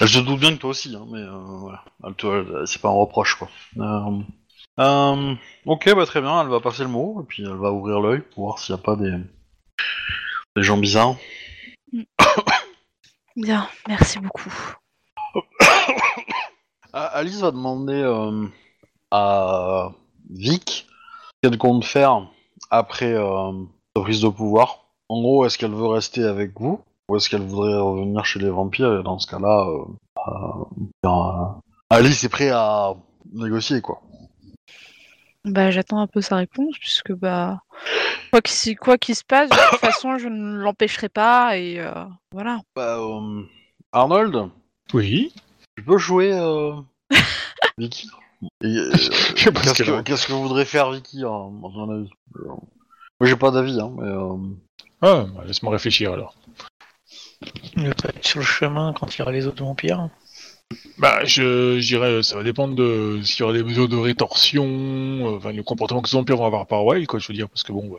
elle 0.00 0.08
se 0.08 0.18
doute 0.18 0.40
bien 0.40 0.52
que 0.54 0.60
toi 0.60 0.70
aussi, 0.70 0.94
hein, 0.94 1.06
mais 1.10 1.20
euh, 1.20 1.58
voilà. 1.58 1.82
C'est 2.66 2.80
pas 2.80 2.88
un 2.88 2.92
reproche, 2.92 3.34
quoi. 3.34 3.48
Euh, 3.78 4.20
euh, 4.78 5.34
ok, 5.64 5.94
bah 5.94 6.06
très 6.06 6.20
bien. 6.20 6.40
Elle 6.42 6.48
va 6.48 6.60
passer 6.60 6.82
le 6.82 6.88
mot 6.90 7.20
et 7.22 7.26
puis 7.26 7.42
elle 7.42 7.56
va 7.56 7.72
ouvrir 7.72 8.00
l'œil 8.00 8.20
pour 8.34 8.44
voir 8.44 8.58
s'il 8.58 8.74
y 8.74 8.78
a 8.78 8.82
pas 8.82 8.96
des, 8.96 9.12
des 10.56 10.62
gens 10.62 10.78
bizarres. 10.78 11.16
Bien, 13.36 13.68
merci 13.88 14.18
beaucoup. 14.18 14.52
Ah, 16.98 17.08
Alice 17.08 17.40
va 17.40 17.50
demander 17.50 17.92
euh, 17.92 18.46
à 19.10 19.90
Vic 20.30 20.86
ce 20.88 21.32
qu'elle 21.42 21.58
compte 21.58 21.84
faire 21.84 22.26
après 22.70 23.12
euh, 23.12 23.52
sa 23.94 24.02
prise 24.02 24.22
de 24.22 24.28
pouvoir. 24.30 24.86
En 25.10 25.20
gros, 25.20 25.44
est-ce 25.44 25.58
qu'elle 25.58 25.74
veut 25.74 25.88
rester 25.88 26.24
avec 26.24 26.58
vous 26.58 26.80
ou 27.08 27.16
est-ce 27.16 27.28
qu'elle 27.28 27.42
voudrait 27.42 27.78
revenir 27.78 28.24
chez 28.24 28.40
les 28.40 28.48
vampires 28.48 28.98
Et 28.98 29.02
dans 29.02 29.18
ce 29.18 29.26
cas-là, 29.26 29.68
euh, 29.68 29.84
euh, 30.28 30.64
euh, 31.04 31.44
Alice 31.90 32.24
est 32.24 32.28
prête 32.28 32.52
à 32.52 32.94
négocier, 33.32 33.80
quoi. 33.80 34.00
Bah, 35.46 35.70
j'attends 35.70 36.00
un 36.00 36.08
peu 36.08 36.20
sa 36.20 36.36
réponse, 36.36 36.76
puisque 36.78 37.12
bah, 37.12 37.60
quoi 38.32 38.40
qu'il 38.42 38.76
quoi 38.76 38.96
se 39.00 39.22
passe, 39.24 39.48
de 39.48 39.70
toute 39.70 39.78
façon, 39.78 40.18
je 40.18 40.28
ne 40.28 40.56
l'empêcherai 40.58 41.08
pas, 41.08 41.56
et 41.56 41.78
euh, 41.78 41.92
voilà. 42.32 42.60
Bah, 42.74 42.98
euh, 42.98 43.42
Arnold, 43.92 44.50
Oui. 44.92 45.32
tu 45.76 45.84
peux 45.84 45.98
jouer 45.98 46.32
euh, 46.32 46.72
Vicky? 47.78 48.10
Euh, 48.64 48.90
Qu'est-ce 49.36 49.82
que, 49.82 50.02
qu'est-ce 50.02 50.26
que 50.26 50.32
voudrait 50.32 50.64
faire 50.64 50.90
Vicky, 50.90 51.22
hein, 51.22 51.52
à 51.64 51.68
ton 51.72 51.90
avis? 51.90 52.10
Moi, 52.34 52.58
j'ai 53.22 53.36
pas 53.36 53.50
d'avis, 53.52 53.80
hein, 53.80 53.92
mais... 53.96 54.08
euh, 54.08 54.36
Ah, 55.02 55.26
bah, 55.34 55.44
laisse-moi 55.46 55.72
réfléchir 55.72 56.12
alors. 56.12 56.34
Il 57.76 57.86
va 57.88 57.94
pas 57.94 58.08
être 58.08 58.26
sur 58.26 58.40
le 58.40 58.44
chemin 58.44 58.92
quand 58.92 59.14
il 59.14 59.18
y 59.20 59.22
aura 59.22 59.30
les 59.32 59.46
autres 59.46 59.62
vampires. 59.62 60.08
Bah, 60.98 61.24
je, 61.24 61.78
je 61.78 61.86
dirais, 61.86 62.22
ça 62.22 62.36
va 62.36 62.42
dépendre 62.42 62.74
de 62.74 63.20
s'il 63.22 63.40
y 63.40 63.42
aura 63.42 63.52
des 63.52 63.62
mesures 63.62 63.88
de 63.88 63.96
rétorsion, 63.96 64.64
euh, 64.64 65.36
enfin, 65.36 65.52
le 65.52 65.62
comportement 65.62 66.00
que 66.00 66.10
les 66.10 66.18
vampires 66.18 66.38
vont 66.38 66.46
avoir 66.46 66.66
par 66.66 66.84
Wild, 66.84 67.06
quoi, 67.06 67.18
je 67.18 67.28
veux 67.28 67.34
dire, 67.34 67.48
parce 67.48 67.62
que 67.62 67.72
bon, 67.72 67.86
bah, 67.88 67.98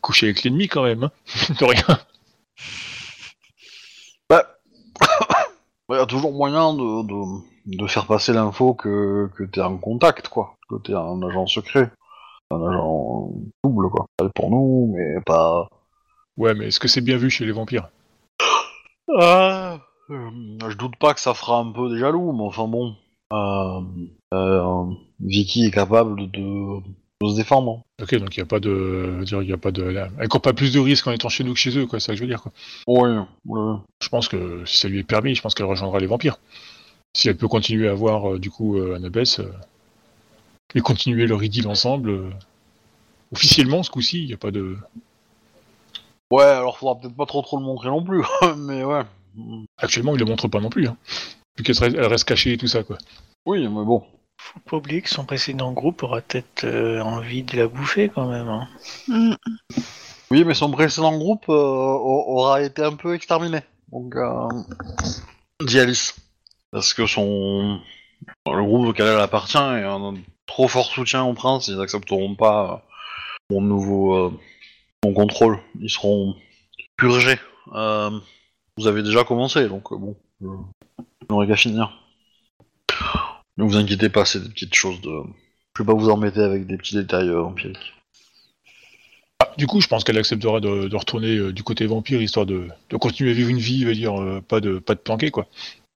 coucher 0.00 0.26
avec 0.26 0.42
l'ennemi 0.44 0.68
quand 0.68 0.84
même, 0.84 1.04
hein, 1.04 1.10
de 1.58 1.64
rien. 1.64 1.98
Il 5.90 5.96
y 5.96 5.98
a 5.98 6.06
toujours 6.06 6.32
moyen 6.32 6.74
de, 6.74 7.02
de, 7.06 7.76
de 7.76 7.86
faire 7.86 8.06
passer 8.06 8.32
l'info 8.32 8.74
que, 8.74 9.28
que 9.36 9.44
t'es 9.44 9.60
en 9.60 9.76
contact, 9.78 10.28
quoi. 10.28 10.56
Que 10.68 10.76
t'es 10.76 10.94
un 10.94 11.22
agent 11.22 11.46
secret. 11.46 11.90
Un 12.50 12.62
agent 12.62 13.32
double, 13.64 13.90
quoi. 13.90 14.06
Pas 14.16 14.28
pour 14.34 14.50
nous, 14.50 14.94
mais 14.94 15.20
pas... 15.26 15.68
Ouais, 16.36 16.54
mais 16.54 16.68
est-ce 16.68 16.78
que 16.78 16.88
c'est 16.88 17.00
bien 17.00 17.16
vu 17.16 17.30
chez 17.30 17.44
les 17.44 17.52
vampires? 17.52 17.88
Ah, 19.18 19.78
je 20.08 20.76
doute 20.76 20.96
pas 20.96 21.14
que 21.14 21.20
ça 21.20 21.34
fera 21.34 21.58
un 21.58 21.72
peu 21.72 21.90
des 21.90 21.98
jaloux, 21.98 22.32
mais 22.32 22.44
enfin 22.44 22.66
bon. 22.66 22.94
Euh, 23.32 23.80
euh, 24.34 24.84
Vicky 25.20 25.66
est 25.66 25.70
capable 25.70 26.30
de, 26.30 26.80
de 27.20 27.28
se 27.28 27.36
défendre. 27.36 27.82
Ok, 28.00 28.14
donc 28.16 28.36
il 28.36 28.40
n'y 28.40 28.44
a 28.44 28.46
pas 28.46 28.60
de, 28.60 29.22
dire, 29.24 29.42
il 29.42 29.52
a 29.52 29.56
pas 29.56 29.72
de, 29.72 29.82
là, 29.82 30.08
elle 30.18 30.28
court 30.28 30.40
pas 30.40 30.52
plus 30.52 30.72
de 30.72 30.78
risques 30.78 31.06
en 31.06 31.12
étant 31.12 31.28
chez 31.28 31.44
nous 31.44 31.52
que 31.52 31.58
chez 31.58 31.76
eux, 31.76 31.86
quoi, 31.86 32.00
c'est 32.00 32.06
ça 32.06 32.12
que 32.12 32.16
je 32.16 32.22
veux 32.22 32.28
dire, 32.28 32.42
quoi. 32.42 32.52
Oui, 32.86 33.10
oui. 33.46 33.76
Je 34.00 34.08
pense 34.08 34.28
que 34.28 34.64
si 34.64 34.78
ça 34.78 34.88
lui 34.88 35.00
est 35.00 35.04
permis, 35.04 35.34
je 35.34 35.42
pense 35.42 35.54
qu'elle 35.54 35.66
rejoindra 35.66 35.98
les 35.98 36.06
vampires. 36.06 36.38
Si 37.14 37.28
elle 37.28 37.36
peut 37.36 37.48
continuer 37.48 37.88
à 37.88 37.94
voir, 37.94 38.34
euh, 38.34 38.38
du 38.38 38.50
coup, 38.50 38.78
euh, 38.78 38.94
Annabeth, 38.94 39.40
euh, 39.40 39.50
et 40.74 40.80
continuer 40.80 41.26
leur 41.26 41.42
idylle 41.42 41.66
ensemble, 41.66 42.10
euh, 42.10 42.30
officiellement, 43.32 43.82
ce 43.82 43.90
coup-ci, 43.90 44.20
il 44.20 44.26
n'y 44.26 44.34
a 44.34 44.38
pas 44.38 44.50
de... 44.50 44.76
Ouais, 46.30 46.44
alors 46.44 46.78
faudra 46.78 47.00
peut-être 47.00 47.16
pas 47.16 47.26
trop 47.26 47.40
trop 47.40 47.58
le 47.58 47.64
montrer 47.64 47.88
non 47.88 48.04
plus, 48.04 48.22
mais 48.58 48.84
ouais. 48.84 49.02
Actuellement, 49.76 50.14
il 50.14 50.18
le 50.18 50.24
montre 50.24 50.48
pas 50.48 50.60
non 50.60 50.70
plus, 50.70 50.86
hein. 50.88 50.96
Vu 51.56 51.64
qu'elle 51.64 51.78
reste, 51.78 51.96
elle 51.96 52.06
reste 52.06 52.24
cachée 52.24 52.52
et 52.52 52.56
tout 52.58 52.66
ça, 52.68 52.82
quoi. 52.82 52.98
Oui, 53.46 53.60
mais 53.62 53.84
bon. 53.84 54.04
Faut 54.40 54.60
pas 54.60 54.76
oublier 54.76 55.02
que 55.02 55.08
son 55.08 55.24
précédent 55.24 55.72
groupe 55.72 56.02
aura 56.04 56.20
peut-être 56.20 56.64
euh, 56.64 57.00
envie 57.00 57.42
de 57.42 57.56
la 57.56 57.66
bouffer 57.66 58.08
quand 58.08 58.28
même. 58.28 58.48
hein. 58.48 58.68
Mm. 59.08 59.34
Oui, 60.30 60.44
mais 60.44 60.54
son 60.54 60.70
précédent 60.70 61.16
groupe 61.18 61.48
euh, 61.48 61.52
aura 61.52 62.62
été 62.62 62.82
un 62.82 62.94
peu 62.94 63.14
exterminé. 63.14 63.60
Donc, 63.90 64.14
euh... 64.14 64.48
dit 65.64 65.80
Alice. 65.80 66.14
Parce 66.70 66.94
que 66.94 67.06
son... 67.06 67.80
Le 68.46 68.64
groupe 68.64 68.88
auquel 68.88 69.06
elle 69.06 69.20
appartient 69.20 69.56
est 69.56 69.84
un 69.84 70.14
trop 70.46 70.68
fort 70.68 70.86
soutien 70.86 71.24
au 71.24 71.34
prince, 71.34 71.68
ils 71.68 71.76
n'accepteront 71.76 72.34
pas 72.34 72.72
euh, 72.72 73.54
mon 73.54 73.60
nouveau 73.60 74.14
euh, 74.14 74.32
mon 75.04 75.12
contrôle. 75.14 75.58
Ils 75.80 75.90
seront 75.90 76.34
purgés. 76.96 77.38
Euh, 78.78 78.82
vous 78.82 78.86
avez 78.86 79.02
déjà 79.02 79.24
commencé, 79.24 79.68
donc 79.68 79.92
euh, 79.92 79.96
bon, 79.96 80.16
je 80.40 80.46
je 81.20 81.26
n'aurai 81.30 81.46
qu'à 81.46 81.56
finir. 81.56 81.92
Ne 83.56 83.64
vous 83.64 83.76
inquiétez 83.76 84.08
pas, 84.08 84.24
c'est 84.24 84.40
des 84.42 84.48
petites 84.48 84.74
choses 84.74 85.00
de... 85.00 85.10
Je 85.76 85.82
vais 85.82 85.86
pas 85.86 85.94
vous 85.94 86.08
embêter 86.10 86.40
avec 86.40 86.66
des 86.66 86.76
petits 86.76 86.94
détails 86.94 87.28
euh, 87.28 87.42
empiriques. 87.42 87.94
Ah, 89.40 89.52
du 89.56 89.66
coup, 89.66 89.80
je 89.80 89.88
pense 89.88 90.04
qu'elle 90.04 90.18
acceptera 90.18 90.60
de, 90.60 90.94
retourner 90.94 91.36
euh, 91.36 91.52
du 91.52 91.62
côté 91.62 91.86
vampire, 91.86 92.22
histoire 92.22 92.46
de, 92.46 92.68
continuer 93.00 93.30
à 93.30 93.34
vivre 93.34 93.50
une 93.50 93.58
vie, 93.58 93.84
veut 93.84 93.94
dire, 93.94 94.20
euh, 94.20 94.40
pas 94.40 94.60
de 94.60 94.78
pas 94.78 94.94
de 94.94 95.00
planquer, 95.00 95.30
quoi. 95.30 95.46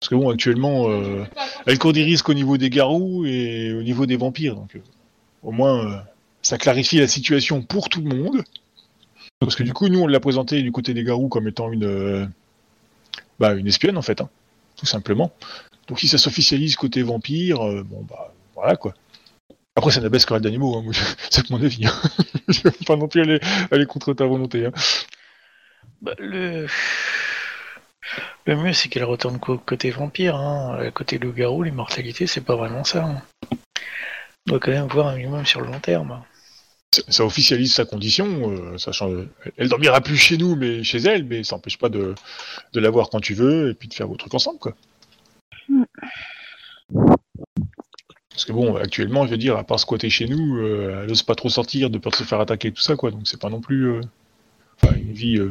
Parce 0.00 0.10
que 0.10 0.14
bon, 0.14 0.30
actuellement, 0.30 0.90
euh, 0.90 1.24
elle 1.66 1.78
court 1.78 1.92
des 1.92 2.02
risques 2.02 2.28
au 2.28 2.34
niveau 2.34 2.56
des 2.56 2.70
garous 2.70 3.24
et 3.24 3.72
au 3.72 3.82
niveau 3.82 4.06
des 4.06 4.16
vampires, 4.16 4.56
donc 4.56 4.74
euh, 4.74 4.82
au 5.42 5.52
moins, 5.52 5.86
euh, 5.86 5.96
ça 6.42 6.58
clarifie 6.58 6.98
la 6.98 7.06
situation 7.06 7.62
pour 7.62 7.88
tout 7.88 8.00
le 8.00 8.14
monde. 8.14 8.42
Parce 9.38 9.56
que 9.56 9.62
du 9.62 9.72
coup, 9.72 9.88
nous, 9.88 10.00
on 10.00 10.06
l'a 10.06 10.20
présenté 10.20 10.62
du 10.62 10.72
côté 10.72 10.94
des 10.94 11.04
garous 11.04 11.28
comme 11.28 11.48
étant 11.48 11.70
une, 11.72 11.84
euh, 11.84 12.26
bah, 13.38 13.52
une 13.54 13.66
espionne, 13.66 13.96
en 13.98 14.02
fait, 14.02 14.20
hein, 14.20 14.28
tout 14.76 14.86
simplement. 14.86 15.32
Donc 15.88 16.00
si 16.00 16.08
ça 16.08 16.18
s'officialise 16.18 16.76
côté 16.76 17.02
vampire, 17.02 17.60
euh, 17.66 17.82
bon, 17.82 18.02
bah, 18.08 18.32
voilà, 18.54 18.76
quoi. 18.76 18.94
Après, 19.74 19.90
ça 19.90 20.00
n'abaisse 20.00 20.26
qu'à 20.26 20.38
d'animaux, 20.38 20.76
hein, 20.76 20.90
c'est 21.30 21.46
que 21.46 21.52
mon 21.52 21.62
avis. 21.62 21.86
hein. 21.86 21.94
Je 22.48 22.62
veux 22.62 22.70
pas 22.86 22.96
non 22.96 23.08
plus 23.08 23.22
aller, 23.22 23.40
aller 23.70 23.86
contre 23.86 24.12
ta 24.12 24.26
volonté. 24.26 24.66
Hein. 24.66 24.72
Bah, 26.02 26.14
le... 26.18 26.66
le 28.46 28.56
mieux 28.56 28.72
c'est 28.72 28.88
qu'elle 28.88 29.04
retourne 29.04 29.38
côté 29.38 29.90
vampire. 29.90 30.36
Euh, 30.40 30.90
Côté 30.90 31.18
loup-garou, 31.18 31.62
l'immortalité 31.62 32.26
c'est 32.26 32.40
pas 32.40 32.56
vraiment 32.56 32.84
ça. 32.84 33.06
On 33.06 33.20
doit 34.46 34.60
quand 34.60 34.72
même 34.72 34.88
voir 34.88 35.06
un 35.08 35.16
minimum 35.16 35.46
sur 35.46 35.60
le 35.60 35.68
long 35.68 35.80
terme. 35.80 36.22
Ça, 36.94 37.02
ça 37.08 37.24
officialise 37.24 37.72
sa 37.72 37.84
condition, 37.86 38.50
euh, 38.50 38.76
sachant 38.76 39.10
elle 39.56 39.68
dormira 39.68 40.00
plus 40.02 40.16
chez 40.18 40.36
nous, 40.36 40.56
mais 40.56 40.84
chez 40.84 40.98
elle, 40.98 41.24
mais 41.24 41.42
ça 41.42 41.56
n'empêche 41.56 41.78
pas 41.78 41.88
de, 41.88 42.14
de 42.74 42.80
la 42.80 42.90
voir 42.90 43.08
quand 43.08 43.20
tu 43.20 43.32
veux 43.34 43.70
et 43.70 43.74
puis 43.74 43.88
de 43.88 43.94
faire 43.94 44.06
vos 44.08 44.16
trucs 44.16 44.34
ensemble, 44.34 44.58
quoi. 44.58 44.74
Mm. 45.70 45.84
Parce 48.30 48.44
que 48.44 48.52
bon, 48.52 48.76
actuellement, 48.76 49.24
je 49.26 49.30
veux 49.30 49.36
dire, 49.38 49.56
à 49.56 49.64
part 49.64 49.78
squatter 49.80 50.10
chez 50.10 50.26
nous, 50.26 50.58
euh, 50.58 51.02
elle 51.04 51.10
ose 51.10 51.22
pas 51.22 51.34
trop 51.34 51.48
sortir 51.48 51.88
de 51.90 51.98
peur 51.98 52.12
de 52.12 52.16
se 52.16 52.24
faire 52.24 52.40
attaquer 52.40 52.68
et 52.68 52.72
tout 52.72 52.82
ça, 52.82 52.96
quoi. 52.96 53.10
Donc 53.10 53.26
c'est 53.26 53.40
pas 53.40 53.50
non 53.50 53.60
plus, 53.60 53.90
euh, 53.92 54.00
une 54.94 55.12
vie 55.12 55.38
euh, 55.38 55.50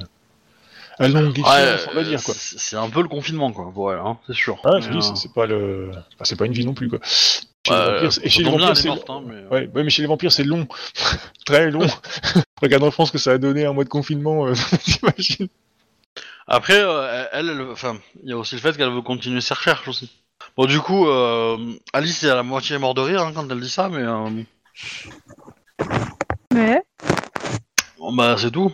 à 0.99 1.07
longue 1.07 1.39
échéance, 1.39 1.87
on 1.91 1.95
va 1.95 2.03
dire, 2.03 2.23
quoi. 2.23 2.33
c'est 2.37 2.75
un 2.75 2.89
peu 2.89 3.01
le 3.01 3.07
confinement, 3.07 3.51
quoi, 3.51 3.71
pour 3.73 3.91
elle, 3.93 3.99
hein, 3.99 4.17
c'est 4.27 4.35
sûr. 4.35 4.59
Euh, 4.65 4.79
c'est- 5.01 5.15
c'est 5.15 5.33
pas 5.33 5.45
le, 5.47 5.89
enfin, 5.91 6.23
c'est 6.23 6.35
pas 6.35 6.45
une 6.45 6.53
vie 6.53 6.65
non 6.65 6.73
plus, 6.75 6.89
quoi. 6.89 6.99
Chez 7.71 7.77
Ouais, 7.79 7.85
les 7.85 7.91
vampires, 7.93 8.13
c'est- 8.13 8.25
et 8.25 8.29
chez 8.29 8.43
les 8.43 8.49
vampires, 8.51 8.77
c'est 8.77 8.87
morte, 8.87 9.09
hein, 9.09 9.23
mais- 9.25 9.43
Ouais, 9.51 9.69
ouais, 9.73 9.83
mais 9.83 9.89
chez 9.89 10.01
les 10.01 10.07
vampires, 10.07 10.31
c'est 10.31 10.43
long. 10.43 10.67
Très 11.45 11.71
long. 11.71 11.79
Regarde 12.61 12.83
en 12.83 12.91
France 12.91 13.11
que 13.11 13.17
ça 13.17 13.31
a 13.31 13.37
donné 13.37 13.65
un 13.65 13.73
mois 13.73 13.83
de 13.83 13.89
confinement, 13.89 14.47
euh, 14.47 14.53
t'imagines 14.83 15.47
Après, 16.47 16.77
euh, 16.79 17.25
elle, 17.31 17.49
elle- 17.49 17.61
enfin, 17.71 17.97
il 18.23 18.29
y 18.29 18.33
a 18.33 18.37
aussi 18.37 18.55
le 18.55 18.61
fait 18.61 18.75
qu'elle 18.77 18.89
veut 18.91 19.01
continuer 19.01 19.41
ses 19.41 19.53
recherches 19.53 19.87
aussi. 19.87 20.11
Bon, 20.57 20.65
du 20.65 20.79
coup, 20.79 21.07
euh, 21.07 21.57
Alice 21.93 22.23
est 22.23 22.29
à 22.29 22.35
la 22.35 22.43
moitié 22.43 22.77
morte 22.77 22.97
de 22.97 23.01
rire 23.01 23.21
hein, 23.21 23.31
quand 23.33 23.49
elle 23.49 23.59
dit 23.59 23.69
ça, 23.69 23.89
mais 23.89 24.01
euh, 24.01 24.43
Ouais. 26.53 26.81
bon, 27.97 28.13
bah 28.13 28.35
c'est 28.37 28.51
tout. 28.51 28.71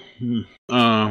Euh. 0.72 1.08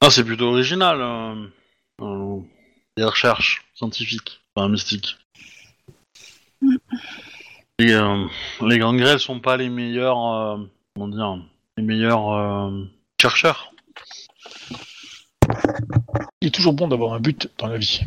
Ah, 0.00 0.10
c'est 0.10 0.24
plutôt 0.24 0.48
original. 0.48 1.00
euh, 1.00 1.46
euh, 2.02 2.40
les 2.96 3.04
recherches 3.04 3.65
scientifiques, 3.76 4.42
enfin 4.54 4.68
mystiques. 4.68 5.16
Les, 7.78 7.92
euh, 7.92 8.26
les 8.62 8.78
gangrels 8.78 9.20
sont 9.20 9.38
pas 9.38 9.56
les 9.56 9.68
meilleurs, 9.68 10.26
euh, 10.26 10.56
comment 10.94 11.08
dire, 11.08 11.38
les 11.76 11.84
meilleurs 11.84 12.30
euh, 12.30 12.84
chercheurs. 13.20 13.72
Il 16.40 16.48
est 16.48 16.54
toujours 16.54 16.72
bon 16.72 16.88
d'avoir 16.88 17.12
un 17.12 17.20
but 17.20 17.50
dans 17.58 17.68
la 17.68 17.76
vie. 17.78 18.00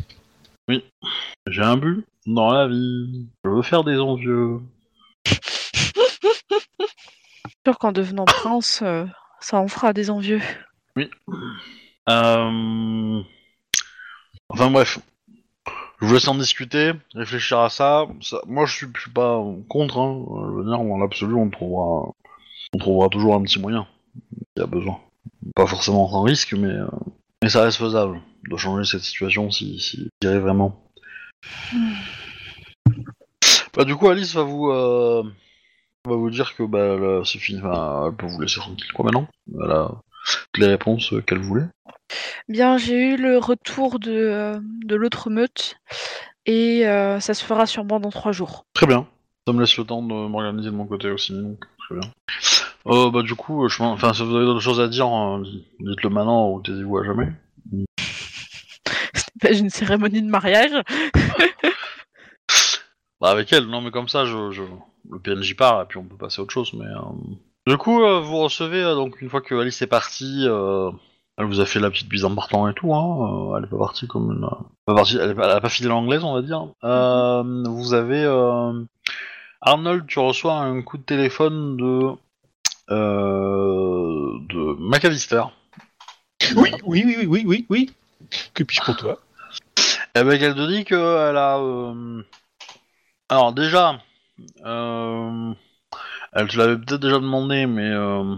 J'ai 1.47 1.61
un 1.61 1.77
but 1.77 2.05
dans 2.25 2.51
la 2.51 2.67
vie. 2.67 3.27
Je 3.43 3.49
veux 3.49 3.61
faire 3.61 3.83
des 3.83 3.97
envieux. 3.97 4.59
Sûr 7.65 7.77
qu'en 7.77 7.91
devenant 7.91 8.25
prince, 8.25 8.81
euh, 8.83 9.05
ça 9.39 9.57
en 9.57 9.67
fera 9.67 9.93
des 9.93 10.09
envieux. 10.09 10.41
Euh... 12.09 13.21
Enfin 14.49 14.71
bref. 14.71 14.99
Je 16.01 16.05
vous 16.05 16.13
laisse 16.13 16.27
en 16.27 16.35
discuter, 16.35 16.93
réfléchir 17.13 17.59
à 17.59 17.69
ça. 17.69 18.07
Ça- 18.21 18.41
moi, 18.47 18.65
je 18.65 18.73
suis, 18.73 18.87
je 18.95 19.01
suis 19.01 19.11
pas 19.11 19.43
contre. 19.67 19.97
Hein. 19.99 20.23
Je 20.49 20.55
veux 20.57 20.63
dire, 20.63 20.77
dans 20.77 20.97
l'absolu, 20.97 21.35
on 21.35 21.49
trouvera, 21.49 22.11
on 22.73 22.77
trouvera 22.77 23.09
toujours 23.09 23.35
un 23.35 23.41
petit 23.43 23.59
moyen. 23.59 23.85
Il 24.55 24.59
y 24.59 24.63
a 24.63 24.67
besoin. 24.67 24.99
Pas 25.55 25.67
forcément 25.67 26.07
sans 26.09 26.21
risque, 26.21 26.53
mais, 26.53 26.67
euh, 26.69 26.87
mais 27.43 27.49
ça 27.49 27.63
reste 27.63 27.77
faisable 27.77 28.21
de 28.49 28.57
changer 28.57 28.85
cette 28.89 29.01
situation 29.03 29.51
si, 29.51 29.79
si 29.79 30.09
y 30.23 30.27
arrive 30.27 30.41
vraiment. 30.41 30.81
Bah, 33.75 33.85
du 33.85 33.95
coup, 33.95 34.07
Alice 34.09 34.33
va 34.33 34.43
vous, 34.43 34.69
euh, 34.69 35.23
va 36.05 36.15
vous 36.15 36.29
dire 36.29 36.55
que 36.55 36.63
bah, 36.63 37.21
c'est 37.25 37.39
fini. 37.39 37.59
Enfin, 37.59 38.07
elle 38.07 38.15
peut 38.15 38.25
vous 38.27 38.39
laisser 38.41 38.59
tranquille, 38.59 38.91
quoi, 38.93 39.05
maintenant. 39.05 39.27
Elle 39.63 39.71
a 39.71 39.91
toutes 40.53 40.57
les 40.61 40.67
réponses 40.67 41.13
euh, 41.13 41.21
qu'elle 41.21 41.39
voulait. 41.41 41.65
Bien, 42.49 42.77
j'ai 42.79 43.11
eu 43.11 43.15
le 43.15 43.37
retour 43.37 43.99
de, 43.99 44.11
euh, 44.11 44.59
de 44.83 44.95
l'autre 44.95 45.29
meute 45.29 45.75
et 46.47 46.87
euh, 46.87 47.19
ça 47.19 47.35
se 47.35 47.45
fera 47.45 47.67
sûrement 47.67 47.99
dans 47.99 48.09
trois 48.09 48.31
jours. 48.31 48.65
Très 48.73 48.87
bien. 48.87 49.07
Ça 49.47 49.53
me 49.53 49.61
laisse 49.61 49.77
le 49.77 49.83
temps 49.83 50.01
de 50.01 50.07
m'organiser 50.13 50.71
de 50.71 50.75
mon 50.75 50.87
côté 50.87 51.09
aussi, 51.11 51.31
donc 51.31 51.59
très 51.77 51.95
bien. 51.99 52.09
Euh, 52.87 53.11
bah 53.11 53.21
du 53.21 53.35
coup, 53.35 53.67
je 53.69 53.81
m'en- 53.83 53.91
enfin, 53.91 54.13
si 54.13 54.23
vous 54.23 54.35
avez 54.35 54.45
d'autres 54.45 54.59
choses 54.61 54.79
à 54.79 54.87
dire, 54.87 55.07
euh, 55.07 55.43
dites-le 55.79 56.09
maintenant 56.09 56.49
ou 56.51 56.61
taisez-vous 56.61 56.97
à 56.97 57.05
jamais. 57.05 57.27
C'est 59.13 59.39
pas 59.41 59.51
une 59.51 59.69
cérémonie 59.69 60.21
de 60.21 60.29
mariage. 60.29 60.71
Bah 63.21 63.31
avec 63.31 63.51
elle, 63.51 63.65
non 63.65 63.81
mais 63.81 63.91
comme 63.91 64.07
ça, 64.07 64.23
je, 64.25 64.51
je... 64.51 64.63
le 65.09 65.19
PNJ 65.19 65.53
part 65.57 65.81
et 65.81 65.85
puis 65.85 65.97
on 65.97 66.05
peut 66.05 66.15
passer 66.15 66.39
à 66.39 66.43
autre 66.43 66.53
chose. 66.53 66.71
Mais 66.73 66.85
euh, 66.85 67.01
du 67.67 67.75
coup, 67.77 68.01
euh, 68.01 68.21
vous 68.21 68.37
recevez 68.37 68.81
euh, 68.81 68.95
donc 68.95 69.21
une 69.21 69.29
fois 69.29 69.41
que 69.41 69.55
Alice 69.55 69.81
est 69.81 69.87
partie, 69.87 70.45
euh, 70.47 70.89
elle 71.39 71.45
vous 71.45 71.61
a 71.61 71.65
fait 71.65 71.79
la 71.79 71.89
petite 71.89 72.09
bise 72.09 72.25
en 72.25 72.35
partant 72.35 72.67
et 72.67 72.73
tout. 72.73 72.93
Hein, 72.93 73.53
euh, 73.53 73.57
elle 73.57 73.63
est 73.63 73.67
pas 73.67 73.77
partie 73.77 74.07
comme 74.07 74.31
une, 74.31 74.47
pas 74.85 74.93
partie, 74.93 75.17
elle, 75.17 75.31
est 75.31 75.35
pas, 75.35 75.45
elle 75.45 75.57
a 75.57 75.61
pas 75.61 75.69
filé 75.69 75.87
l'anglaise, 75.87 76.23
on 76.23 76.33
va 76.33 76.41
dire. 76.41 76.67
Euh, 76.83 77.63
vous 77.65 77.93
avez 77.93 78.23
euh, 78.23 78.73
Arnold, 79.61 80.05
tu 80.05 80.19
reçois 80.19 80.55
un 80.55 80.81
coup 80.81 80.97
de 80.97 81.03
téléphone 81.03 81.77
de 81.77 82.11
euh, 82.91 84.37
de 84.49 84.75
McAllister. 84.79 85.43
Oui, 86.57 86.71
oui, 86.83 87.03
oui, 87.05 87.15
oui, 87.17 87.25
oui, 87.25 87.43
oui, 87.47 87.65
oui. 87.69 87.91
Que 88.53 88.63
puis-je 88.63 88.81
pour 88.83 88.97
toi? 88.97 89.17
Eh 90.15 90.23
ben, 90.23 90.41
elle 90.41 90.55
te 90.55 90.67
dit 90.67 90.83
qu'elle 90.83 90.97
a. 90.97 91.57
euh, 91.57 92.21
Alors, 93.29 93.53
déjà, 93.53 93.99
euh, 94.65 95.53
elle 96.33 96.47
te 96.47 96.57
l'avait 96.57 96.77
peut-être 96.77 96.99
déjà 97.01 97.19
demandé, 97.19 97.65
mais 97.65 97.89
euh, 97.89 98.35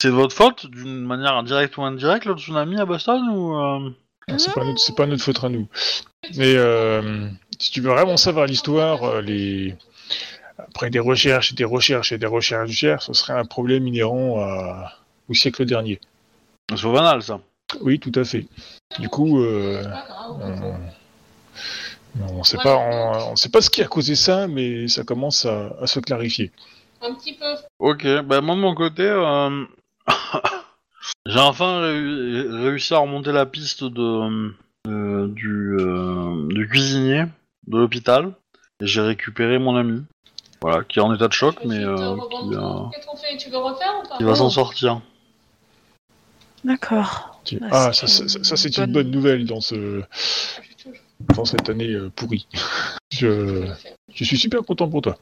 c'est 0.00 0.08
de 0.08 0.12
votre 0.14 0.34
faute, 0.34 0.66
d'une 0.66 1.04
manière 1.04 1.42
directe 1.42 1.76
ou 1.78 1.82
indirecte, 1.82 2.26
le 2.26 2.34
tsunami 2.36 2.78
à 2.78 2.84
Boston 2.84 3.28
ou. 3.30 3.56
euh, 3.56 3.90
C'est 4.38 4.52
pas, 4.52 4.64
notre- 4.64 4.78
c'est 4.80 4.96
pas 4.96 5.06
notre 5.06 5.22
faute 5.22 5.42
à 5.44 5.48
nous. 5.48 5.68
Mais 6.36 6.54
euh, 6.56 7.28
si 7.58 7.70
tu 7.70 7.80
veux 7.80 7.90
vraiment 7.90 8.16
savoir 8.16 8.46
l'histoire, 8.46 9.04
euh, 9.04 9.20
les... 9.22 9.74
après 10.58 10.90
des 10.90 10.98
recherches 10.98 11.52
et 11.52 11.54
des 11.54 11.64
recherches 11.64 12.12
et 12.12 12.18
des 12.18 12.26
recherches, 12.26 12.72
ce 13.06 13.12
serait 13.12 13.34
un 13.34 13.44
problème 13.44 13.86
inhérent 13.86 14.40
à- 14.40 14.92
au 15.28 15.34
siècle 15.34 15.64
dernier. 15.64 16.00
C'est 16.74 16.82
banal, 16.90 17.22
ça. 17.22 17.40
Oui, 17.80 17.98
tout 17.98 18.12
à 18.16 18.24
fait. 18.24 18.46
Du 18.98 19.08
coup, 19.08 19.40
euh, 19.42 19.82
C'est 19.82 19.88
pas 19.88 20.06
grave. 20.08 20.78
on, 22.32 22.42
sait 22.44 22.58
pas, 22.58 22.76
on, 22.76 23.32
on 23.32 23.36
sait 23.36 23.48
pas 23.48 23.60
ce 23.60 23.70
qui 23.70 23.82
a 23.82 23.86
causé 23.86 24.14
ça, 24.16 24.46
mais 24.48 24.88
ça 24.88 25.04
commence 25.04 25.46
à, 25.46 25.74
à 25.80 25.86
se 25.86 26.00
clarifier. 26.00 26.50
Un 27.02 27.14
petit 27.14 27.34
peu. 27.34 27.54
Ok, 27.78 28.04
bah 28.24 28.40
moi 28.40 28.54
de 28.56 28.60
mon 28.60 28.74
côté, 28.74 29.02
euh, 29.02 29.64
j'ai 31.26 31.38
enfin 31.38 31.80
réu- 31.82 32.62
réussi 32.64 32.94
à 32.94 32.98
remonter 32.98 33.32
la 33.32 33.46
piste 33.46 33.84
de 33.84 34.52
euh, 34.88 35.26
du, 35.28 35.76
euh, 35.78 36.46
du 36.48 36.68
cuisinier 36.68 37.24
de 37.66 37.78
l'hôpital 37.78 38.32
et 38.80 38.86
j'ai 38.86 39.00
récupéré 39.00 39.58
mon 39.58 39.76
ami, 39.76 40.04
voilà, 40.60 40.84
qui 40.84 40.98
est 40.98 41.02
en 41.02 41.12
état 41.14 41.28
de 41.28 41.32
choc, 41.32 41.56
mais 41.64 41.82
euh, 41.82 42.16
qui, 42.30 42.50
tout. 42.50 42.56
Qu'est-ce 42.94 43.06
qu'on 43.06 43.16
fait? 43.16 43.36
Tu 43.36 43.50
veux 43.50 43.58
refaire 43.58 43.94
ou 43.98 44.06
pas? 44.08 44.14
Qui 44.16 44.22
va 44.24 44.34
s'en 44.34 44.50
sortir. 44.50 45.00
D'accord. 46.64 47.40
Bah, 47.60 47.66
ah, 47.70 47.92
c'est 47.92 48.06
ça, 48.06 48.08
ça- 48.08 48.28
ça- 48.28 48.44
ça, 48.44 48.56
c'est 48.56 48.76
une 48.78 48.92
bonne- 48.92 49.10
nouvelle 49.10 49.46
dans 49.46 49.60
ce 49.60 50.02
dans 51.34 51.44
cette 51.44 51.68
année 51.68 51.96
pourrie. 52.14 52.46
Je, 53.12 53.66
je 54.12 54.24
suis 54.24 54.36
super 54.36 54.62
content 54.62 54.88
pour 54.90 55.00
toi. 55.00 55.16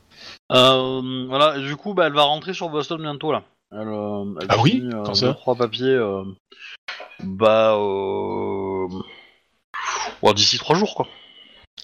Euh, 0.51 1.26
voilà, 1.28 1.59
et 1.59 1.62
du 1.62 1.76
coup, 1.76 1.95
bah, 1.95 2.07
elle 2.07 2.12
va 2.14 2.22
rentrer 2.22 2.53
sur 2.53 2.68
Boston 2.68 3.01
bientôt 3.01 3.30
là. 3.30 3.45
Elle, 3.74 3.88
euh, 3.88 4.24
elle 4.40 4.46
Ah 4.48 4.56
oui 4.62 4.70
finit, 4.72 4.94
euh, 4.94 5.02
Quand 5.04 5.14
ça 5.14 5.26
deux, 5.28 5.34
trois 5.34 5.54
papiers. 5.56 5.86
euh, 5.94 6.22
bah, 7.22 7.76
ouais, 10.22 10.34
d'ici 10.34 10.58
trois 10.58 10.76
jours 10.76 10.94
quoi. 10.94 11.06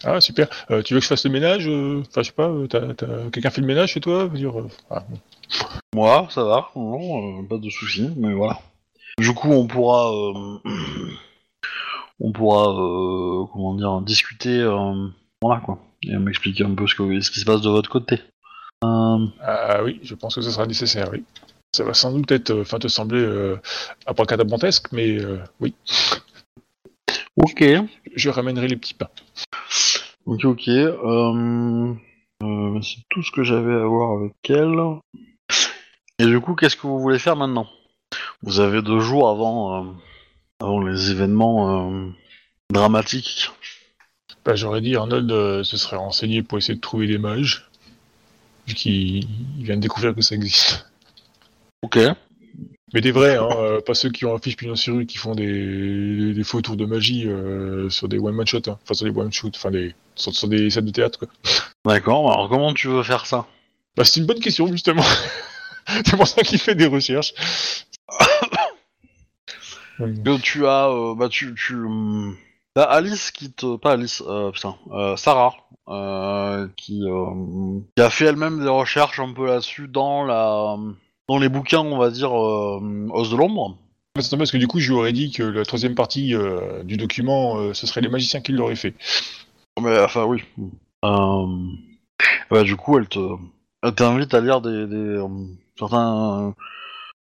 Ah 0.05 0.21
super. 0.21 0.49
Tu 0.85 0.95
veux 0.95 1.01
que 1.01 1.05
je 1.05 1.09
fasse 1.09 1.25
le 1.25 1.31
ménage 1.31 1.67
Enfin, 1.69 2.23
je 2.23 2.29
sais 2.29 2.33
pas. 2.33 2.51
Quelqu'un 3.33 3.51
fait 3.51 3.61
le 3.61 3.67
ménage 3.67 3.91
chez 3.93 4.01
toi 4.01 4.29
dire, 4.29 4.53
ah, 4.91 5.05
bon. 5.09 5.19
Moi, 5.95 6.27
ça 6.31 6.45
va, 6.45 6.71
non, 6.77 7.45
pas 7.45 7.59
de 7.59 7.69
soucis, 7.69 8.09
mais 8.17 8.33
voilà. 8.33 8.59
Du 9.19 9.35
coup, 9.35 9.49
on 9.51 9.67
pourra, 9.67 10.11
on 12.21 12.33
pourra, 12.33 12.69
euh, 12.71 13.45
comment 13.53 13.75
dire, 13.75 14.01
discuter, 14.03 14.61
euh, 14.61 15.09
voilà 15.43 15.61
quoi, 15.61 15.79
et 16.05 16.17
m'expliquer 16.17 16.65
un 16.65 16.75
peu 16.75 16.87
ce, 16.87 16.95
que, 16.95 17.21
ce 17.21 17.31
qui 17.31 17.41
se 17.41 17.45
passe 17.45 17.61
de 17.61 17.69
votre 17.71 17.91
côté. 17.91 18.21
Euh, 18.85 19.27
Ah 19.43 19.83
oui, 19.85 19.99
je 20.03 20.15
pense 20.15 20.35
que 20.37 20.41
ce 20.41 20.51
sera 20.51 20.67
nécessaire. 20.67 21.09
Oui. 21.13 21.25
Ça 21.73 21.85
va 21.85 21.95
sans 21.95 22.13
doute 22.13 22.33
être, 22.33 22.51
euh, 22.51 22.63
enfin, 22.63 22.79
te 22.79 22.89
sembler 22.89 23.21
euh, 23.21 23.57
abracadabrantesque, 24.07 24.91
mais 24.91 25.19
euh, 25.19 25.39
oui, 25.61 25.73
ok, 27.37 27.65
je 28.17 28.29
ramènerai 28.29 28.67
les 28.67 28.77
petits 28.77 28.95
pains. 28.95 29.11
ok, 30.27 30.45
ok. 30.47 30.69
Euh, 30.69 31.95
c'est 32.83 32.99
tout 33.11 33.23
ce 33.23 33.31
que 33.31 33.45
j'avais 33.45 33.75
à 33.75 33.85
voir 33.85 34.19
avec 34.19 34.33
elle. 34.49 34.79
Et 36.19 36.27
du 36.27 36.41
coup, 36.41 36.55
qu'est-ce 36.55 36.77
que 36.77 36.87
vous 36.87 36.99
voulez 36.99 37.19
faire 37.19 37.37
maintenant? 37.37 37.69
Vous 38.43 38.59
avez 38.59 38.83
deux 38.83 39.01
jours 39.01 39.29
avant, 39.29 39.95
avant 40.59 40.81
les 40.81 41.11
événements 41.11 42.03
dramatiques. 42.71 43.51
Bah, 44.45 44.57
J'aurais 44.57 44.81
dit 44.81 44.97
Arnold 44.97 45.63
se 45.63 45.77
serait 45.77 45.97
renseigné 45.97 46.43
pour 46.43 46.59
essayer 46.59 46.75
de 46.75 46.81
trouver 46.81 47.07
des 47.07 47.19
mages, 47.19 47.71
vu 48.67 48.75
qu'il 48.75 49.25
il 49.59 49.65
vient 49.65 49.77
de 49.77 49.83
découvrir 49.83 50.15
que 50.15 50.23
ça 50.23 50.35
existe. 50.35 50.90
Ok. 51.83 51.99
Mais 52.93 53.01
des 53.01 53.13
vrais, 53.13 53.37
hein, 53.37 53.49
euh, 53.57 53.81
pas 53.81 53.95
ceux 53.95 54.11
qui 54.11 54.25
ont 54.25 54.35
un 54.35 54.39
fiche 54.39 54.57
pignon 54.57 54.75
sur 54.75 54.97
rue, 54.97 55.07
qui 55.07 55.17
font 55.17 55.35
des, 55.37 56.35
des 56.35 56.45
faux 56.45 56.61
tours 56.61 56.77
de 56.77 56.87
magie 56.87 57.29
euh, 57.29 57.89
sur 57.89 58.09
des 58.09 58.19
one-man 58.19 58.47
shots, 58.47 58.69
hein. 58.69 58.79
enfin 58.83 58.95
sur 58.95 59.05
des 59.05 59.17
one-shoot, 59.17 59.55
enfin 59.57 59.71
des, 59.71 59.95
sur, 60.17 60.35
sur 60.35 60.49
des 60.49 60.71
scènes 60.71 60.87
de 60.87 60.91
théâtre. 60.91 61.21
Quoi. 61.21 61.29
D'accord. 61.85 62.33
Alors 62.33 62.49
comment 62.49 62.75
tu 62.75 62.89
veux 62.89 63.05
faire 63.05 63.27
ça? 63.27 63.47
Bah, 63.97 64.05
c'est 64.05 64.19
une 64.21 64.27
bonne 64.27 64.41
question, 64.41 64.67
justement. 64.67 65.05
c'est 65.87 66.17
pour 66.17 66.27
ça 66.27 66.43
qu'il 66.43 66.59
fait 66.59 66.75
des 66.75 66.87
recherches. 66.87 67.35
Hum. 70.01 70.23
que 70.23 70.41
tu 70.41 70.67
as, 70.67 70.89
euh, 70.89 71.15
bah 71.15 71.29
tu, 71.29 71.55
tu, 71.55 71.75
hum, 71.75 72.35
t'as 72.75 72.85
Alice 72.85 73.31
qui 73.31 73.53
te, 73.53 73.77
pas 73.77 73.93
Alice, 73.93 74.23
euh, 74.27 74.51
putain, 74.51 74.77
euh, 74.93 75.15
Sarah, 75.17 75.57
qui, 76.75 77.03
qui 77.95 78.03
a 78.03 78.09
fait 78.09 78.25
elle-même 78.25 78.63
des 78.63 78.69
recherches 78.71 79.21
un 79.21 79.35
peu 79.35 79.47
là-dessus 79.47 79.89
dans 79.89 80.25
la, 80.25 80.79
dans 81.31 81.39
les 81.39 81.49
bouquins, 81.49 81.79
on 81.79 81.97
va 81.97 82.11
dire, 82.11 82.37
euh, 82.37 83.07
Os 83.11 83.31
de 83.31 83.37
l'ombre. 83.37 83.79
C'est 84.19 84.37
parce 84.37 84.51
que 84.51 84.57
du 84.57 84.67
coup, 84.67 84.81
je 84.81 84.91
lui 84.91 84.99
aurais 84.99 85.13
dit 85.13 85.31
que 85.31 85.45
la 85.45 85.65
troisième 85.65 85.95
partie 85.95 86.35
euh, 86.35 86.83
du 86.83 86.97
document, 86.97 87.57
euh, 87.57 87.73
ce 87.73 87.87
serait 87.87 88.01
les 88.01 88.09
magiciens 88.09 88.41
qui 88.41 88.51
l'auraient 88.51 88.75
fait. 88.75 88.95
Mais 89.81 89.97
enfin 90.01 90.25
oui. 90.25 90.43
Bah 91.03 92.65
du 92.65 92.75
coup, 92.75 92.99
elle 92.99 93.07
te, 93.07 93.21
t'invite 93.95 94.35
à 94.35 94.41
lire 94.41 94.61
des, 94.61 94.89
des 94.89 95.25
certains 95.79 96.53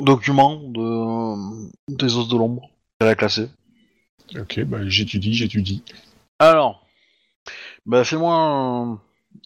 documents 0.00 0.60
de 0.62 1.68
des 1.88 2.16
Os 2.16 2.28
de 2.28 2.36
l'ombre 2.36 2.70
qu'elle 3.00 3.08
a 3.08 3.16
classés. 3.16 3.50
Ok, 4.38 4.60
bah 4.66 4.78
j'étudie, 4.86 5.34
j'étudie. 5.34 5.82
Alors, 6.38 6.86
bah 7.86 8.04
fais-moi 8.04 8.36
un, 8.36 9.00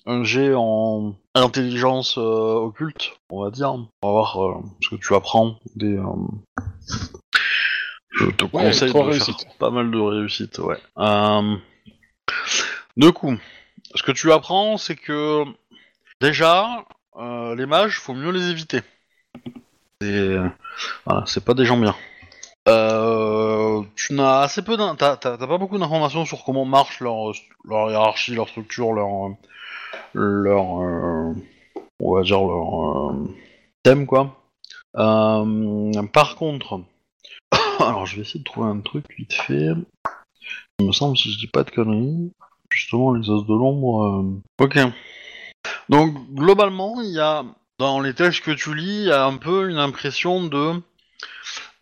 un 0.04 0.22
jet 0.22 0.52
en 0.54 1.14
intelligence 1.34 2.18
euh, 2.18 2.54
occulte, 2.56 3.12
on 3.30 3.44
va 3.44 3.50
dire. 3.50 3.72
On 3.72 3.86
va 4.02 4.10
voir 4.10 4.42
euh, 4.42 4.54
ce 4.82 4.90
que 4.90 4.96
tu 4.96 5.14
apprends. 5.14 5.56
Des, 5.76 5.96
euh, 5.96 6.04
Je 8.10 8.26
te 8.30 8.44
Ouais, 8.44 8.50
conseille 8.64 8.88
de 8.88 8.92
trois 8.92 9.04
faire 9.04 9.12
réussites. 9.12 9.46
pas 9.58 9.70
mal 9.70 9.90
de 9.90 9.98
réussites, 9.98 10.58
ouais. 10.58 10.78
Euh, 10.98 11.56
Du 12.96 13.12
coup, 13.12 13.36
ce 13.94 14.02
que 14.02 14.12
tu 14.12 14.32
apprends, 14.32 14.76
c'est 14.76 14.96
que 14.96 15.44
déjà, 16.20 16.84
euh, 17.16 17.54
les 17.54 17.66
mages, 17.66 17.98
faut 17.98 18.14
mieux 18.14 18.30
les 18.32 18.50
éviter. 18.50 18.80
C'est 20.02 20.36
voilà, 21.06 21.24
c'est 21.26 21.44
pas 21.44 21.54
des 21.54 21.64
gens 21.64 21.76
bien. 21.76 21.94
Euh, 22.68 23.82
tu 23.96 24.12
n'as 24.14 24.40
assez 24.40 24.62
peu 24.62 24.76
d'in- 24.76 24.94
t'as, 24.94 25.16
t'as- 25.16 25.38
t'as 25.38 25.46
pas 25.46 25.58
beaucoup 25.58 25.78
d'informations 25.78 26.24
sur 26.26 26.44
comment 26.44 26.64
marche 26.64 27.00
leur, 27.00 27.32
leur 27.64 27.90
hiérarchie, 27.90 28.34
leur 28.34 28.48
structure, 28.48 28.92
leur 28.92 29.08
leur 30.14 30.80
euh, 30.80 31.34
on 32.00 32.14
va 32.14 32.22
dire 32.22 32.40
leur 32.40 33.10
euh, 33.10 33.34
thème 33.82 34.06
quoi. 34.06 34.42
Euh, 34.96 36.02
par 36.12 36.36
contre, 36.36 36.82
alors 37.80 38.06
je 38.06 38.16
vais 38.16 38.22
essayer 38.22 38.40
de 38.40 38.44
trouver 38.44 38.68
un 38.68 38.80
truc 38.80 39.04
vite 39.16 39.34
fait. 39.34 39.70
Il 40.78 40.86
me 40.86 40.92
semble 40.92 41.16
si 41.16 41.32
je 41.32 41.38
dis 41.38 41.46
pas 41.46 41.62
de 41.62 41.70
conneries, 41.70 42.32
justement 42.70 43.12
les 43.14 43.28
os 43.28 43.46
de 43.46 43.54
l'ombre. 43.54 44.40
Ok. 44.58 44.78
Donc 45.88 46.14
globalement, 46.34 47.00
il 47.02 47.10
y 47.10 47.20
a 47.20 47.44
dans 47.78 48.00
les 48.00 48.14
textes 48.14 48.42
que 48.42 48.50
tu 48.50 48.74
lis, 48.74 49.02
il 49.02 49.08
y 49.08 49.12
a 49.12 49.24
un 49.24 49.36
peu 49.36 49.70
une 49.70 49.78
impression 49.78 50.44
de 50.44 50.80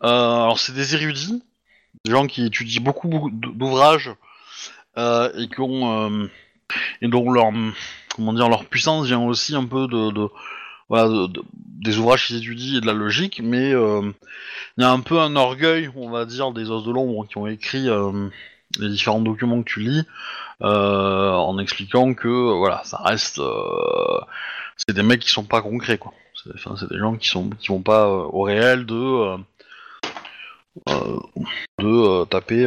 alors 0.01 0.59
c'est 0.59 0.73
des 0.73 0.95
érudits, 0.95 1.43
des 2.05 2.11
gens 2.11 2.27
qui 2.27 2.45
étudient 2.45 2.81
beaucoup, 2.81 3.29
d'ouvrages 3.31 4.11
et 4.97 5.47
qui 5.47 5.61
ont 5.61 6.29
et 7.01 7.07
dont 7.07 7.31
leur 7.31 7.51
comment 8.19 8.33
dire 8.33 8.49
leur 8.49 8.65
puissance 8.65 9.07
vient 9.07 9.21
aussi 9.21 9.55
un 9.55 9.65
peu 9.65 9.87
de, 9.87 10.11
des 11.55 11.97
ouvrages 11.97 12.27
qu'ils 12.27 12.35
étudient 12.35 12.77
et 12.77 12.81
de 12.81 12.85
la 12.85 12.91
logique, 12.91 13.39
mais 13.41 13.73
euh, 13.73 14.11
il 14.77 14.81
y 14.81 14.83
a 14.83 14.91
un 14.91 14.99
peu 14.99 15.19
un 15.19 15.37
orgueil, 15.37 15.89
on 15.95 16.09
va 16.09 16.25
dire, 16.25 16.51
des 16.51 16.69
os 16.69 16.83
de 16.83 16.91
l'ombre 16.91 17.25
qui 17.27 17.37
ont 17.37 17.47
écrit 17.47 17.87
euh, 17.87 18.27
les 18.77 18.89
différents 18.89 19.21
documents 19.21 19.63
que 19.63 19.69
tu 19.69 19.79
lis 19.79 20.05
euh, 20.61 21.31
en 21.31 21.57
expliquant 21.59 22.13
que 22.13 22.27
voilà 22.27 22.81
ça 22.83 22.97
reste 22.97 23.41
c'est 24.75 24.93
des 24.93 25.03
mecs 25.03 25.21
qui 25.21 25.29
sont 25.29 25.45
pas 25.45 25.61
concrets 25.61 25.97
quoi. 25.97 26.13
C'est 26.35 26.89
des 26.89 26.97
gens 26.97 27.15
qui 27.15 27.29
sont 27.29 27.49
qui 27.49 27.69
vont 27.69 27.81
pas 27.81 28.09
au 28.09 28.41
réel 28.41 28.85
de 28.85 29.37
de 31.79 32.25
taper. 32.25 32.65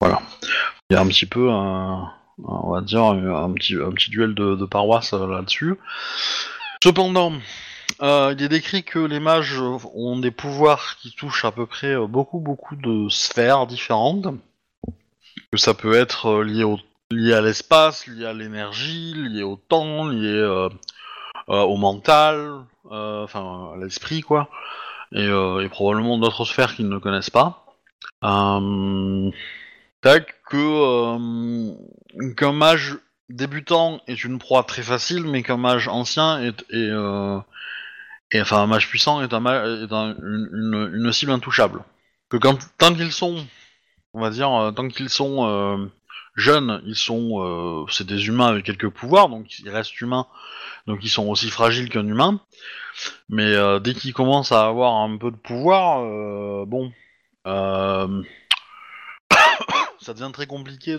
voilà. 0.00 0.20
Il 0.90 0.94
y 0.94 0.96
a 0.96 1.00
un 1.02 1.06
petit 1.06 1.26
peu 1.26 1.50
un, 1.50 2.10
on 2.44 2.72
va 2.72 2.80
dire 2.80 3.04
un 3.04 3.52
petit, 3.52 4.10
duel 4.10 4.34
de, 4.34 4.64
paroisse 4.64 5.12
euh, 5.12 5.26
là-dessus. 5.26 5.76
Cependant, 6.82 7.32
euh, 8.02 8.34
il 8.36 8.44
est 8.44 8.48
décrit 8.48 8.84
que 8.84 8.98
les 8.98 9.20
mages 9.20 9.60
ont 9.94 10.18
des 10.18 10.30
pouvoirs 10.30 10.96
qui 11.00 11.12
touchent 11.14 11.44
à 11.44 11.50
peu 11.50 11.66
près 11.66 11.94
euh, 11.94 12.06
beaucoup 12.06 12.38
beaucoup 12.38 12.76
de 12.76 13.08
sphères 13.08 13.66
différentes. 13.66 14.28
Que 15.52 15.58
ça 15.58 15.74
peut 15.74 15.94
être 15.94 16.42
lié, 16.42 17.32
à 17.32 17.40
l'espace, 17.40 18.06
lié 18.06 18.26
à 18.26 18.32
l'énergie, 18.32 19.14
lié 19.14 19.42
au 19.42 19.56
temps, 19.56 20.06
lié 20.06 20.68
au 21.46 21.76
mental, 21.78 22.64
enfin 22.90 23.72
à 23.74 23.76
l'esprit 23.78 24.20
quoi. 24.20 24.50
Et, 25.12 25.26
probablement 25.70 26.18
d'autres 26.18 26.44
sphères 26.44 26.74
qu'ils 26.74 26.90
ne 26.90 26.98
connaissent 26.98 27.30
pas. 27.30 27.64
Tac, 30.00 30.34
que 30.48 30.56
euh, 30.56 31.74
qu'un 32.36 32.52
mage 32.52 32.96
débutant 33.28 34.00
est 34.06 34.24
une 34.24 34.38
proie 34.38 34.62
très 34.64 34.82
facile, 34.82 35.24
mais 35.24 35.42
qu'un 35.42 35.56
mage 35.56 35.88
ancien 35.88 36.40
est, 36.42 36.64
euh, 36.72 37.38
enfin 38.34 38.58
un 38.62 38.66
mage 38.66 38.88
puissant 38.88 39.22
est, 39.22 39.32
un, 39.32 39.44
est 39.84 39.92
un- 39.92 40.16
une, 40.22 41.12
cible 41.12 41.32
intouchable. 41.32 41.82
Que 42.30 42.36
quand 42.36 42.58
tant 42.78 42.94
qu'ils 42.94 43.12
sont, 43.12 43.44
on 44.14 44.20
va 44.20 44.30
dire, 44.30 44.52
euh, 44.52 44.70
tant 44.72 44.88
qu'ils 44.88 45.10
sont 45.10 45.46
euh, 45.48 45.86
jeunes, 46.36 46.82
ils 46.86 46.96
sont, 46.96 47.40
euh, 47.42 47.86
c'est 47.90 48.06
des 48.06 48.26
humains 48.28 48.48
avec 48.48 48.64
quelques 48.64 48.90
pouvoirs, 48.90 49.28
donc 49.28 49.58
ils 49.60 49.70
restent 49.70 50.00
humains, 50.00 50.26
donc 50.86 51.00
ils 51.02 51.08
sont 51.10 51.26
aussi 51.28 51.50
fragiles 51.50 51.88
qu'un 51.90 52.06
humain. 52.06 52.40
Mais 53.28 53.54
euh, 53.54 53.78
dès 53.80 53.94
qu'ils 53.94 54.14
commencent 54.14 54.52
à 54.52 54.66
avoir 54.66 54.94
un 54.96 55.16
peu 55.18 55.30
de 55.30 55.36
pouvoir, 55.36 56.00
bon, 56.66 56.92
euh, 57.46 58.22
ça 60.08 60.14
devient 60.14 60.32
très 60.32 60.46
compliqué 60.46 60.96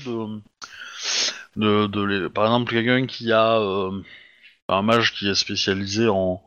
de, 1.55 1.88
de, 1.88 2.28
par 2.28 2.45
exemple 2.45 2.72
quelqu'un 2.72 3.07
qui 3.07 3.32
a 3.32 3.57
euh, 3.57 3.89
un 4.68 4.84
mage 4.84 5.16
qui 5.16 5.28
est 5.28 5.34
spécialisé 5.34 6.07
en 6.07 6.43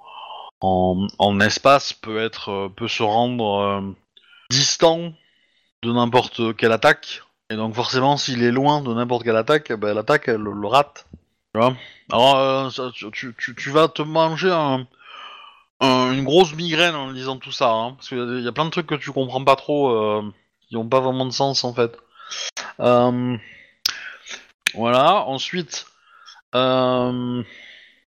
en, 0.61 1.09
en 1.19 1.41
espace 1.41 1.93
peut 1.93 2.21
être 2.23 2.51
euh, 2.51 2.69
peut 2.69 2.87
se 2.87 3.03
rendre 3.03 3.59
euh, 3.59 3.81
distant 4.49 5.13
de 5.83 5.91
n'importe 5.91 6.57
quelle 6.57 6.71
attaque. 6.71 7.23
Et 7.51 7.57
donc 7.57 7.75
forcément 7.75 8.17
s'il 8.17 8.45
est 8.45 8.53
loin 8.53 8.81
de 8.81 8.95
n'importe 8.95 9.25
quelle 9.25 9.37
attaque 9.37 9.73
eh 9.73 9.77
ben, 9.77 9.93
l'attaque 9.93 10.29
elle 10.29 10.37
le 10.37 10.67
rate. 10.69 11.09
Tu 11.53 11.61
vois? 11.61 11.75
Alors 12.13 12.71
tu, 13.13 13.71
vas 13.71 13.89
te 13.89 14.03
manger 14.03 14.53
un, 14.53 14.87
un- 15.81 16.13
une 16.13 16.23
grosse 16.23 16.55
migraine 16.55 16.95
en 16.95 17.11
lisant 17.11 17.39
tout 17.39 17.51
ça 17.51 17.73
hein, 17.73 17.95
parce 17.95 18.09
qu'il 18.09 18.41
y 18.41 18.47
a 18.47 18.53
plein 18.53 18.67
de 18.67 18.71
trucs 18.71 18.87
que 18.87 18.95
tu 18.95 19.11
comprends 19.11 19.43
pas 19.43 19.57
trop 19.57 20.23
qui 20.69 20.77
ont 20.77 20.89
pas 20.89 21.01
vraiment 21.01 21.27
de 21.27 21.33
sens 21.33 21.65
en 21.65 21.75
fait 21.75 21.99
voilà, 24.75 25.25
ensuite, 25.27 25.87
euh, 26.55 27.43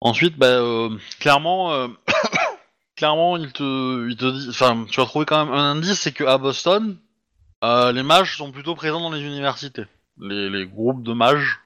ensuite, 0.01 0.37
bah, 0.37 0.47
euh, 0.47 0.91
clairement, 1.21 1.73
euh, 1.73 1.89
clairement, 2.97 3.37
il 3.37 3.53
te, 3.53 4.09
il 4.09 4.17
te 4.17 4.51
enfin, 4.51 4.87
tu 4.91 5.01
vas 5.01 5.07
trouver 5.07 5.27
quand 5.27 5.45
même 5.45 5.55
un 5.55 5.73
indice, 5.73 6.01
c'est 6.01 6.13
que 6.13 6.25
à 6.25 6.39
Boston, 6.39 6.99
euh, 7.65 7.93
les 7.93 8.03
mages 8.03 8.37
sont 8.37 8.53
plutôt 8.53 8.75
présents 8.75 9.01
dans 9.01 9.13
les 9.13 9.23
universités, 9.23 9.87
les, 10.21 10.67
groupes 10.67 11.03
de 11.03 11.13
mages. 11.13 11.61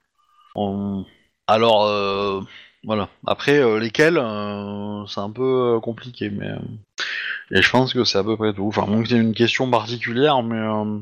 Alors, 1.47 1.85
euh, 1.85 2.41
voilà. 2.83 3.09
Après, 3.27 3.59
euh, 3.59 3.79
lesquels, 3.79 4.17
euh, 4.17 5.05
c'est 5.07 5.19
un 5.19 5.31
peu 5.31 5.75
euh, 5.75 5.79
compliqué, 5.79 6.29
mais 6.29 6.47
euh, 6.47 6.59
et 7.51 7.61
je 7.61 7.69
pense 7.69 7.93
que 7.93 8.03
c'est 8.03 8.17
à 8.17 8.23
peu 8.23 8.37
près 8.37 8.53
tout. 8.53 8.67
Enfin, 8.67 8.85
que 9.03 9.09
c'est 9.09 9.17
une 9.17 9.33
question 9.33 9.69
particulière, 9.69 10.41
mais 10.43 10.57
euh, 10.57 10.99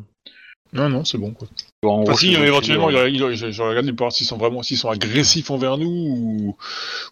Non, 0.73 0.87
non, 0.89 1.03
c'est 1.03 1.17
bon, 1.17 1.31
quoi. 1.33 1.47
en 1.83 2.01
Enfin, 2.01 2.03
gros, 2.11 2.17
si, 2.17 2.33
éventuellement, 2.33 2.89
il 2.89 3.15
il 3.15 3.51
j'aurais 3.51 3.69
regardé 3.71 3.91
pour 3.91 4.05
voir 4.05 4.11
s'ils 4.13 4.25
sont 4.27 4.37
vraiment, 4.37 4.63
s'ils 4.63 4.77
sont 4.77 4.89
agressifs 4.89 5.49
envers 5.51 5.77
nous, 5.77 5.87
ou, 5.89 6.57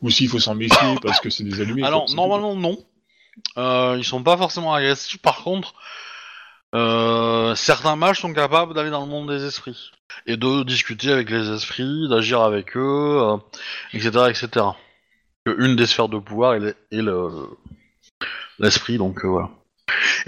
ou 0.01 0.09
s'il 0.09 0.29
faut 0.29 0.39
s'en 0.39 0.55
méfier 0.55 0.95
parce 1.01 1.19
que 1.19 1.29
c'est 1.29 1.43
des 1.43 1.59
allumés. 1.59 1.83
Alors, 1.83 2.05
quoi, 2.05 2.15
normalement, 2.15 2.55
non. 2.55 2.77
Euh, 3.57 3.95
ils 3.97 4.03
sont 4.05 4.23
pas 4.23 4.37
forcément 4.37 4.73
agressifs. 4.73 5.21
Par 5.21 5.43
contre, 5.43 5.73
euh, 6.75 7.55
certains 7.55 7.95
mages 7.95 8.19
sont 8.19 8.33
capables 8.33 8.73
d'aller 8.73 8.91
dans 8.91 9.01
le 9.01 9.07
monde 9.09 9.29
des 9.29 9.43
esprits 9.45 9.91
et 10.25 10.37
de 10.37 10.63
discuter 10.63 11.11
avec 11.11 11.29
les 11.29 11.49
esprits, 11.49 12.07
d'agir 12.09 12.41
avec 12.41 12.77
eux, 12.77 13.17
euh, 13.21 13.37
etc., 13.93 14.09
etc. 14.29 14.65
Que 15.45 15.55
Une 15.65 15.75
des 15.75 15.85
sphères 15.85 16.09
de 16.09 16.19
pouvoir 16.19 16.53
est, 16.55 16.59
le- 16.59 16.75
est 16.91 17.01
le 17.01 17.29
l'esprit, 18.59 18.97
donc 18.97 19.23
euh, 19.23 19.27
voilà. 19.29 19.49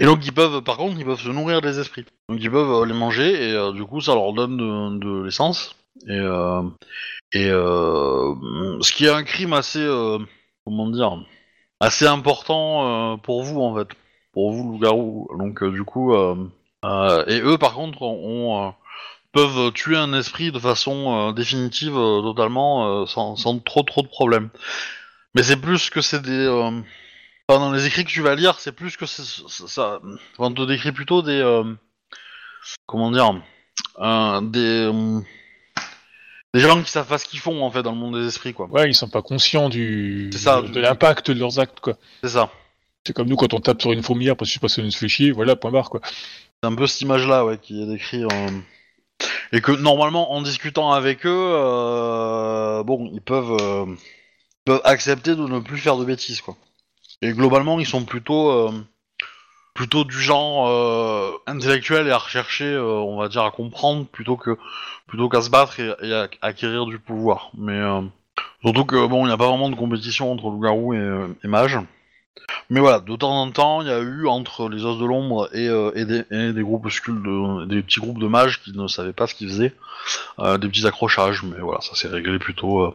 Et 0.00 0.04
donc 0.04 0.24
ils 0.26 0.32
peuvent, 0.32 0.62
par 0.62 0.76
contre, 0.76 0.98
ils 0.98 1.04
peuvent 1.04 1.20
se 1.20 1.28
nourrir 1.28 1.60
des 1.60 1.78
esprits. 1.78 2.04
Donc 2.28 2.38
ils 2.40 2.50
peuvent 2.50 2.82
euh, 2.82 2.86
les 2.86 2.94
manger 2.94 3.50
et 3.50 3.52
euh, 3.52 3.72
du 3.72 3.84
coup 3.84 4.00
ça 4.00 4.14
leur 4.14 4.32
donne 4.32 4.56
de, 4.98 5.24
l'essence. 5.24 5.76
Et, 6.08 6.18
euh, 6.18 6.62
et 7.32 7.48
ce 7.48 8.92
qui 8.92 9.06
est 9.06 9.10
un 9.10 9.22
crime 9.22 9.52
assez, 9.52 9.86
comment 10.64 10.88
dire, 10.88 11.24
assez 11.80 12.06
important 12.06 13.18
pour 13.18 13.42
vous 13.42 13.60
en 13.60 13.76
fait, 13.76 13.88
pour 14.32 14.52
vous 14.52 14.72
loup-garou. 14.72 15.28
Donc 15.38 15.62
du 15.64 15.84
coup, 15.84 16.14
et 16.14 17.40
eux 17.40 17.58
par 17.58 17.74
contre 17.74 18.02
ont, 18.02 18.74
peuvent 19.32 19.72
tuer 19.72 19.96
un 19.96 20.12
esprit 20.12 20.50
de 20.50 20.58
façon 20.58 21.32
définitive, 21.32 21.94
totalement, 21.94 23.06
sans, 23.06 23.36
sans 23.36 23.58
trop 23.58 23.82
trop 23.82 24.02
de 24.02 24.08
problèmes. 24.08 24.50
Mais 25.34 25.42
c'est 25.42 25.60
plus 25.60 25.88
que 25.88 26.00
c'est 26.00 26.22
des, 26.22 26.46
enfin, 27.52 27.64
dans 27.64 27.72
les 27.72 27.86
écrits 27.86 28.04
que 28.04 28.10
tu 28.10 28.22
vas 28.22 28.34
lire, 28.34 28.58
c'est 28.58 28.72
plus 28.72 28.96
que 28.96 29.06
ça, 29.06 30.00
on 30.38 30.52
te 30.52 30.62
décrit 30.66 30.92
plutôt 30.92 31.22
des, 31.22 31.40
euh, 31.40 31.64
comment 32.86 33.10
dire, 33.10 33.42
euh, 33.98 34.40
des 34.40 34.90
euh, 34.90 35.20
des 36.54 36.60
gens 36.60 36.82
qui 36.82 36.90
savent 36.90 37.06
pas 37.06 37.18
ce 37.18 37.24
qu'ils 37.24 37.40
font 37.40 37.62
en 37.62 37.70
fait 37.70 37.82
dans 37.82 37.92
le 37.92 37.98
monde 37.98 38.20
des 38.20 38.26
esprits 38.26 38.52
quoi. 38.52 38.66
Ouais, 38.66 38.88
ils 38.88 38.94
sont 38.94 39.08
pas 39.08 39.22
conscients 39.22 39.68
du, 39.68 40.30
ça, 40.34 40.60
de, 40.60 40.80
l'impact 40.80 41.30
de 41.30 41.38
leurs 41.38 41.58
actes, 41.58 41.80
quoi. 41.80 41.94
C'est 42.22 42.30
ça. 42.30 42.50
C'est 43.06 43.12
comme 43.12 43.28
nous 43.28 43.36
quand 43.36 43.54
on 43.54 43.60
tape 43.60 43.80
sur 43.80 43.92
une 43.92 44.02
fourmilière 44.02 44.36
parce 44.36 44.52
que 44.52 44.60
personne 44.60 44.84
ne 44.84 44.90
se 44.90 44.98
fait 44.98 45.08
chier, 45.08 45.32
voilà, 45.32 45.56
point 45.56 45.70
barre, 45.70 45.90
quoi. 45.90 46.00
C'est 46.04 46.70
un 46.70 46.74
peu 46.74 46.86
cette 46.86 47.00
image-là, 47.00 47.44
ouais, 47.44 47.58
qui 47.58 47.82
est 47.82 47.86
décrite. 47.86 48.26
Et 49.52 49.60
que 49.60 49.72
normalement, 49.72 50.32
en 50.32 50.42
discutant 50.42 50.92
avec 50.92 51.26
eux, 51.26 51.52
bon, 52.84 53.10
ils 53.12 53.20
peuvent, 53.20 53.56
euh, 53.60 53.86
peuvent 54.64 54.80
accepter 54.84 55.34
de 55.34 55.42
ne 55.42 55.60
plus 55.60 55.78
faire 55.78 55.96
de 55.96 56.04
bêtises, 56.04 56.40
quoi. 56.40 56.56
Et 57.22 57.32
globalement, 57.32 57.78
ils 57.78 57.86
sont 57.86 58.04
plutôt, 58.04 58.50
euh, 58.50 58.72
plutôt 59.74 60.04
du 60.04 60.20
genre 60.20 60.68
euh, 60.68 61.32
intellectuel 61.46 62.06
et 62.06 62.10
à 62.10 62.18
rechercher, 62.18 62.66
euh, 62.66 62.84
on 62.84 63.16
va 63.16 63.28
dire, 63.28 63.42
à 63.42 63.50
comprendre 63.50 64.06
plutôt 64.06 64.36
que, 64.36 64.58
plutôt 65.06 65.28
qu'à 65.28 65.40
se 65.40 65.50
battre 65.50 65.80
et, 65.80 66.12
à 66.12 66.28
acquérir 66.42 66.86
du 66.86 66.98
pouvoir. 66.98 67.50
Mais 67.56 67.78
euh, 67.78 68.02
surtout 68.62 68.84
que 68.84 69.06
bon, 69.06 69.24
il 69.24 69.28
n'y 69.28 69.34
a 69.34 69.38
pas 69.38 69.48
vraiment 69.48 69.70
de 69.70 69.76
compétition 69.76 70.30
entre 70.30 70.50
loup-garou 70.50 70.94
et, 70.94 71.48
mage. 71.48 71.78
Mais 72.70 72.80
voilà, 72.80 73.00
de 73.00 73.16
temps 73.16 73.42
en 73.42 73.50
temps, 73.50 73.82
il 73.82 73.88
y 73.88 73.90
a 73.90 74.00
eu 74.00 74.26
entre 74.26 74.68
les 74.68 74.84
os 74.84 74.98
de 74.98 75.04
l'ombre 75.04 75.48
et, 75.54 75.66
et, 75.66 76.04
des, 76.04 76.62
groupuscules 76.62 77.22
de, 77.22 77.66
des 77.66 77.82
petits 77.82 78.00
groupes 78.00 78.18
de 78.18 78.26
mages 78.26 78.62
qui 78.62 78.76
ne 78.76 78.86
savaient 78.88 79.12
pas 79.12 79.26
ce 79.26 79.34
qu'ils 79.34 79.48
faisaient, 79.48 79.74
des 80.38 80.68
petits 80.68 80.86
accrochages, 80.86 81.42
mais 81.42 81.60
voilà, 81.60 81.82
ça 81.82 81.94
s'est 81.94 82.08
réglé 82.08 82.38
plutôt, 82.38 82.94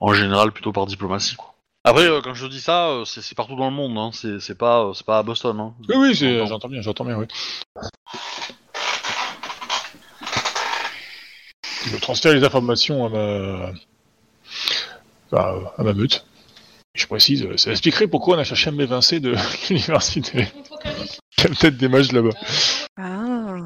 en 0.00 0.12
général, 0.12 0.50
plutôt 0.50 0.72
par 0.72 0.86
diplomatie, 0.86 1.36
quoi. 1.36 1.51
Après, 1.84 2.06
euh, 2.06 2.20
quand 2.22 2.34
je 2.34 2.46
dis 2.46 2.60
ça, 2.60 2.88
euh, 2.90 3.04
c'est 3.04 3.22
c'est 3.22 3.34
partout 3.34 3.56
dans 3.56 3.68
le 3.68 3.74
monde, 3.74 3.98
hein, 3.98 4.10
c'est 4.12 4.38
c'est 4.40 4.54
pas, 4.54 4.84
euh, 4.84 4.92
c'est 4.94 5.04
pas 5.04 5.18
à 5.18 5.22
Boston. 5.24 5.58
Hein. 5.58 5.74
Oui, 5.88 5.96
oui, 5.96 6.14
J'entends. 6.46 6.68
bien, 6.68 6.80
j'entends 6.80 7.04
bien, 7.04 7.16
oui. 7.18 7.26
Je 11.86 11.96
transfère 11.96 12.32
les 12.34 12.44
informations 12.44 13.06
à 13.06 13.08
ma, 13.08 13.72
à, 15.32 15.54
à 15.78 15.82
ma 15.82 15.92
meute. 15.92 16.24
Je 16.94 17.06
précise, 17.06 17.48
ça 17.56 17.70
expliquerait 17.72 18.06
pourquoi 18.06 18.36
on 18.36 18.38
a 18.38 18.44
cherché 18.44 18.68
à 18.68 18.72
m'évincer 18.72 19.18
de 19.18 19.34
l'université. 19.68 20.46
Il 21.38 21.44
y 21.44 21.46
a 21.46 21.48
peut-être 21.48 21.76
des 21.78 21.88
mages 21.88 22.12
là-bas. 22.12 22.30
Ah. 22.96 23.56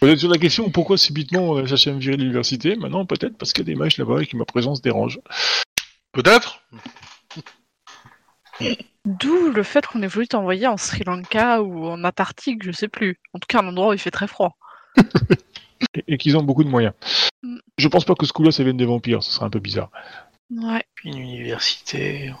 Vous 0.00 0.08
êtes 0.08 0.18
sur 0.20 0.30
la 0.30 0.38
question 0.38 0.70
pourquoi 0.70 0.96
subitement 0.96 1.42
on 1.50 1.56
a 1.58 1.66
cherché 1.66 1.90
à 1.90 1.92
me 1.92 1.98
virer 2.00 2.16
de 2.16 2.22
l'université? 2.22 2.76
Maintenant, 2.76 3.04
peut-être 3.04 3.36
parce 3.36 3.52
qu'il 3.52 3.68
y 3.68 3.70
a 3.70 3.74
des 3.74 3.78
mages 3.78 3.98
là-bas 3.98 4.22
et 4.22 4.26
que 4.26 4.36
ma 4.36 4.46
présence 4.46 4.80
dérange. 4.80 5.20
Peut-être 6.12 6.60
D'où 9.04 9.50
le 9.50 9.62
fait 9.62 9.86
qu'on 9.86 10.02
ait 10.02 10.06
voulu 10.06 10.28
t'envoyer 10.28 10.66
en 10.66 10.76
Sri 10.76 11.02
Lanka 11.04 11.62
ou 11.62 11.86
en 11.86 12.04
Antarctique, 12.04 12.62
je 12.62 12.70
sais 12.72 12.88
plus. 12.88 13.18
En 13.32 13.38
tout 13.38 13.46
cas, 13.48 13.60
un 13.60 13.68
endroit 13.68 13.88
où 13.88 13.92
il 13.92 13.98
fait 13.98 14.10
très 14.10 14.28
froid. 14.28 14.56
Et, 15.94 16.14
et 16.14 16.16
qu'ils 16.16 16.36
ont 16.36 16.44
beaucoup 16.44 16.62
de 16.62 16.68
moyens. 16.68 16.94
Mm. 17.42 17.58
Je 17.76 17.88
pense 17.88 18.04
pas 18.04 18.14
que 18.14 18.24
ce 18.24 18.32
coup-là, 18.32 18.52
ça 18.52 18.62
vienne 18.62 18.76
des 18.76 18.84
vampires, 18.84 19.22
ce 19.22 19.32
serait 19.32 19.46
un 19.46 19.50
peu 19.50 19.58
bizarre. 19.58 19.90
Ouais. 20.50 20.84
Une 21.04 21.18
université. 21.18 22.32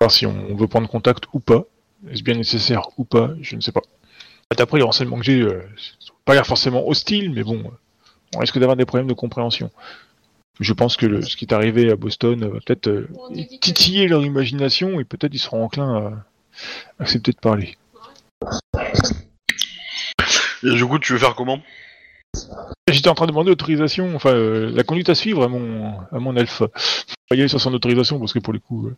voir 0.00 0.10
si 0.10 0.24
on 0.24 0.54
veut 0.54 0.68
prendre 0.68 0.88
contact 0.88 1.24
ou 1.32 1.40
pas. 1.40 1.64
Est-ce 2.10 2.22
bien 2.22 2.34
nécessaire 2.34 2.82
ou 2.98 3.04
pas 3.04 3.30
Je 3.40 3.56
ne 3.56 3.60
sais 3.60 3.72
pas. 3.72 3.82
D'après 4.56 4.78
les 4.78 4.84
renseignements 4.84 5.18
que 5.18 5.24
j'ai, 5.24 5.40
euh, 5.40 5.62
pas 6.24 6.34
l'air 6.34 6.46
forcément 6.46 6.86
hostiles, 6.86 7.32
mais 7.32 7.42
bon, 7.42 7.58
euh, 7.58 7.70
on 8.36 8.38
risque 8.40 8.58
d'avoir 8.58 8.76
des 8.76 8.84
problèmes 8.84 9.08
de 9.08 9.14
compréhension. 9.14 9.70
Je 10.60 10.72
pense 10.72 10.96
que 10.96 11.06
le- 11.06 11.22
ce 11.22 11.36
qui 11.36 11.44
est 11.46 11.54
arrivé 11.54 11.90
à 11.90 11.96
Boston 11.96 12.40
va 12.48 12.58
peut-être 12.60 12.88
euh, 12.88 13.08
dit 13.30 13.46
que- 13.48 13.56
titiller 13.56 14.06
leur 14.08 14.24
imagination 14.24 15.00
et 15.00 15.04
peut-être 15.04 15.34
ils 15.34 15.38
seront 15.38 15.64
enclins 15.64 15.96
à 16.98 17.02
accepter 17.02 17.32
de 17.32 17.38
parler. 17.38 17.76
Et 20.64 20.74
du 20.74 20.86
coup, 20.86 20.98
tu 20.98 21.12
veux 21.12 21.18
faire 21.18 21.34
comment? 21.34 21.60
J'étais 22.88 23.08
en 23.08 23.14
train 23.14 23.26
de 23.26 23.30
demander 23.30 23.50
l'autorisation, 23.50 24.14
enfin 24.14 24.30
euh, 24.30 24.70
la 24.74 24.84
conduite 24.84 25.08
à 25.08 25.14
suivre 25.14 25.42
à 25.42 25.48
mon, 25.48 25.98
à 26.12 26.18
mon 26.18 26.36
alpha. 26.36 26.68
Pas 27.28 27.36
y 27.36 27.40
aller 27.40 27.48
sur 27.48 27.60
son 27.60 27.72
autorisation 27.74 28.18
parce 28.18 28.32
que 28.32 28.38
pour 28.38 28.52
le 28.52 28.58
coup, 28.58 28.86
euh, 28.86 28.96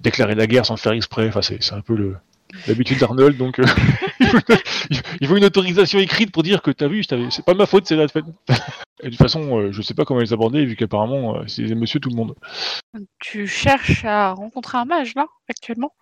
déclarer 0.00 0.34
la 0.34 0.46
guerre 0.46 0.66
sans 0.66 0.74
le 0.74 0.78
faire 0.80 0.92
exprès, 0.92 1.28
enfin 1.28 1.42
c'est 1.42 1.62
c'est 1.62 1.74
un 1.74 1.80
peu 1.80 1.94
le 1.94 2.16
l'habitude 2.66 2.98
d'Arnold, 2.98 3.36
donc 3.36 3.58
euh, 3.58 3.64
il 5.20 5.26
faut 5.26 5.36
une 5.36 5.44
autorisation 5.44 5.98
écrite 5.98 6.32
pour 6.32 6.42
dire 6.42 6.62
que 6.62 6.70
t'as 6.70 6.88
vu, 6.88 7.02
c'est 7.04 7.44
pas 7.44 7.54
ma 7.54 7.66
faute, 7.66 7.86
c'est 7.86 7.96
la 7.96 8.08
fête. 8.08 8.24
Et 9.02 9.06
de 9.06 9.10
toute 9.10 9.18
façon, 9.18 9.58
euh, 9.58 9.72
je 9.72 9.82
sais 9.82 9.94
pas 9.94 10.04
comment 10.04 10.20
les 10.20 10.32
aborder 10.32 10.64
vu 10.64 10.76
qu'apparemment 10.76 11.36
euh, 11.36 11.44
c'est 11.46 11.62
monsieur 11.74 12.00
tout 12.00 12.10
le 12.10 12.16
monde. 12.16 12.34
Tu 13.18 13.46
cherches 13.46 14.04
à 14.04 14.32
rencontrer 14.32 14.78
un 14.78 14.84
mage, 14.84 15.14
là, 15.14 15.26
actuellement? 15.48 15.92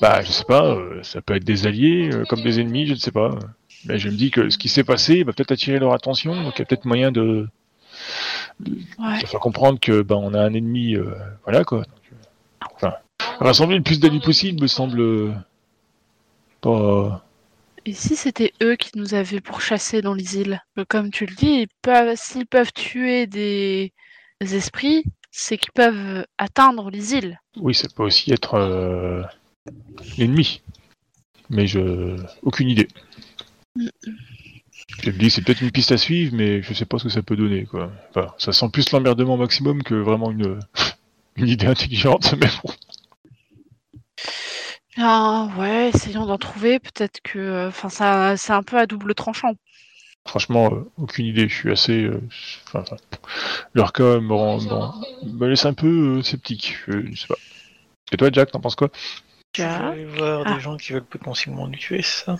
Bah 0.00 0.20
je 0.22 0.32
sais 0.32 0.44
pas, 0.44 0.64
euh, 0.64 1.02
ça 1.02 1.20
peut 1.22 1.36
être 1.36 1.44
des 1.44 1.66
alliés 1.66 2.10
euh, 2.12 2.24
comme 2.24 2.40
des 2.42 2.58
ennemis, 2.60 2.86
je 2.86 2.92
ne 2.94 2.98
sais 2.98 3.12
pas. 3.12 3.38
Mais 3.84 3.98
je 3.98 4.08
me 4.08 4.14
dis 4.16 4.30
que 4.32 4.50
ce 4.50 4.58
qui 4.58 4.68
s'est 4.68 4.82
passé 4.84 5.22
va 5.22 5.32
peut-être 5.32 5.52
attirer 5.52 5.78
leur 5.78 5.92
attention, 5.92 6.34
donc 6.42 6.54
il 6.56 6.58
y 6.58 6.62
a 6.62 6.64
peut-être 6.64 6.86
moyen 6.86 7.12
de 7.12 7.48
Ouais. 8.98 9.20
de 9.22 9.26
faire 9.26 9.40
comprendre 9.40 9.78
que 9.80 10.02
ben 10.02 10.16
on 10.16 10.32
a 10.34 10.40
un 10.40 10.54
ennemi, 10.54 10.94
euh, 10.96 11.14
voilà 11.44 11.64
quoi. 11.64 11.78
Donc, 11.78 12.70
enfin, 12.74 12.94
rassembler 13.38 13.76
le 13.76 13.82
plus 13.82 14.00
d'alliés 14.00 14.20
possible 14.20 14.62
me 14.62 14.66
semble 14.66 15.34
pas. 16.66 17.24
Et 17.84 17.92
si 17.92 18.16
c'était 18.16 18.52
eux 18.62 18.74
qui 18.74 18.90
nous 18.96 19.14
avaient 19.14 19.40
pourchassés 19.40 20.02
dans 20.02 20.14
les 20.14 20.38
îles? 20.38 20.60
Comme 20.88 21.10
tu 21.10 21.26
le 21.26 21.34
dis, 21.34 21.68
s'ils 22.16 22.46
peuvent 22.46 22.72
tuer 22.72 23.26
des, 23.28 23.92
des 24.40 24.56
esprits, 24.56 25.04
c'est 25.30 25.56
qu'ils 25.56 25.72
peuvent 25.72 26.26
atteindre 26.38 26.90
les 26.90 27.14
îles. 27.14 27.40
Oui, 27.56 27.74
ça 27.74 27.88
peut 27.94 28.02
aussi 28.02 28.32
être 28.32 28.54
euh, 28.54 29.22
l'ennemi, 30.18 30.62
mais 31.50 31.66
je 31.66 32.16
aucune 32.42 32.70
idée. 32.70 32.88
Je 33.76 35.10
me 35.10 35.18
dis 35.18 35.30
c'est 35.30 35.42
peut-être 35.42 35.60
une 35.60 35.70
piste 35.70 35.92
à 35.92 35.98
suivre, 35.98 36.34
mais 36.34 36.62
je 36.62 36.72
sais 36.74 36.86
pas 36.86 36.98
ce 36.98 37.04
que 37.04 37.10
ça 37.10 37.22
peut 37.22 37.36
donner 37.36 37.66
quoi. 37.66 37.92
Enfin, 38.10 38.32
ça 38.38 38.52
sent 38.52 38.68
plus 38.72 38.90
l'emmerdement 38.90 39.36
maximum 39.36 39.82
que 39.82 39.94
vraiment 39.94 40.30
une 40.30 40.58
une 41.36 41.48
idée 41.48 41.66
intelligente, 41.66 42.34
mais 42.40 42.48
bon. 42.64 42.72
Ah 44.98 45.48
ouais, 45.58 45.90
essayons 45.90 46.26
d'en 46.26 46.38
trouver. 46.38 46.78
Peut-être 46.78 47.20
que, 47.22 47.68
enfin, 47.68 47.88
ça, 47.88 48.36
c'est 48.36 48.52
un 48.52 48.62
peu 48.62 48.78
à 48.78 48.86
double 48.86 49.14
tranchant. 49.14 49.54
Franchement, 50.26 50.70
euh, 50.72 50.90
aucune 50.96 51.26
idée. 51.26 51.48
Je 51.48 51.54
suis 51.54 51.70
assez. 51.72 52.02
euh, 52.04 52.20
enfin, 52.66 52.80
enfin, 52.80 52.96
leur 53.74 53.92
cas 53.92 54.18
me, 54.20 54.32
rend, 54.34 54.60
me, 54.60 54.68
rend- 54.68 55.00
me 55.22 55.46
laisse 55.48 55.64
un 55.66 55.74
peu 55.74 56.18
euh, 56.18 56.22
sceptique. 56.22 56.78
Je, 56.88 57.06
je 57.12 57.20
sais 57.20 57.26
pas. 57.28 57.36
Et 58.12 58.16
toi, 58.16 58.30
Jack, 58.32 58.50
t'en 58.50 58.60
penses 58.60 58.74
quoi? 58.76 58.90
Tu 59.52 59.62
Ah. 59.62 59.88
aller 59.90 60.04
voir 60.06 60.42
Ah. 60.46 60.54
des 60.54 60.60
gens 60.60 60.76
qui 60.76 60.92
veulent 60.92 61.04
potentiellement 61.04 61.68
nous 61.68 61.76
tuer, 61.78 62.02
c'est 62.02 62.24
ça? 62.24 62.36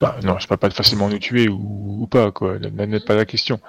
Bah, 0.00 0.16
Non, 0.24 0.38
je 0.38 0.46
parle 0.48 0.58
pas 0.58 0.68
de 0.68 0.74
facilement 0.74 1.08
nous 1.08 1.18
tuer 1.18 1.48
ou, 1.48 2.02
ou 2.02 2.06
pas, 2.06 2.32
quoi. 2.32 2.58
Là 2.58 2.86
n'est 2.86 3.00
pas 3.00 3.14
la 3.14 3.24
question. 3.26 3.60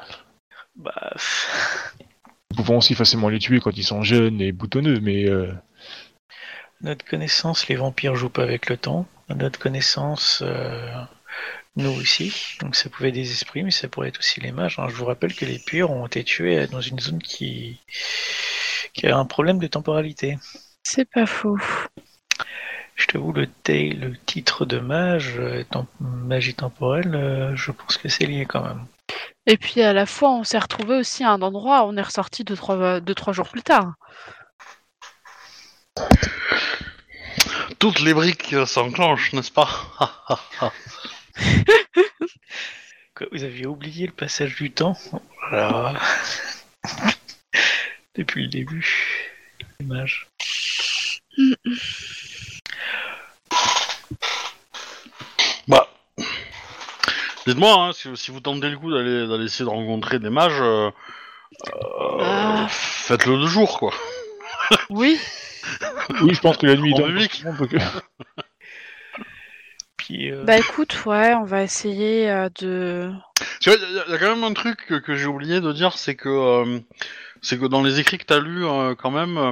Bah, 0.75 1.09
pff, 1.13 1.93
Nous 2.51 2.57
pouvons 2.57 2.77
aussi 2.77 2.95
facilement 2.95 3.29
les 3.29 3.39
tuer 3.39 3.59
quand 3.59 3.75
ils 3.77 3.83
sont 3.83 4.01
jeunes 4.03 4.41
et 4.41 4.51
boutonneux, 4.51 4.99
mais 5.01 5.29
euh, 5.29 5.53
notre 6.85 7.03
connaissance, 7.03 7.67
les 7.67 7.75
vampires 7.75 8.15
jouent 8.15 8.29
pas 8.29 8.43
avec 8.43 8.69
le 8.69 8.77
temps. 8.77 9.05
À 9.27 9.33
notre 9.33 9.59
connaissance, 9.59 10.41
euh, 10.45 10.87
nous 11.75 11.89
aussi. 11.89 12.57
Donc 12.61 12.75
ça 12.75 12.89
pouvait 12.89 13.09
être 13.09 13.15
des 13.15 13.31
esprits, 13.31 13.63
mais 13.63 13.71
ça 13.71 13.87
pourrait 13.87 14.09
être 14.09 14.19
aussi 14.19 14.39
les 14.39 14.51
mages. 14.51 14.77
hein. 14.79 14.87
Je 14.87 14.95
vous 14.95 15.05
rappelle 15.05 15.33
que 15.33 15.45
les 15.45 15.59
purs 15.59 15.91
ont 15.91 16.05
été 16.05 16.23
tués 16.23 16.67
dans 16.67 16.81
une 16.81 16.99
zone 16.99 17.21
qui, 17.21 17.81
qui 18.93 19.07
a 19.07 19.17
un 19.17 19.25
problème 19.25 19.59
de 19.59 19.67
temporalité. 19.67 20.37
C'est 20.83 21.09
pas 21.09 21.25
faux. 21.25 21.57
Je 22.95 23.07
t'avoue, 23.07 23.33
le, 23.33 23.47
le 23.67 24.17
titre 24.25 24.65
de 24.65 24.79
mage, 24.79 25.33
euh, 25.37 25.63
tem- 25.69 25.87
magie 25.99 26.53
temporelle, 26.53 27.13
euh, 27.13 27.55
je 27.55 27.71
pense 27.71 27.97
que 27.97 28.07
c'est 28.07 28.25
lié 28.25 28.45
quand 28.45 28.63
même. 28.63 28.85
Et 29.47 29.57
puis 29.57 29.81
à 29.81 29.91
la 29.91 30.05
fois, 30.05 30.31
on 30.31 30.43
s'est 30.43 30.59
retrouvé 30.59 30.95
aussi 30.95 31.23
à 31.23 31.31
un 31.31 31.41
endroit 31.41 31.83
où 31.83 31.89
on 31.89 31.97
est 31.97 32.01
ressorti 32.01 32.43
deux 32.43 32.55
trois, 32.55 32.99
deux, 33.01 33.15
trois 33.15 33.33
jours 33.33 33.49
plus 33.49 33.63
tard. 33.63 33.95
Toutes 37.79 37.99
les 37.99 38.13
briques 38.13 38.53
euh, 38.53 38.65
s'enclenchent, 38.65 39.33
n'est-ce 39.33 39.51
pas 39.51 39.69
Quoi, 43.15 43.27
vous 43.31 43.43
aviez 43.43 43.65
oublié 43.65 44.07
le 44.07 44.11
passage 44.13 44.55
du 44.55 44.71
temps 44.71 44.97
Voilà. 45.49 45.93
Depuis 48.15 48.43
le 48.43 48.49
début. 48.49 49.31
Dommage. 49.79 50.27
Bah, 55.67 55.87
dites-moi 57.47 57.73
hein, 57.73 57.91
si, 57.93 58.15
si 58.15 58.29
vous 58.31 58.39
tentez 58.39 58.69
le 58.69 58.77
coup 58.77 58.91
d'aller 58.91 59.27
d'aller 59.27 59.45
essayer 59.45 59.65
de 59.65 59.69
rencontrer 59.69 60.19
des 60.19 60.29
mages, 60.29 60.61
euh, 60.61 60.91
euh, 61.73 62.17
Ah. 62.21 62.67
faites-le 62.69 63.37
de 63.39 63.47
jour, 63.47 63.79
quoi. 63.79 63.91
Oui, 64.89 65.19
oui, 66.21 66.33
je 66.33 66.41
pense 66.41 66.57
que 66.57 66.65
la 66.65 66.75
nuit 66.75 66.93
En 66.97 67.03
public. 67.03 67.43
Puis, 69.97 70.31
euh, 70.31 70.43
bah 70.43 70.57
écoute, 70.57 71.05
ouais, 71.05 71.33
on 71.33 71.45
va 71.45 71.63
essayer 71.63 72.29
euh, 72.29 72.49
de. 72.59 73.11
Y, 73.65 73.69
il 73.69 74.11
y 74.11 74.13
a 74.13 74.17
quand 74.19 74.35
même 74.35 74.43
un 74.43 74.53
truc 74.53 74.85
que, 74.85 74.95
que 74.95 75.15
j'ai 75.15 75.25
oublié 75.25 75.61
de 75.61 75.71
dire, 75.71 75.97
c'est 75.97 76.15
que 76.15 76.29
euh, 76.29 76.79
c'est 77.45 77.59
que 77.59 77.65
dans 77.65 77.83
les 77.83 77.99
écrits 77.99 78.17
que 78.17 78.25
t'as 78.25 78.39
lus, 78.39 78.65
euh, 78.65 78.95
quand 78.95 79.11
même, 79.11 79.37
euh, 79.37 79.51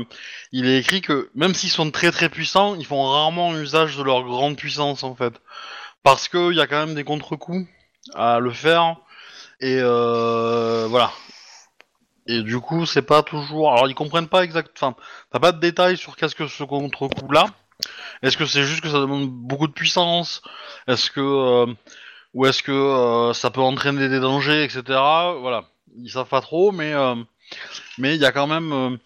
il 0.52 0.68
est 0.68 0.80
écrit 0.80 1.02
que 1.02 1.30
même 1.36 1.54
s'ils 1.54 1.70
sont 1.70 1.92
très 1.92 2.12
très 2.12 2.30
puissants, 2.30 2.76
ils 2.76 2.86
font 2.86 3.04
rarement 3.04 3.56
usage 3.58 3.98
de 3.98 4.04
leur 4.04 4.24
grande 4.24 4.58
puissance 4.58 5.04
en 5.04 5.16
fait, 5.16 5.34
parce 6.04 6.28
qu'il 6.28 6.54
y 6.54 6.62
a 6.62 6.68
quand 6.68 6.86
même 6.86 6.96
des 6.96 7.04
contre-coups 7.04 7.68
à 8.16 8.40
le 8.40 8.52
faire 8.52 8.98
et 9.60 9.78
euh, 9.80 10.88
voilà. 10.90 11.12
Et 12.28 12.42
du 12.42 12.60
coup, 12.60 12.86
c'est 12.86 13.02
pas 13.02 13.24
toujours. 13.24 13.72
Alors, 13.72 13.90
ils 13.90 13.96
comprennent 13.96 14.28
pas 14.28 14.44
exactement. 14.44 14.92
Enfin, 14.92 14.96
t'as 15.32 15.40
pas 15.40 15.52
de 15.52 15.60
détails 15.60 15.98
sur 15.98 16.16
qu'est-ce 16.16 16.36
que 16.36 16.48
ce 16.48 16.64
contre-coup 16.64 17.32
là. 17.32 17.46
Est-ce 18.22 18.38
que 18.38 18.46
c'est 18.46 18.64
juste 18.64 18.82
que 18.82 18.90
ça 18.90 19.00
demande 19.00 19.30
beaucoup 19.30 19.68
de 19.68 19.74
puissance? 19.74 20.42
Est-ce 20.88 21.12
que 21.12 21.20
euh, 21.20 21.74
ou 22.34 22.46
est-ce 22.46 22.64
que 22.64 22.72
euh, 22.72 23.34
ça 23.34 23.52
peut 23.52 23.62
entraîner 23.62 24.08
des 24.10 24.20
dangers, 24.20 24.64
etc. 24.64 24.84
Voilà, 24.88 25.66
ils 25.98 26.10
savent 26.10 26.30
pas 26.30 26.42
trop, 26.42 26.72
mais 26.72 26.94
euh, 26.94 27.16
mais 27.98 28.16
il 28.16 28.22
y 28.22 28.26
a 28.26 28.32
quand 28.32 28.48
même, 28.48 28.98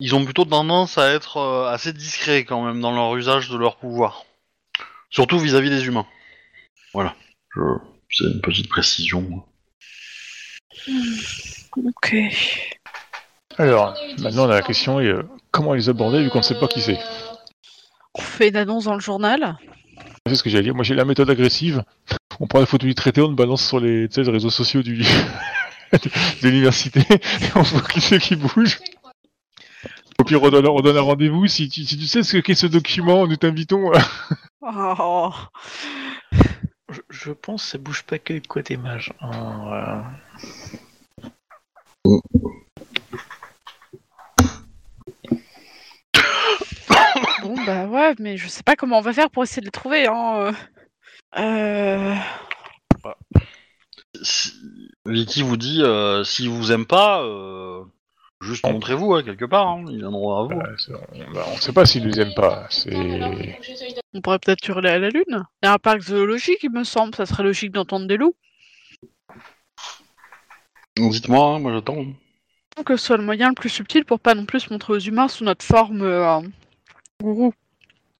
ils 0.00 0.14
ont 0.14 0.24
plutôt 0.24 0.44
tendance 0.44 0.98
à 0.98 1.12
être 1.12 1.40
assez 1.68 1.92
discrets 1.92 2.44
quand 2.44 2.64
même 2.64 2.80
dans 2.80 2.92
leur 2.92 3.14
usage 3.16 3.50
de 3.50 3.58
leur 3.58 3.76
pouvoir, 3.76 4.24
surtout 5.10 5.38
vis-à-vis 5.38 5.70
des 5.70 5.86
humains. 5.86 6.06
Voilà, 6.94 7.14
c'est 8.10 8.24
une 8.24 8.40
petite 8.40 8.68
précision. 8.68 9.44
Ok. 11.76 12.14
Alors, 13.58 13.96
maintenant 14.18 14.46
la 14.46 14.62
question 14.62 15.00
est 15.00 15.06
euh, 15.06 15.22
comment 15.50 15.74
les 15.74 15.88
aborder 15.88 16.22
vu 16.22 16.30
qu'on 16.30 16.38
ne 16.38 16.42
sait 16.44 16.58
pas 16.58 16.68
qui 16.68 16.80
c'est. 16.80 16.98
On 18.14 18.20
fait 18.22 18.48
une 18.48 18.56
annonce 18.56 18.84
dans 18.84 18.94
le 18.94 19.00
journal. 19.00 19.56
C'est 20.26 20.34
ce 20.34 20.42
que 20.42 20.50
j'allais 20.50 20.64
dire. 20.64 20.74
Moi 20.74 20.84
j'ai 20.84 20.94
la 20.94 21.04
méthode 21.04 21.30
agressive. 21.30 21.82
On 22.40 22.46
prend 22.46 22.60
la 22.60 22.66
photo 22.66 22.86
du 22.86 22.94
traité, 22.94 23.20
on 23.20 23.28
le 23.28 23.34
balance 23.34 23.66
sur 23.66 23.80
les, 23.80 24.08
tu 24.08 24.14
sais, 24.14 24.22
les 24.22 24.30
réseaux 24.30 24.50
sociaux 24.50 24.82
du 24.82 24.96
de 25.92 26.48
l'université 26.48 27.00
et 27.10 27.18
on 27.54 27.62
voit 27.62 27.82
qui 27.82 28.00
c'est 28.00 28.18
qui 28.18 28.36
bouge. 28.36 28.78
Au 30.18 30.24
pire, 30.24 30.42
on 30.42 30.50
donne, 30.50 30.66
on 30.66 30.80
donne 30.80 30.96
un 30.96 31.02
rendez-vous. 31.02 31.46
Si 31.46 31.68
tu, 31.68 31.84
si 31.84 31.96
tu 31.98 32.06
sais 32.06 32.22
ce 32.22 32.36
qu'est 32.38 32.54
ce 32.54 32.66
document, 32.66 33.26
nous 33.26 33.36
t'invitons. 33.36 33.92
à- 33.92 34.00
Oh. 34.62 35.32
je, 36.90 37.00
je 37.08 37.30
pense 37.32 37.62
que 37.64 37.68
ça 37.70 37.78
bouge 37.78 38.02
pas 38.02 38.18
que 38.18 38.34
du 38.34 38.42
côté 38.42 38.76
mage. 38.76 39.12
hein, 39.20 40.02
euh. 40.44 40.46
Bon 42.04 42.20
bah 47.66 47.86
ouais, 47.86 48.14
mais 48.18 48.36
je 48.36 48.48
sais 48.48 48.62
pas 48.62 48.76
comment 48.76 48.98
on 48.98 49.02
va 49.02 49.12
faire 49.12 49.30
pour 49.30 49.42
essayer 49.42 49.60
de 49.60 49.66
les 49.66 49.70
trouver. 49.70 50.06
Hein. 50.06 50.52
euh. 51.36 52.14
Euh... 52.14 52.14
Si... 54.22 54.52
Vicky 55.06 55.42
vous 55.42 55.56
dit, 55.56 55.82
euh, 55.82 56.24
s'ils 56.24 56.50
vous 56.50 56.72
aiment 56.72 56.86
pas, 56.86 57.22
euh, 57.22 57.82
juste 58.42 58.64
montrez-vous 58.66 59.14
hein, 59.14 59.22
quelque 59.22 59.46
part, 59.46 59.66
hein, 59.66 59.84
ils 59.88 59.98
viendront 59.98 60.36
à 60.36 60.42
vous. 60.44 60.60
On, 61.12 61.32
bah, 61.32 61.46
on 61.52 61.56
sait 61.56 61.72
pas 61.72 61.86
s'ils 61.86 62.06
nous 62.06 62.20
aiment 62.20 62.34
pas. 62.34 62.68
On 64.12 64.20
pourrait 64.20 64.38
peut-être 64.38 64.66
hurler 64.68 64.90
à 64.90 64.98
la 64.98 65.08
lune. 65.08 65.44
Il 65.62 65.66
y 65.66 65.68
a 65.68 65.72
un 65.72 65.78
parc 65.78 66.00
zoologique, 66.00 66.62
il 66.62 66.70
me 66.70 66.84
semble. 66.84 67.14
Ça 67.14 67.26
serait 67.26 67.42
logique 67.42 67.72
d'entendre 67.72 68.06
des 68.06 68.16
loups. 68.16 68.36
Dites-moi, 71.08 71.54
hein, 71.54 71.58
moi 71.58 71.72
j'attends. 71.72 72.04
Que 72.84 72.96
ce 72.96 73.06
soit 73.06 73.16
le 73.16 73.24
moyen 73.24 73.48
le 73.48 73.54
plus 73.54 73.68
subtil 73.68 74.04
pour 74.04 74.20
pas 74.20 74.34
non 74.34 74.44
plus 74.44 74.60
se 74.60 74.72
montrer 74.72 74.92
aux 74.92 74.98
humains 74.98 75.28
sous 75.28 75.44
notre 75.44 75.64
forme 75.64 76.02
euh, 76.02 76.40
gourou. 77.22 77.52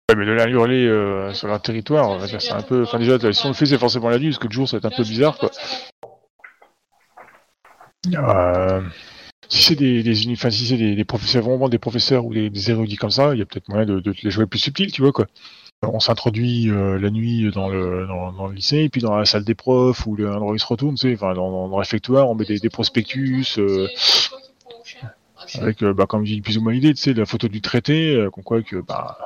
Ouais, 0.08 0.16
mais 0.16 0.26
de 0.26 0.32
la 0.32 0.48
hurler 0.48 0.86
euh, 0.86 1.32
sur 1.32 1.46
leur 1.48 1.62
territoire, 1.62 2.26
c'est 2.26 2.52
un 2.52 2.62
peu. 2.62 2.82
Enfin, 2.82 2.98
déjà, 2.98 3.18
si 3.32 3.46
on 3.46 3.48
le 3.50 3.54
fait, 3.54 3.66
c'est 3.66 3.78
forcément 3.78 4.08
la 4.10 4.18
nuit, 4.18 4.30
parce 4.30 4.38
que 4.38 4.48
le 4.48 4.52
jour, 4.52 4.68
ça 4.68 4.76
va 4.76 4.88
être 4.88 4.92
un 4.92 4.96
peu 4.96 5.04
bizarre, 5.04 5.38
quoi. 5.38 5.50
Euh, 8.14 8.82
si 9.48 9.62
c'est 9.62 9.76
des, 9.76 10.02
des, 10.02 10.24
uni- 10.24 10.32
enfin, 10.34 10.50
si 10.50 10.66
c'est 10.66 10.76
des, 10.76 10.94
des 10.94 11.04
professeurs, 11.04 11.44
vraiment 11.44 11.68
des 11.68 11.78
professeurs 11.78 12.24
ou 12.26 12.34
des, 12.34 12.50
des 12.50 12.70
érudits 12.70 12.96
comme 12.96 13.10
ça, 13.10 13.34
il 13.34 13.38
y 13.38 13.42
a 13.42 13.46
peut-être 13.46 13.68
moyen 13.68 13.86
de, 13.86 14.00
de 14.00 14.14
les 14.22 14.30
jouer 14.30 14.46
plus 14.46 14.58
subtil, 14.58 14.90
tu 14.90 15.00
vois, 15.02 15.12
quoi. 15.12 15.26
On 15.82 16.00
s'introduit 16.00 16.68
euh, 16.68 16.98
la 16.98 17.10
nuit 17.10 17.50
dans 17.52 17.68
le, 17.68 18.06
dans, 18.06 18.32
dans 18.32 18.46
le 18.48 18.54
lycée, 18.54 18.78
et 18.78 18.88
puis 18.88 19.00
dans 19.00 19.16
la 19.16 19.24
salle 19.24 19.44
des 19.44 19.54
profs 19.54 20.06
où 20.06 20.14
le 20.14 20.30
Android 20.30 20.58
se 20.58 20.66
retourne, 20.66 20.94
tu 20.94 21.08
sais, 21.08 21.14
enfin, 21.14 21.32
dans, 21.34 21.68
le 21.68 21.74
réfectoire, 21.74 22.28
on 22.28 22.34
met 22.34 22.44
des, 22.44 22.58
des 22.58 22.68
prospectus 22.68 23.58
euh, 23.58 23.88
avec, 25.54 25.82
euh, 25.82 25.94
bah, 25.94 26.06
comme 26.06 26.26
j'ai 26.26 26.40
plus 26.42 26.58
ou 26.58 26.62
moins 26.62 26.72
l'idée, 26.72 26.92
tu 26.92 27.00
sais, 27.00 27.14
la 27.14 27.24
photo 27.24 27.48
du 27.48 27.62
traité, 27.62 28.26
qu'on 28.32 28.42
quoi 28.42 28.62
que, 28.62 28.76
bah, 28.76 29.16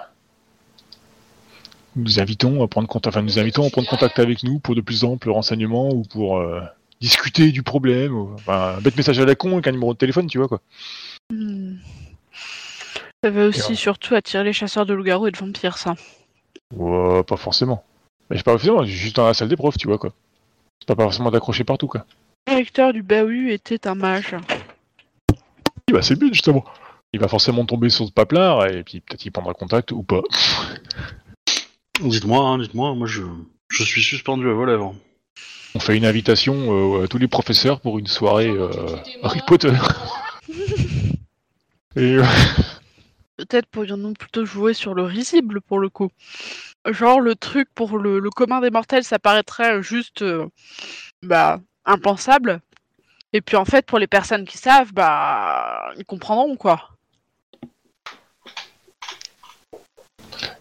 nous 1.96 2.20
invitons 2.20 2.62
à 2.62 2.68
prendre 2.68 2.88
contact, 2.88 3.16
enfin, 3.16 3.24
nous 3.24 3.38
invitons 3.38 3.66
à 3.66 3.70
prendre 3.70 3.88
contact 3.88 4.18
avec 4.20 4.44
nous 4.44 4.60
pour 4.60 4.74
de 4.76 4.80
plus 4.80 5.04
amples 5.04 5.30
renseignements 5.30 5.90
ou 5.90 6.02
pour 6.02 6.42
discuter 7.00 7.50
du 7.50 7.64
problème, 7.64 8.14
ou, 8.14 8.30
enfin, 8.34 8.76
un 8.78 8.80
bête 8.80 8.96
message 8.96 9.18
à 9.18 9.24
la 9.24 9.34
con 9.34 9.54
avec 9.54 9.66
un 9.66 9.72
numéro 9.72 9.92
de 9.92 9.98
téléphone, 9.98 10.28
tu 10.28 10.38
vois, 10.38 10.48
quoi. 10.48 10.60
Hmm. 11.32 11.76
Ça 13.24 13.30
va 13.30 13.46
aussi 13.46 13.74
surtout 13.74 14.14
attirer 14.14 14.44
les 14.44 14.52
chasseurs 14.52 14.86
de 14.86 14.94
loups-garous 14.94 15.28
et 15.28 15.30
de 15.30 15.36
vampires, 15.36 15.78
ça. 15.78 15.94
Ouais, 16.74 17.22
pas 17.24 17.36
forcément. 17.36 17.84
Mais 18.30 18.36
je 18.36 18.42
pas 18.42 18.52
forcément, 18.52 18.84
juste 18.84 19.16
dans 19.16 19.26
la 19.26 19.34
salle 19.34 19.48
des 19.48 19.56
profs, 19.56 19.76
tu 19.76 19.88
vois, 19.88 19.98
quoi. 19.98 20.12
C'est 20.80 20.94
pas 20.94 21.02
forcément 21.02 21.30
d'accrocher 21.30 21.64
partout, 21.64 21.88
quoi. 21.88 22.06
Le 22.46 22.52
directeur 22.52 22.92
du 22.92 23.02
bahut 23.02 23.52
était 23.52 23.86
un 23.86 23.94
mage. 23.94 24.36
Oui, 25.30 25.92
bah, 25.92 26.02
c'est 26.02 26.14
le 26.14 26.20
but, 26.20 26.32
justement. 26.32 26.64
Il 27.12 27.20
va 27.20 27.28
forcément 27.28 27.64
tomber 27.64 27.90
sur 27.90 28.06
ce 28.06 28.12
paplard, 28.12 28.66
et 28.66 28.82
puis 28.82 29.00
peut-être 29.00 29.24
il 29.24 29.30
prendra 29.30 29.54
contact 29.54 29.92
ou 29.92 30.02
pas. 30.02 30.22
Dites-moi, 32.00 32.40
hein, 32.40 32.58
dites-moi, 32.58 32.92
moi 32.94 33.06
je, 33.06 33.22
je 33.68 33.84
suis 33.84 34.02
suspendu 34.02 34.48
à 34.50 34.52
vos 34.52 34.64
lèvres. 34.64 34.96
On 35.76 35.80
fait 35.80 35.96
une 35.96 36.04
invitation 36.04 36.98
euh, 36.98 37.04
à 37.04 37.08
tous 37.08 37.18
les 37.18 37.28
professeurs 37.28 37.80
pour 37.80 38.00
une 38.00 38.08
soirée 38.08 38.48
euh, 38.48 38.68
Harry 39.22 39.40
Potter. 39.46 39.72
et 41.96 42.16
euh, 42.16 42.24
Peut-être 43.46 43.66
pourrions-nous 43.66 44.14
plutôt 44.14 44.46
jouer 44.46 44.72
sur 44.72 44.94
le 44.94 45.02
risible 45.02 45.60
pour 45.60 45.78
le 45.78 45.90
coup. 45.90 46.08
Genre 46.86 47.20
le 47.20 47.34
truc 47.34 47.68
pour 47.74 47.98
le, 47.98 48.30
commun 48.30 48.62
des 48.62 48.70
mortels, 48.70 49.04
ça 49.04 49.18
paraîtrait 49.18 49.82
juste 49.82 50.22
euh, 50.22 50.46
bah 51.22 51.60
impensable. 51.84 52.62
Et 53.34 53.42
puis 53.42 53.56
en 53.56 53.66
fait 53.66 53.84
pour 53.84 53.98
les 53.98 54.06
personnes 54.06 54.46
qui 54.46 54.56
savent, 54.56 54.94
bah 54.94 55.92
ils 55.98 56.06
comprendront 56.06 56.56
quoi. 56.56 56.88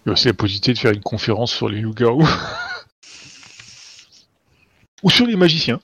il 0.05 0.07
y 0.07 0.09
a 0.09 0.13
aussi 0.13 0.27
la 0.27 0.33
possibilité 0.33 0.73
de 0.73 0.79
faire 0.79 0.91
une 0.91 1.01
conférence 1.01 1.53
sur 1.53 1.69
les 1.69 1.79
loups-garous. 1.79 2.27
ou 5.03 5.09
sur 5.09 5.25
les 5.25 5.37
magiciens. 5.37 5.79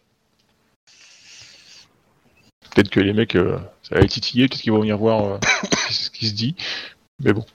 Peut-être 2.71 2.89
que 2.89 2.99
les 2.99 3.13
mecs, 3.13 3.35
euh, 3.35 3.57
ça 3.83 3.95
va 3.95 4.01
les 4.01 4.07
titiller, 4.07 4.49
peut-être 4.49 4.61
qu'ils 4.61 4.73
vont 4.73 4.81
venir 4.81 4.97
voir 4.97 5.23
euh, 5.23 5.37
qui 6.19 6.29
se 6.29 6.35
dit. 6.35 6.55
Mais 7.23 7.33
bon. 7.33 7.45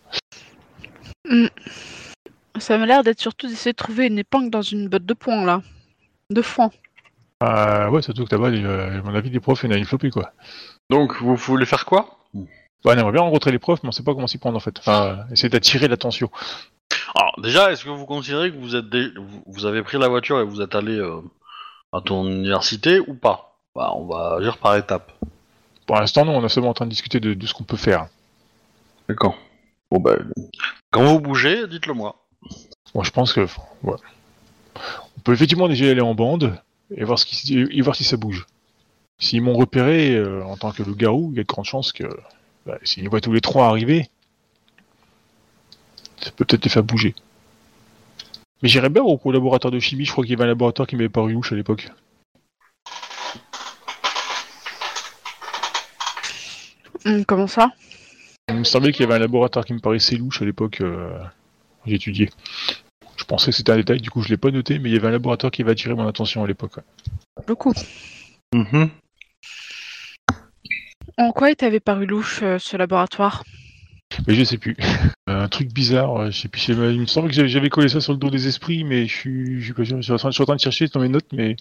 Ça 2.59 2.79
m'a 2.79 2.87
l'air 2.87 3.03
d'être 3.03 3.21
surtout 3.21 3.47
d'essayer 3.47 3.73
de 3.73 3.77
trouver 3.77 4.07
une 4.07 4.19
épingle 4.19 4.51
dans 4.51 4.63
une 4.63 4.89
botte 4.89 5.07
de 5.07 5.15
poing 5.15 5.45
là. 5.45 5.63
De 6.31 6.43
foin. 6.43 6.71
Euh, 7.43 7.91
ouais, 7.91 8.01
surtout 8.01 8.25
que 8.25 8.35
là-bas, 8.35 8.49
euh, 8.49 9.01
à 9.01 9.03
mon 9.03 9.15
avis, 9.15 9.29
les 9.29 9.41
profs, 9.41 9.63
il 9.65 9.71
y 9.71 9.73
en 9.73 9.75
a 9.75 9.79
une 9.79 9.85
flopée, 9.85 10.11
quoi. 10.11 10.33
Donc, 10.89 11.21
vous 11.21 11.37
voulez 11.37 11.67
faire 11.67 11.85
quoi? 11.85 12.19
Ouais, 12.35 12.47
on 12.85 12.93
aimerait 12.93 13.13
bien 13.13 13.21
rencontrer 13.21 13.51
les 13.51 13.59
profs, 13.59 13.83
mais 13.83 13.89
on 13.89 13.93
sait 13.93 14.03
pas 14.03 14.15
comment 14.15 14.27
s'y 14.27 14.39
prendre, 14.39 14.57
en 14.57 14.61
fait. 14.61 14.79
Enfin, 14.79 15.27
essayer 15.31 15.51
d'attirer 15.51 15.89
l'attention. 15.89 16.31
Alors, 17.15 17.39
déjà, 17.43 17.71
est-ce 17.73 17.85
que 17.85 17.91
vous 17.91 18.07
considérez 18.07 18.51
que 18.51 18.57
vous 18.57 18.77
êtes 18.77 18.89
dé- 18.89 19.13
vous, 19.17 19.43
vous 19.47 19.67
avez 19.67 19.83
pris 19.83 19.99
la 19.99 20.09
voiture 20.09 20.41
et 20.41 20.45
vous 20.45 20.63
êtes 20.63 20.75
allé 20.75 20.97
euh, 20.97 21.21
à 21.93 22.01
ton 22.01 22.27
université 22.27 23.01
ou 23.01 23.15
pas? 23.15 23.59
Bah, 23.75 23.93
on 23.95 24.07
va 24.07 24.37
agir 24.39 24.57
par 24.57 24.77
étapes. 24.77 25.13
Pour 25.87 25.97
l'instant, 25.97 26.25
non, 26.25 26.39
on 26.39 26.45
est 26.45 26.49
seulement 26.49 26.71
en 26.71 26.75
train 26.75 26.87
de 26.87 26.91
discuter 26.91 27.21
de, 27.21 27.35
de 27.35 27.47
ce 27.47 27.53
qu'on 27.53 27.65
peut 27.65 27.77
faire. 27.77 28.07
D'accord. 29.09 29.37
Bon, 29.91 30.01
bah, 30.01 30.17
quand 30.91 31.05
vous 31.05 31.21
bougez, 31.21 31.67
dites-le 31.69 31.95
moi. 31.95 32.27
Bon, 32.95 33.03
je 33.03 33.11
pense 33.11 33.33
que, 33.33 33.47
ouais. 33.83 33.97
On 35.17 35.21
peut 35.25 35.33
effectivement 35.33 35.69
déjà 35.69 35.91
aller 35.91 36.01
en 36.01 36.15
bande 36.15 36.59
et 36.97 37.05
voir, 37.05 37.19
ce 37.19 37.27
qui, 37.27 37.37
se- 37.37 37.53
et 37.73 37.81
voir 37.81 37.97
si 37.97 38.05
ça 38.05 38.17
bouge. 38.17 38.47
S'ils 39.19 39.43
m'ont 39.43 39.55
repéré 39.55 40.15
euh, 40.17 40.45
en 40.45 40.57
tant 40.57 40.73
que 40.73 40.83
loup-garou, 40.83 41.31
il 41.33 41.37
y 41.37 41.41
a 41.41 41.43
de 41.43 41.49
grandes 41.49 41.65
chances 41.65 41.93
que, 41.93 42.05
bah, 42.67 42.79
s'ils 42.83 43.09
voient 43.09 43.21
tous 43.21 43.33
les 43.33 43.41
trois 43.41 43.67
arriver, 43.69 44.09
ça 46.21 46.31
peut 46.31 46.45
peut-être 46.45 46.65
les 46.65 46.71
faire 46.71 46.83
bouger. 46.83 47.15
Mais 48.63 48.69
j'irais 48.69 48.89
bien 48.89 49.03
au 49.03 49.33
laboratoire 49.33 49.71
de 49.71 49.79
chimie, 49.79 50.05
je 50.05 50.13
crois 50.13 50.25
qu'il 50.25 50.33
y 50.33 50.35
avait 50.35 50.45
un 50.45 50.49
laboratoire 50.49 50.89
qui 50.89 50.97
m'avait 50.97 51.09
paru 51.09 51.33
louche 51.33 51.53
à 51.53 51.57
l'époque. 51.57 51.91
Hum, 57.05 57.25
comment 57.27 57.47
ça? 57.47 57.71
Il 58.49 58.57
me 58.57 58.65
semblait 58.65 58.93
qu'il 58.93 59.03
y 59.03 59.05
avait 59.05 59.15
un 59.15 59.19
laboratoire 59.21 59.65
qui 59.65 59.73
me 59.73 59.81
paraissait 59.81 60.17
louche 60.17 60.43
à 60.43 60.45
l'époque 60.45 60.81
euh, 60.81 61.19
où 61.87 61.89
j'étudiais. 61.91 62.31
Je 63.17 63.25
pensais 63.25 63.51
que 63.51 63.57
c'était 63.57 63.73
un 63.73 63.77
détail, 63.77 64.01
du 64.01 64.11
coup 64.11 64.23
je 64.23 64.29
l'ai 64.29 64.37
pas 64.37 64.51
noté, 64.51 64.79
mais 64.79 64.91
il 64.91 64.95
y 64.95 64.97
avait 64.97 65.09
un 65.09 65.13
laboratoire 65.13 65.51
qui 65.51 65.63
avait 65.63 65.73
attiré 65.73 65.95
mon 65.95 66.07
attention 66.07 66.45
à 66.45 66.47
l'époque. 66.47 66.77
ouais. 66.77 66.83
Le 67.49 67.55
coup. 67.55 67.73
Mhm. 68.55 68.91
En 71.17 71.33
quoi 71.33 71.51
il 71.51 71.57
t'avait 71.57 71.81
paru 71.81 72.07
louche 72.07 72.41
euh, 72.43 72.59
ce 72.59 72.77
laboratoire? 72.77 73.45
Mais 74.27 74.35
je 74.35 74.45
sais 74.45 74.59
plus. 74.59 74.77
un 75.27 75.49
truc 75.49 75.73
bizarre, 75.73 76.31
je 76.31 76.39
sais 76.43 76.49
plus. 76.49 76.69
Il 76.69 77.01
me 77.01 77.07
semble 77.07 77.31
que 77.31 77.47
j'avais- 77.47 77.71
collé 77.71 77.89
ça 77.89 78.01
sur 78.01 78.13
le 78.13 78.19
dos 78.19 78.31
des 78.31 78.47
esprits, 78.47 78.85
mais 78.85 79.07
je 79.07 79.15
suis, 79.15 79.61
je 79.61 79.65
suis 79.65 79.73
pas 79.73 79.85
sûr. 79.85 79.97
Je 79.97 80.03
suis 80.03 80.13
en 80.13 80.17
train, 80.17 80.31
je 80.31 80.35
suis 80.35 80.43
en 80.43 80.47
train 80.47 80.57
de 80.57 80.61
chercher 80.61 80.87
dans 80.89 81.01
mes 81.01 81.09
notes, 81.09 81.33
mais 81.33 81.57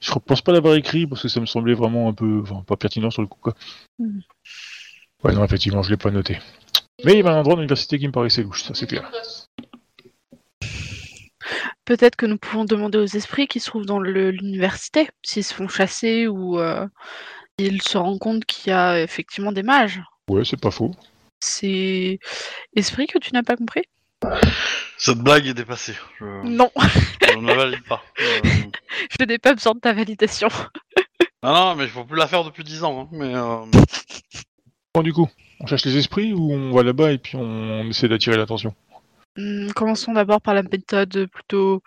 je 0.00 0.12
pense 0.12 0.40
pas 0.40 0.52
l'avoir 0.52 0.74
écrit 0.76 1.06
parce 1.06 1.22
que 1.22 1.28
ça 1.28 1.40
me 1.40 1.46
semblait 1.46 1.74
vraiment 1.74 2.08
un 2.08 2.12
peu, 2.14 2.40
enfin, 2.42 2.62
pas 2.66 2.76
pertinent 2.76 3.10
sur 3.10 3.22
le 3.22 3.28
coup, 3.28 3.38
quoi. 3.40 3.54
Mhm. 3.98 4.22
Ouais, 5.24 5.32
non, 5.32 5.44
effectivement, 5.44 5.82
je 5.82 5.90
l'ai 5.90 5.96
pas 5.96 6.10
noté. 6.10 6.38
Mais 7.04 7.12
il 7.12 7.16
y 7.18 7.20
avait 7.20 7.30
un 7.30 7.38
endroit 7.38 7.54
dans 7.54 7.60
l'université 7.60 7.98
qui 7.98 8.06
me 8.06 8.12
paraissait 8.12 8.42
louche, 8.42 8.62
ça 8.64 8.74
c'est 8.74 8.86
clair. 8.86 9.10
Peut-être 11.84 12.16
que 12.16 12.26
nous 12.26 12.38
pouvons 12.38 12.64
demander 12.64 12.98
aux 12.98 13.04
esprits 13.06 13.48
qui 13.48 13.58
se 13.60 13.66
trouvent 13.66 13.86
dans 13.86 14.00
l'université, 14.00 15.08
s'ils 15.22 15.44
se 15.44 15.52
font 15.52 15.68
chasser 15.68 16.28
ou 16.28 16.58
euh, 16.60 16.86
ils 17.58 17.82
se 17.82 17.98
rendent 17.98 18.20
compte 18.20 18.44
qu'il 18.44 18.70
y 18.70 18.74
a 18.74 19.00
effectivement 19.00 19.52
des 19.52 19.64
mages. 19.64 20.00
Ouais, 20.28 20.44
c'est 20.44 20.60
pas 20.60 20.70
faux. 20.70 20.92
C'est 21.40 22.20
esprit 22.76 23.08
que 23.08 23.18
tu 23.18 23.32
n'as 23.32 23.42
pas 23.42 23.56
compris? 23.56 23.82
Cette 24.96 25.18
blague 25.18 25.46
est 25.48 25.54
dépassée. 25.54 25.96
Je, 26.20 26.24
Non, 26.46 26.70
je 27.28 27.36
ne 27.38 27.46
la 27.48 27.54
valide 27.54 27.84
pas. 27.84 28.02
Euh, 28.20 28.40
je 29.18 29.24
n'ai 29.24 29.38
pas 29.38 29.52
besoin 29.54 29.74
de 29.74 29.80
ta 29.80 29.92
validation. 29.92 30.48
Non, 31.42 31.52
non, 31.52 31.74
mais 31.74 31.84
il 31.84 31.90
faut 31.90 32.04
plus 32.04 32.16
la 32.16 32.28
faire 32.28 32.44
depuis 32.44 32.62
10 32.62 32.84
ans. 32.84 33.00
hein, 33.02 33.08
mais 33.10 33.34
euh, 33.34 33.64
Bon, 34.94 35.02
du 35.02 35.14
coup, 35.14 35.28
on 35.60 35.66
cherche 35.66 35.86
les 35.86 35.96
esprits 35.96 36.34
ou 36.34 36.52
on 36.52 36.70
va 36.72 36.82
là-bas 36.82 37.12
et 37.12 37.18
puis 37.18 37.36
on, 37.36 37.88
essaie 37.88 38.08
d'attirer 38.08 38.36
l'attention 38.36 38.74
Hum, 39.38 39.72
commençons 39.72 40.12
d'abord 40.12 40.42
par 40.42 40.52
la 40.52 40.62
méthode 40.62 41.26
plutôt 41.32 41.82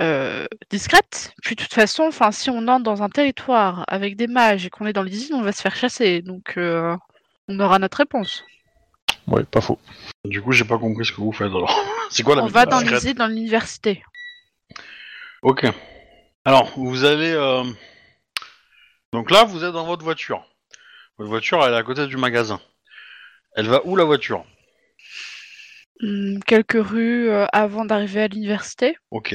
euh, 0.00 0.46
discrète. 0.70 1.34
Puis 1.42 1.54
de 1.54 1.62
toute 1.62 1.74
façon, 1.74 2.04
enfin, 2.04 2.32
si 2.32 2.48
on 2.48 2.66
entre 2.68 2.84
dans 2.84 3.02
un 3.02 3.10
territoire 3.10 3.84
avec 3.88 4.16
des 4.16 4.26
mages 4.26 4.64
et 4.64 4.70
qu'on 4.70 4.86
est 4.86 4.94
dans 4.94 5.02
les 5.02 5.26
îles, 5.26 5.34
on 5.34 5.42
va 5.42 5.52
se 5.52 5.60
faire 5.60 5.76
chasser. 5.76 6.22
Donc 6.22 6.54
euh, 6.56 6.96
on 7.48 7.60
aura 7.60 7.78
notre 7.78 7.98
réponse. 7.98 8.44
Ouais, 9.26 9.44
pas 9.44 9.60
faux. 9.60 9.78
du 10.24 10.40
coup, 10.40 10.52
j'ai 10.52 10.64
pas 10.64 10.78
compris 10.78 11.04
ce 11.04 11.12
que 11.12 11.20
vous 11.20 11.32
faites 11.32 11.48
alors. 11.48 11.78
C'est 12.10 12.22
quoi 12.22 12.36
la 12.36 12.44
On 12.44 12.46
va 12.46 12.64
dans 12.64 12.80
discrète 12.80 13.04
îles, 13.04 13.14
dans 13.14 13.26
l'université. 13.26 14.02
Ok. 15.42 15.66
Alors, 16.46 16.72
vous 16.76 17.04
allez. 17.04 17.32
euh, 17.32 17.64
Donc 19.12 19.30
là, 19.30 19.44
vous 19.44 19.62
êtes 19.62 19.72
dans 19.72 19.84
votre 19.84 20.02
voiture. 20.02 20.49
Votre 21.20 21.28
voiture, 21.32 21.62
elle 21.66 21.74
est 21.74 21.76
à 21.76 21.82
côté 21.82 22.06
du 22.06 22.16
magasin. 22.16 22.58
Elle 23.54 23.66
va 23.68 23.82
où 23.84 23.94
la 23.94 24.04
voiture? 24.04 24.42
Hum, 26.02 26.42
quelques 26.46 26.82
rues 26.82 27.28
euh, 27.28 27.44
avant 27.52 27.84
d'arriver 27.84 28.22
à 28.22 28.28
l'université. 28.28 28.96
Ok. 29.10 29.34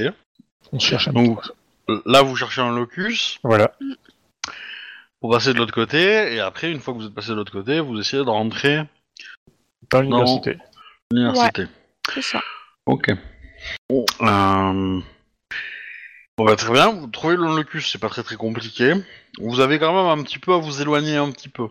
On 0.71 0.79
cherche 0.79 1.09
un 1.09 1.13
Donc, 1.13 1.39
peu. 1.85 2.01
Là, 2.07 2.23
vous 2.23 2.35
cherchez 2.35 2.61
un 2.61 2.75
locus 2.75 3.37
Voilà. 3.43 3.71
pour 5.21 5.29
passer 5.29 5.53
de 5.53 5.59
l'autre 5.59 5.75
côté, 5.75 6.33
et 6.33 6.39
après, 6.39 6.71
une 6.71 6.79
fois 6.79 6.95
que 6.95 6.99
vous 7.01 7.05
êtes 7.05 7.13
passé 7.13 7.29
de 7.29 7.35
l'autre 7.35 7.51
côté, 7.51 7.79
vous 7.79 7.99
essayez 7.99 8.23
de 8.23 8.29
rentrer 8.31 8.81
Dans 9.91 10.01
l'université. 10.01 10.57
à 10.59 11.13
l'université. 11.15 11.65
C'est 12.15 12.23
ça. 12.23 12.41
Ok. 12.87 13.11
Bon, 13.89 14.05
euh... 14.21 14.99
bon, 16.37 16.45
bah, 16.45 16.55
très 16.55 16.71
bien, 16.71 16.89
vous 16.91 17.07
trouvez 17.07 17.35
le 17.35 17.55
locus, 17.55 17.91
c'est 17.91 17.99
pas 17.99 18.09
très 18.09 18.23
très 18.23 18.35
compliqué. 18.35 18.93
Vous 19.39 19.59
avez 19.59 19.79
quand 19.79 19.93
même 19.93 20.19
un 20.19 20.23
petit 20.23 20.39
peu 20.39 20.53
à 20.53 20.57
vous 20.57 20.81
éloigner 20.81 21.17
un 21.17 21.31
petit 21.31 21.49
peu. 21.49 21.67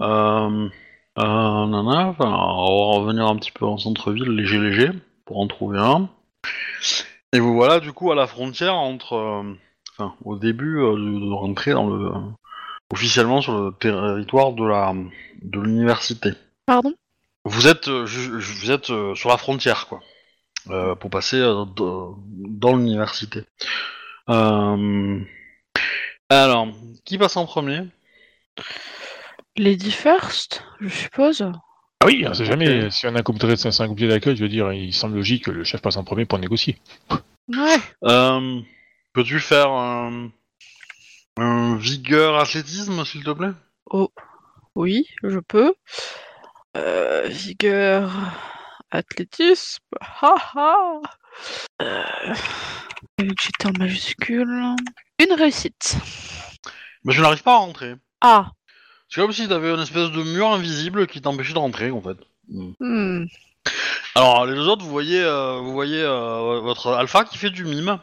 Euh... 0.00 0.68
Euh, 1.18 1.66
nana, 1.66 2.06
enfin, 2.08 2.24
on 2.24 2.92
va 2.92 2.98
revenir 3.00 3.26
un 3.26 3.36
petit 3.36 3.52
peu 3.52 3.66
en 3.66 3.76
centre-ville, 3.76 4.30
léger 4.30 4.58
léger, 4.58 4.90
pour 5.26 5.40
en 5.40 5.46
trouver 5.46 5.78
un. 5.78 6.08
Et 7.34 7.38
vous 7.38 7.54
voilà 7.54 7.80
du 7.80 7.92
coup 7.92 8.10
à 8.10 8.14
la 8.14 8.26
frontière 8.26 8.74
entre... 8.74 9.14
euh, 9.14 9.58
Enfin, 9.98 10.14
au 10.24 10.36
début 10.36 10.78
euh, 10.78 10.94
de, 10.94 11.20
de 11.20 11.32
rentrer 11.34 11.72
dans 11.72 11.86
le... 11.86 12.10
officiellement 12.90 13.42
sur 13.42 13.52
le 13.60 13.72
territoire 13.72 14.52
de 14.52 14.64
la 14.64 14.94
de 15.42 15.60
l'université. 15.60 16.30
Pardon? 16.64 16.94
Vous 17.44 17.68
êtes, 17.68 17.88
euh, 17.88 18.06
vous 18.06 18.70
êtes 18.70 18.88
euh, 18.88 19.14
sur 19.14 19.28
la 19.28 19.36
frontière, 19.36 19.88
quoi, 19.88 20.00
euh, 20.70 20.94
pour 20.94 21.10
passer 21.10 21.38
euh, 21.38 21.64
dans 21.76 22.76
l'université. 22.76 23.44
Euh, 24.28 25.20
Alors, 26.28 26.68
qui 27.04 27.18
passe 27.18 27.36
en 27.36 27.46
premier? 27.46 27.82
Lady 29.56 29.90
First, 29.90 30.64
je 30.80 30.88
suppose. 30.88 31.42
Ah 32.00 32.06
oui, 32.06 32.24
on 32.26 32.34
sait 32.34 32.44
jamais. 32.44 32.90
Si 32.90 33.06
on 33.06 33.14
a 33.14 33.20
un 33.20 33.22
comité, 33.22 33.54
c'est 33.56 33.68
un 33.80 33.86
comité 33.86 34.08
d'accueil, 34.08 34.36
je 34.36 34.42
veux 34.42 34.48
dire, 34.48 34.72
il 34.72 34.92
semble 34.94 35.16
logique 35.16 35.44
que 35.44 35.50
le 35.50 35.64
chef 35.64 35.82
passe 35.82 35.96
en 35.96 36.04
premier 36.04 36.24
pour 36.24 36.38
négocier. 36.38 36.78
Ouais. 37.48 37.76
Euh, 38.04 38.60
Peux-tu 39.12 39.40
faire 39.40 39.70
un, 39.70 40.30
un 41.36 41.76
vigueur 41.76 42.38
athlétisme, 42.38 43.04
s'il 43.04 43.24
te 43.24 43.30
plaît? 43.30 43.52
Oui, 44.74 45.06
je 45.22 45.38
peux. 45.38 45.74
Euh, 46.78 47.28
vigueur, 47.28 48.10
athlétisme, 48.92 49.82
haha. 50.00 51.00
Euh, 51.80 52.34
j'étais 53.18 53.66
en 53.66 53.72
majuscule. 53.78 54.76
Une 55.18 55.32
réussite. 55.32 55.96
Mais 57.04 57.12
je 57.12 57.22
n'arrive 57.22 57.42
pas 57.42 57.54
à 57.54 57.58
rentrer. 57.58 57.94
Ah. 58.20 58.50
C'est 59.08 59.20
comme 59.20 59.32
si 59.32 59.48
t'avais 59.48 59.72
une 59.72 59.80
espèce 59.80 60.10
de 60.10 60.22
mur 60.22 60.48
invisible 60.48 61.06
qui 61.06 61.20
t'empêchait 61.20 61.54
de 61.54 61.58
rentrer, 61.58 61.90
en 61.90 62.00
fait. 62.00 62.16
Hmm. 62.48 63.24
Alors, 64.14 64.46
les 64.46 64.54
deux 64.54 64.68
autres, 64.68 64.84
vous 64.84 64.90
voyez, 64.90 65.22
euh, 65.22 65.58
vous 65.58 65.72
voyez 65.72 66.02
euh, 66.02 66.60
votre 66.60 66.92
alpha 66.92 67.24
qui 67.24 67.38
fait 67.38 67.50
du 67.50 67.64
mime, 67.64 67.98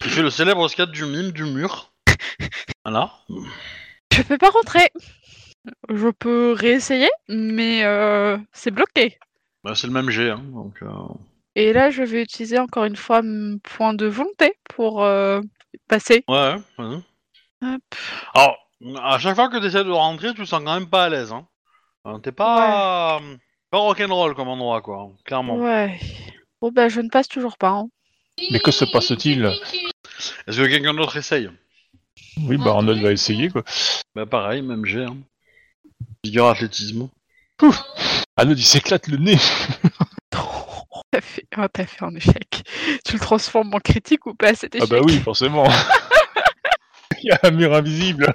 qui 0.00 0.08
fait 0.08 0.22
le 0.22 0.30
célèbre 0.30 0.68
skate 0.68 0.90
du 0.90 1.04
mime 1.04 1.32
du 1.32 1.44
mur. 1.44 1.92
Voilà. 2.84 3.10
Je 4.12 4.22
peux 4.22 4.38
pas 4.38 4.50
rentrer. 4.50 4.90
Je 5.88 6.08
peux 6.08 6.52
réessayer, 6.52 7.10
mais 7.28 7.84
euh, 7.84 8.38
c'est 8.52 8.70
bloqué. 8.70 9.18
Bah, 9.66 9.74
c'est 9.74 9.88
le 9.88 9.92
même 9.92 10.10
jet, 10.10 10.30
hein, 10.30 10.44
donc... 10.52 10.80
euh, 10.82 10.86
Et 11.56 11.72
là, 11.72 11.90
je 11.90 12.04
vais 12.04 12.22
utiliser 12.22 12.56
encore 12.60 12.84
une 12.84 12.94
fois 12.94 13.20
mon 13.20 13.58
point 13.58 13.94
de 13.94 14.06
volonté 14.06 14.54
pour 14.72 15.02
euh, 15.02 15.40
passer. 15.88 16.22
Ouais, 16.28 16.54
ouais, 16.54 16.62
vas-y. 16.78 17.02
Hop. 17.74 17.82
Alors, 18.32 18.56
à 19.02 19.18
chaque 19.18 19.34
fois 19.34 19.48
que 19.48 19.58
tu 19.58 19.66
essaies 19.66 19.82
de 19.82 19.90
rentrer, 19.90 20.28
tu 20.34 20.42
te 20.42 20.44
sens 20.44 20.62
quand 20.64 20.78
même 20.78 20.88
pas 20.88 21.06
à 21.06 21.08
l'aise. 21.08 21.32
Hein. 21.32 21.48
Euh, 22.06 22.18
T'es 22.18 22.30
pas, 22.30 23.20
pas 23.72 23.78
rock'n'roll 23.78 24.36
comme 24.36 24.46
endroit, 24.46 24.82
quoi, 24.82 25.10
clairement. 25.24 25.56
Ouais. 25.56 25.98
Bon, 26.60 26.70
bah, 26.70 26.88
je 26.88 27.00
ne 27.00 27.08
passe 27.08 27.26
toujours 27.26 27.58
pas. 27.58 27.70
hein. 27.70 27.88
Mais 28.52 28.60
que 28.60 28.70
se 28.70 28.84
passe-t-il? 28.84 29.46
Est-ce 30.46 30.60
que 30.60 30.66
quelqu'un 30.68 30.94
d'autre 30.94 31.16
essaye? 31.16 31.50
Oui, 32.36 32.56
bah 32.56 32.70
Arnold 32.70 33.02
va 33.02 33.10
essayer, 33.10 33.48
quoi. 33.50 33.64
Bah 34.14 34.26
pareil, 34.26 34.62
même 34.62 34.84
jet. 34.84 35.06
Hein. 35.06 35.16
Vigueur 36.22 36.46
athlétisme. 36.46 37.08
Arnold, 37.60 37.74
il 38.44 38.64
s'éclate 38.64 39.08
le 39.08 39.16
nez. 39.18 39.38
T'as 41.12 41.20
fait... 41.20 41.46
oh, 41.56 41.66
t'as 41.72 41.86
fait 41.86 42.04
un 42.04 42.12
échec. 42.14 42.64
Tu 43.04 43.12
le 43.14 43.20
transformes 43.20 43.72
en 43.72 43.78
critique 43.78 44.26
ou 44.26 44.34
pas 44.34 44.54
cet 44.54 44.74
Ah 44.74 44.78
échec 44.78 44.90
bah 44.90 44.98
oui, 45.02 45.20
forcément. 45.20 45.64
il 47.22 47.28
y 47.28 47.30
a 47.30 47.38
un 47.44 47.52
mur 47.52 47.72
invisible. 47.74 48.34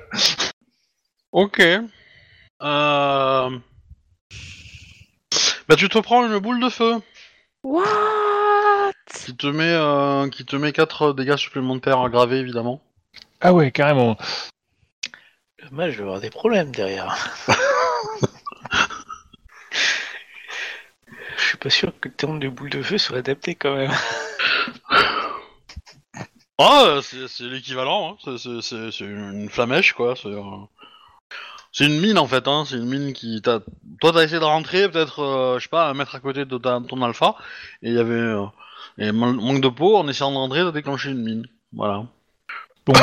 Ok. 1.32 1.60
Euh... 1.60 1.82
Bah 2.62 3.50
tu 5.78 5.90
te 5.90 6.00
prends 6.00 6.26
une 6.26 6.40
boule 6.40 6.62
de 6.62 6.70
feu 6.70 6.96
What? 7.64 8.94
Qui 9.14 9.36
te 9.36 9.48
met, 9.48 9.74
euh, 9.74 10.30
qui 10.30 10.46
te 10.46 10.56
met 10.56 10.72
4 10.72 11.12
dégâts 11.14 11.38
supplémentaires 11.38 12.00
aggravés 12.00 12.38
évidemment. 12.38 12.82
Ah 13.42 13.54
ouais, 13.54 13.72
carrément. 13.72 14.18
Le 15.60 15.70
mage 15.72 15.98
va 15.98 16.04
avoir 16.04 16.22
des 16.22 16.30
problèmes 16.30 16.72
derrière. 16.72 17.18
suis 21.52 21.58
pas 21.58 21.70
sûr 21.70 21.92
que 22.00 22.10
le 22.10 22.14
terme 22.16 22.40
de 22.40 22.50
boule 22.50 22.70
de 22.70 22.82
feu 22.82 22.98
soit 22.98 23.18
adapté 23.18 23.56
quand 23.56 23.76
même. 23.76 23.92
Ah, 26.58 27.00
c'est 27.02 27.28
c'est 27.28 27.44
l'équivalent, 27.46 28.14
hein. 28.14 28.18
c'est- 28.24 28.38
c'est 28.38 28.62
c'est- 28.62 28.92
c'est 28.92 29.06
une 29.06 29.50
flamèche 29.50 29.94
quoi. 29.94 30.16
C'est 30.16 30.28
euh, 30.28 30.42
c'est 31.72 31.86
une 31.88 32.00
mine 32.00 32.20
en 32.20 32.28
fait, 32.28 32.48
hein. 32.48 32.66
c'est 32.68 32.76
une 32.76 32.86
mine 32.86 33.14
qui. 33.14 33.42
t'a- 33.42 33.62
Toi 34.00 34.12
t'as 34.14 34.24
essayé 34.24 34.40
de 34.40 34.46
rentrer 34.46 34.90
peut-être, 34.90 35.20
euh, 35.22 35.58
je 35.60 35.64
sais 35.64 35.70
pas, 35.70 35.90
un 35.90 35.94
mètre 35.96 36.14
à 36.16 36.20
côté 36.20 36.46
de 36.46 36.58
ta- 36.58 36.82
ton 36.88 37.02
alpha, 37.02 37.36
et 37.82 37.90
il 37.90 37.96
y 37.96 38.00
avait. 38.00 38.14
euh, 38.14 38.46
et 38.98 39.12
man- 39.12 39.36
manque 39.38 39.62
de 39.62 39.70
peau, 39.70 39.98
en 39.98 40.08
essayant 40.08 40.32
de 40.32 40.38
rentrer, 40.38 40.60
t'as 40.62 40.72
déclenché 40.72 41.10
une 41.12 41.24
mine. 41.24 41.48
Voilà. 41.74 42.06
Bon, 42.86 42.94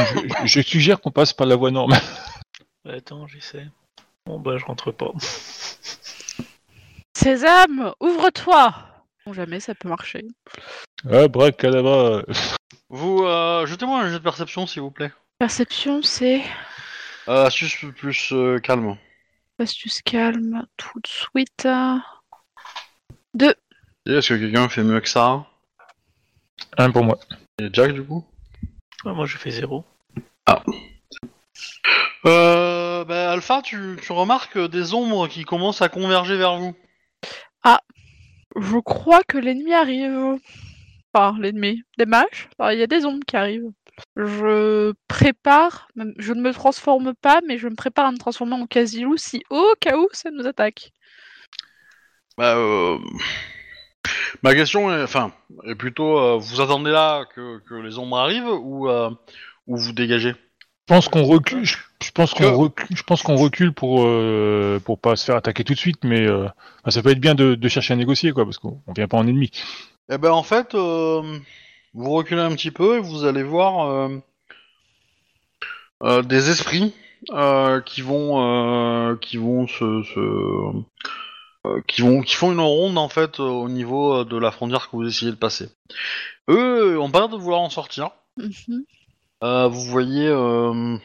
je, 0.45 0.47
je 0.47 0.61
suggère 0.61 1.01
qu'on 1.01 1.11
passe 1.11 1.33
par 1.33 1.47
la 1.47 1.57
voie 1.57 1.71
normale. 1.71 2.01
Attends, 2.89 3.27
j'essaie. 3.27 3.67
Bon 4.27 4.39
bah 4.39 4.57
je 4.59 4.65
rentre 4.67 4.93
pas. 4.93 5.13
Sésame, 7.23 7.93
ouvre-toi 7.99 8.73
Bon, 9.27 9.33
jamais 9.33 9.59
ça 9.59 9.75
peut 9.75 9.89
marcher. 9.89 10.25
Ah, 11.11 11.27
bracadabra. 11.27 12.23
Vous, 12.91 13.25
euh, 13.25 13.67
jetez-moi 13.67 14.03
un 14.03 14.07
jet 14.09 14.15
de 14.15 14.23
perception 14.23 14.69
s'il 14.69 14.83
vous 14.83 14.93
plaît. 14.93 15.11
Perception, 15.41 16.01
c'est 16.01 16.45
Euh, 17.27 17.47
astuce 17.47 17.85
plus 17.97 18.31
euh, 18.33 18.61
calme. 18.61 18.97
astuce 19.59 20.01
calme, 20.03 20.65
tout 20.77 21.01
de 21.01 21.09
suite. 21.09 21.67
Et 24.07 24.13
Est-ce 24.13 24.29
que 24.29 24.35
quelqu'un 24.39 24.69
fait 24.69 24.85
mieux 24.85 25.01
que 25.01 25.09
ça? 25.09 25.45
Un 26.77 26.93
pour 26.93 27.03
moi. 27.03 27.19
Et 27.61 27.69
Jack 27.73 27.95
du 27.95 28.05
coup? 28.05 28.25
Ouais, 29.05 29.13
moi 29.13 29.27
je 29.27 29.39
fais 29.39 29.51
zéro. 29.51 29.85
Euh, 32.27 33.05
bah, 33.05 33.33
Alpha, 33.33 33.61
tu, 33.63 33.99
tu 34.01 34.13
remarques 34.13 34.57
des 34.57 34.95
ombres 34.95 35.27
qui 35.27 35.43
commencent 35.43 35.83
à 35.83 35.89
converger 35.89 36.37
vers 36.37 36.57
vous. 36.59 36.77
Je 38.61 38.79
crois 38.79 39.23
que 39.27 39.39
l'ennemi 39.39 39.73
arrive. 39.73 40.39
Enfin, 41.13 41.37
l'ennemi. 41.41 41.83
Des 41.99 42.07
mages. 42.07 42.49
Il 42.61 42.79
y 42.79 42.83
a 42.83 42.87
des 42.87 43.05
ombres 43.05 43.25
qui 43.27 43.37
arrivent. 43.37 43.71
Je 44.17 44.93
prépare, 45.09 45.89
je 46.19 46.33
ne 46.33 46.41
me 46.41 46.53
transforme 46.53 47.15
pas, 47.15 47.41
mais 47.47 47.59
je 47.59 47.69
me 47.69 47.75
prépare 47.75 48.07
à 48.07 48.13
me 48.13 48.19
transformer 48.19 48.55
en 48.55 48.67
Casilou 48.67 49.17
si 49.17 49.43
au 49.51 49.75
cas 49.81 49.97
où 49.97 50.09
ça 50.13 50.31
nous 50.31 50.47
attaque. 50.47 50.93
Bah, 52.37 52.57
euh... 52.57 52.99
Ma 54.43 54.55
question 54.55 54.93
est, 54.93 55.03
enfin, 55.03 55.33
est 55.65 55.75
plutôt, 55.75 56.19
euh, 56.19 56.37
vous 56.39 56.61
attendez 56.61 56.91
là 56.91 57.25
que, 57.35 57.61
les 57.83 57.99
ombres 57.99 58.19
arrivent 58.19 58.49
ou, 58.49 58.89
euh, 58.89 59.11
ou 59.67 59.77
vous 59.77 59.93
dégagez? 59.93 60.35
Pense 60.89 61.09
qu'on 61.09 61.25
recule. 61.25 61.65
Je 61.65 61.77
je 62.03 62.11
pense 62.13 62.33
qu'on 62.33 62.55
recule, 62.57 62.97
je 62.97 63.03
pense 63.03 63.23
qu'on 63.23 63.37
recule 63.37 63.73
pour 63.73 64.03
euh, 64.05 64.81
pour 64.85 64.99
pas 64.99 65.17
se 65.17 65.25
faire 65.25 65.37
attaquer 65.37 65.65
tout 65.65 65.75
de 65.75 65.79
suite, 65.79 66.05
mais 66.05 66.27
euh, 66.27 66.47
enfin, 66.81 66.91
ça 66.91 67.03
peut 67.03 67.11
être 67.11 67.21
bien 67.21 67.35
de, 67.35 67.55
de 67.57 67.69
chercher 67.69 67.93
à 67.95 67.97
négocier 67.97 68.33
quoi, 68.33 68.45
parce 68.45 68.59
qu'on 68.59 68.81
on 68.87 68.93
vient 68.93 69.09
pas 69.09 69.17
en 69.17 69.27
ennemi. 69.27 69.51
Eh 70.11 70.17
ben 70.19 70.31
en 70.31 70.43
fait, 70.45 70.75
euh, 70.75 71.39
vous 71.95 72.11
reculez 72.11 72.41
un 72.41 72.55
petit 72.55 72.71
peu 72.71 72.97
et 72.97 73.01
vous 73.01 73.25
allez 73.25 73.43
voir 73.43 73.89
euh, 73.89 74.19
euh, 76.03 76.23
des 76.23 76.51
esprits 76.51 76.95
euh, 77.33 77.81
qui 77.81 78.01
vont 78.03 78.41
euh, 78.43 79.17
qui 79.17 79.37
vont 79.37 79.67
se, 79.67 80.03
se- 80.05 80.77
euh, 81.67 81.81
qui 81.89 82.03
vont 82.03 82.23
qui 82.23 82.37
font 82.37 82.53
une 82.53 82.61
ronde 82.61 82.97
en 82.97 83.09
fait 83.09 83.41
au 83.41 83.69
niveau 83.69 84.25
de 84.25 84.37
la 84.39 84.51
frontière 84.53 84.89
que 84.89 84.97
vous 84.97 85.07
essayez 85.07 85.33
de 85.33 85.37
passer. 85.37 85.69
Eux 86.49 86.99
ont 87.01 87.11
pas 87.11 87.19
l'air 87.21 87.29
de 87.29 87.37
vouloir 87.37 87.61
en 87.61 87.71
sortir. 87.71 88.11
Mhm. 88.37 88.85
Euh, 89.45 89.69
vous 89.69 89.83
voyez, 89.83 90.27
euh, 90.27 90.97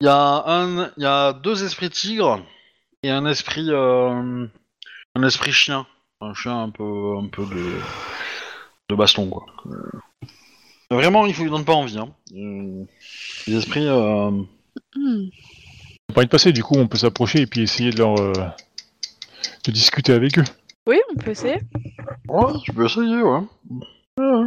il 0.00 0.04
y 0.06 0.08
a 0.08 0.44
un, 0.46 0.90
il 0.96 1.02
y 1.02 1.06
a 1.06 1.32
deux 1.32 1.62
esprits 1.64 1.90
tigres 1.90 2.44
et 3.02 3.10
un 3.10 3.26
esprit, 3.26 3.66
euh, 3.70 4.46
un 5.14 5.22
esprit 5.22 5.52
chien, 5.52 5.86
un 6.20 6.34
chien 6.34 6.62
un 6.62 6.70
peu, 6.70 7.16
un 7.18 7.28
peu 7.28 7.46
de, 7.46 7.78
de 8.88 8.94
baston 8.94 9.28
quoi. 9.30 9.46
Euh, 9.66 9.90
Vraiment, 10.92 11.24
il 11.26 11.34
faut 11.34 11.44
lui 11.44 11.50
donne 11.50 11.64
pas 11.64 11.74
envie. 11.74 11.98
Hein. 11.98 12.12
Euh, 12.34 12.84
les 13.46 13.56
esprits, 13.56 13.86
euh, 13.86 14.30
Hmm. 14.94 15.26
On 16.08 16.12
pas 16.12 16.20
envie 16.20 16.26
de 16.26 16.30
passer, 16.30 16.52
du 16.52 16.62
coup 16.62 16.74
on 16.76 16.88
peut 16.88 16.98
s'approcher 16.98 17.42
et 17.42 17.46
puis 17.46 17.62
essayer 17.62 17.90
de 17.90 17.98
leur 17.98 18.18
euh, 18.20 18.32
de 19.64 19.70
discuter 19.72 20.12
avec 20.12 20.38
eux. 20.38 20.44
Oui, 20.86 20.98
on 21.12 21.16
peut 21.16 21.30
essayer. 21.30 21.60
ouais, 22.28 22.52
tu 22.64 22.72
peux 22.72 22.86
essayer, 22.86 23.22
ouais. 23.22 23.40
Ouais. 24.18 24.46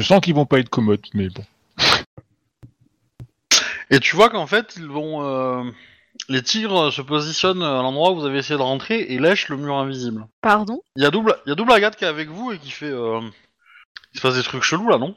Je 0.00 0.06
sens 0.06 0.20
qu'ils 0.20 0.34
vont 0.34 0.46
pas 0.46 0.58
être 0.58 0.68
commodes, 0.68 1.06
mais 1.14 1.28
bon. 1.28 1.42
Et 3.90 3.98
tu 4.00 4.16
vois 4.16 4.28
qu'en 4.30 4.46
fait, 4.46 4.74
ils 4.76 4.86
vont, 4.86 5.24
euh, 5.24 5.64
les 6.28 6.42
tigres 6.42 6.92
se 6.92 7.02
positionnent 7.02 7.62
à 7.62 7.82
l'endroit 7.82 8.12
où 8.12 8.16
vous 8.20 8.26
avez 8.26 8.38
essayé 8.38 8.56
de 8.56 8.62
rentrer 8.62 9.00
et 9.00 9.18
lèchent 9.18 9.48
le 9.48 9.56
mur 9.56 9.76
invisible. 9.76 10.26
Pardon? 10.42 10.80
Il 10.96 11.02
y 11.02 11.06
a 11.06 11.10
double, 11.10 11.36
il 11.46 11.50
y 11.50 11.52
a 11.52 11.54
double 11.56 11.72
Agathe 11.72 11.96
qui 11.96 12.04
est 12.04 12.08
avec 12.08 12.28
vous 12.28 12.52
et 12.52 12.58
qui 12.58 12.70
fait, 12.70 12.90
euh, 12.90 13.20
il 14.12 14.18
se 14.18 14.22
passe 14.22 14.36
des 14.36 14.42
trucs 14.42 14.62
chelous 14.62 14.88
là, 14.88 14.98
non? 14.98 15.16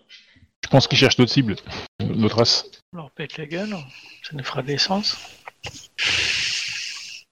Je 0.64 0.70
pense 0.70 0.88
qu'ils 0.88 0.98
cherchent 0.98 1.18
d'autres 1.18 1.32
cibles, 1.32 1.56
notre 2.00 2.38
race. 2.38 2.66
On 2.94 2.98
leur 2.98 3.12
pète 3.12 3.38
la 3.38 3.46
gueule, 3.46 3.76
ça 4.24 4.32
nous 4.34 4.44
fera 4.44 4.62
de 4.62 4.68
l'essence. 4.68 5.18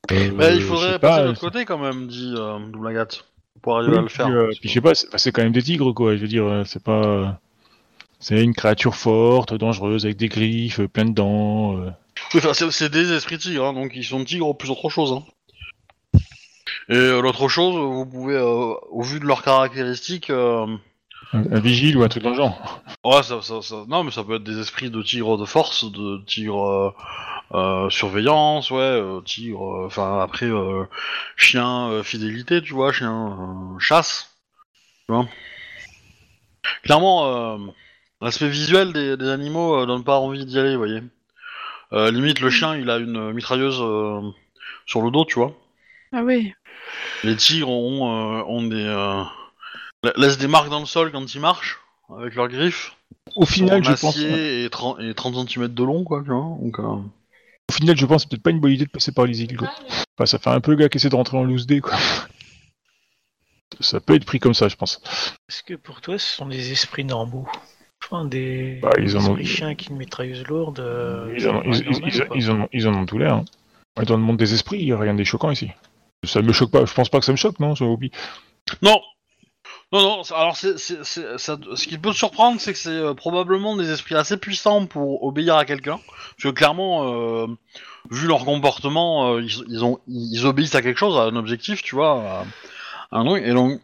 Bah, 0.10 0.16
il 0.52 0.62
Euh, 0.62 0.68
faudrait 0.68 0.94
sais 0.94 1.00
passer 1.00 1.00
pas, 1.00 1.22
de 1.22 1.28
l'autre 1.28 1.40
côté 1.40 1.66
quand 1.66 1.78
même, 1.78 2.08
dit 2.08 2.34
euh, 2.36 2.60
double 2.68 2.88
Agathe, 2.90 3.26
pour 3.62 3.78
arriver 3.78 3.94
Oui, 3.94 4.00
à 4.00 4.02
le 4.02 4.08
faire. 4.10 4.26
Puis, 4.26 4.36
euh, 4.36 4.50
puis 4.60 4.70
je 4.70 4.74
sais 4.74 4.82
pas, 4.82 4.94
c'est 4.94 5.32
quand 5.32 5.44
même 5.44 5.54
des 5.54 5.64
tigres, 5.64 5.94
quoi. 5.94 6.16
Je 6.18 6.22
veux 6.22 6.28
dire, 6.28 6.46
euh, 6.46 6.64
c'est 6.66 6.84
pas. 6.84 7.40
C'est 8.22 8.44
une 8.44 8.54
créature 8.54 8.96
forte, 8.96 9.54
dangereuse, 9.56 10.06
avec 10.06 10.16
des 10.18 10.30
griffes, 10.30 10.80
euh, 10.80 10.88
plein 10.88 11.06
de 11.06 11.14
dents. 11.14 11.76
euh. 11.78 11.90
Oui, 12.34 12.40
enfin, 12.40 12.54
c'est, 12.54 12.70
c'est 12.72 12.90
des 12.90 13.12
esprits 13.12 13.38
tigres, 13.40 13.66
hein, 13.66 13.74
donc 13.74 13.92
ils 13.96 14.04
sont 14.06 14.24
tigres 14.24 14.56
plus 14.56 14.70
autre 14.70 14.90
chose. 14.90 15.12
Hein. 15.12 15.24
Et 16.90 16.96
euh, 16.96 17.22
l'autre 17.22 17.48
chose, 17.50 17.76
vous 17.76 18.06
pouvez, 18.06 18.36
euh, 18.36 18.74
au 18.92 19.02
vu 19.02 19.20
de 19.20 19.26
leurs 19.26 19.42
caractéristiques, 19.44 20.30
euh, 20.30 20.68
Un, 21.34 21.52
un 21.52 21.60
vigile 21.60 21.98
ou 21.98 22.04
un 22.04 22.10
truc 22.10 22.24
dans 22.24 22.30
le 22.30 22.36
genre. 22.36 22.82
ouais, 23.04 23.24
ça, 23.24 23.42
ça, 23.42 23.62
ça- 23.62 23.86
non, 23.88 24.04
mais 24.04 24.12
ça 24.12 24.24
peut 24.24 24.36
être 24.36 24.44
des 24.44 24.60
esprits 24.60 24.90
de 24.92 25.02
tigres 25.02 25.38
de 25.38 25.46
force, 25.46 25.92
de 25.92 26.22
tigres, 26.28 26.68
euh, 26.68 26.92
euh, 27.54 27.90
surveillance, 27.90 28.70
ouais, 28.72 28.78
euh, 28.80 29.20
tigre, 29.22 29.64
euh, 29.84 29.86
enfin 29.88 30.22
après 30.22 30.46
euh, 30.46 30.84
chien 31.38 31.90
euh, 31.90 32.04
fidélité, 32.04 32.62
tu 32.62 32.74
vois, 32.74 32.92
chien 32.94 33.12
euh, 33.40 33.80
chasse, 33.80 34.36
tu 35.08 35.14
vois. 35.14 35.28
Clairement, 36.84 37.26
euh, 37.26 37.58
l'aspect 38.22 38.50
visuel 38.50 38.94
des, 38.94 39.18
des 39.18 39.30
animaux 39.30 39.76
euh, 39.76 39.86
donne 39.86 40.04
pas 40.04 40.20
envie 40.20 40.46
d'y 40.46 40.60
aller, 40.60 40.72
vous 40.74 40.78
voyez. 40.80 41.02
Euh, 41.94 42.12
limite, 42.12 42.40
le 42.40 42.50
chien, 42.50 42.76
il 42.76 42.90
a 42.90 42.98
une 42.98 43.34
mitrailleuse 43.34 43.80
euh, 43.82 44.22
sur 44.86 45.02
le 45.02 45.12
dos, 45.12 45.26
tu 45.26 45.36
vois. 45.36 45.54
Ah 46.14 46.24
oui. 46.24 46.54
Les 47.24 47.36
tigres 47.36 47.70
ont, 47.70 48.40
euh, 48.40 48.44
ont 48.48 48.64
des 48.64 48.84
euh, 48.86 49.24
la- 50.04 50.14
laissent 50.18 50.38
des 50.38 50.48
marques 50.48 50.70
dans 50.70 50.80
le 50.80 50.86
sol 50.86 51.12
quand 51.12 51.34
ils 51.34 51.42
marchent 51.42 51.80
avec 52.18 52.36
leurs 52.36 52.48
griffes. 52.48 52.96
Au 53.36 53.46
final, 53.46 53.84
je 53.84 53.94
pense, 53.94 54.18
et 54.18 54.68
30, 54.72 55.00
et 55.00 55.14
30 55.14 55.36
cm 55.50 55.68
de 55.74 55.84
long, 55.84 56.04
quoi, 56.04 56.22
tu 56.24 56.30
vois. 56.32 56.58
Donc, 56.62 56.80
euh, 56.80 56.84
au 56.84 57.74
final, 57.74 57.98
je 57.98 58.06
pense, 58.06 58.24
que 58.24 58.30
c'est 58.30 58.30
peut-être 58.30 58.44
pas 58.44 58.50
une 58.52 58.60
bonne 58.60 58.72
idée 58.72 58.86
de 58.86 58.90
passer 58.92 59.12
par 59.12 59.26
les 59.26 59.42
îles. 59.42 59.58
quoi. 59.58 59.70
Enfin, 60.18 60.26
ça 60.26 60.40
fait 60.40 60.50
un 60.50 60.60
peu 60.60 60.72
le 60.72 60.78
gars 60.78 60.90
qui 60.90 60.98
essaie 60.98 61.10
de 61.10 61.16
rentrer 61.16 61.38
en 61.38 61.44
loose 61.44 61.66
day, 61.68 61.80
quoi. 61.80 61.96
Ça 63.80 64.00
peut 64.00 64.16
être 64.16 64.26
pris 64.26 64.40
comme 64.40 64.54
ça, 64.54 64.68
je 64.68 64.76
pense. 64.76 65.02
Est-ce 65.50 65.64
que 65.64 65.74
pour 65.76 66.02
toi, 66.02 66.20
ce 66.20 66.36
sont 66.36 66.46
des 66.48 66.72
esprits 66.72 67.06
normaux? 67.06 67.48
Enfin, 68.12 68.26
des, 68.26 68.80
Bah, 68.82 68.90
ils 68.98 69.06
des 69.06 69.16
en 69.16 69.20
ont- 69.20 69.38
esprits 69.38 69.46
chiens 69.46 69.76
qui 69.76 69.90
une 69.90 69.96
mitrailleuse 69.98 70.44
lourde. 70.46 70.80
euh, 70.80 71.34
Ils 71.38 71.48
en, 71.48 71.56
ont- 71.58 71.64
ils- 71.64 71.78
ils- 71.78 71.92
normal, 71.92 72.12
ils- 72.14 72.26
quoi. 72.26 72.38
ils 72.38 72.52
en 72.52 72.62
ont, 72.62 72.68
ils 72.74 72.88
en 72.88 72.94
ont 72.94 73.06
tout 73.06 73.18
l'air. 73.18 73.36
Hein. 73.36 73.46
Dans 74.06 74.18
le 74.18 74.24
monde 74.24 74.38
des 74.38 74.54
esprits, 74.54 74.80
il 74.80 74.86
n'y 74.86 74.92
a 74.92 74.98
rien 75.00 75.14
de 75.14 75.24
choquant 75.24 75.50
ici. 75.52 75.70
Ça 76.26 76.42
me 76.42 76.52
choque 76.52 76.72
pas. 76.72 76.86
Je 76.86 76.94
pense 76.94 77.10
pas 77.10 77.20
que 77.20 77.26
ça 77.26 77.32
me 77.32 77.38
choque, 77.38 77.60
non, 77.60 77.76
ça 77.76 77.86
Obi. 77.86 78.12
Non 78.82 79.00
Non, 79.94 80.02
non, 80.02 80.22
alors 80.36 80.56
c'est, 80.56 80.78
c'est- 80.80 81.04
c'est- 81.04 81.38
ça- 81.38 81.58
ce 81.76 81.88
qui 81.88 81.98
peut 81.98 82.12
te 82.12 82.16
surprendre, 82.16 82.60
c'est 82.62 82.72
que 82.72 82.80
c'est 82.80 82.90
euh, 82.90 83.14
probablement 83.14 83.76
des 83.76 83.92
esprits 83.92 84.16
assez 84.16 84.38
puissants 84.38 84.86
pour 84.86 85.24
obéir 85.24 85.56
à 85.58 85.66
quelqu'un. 85.66 86.00
Parce 86.08 86.44
que 86.44 86.50
clairement, 86.50 87.14
euh, 87.14 87.48
vu 88.10 88.28
leur 88.28 88.46
comportement, 88.46 89.34
euh, 89.36 89.42
ils, 89.42 89.64
ils 89.68 89.84
ont, 89.84 90.00
ils 90.08 90.46
obéissent 90.46 90.76
à 90.76 90.82
quelque 90.82 90.98
chose, 90.98 91.18
à 91.18 91.24
un 91.24 91.36
objectif, 91.36 91.82
tu 91.84 91.96
vois, 91.96 92.22
à, 92.22 92.46
à 93.12 93.20
un 93.20 93.26
truc. 93.26 93.44
Et 93.46 93.52
donc, 93.52 93.82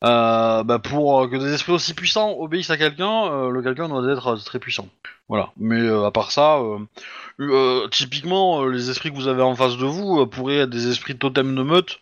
bah, 0.00 0.80
pour 0.82 1.28
que 1.30 1.36
des 1.36 1.52
esprits 1.52 1.72
aussi 1.72 1.94
puissants 1.94 2.36
obéissent 2.38 2.70
à 2.70 2.76
quelqu'un, 2.76 3.26
euh, 3.32 3.50
le 3.50 3.62
quelqu'un 3.62 3.88
doit 3.88 4.10
être 4.10 4.26
euh, 4.28 4.36
très 4.36 4.58
puissant. 4.58 4.88
Voilà. 5.28 5.50
Mais 5.56 5.80
euh, 5.80 6.04
à 6.04 6.10
part 6.10 6.30
ça, 6.30 6.58
euh, 6.58 6.78
euh, 7.40 7.88
typiquement, 7.88 8.62
euh, 8.62 8.68
les 8.70 8.90
esprits 8.90 9.10
que 9.10 9.16
vous 9.16 9.28
avez 9.28 9.42
en 9.42 9.54
face 9.54 9.76
de 9.76 9.86
vous 9.86 10.20
euh, 10.20 10.26
pourraient 10.26 10.58
être 10.58 10.70
des 10.70 10.88
esprits 10.88 11.16
totem 11.16 11.54
de 11.54 11.62
meute 11.62 12.00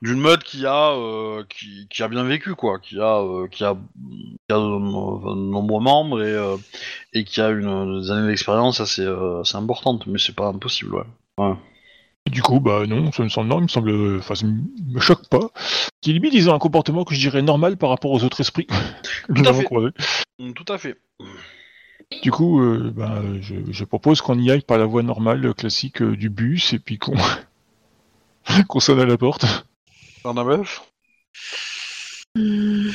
d'une 0.00 0.20
meute 0.20 0.44
qui 0.44 0.64
a 0.64 0.92
euh, 0.92 1.42
qui, 1.48 2.02
a 2.02 2.08
bien 2.08 2.22
vécu 2.22 2.54
quoi, 2.54 2.78
qui 2.78 3.00
a 3.00 3.18
euh, 3.20 3.48
qui 3.48 3.64
a, 3.64 3.74
qui 3.74 4.52
a 4.52 4.56
de, 4.56 5.34
nombreux 5.34 5.82
membres 5.82 6.22
et 6.22 6.32
euh, 6.32 6.56
et 7.12 7.24
qui 7.24 7.40
a 7.40 7.48
une 7.48 8.00
des 8.00 8.10
années 8.12 8.28
d'expérience 8.28 8.80
assez 8.80 9.02
euh, 9.02 9.40
assez 9.40 9.56
importante, 9.56 10.06
mais 10.06 10.18
c'est 10.18 10.34
pas 10.34 10.48
impossible 10.48 11.04
ouais. 11.38 11.54
Du 12.28 12.42
coup, 12.42 12.60
bah 12.60 12.86
non, 12.86 13.12
ça 13.12 13.22
me 13.22 13.28
semble 13.28 13.48
non, 13.48 13.58
il 13.58 13.64
me 13.64 13.68
semble, 13.68 14.18
enfin, 14.18 14.34
ça 14.34 14.46
me 14.46 15.00
choque 15.00 15.28
pas. 15.28 15.50
Qui 16.00 16.12
limite, 16.12 16.34
ils 16.34 16.48
ont 16.50 16.54
un 16.54 16.58
comportement 16.58 17.04
que 17.04 17.14
je 17.14 17.20
dirais 17.20 17.42
normal 17.42 17.76
par 17.76 17.90
rapport 17.90 18.10
aux 18.10 18.24
autres 18.24 18.40
esprits 18.40 18.66
que 19.28 19.32
nous 19.32 19.46
à 19.46 19.50
avons 19.50 19.62
croisés. 19.62 19.92
Tout 20.54 20.72
à 20.72 20.78
fait. 20.78 20.96
Du 22.22 22.30
coup, 22.30 22.60
euh, 22.62 22.92
bah, 22.94 23.22
je, 23.40 23.54
je 23.70 23.84
propose 23.84 24.20
qu'on 24.20 24.38
y 24.38 24.50
aille 24.50 24.62
par 24.62 24.78
la 24.78 24.86
voie 24.86 25.02
normale, 25.02 25.52
classique 25.54 26.00
euh, 26.00 26.16
du 26.16 26.30
bus, 26.30 26.72
et 26.72 26.78
puis 26.78 26.98
qu'on 26.98 27.16
qu'on 28.68 28.80
sonne 28.80 29.00
à 29.00 29.06
la 29.06 29.18
porte. 29.18 29.44
Meuf 30.24 30.82
Hmm, 32.36 32.90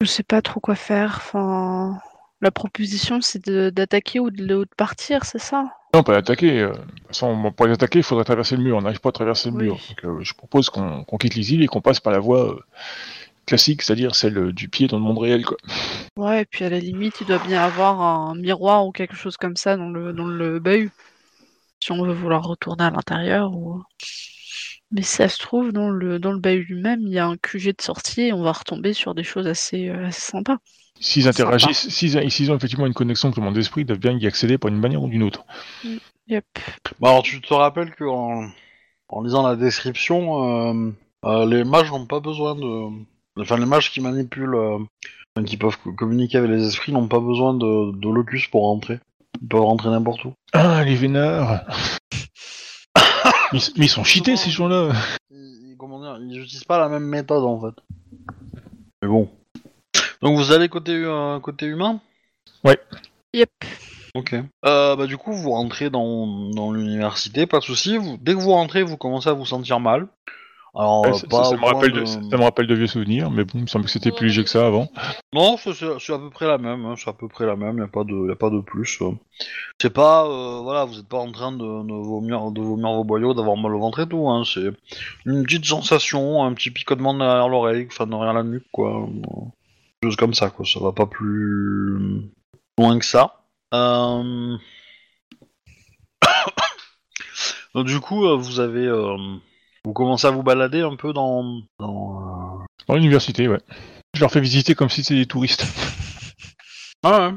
Je 0.00 0.06
sais 0.06 0.22
pas 0.22 0.42
trop 0.42 0.60
quoi 0.60 0.74
faire. 0.74 1.14
Enfin, 1.16 1.98
la 2.40 2.50
proposition, 2.50 3.20
c'est 3.20 3.48
d'attaquer 3.48 4.20
ou 4.20 4.30
de, 4.30 4.54
ou 4.54 4.64
de 4.64 4.70
partir, 4.76 5.24
c'est 5.24 5.38
ça? 5.38 5.64
Non, 5.94 6.02
pas 6.02 6.12
l'attaquer. 6.12 6.60
euh, 6.60 6.72
pour 7.56 7.66
les 7.66 7.72
attaquer, 7.72 8.00
il 8.00 8.02
faudrait 8.02 8.24
traverser 8.24 8.56
le 8.56 8.62
mur. 8.62 8.76
On 8.76 8.82
n'arrive 8.82 9.00
pas 9.00 9.10
à 9.10 9.12
traverser 9.12 9.50
le 9.50 9.56
Oui. 9.56 9.64
mur. 9.66 9.76
Donc, 9.88 10.04
euh, 10.04 10.22
je 10.22 10.34
propose 10.34 10.68
qu'on 10.68 11.04
quitte 11.18 11.36
les 11.36 11.54
îles 11.54 11.62
et 11.62 11.66
qu'on 11.66 11.80
passe 11.80 12.00
par 12.00 12.12
la 12.12 12.18
voie 12.18 12.50
euh, 12.54 12.60
classique, 13.46 13.82
c'est-à-dire 13.82 14.14
celle 14.14 14.52
du 14.52 14.68
pied 14.68 14.88
dans 14.88 14.98
le 14.98 15.04
monde 15.04 15.18
réel. 15.18 15.44
Quoi. 15.44 15.56
Ouais, 16.16 16.42
et 16.42 16.44
puis 16.44 16.64
à 16.64 16.70
la 16.70 16.78
limite, 16.80 17.20
il 17.20 17.26
doit 17.26 17.38
bien 17.38 17.62
avoir 17.62 18.00
un 18.00 18.34
miroir 18.34 18.86
ou 18.86 18.92
quelque 18.92 19.14
chose 19.16 19.36
comme 19.36 19.56
ça 19.56 19.76
dans 19.76 19.90
le, 19.90 20.12
dans 20.12 20.26
le 20.26 20.58
bahut. 20.58 20.90
Si 21.80 21.92
on 21.92 22.02
veut 22.04 22.12
vouloir 22.12 22.42
retourner 22.44 22.84
à 22.84 22.90
l'intérieur 22.90 23.52
ou. 23.52 23.82
Mais 24.90 25.02
si 25.02 25.16
ça 25.16 25.28
se 25.28 25.38
trouve, 25.38 25.72
dans 25.72 25.90
le, 25.90 26.18
dans 26.18 26.32
le 26.32 26.38
bahut 26.38 26.64
lui-même, 26.64 27.00
il 27.02 27.12
y 27.12 27.18
a 27.18 27.26
un 27.26 27.36
QG 27.36 27.76
de 27.76 27.82
sortie 27.82 28.22
et 28.22 28.32
on 28.32 28.42
va 28.42 28.52
retomber 28.52 28.92
sur 28.92 29.14
des 29.14 29.24
choses 29.24 29.46
assez, 29.46 29.88
assez 29.90 30.20
sympas. 30.20 30.58
S'ils 31.04 31.28
interagissent, 31.28 31.88
s'ils 31.90 32.50
ont 32.50 32.56
effectivement 32.56 32.86
une 32.86 32.94
connexion 32.94 33.28
avec 33.28 33.36
le 33.36 33.42
monde 33.42 33.54
d'esprit, 33.54 33.82
ils 33.82 33.84
doivent 33.86 33.98
bien 33.98 34.16
y 34.16 34.26
accéder 34.26 34.56
par 34.56 34.70
une 34.70 34.78
manière 34.80 35.02
ou 35.02 35.08
d'une 35.08 35.22
autre. 35.22 35.44
Yep. 36.28 36.44
Bah 36.98 37.10
alors 37.10 37.22
tu 37.22 37.42
te 37.42 37.52
rappelles 37.52 37.94
que 37.94 38.04
en, 38.04 38.48
lisant 39.22 39.46
la 39.46 39.54
description, 39.56 40.72
euh, 40.72 40.90
euh, 41.26 41.44
les 41.46 41.62
mages 41.64 41.90
n'ont 41.90 42.06
pas 42.06 42.20
besoin 42.20 42.54
de, 42.54 42.88
enfin 43.38 43.58
les 43.58 43.66
mages 43.66 43.90
qui 43.90 44.00
manipulent, 44.00 44.54
euh, 44.54 44.78
qui 45.44 45.58
peuvent 45.58 45.76
co- 45.76 45.92
communiquer 45.92 46.38
avec 46.38 46.50
les 46.50 46.66
esprits 46.66 46.92
n'ont 46.92 47.06
pas 47.08 47.20
besoin 47.20 47.52
de, 47.52 47.92
de 47.94 48.08
locus 48.08 48.46
pour 48.46 48.62
rentrer. 48.62 48.98
Ils 49.42 49.48
peuvent 49.48 49.60
rentrer 49.60 49.90
n'importe 49.90 50.24
où. 50.24 50.32
Ah, 50.54 50.82
les 50.84 50.94
vénards 50.96 51.64
mais, 53.52 53.58
ils- 53.58 53.72
mais 53.76 53.84
ils 53.86 53.90
sont 53.90 54.04
cheatés, 54.04 54.36
ces 54.36 54.50
gens-là 54.50 54.92
ils, 55.30 55.36
ils- 55.72 55.76
comment 55.76 56.00
dire, 56.00 56.16
ils 56.18 56.40
utilisent 56.40 56.64
pas 56.64 56.78
la 56.78 56.88
même 56.88 57.04
méthode 57.04 57.44
en 57.44 57.60
fait. 57.60 57.74
Mais 59.02 59.08
bon. 59.08 59.28
Donc 60.24 60.36
vous 60.38 60.50
allez 60.52 60.68
côté 60.68 60.92
euh, 60.92 61.38
côté 61.38 61.66
humain? 61.66 62.00
Yep. 63.34 63.50
Ok. 64.16 64.34
Euh, 64.64 64.96
bah 64.96 65.06
du 65.06 65.16
coup 65.18 65.32
vous 65.32 65.50
rentrez 65.50 65.90
dans, 65.90 66.26
dans 66.50 66.72
l'université, 66.72 67.46
pas 67.46 67.58
de 67.58 67.64
souci. 67.64 67.96
Vous, 67.96 68.16
dès 68.20 68.32
que 68.32 68.38
vous 68.38 68.52
rentrez, 68.52 68.82
vous 68.82 68.96
commencez 68.96 69.28
à 69.28 69.32
vous 69.32 69.44
sentir 69.46 69.80
mal. 69.80 70.06
Alors 70.76 71.02
Ouais, 71.02 71.12
ça, 71.14 71.26
pas 71.28 71.36
ça- 71.44 71.50
ça 71.50 71.54
au 71.56 71.58
me 71.58 71.64
rappelle 71.66 71.92
de, 71.92 72.00
de- 72.00 72.06
ça 72.06 72.36
me 72.36 72.42
rappelle 72.42 72.66
de 72.66 72.74
vieux 72.74 72.86
souvenirs, 72.88 73.30
mais 73.30 73.44
bon, 73.44 73.52
il 73.56 73.62
me 73.62 73.66
semble 73.68 73.84
que 73.84 73.90
c'était 73.92 74.10
plus 74.10 74.26
léger 74.28 74.42
que 74.42 74.50
ça 74.50 74.66
avant. 74.66 74.88
Non, 75.32 75.56
c'est- 75.56 76.12
à 76.12 76.18
peu 76.18 76.30
près 76.30 76.46
la 76.48 76.58
même. 76.58 76.84
hein, 76.84 76.94
c'est 76.96 77.10
à 77.10 77.12
peu 77.12 77.28
près 77.28 77.46
la 77.46 77.54
même. 77.54 77.78
Y 77.78 77.82
a 77.82 77.86
pas 77.86 78.02
de, 78.04 78.28
y 78.28 78.32
a 78.32 78.36
pas 78.36 78.50
de 78.50 78.60
plus. 78.60 78.98
euh. 79.02 79.10
C'est 79.80 79.92
pas, 79.92 80.26
euh, 80.26 80.60
voilà, 80.62 80.84
vous 80.84 80.98
êtes 80.98 81.08
pas 81.08 81.18
en 81.18 81.30
train 81.30 81.52
de, 81.52 81.58
de 81.58 81.92
vomir, 81.94 82.50
de 82.50 82.60
vomir 82.60 82.92
vos 82.92 83.04
boyaux, 83.04 83.34
d'avoir 83.34 83.56
mal 83.56 83.74
au 83.74 83.78
ventre 83.80 84.00
et 84.00 84.08
tout. 84.08 84.28
Hein, 84.28 84.42
c'est 84.52 84.70
une 85.26 85.44
petite 85.44 85.64
sensation, 85.64 86.42
un 86.44 86.52
petit 86.54 86.70
picotement 86.70 87.14
derrière 87.14 87.48
l'oreille, 87.48 87.86
enfin 87.90 88.06
derrière 88.06 88.32
la 88.32 88.42
nuque, 88.42 88.66
quoi. 88.72 89.08
Comme 90.18 90.34
ça, 90.34 90.50
quoi. 90.50 90.64
Ça 90.64 90.80
va 90.80 90.92
pas 90.92 91.06
plus 91.06 92.30
loin 92.78 92.98
que 92.98 93.04
ça. 93.04 93.44
Euh... 93.72 94.56
Donc, 97.74 97.86
du 97.86 98.00
coup, 98.00 98.26
euh, 98.26 98.36
vous 98.36 98.60
avez, 98.60 98.86
euh, 98.86 99.16
vous 99.84 99.92
commencez 99.92 100.26
à 100.26 100.30
vous 100.30 100.42
balader 100.42 100.80
un 100.80 100.96
peu 100.96 101.12
dans, 101.12 101.60
dans, 101.78 102.20
euh, 102.60 102.64
Dans 102.88 102.94
l'université, 102.94 103.48
ouais. 103.48 103.60
Je 104.14 104.20
leur 104.20 104.30
fais 104.30 104.40
visiter 104.40 104.74
comme 104.74 104.90
si 104.90 105.02
c'était 105.02 105.18
des 105.20 105.26
touristes. 105.26 105.66
Ah 107.02 107.28
ouais. 107.28 107.34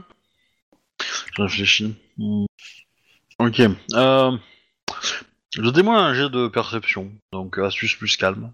Je 1.36 1.42
réfléchis. 1.42 1.96
Hmm. 2.18 2.46
Ok. 3.40 3.62
Euh... 3.94 4.38
Donnez-moi 5.56 5.98
un 5.98 6.14
jet 6.14 6.30
de 6.30 6.48
perception. 6.48 7.12
Donc 7.32 7.58
astuce 7.58 7.96
plus 7.96 8.16
calme. 8.16 8.52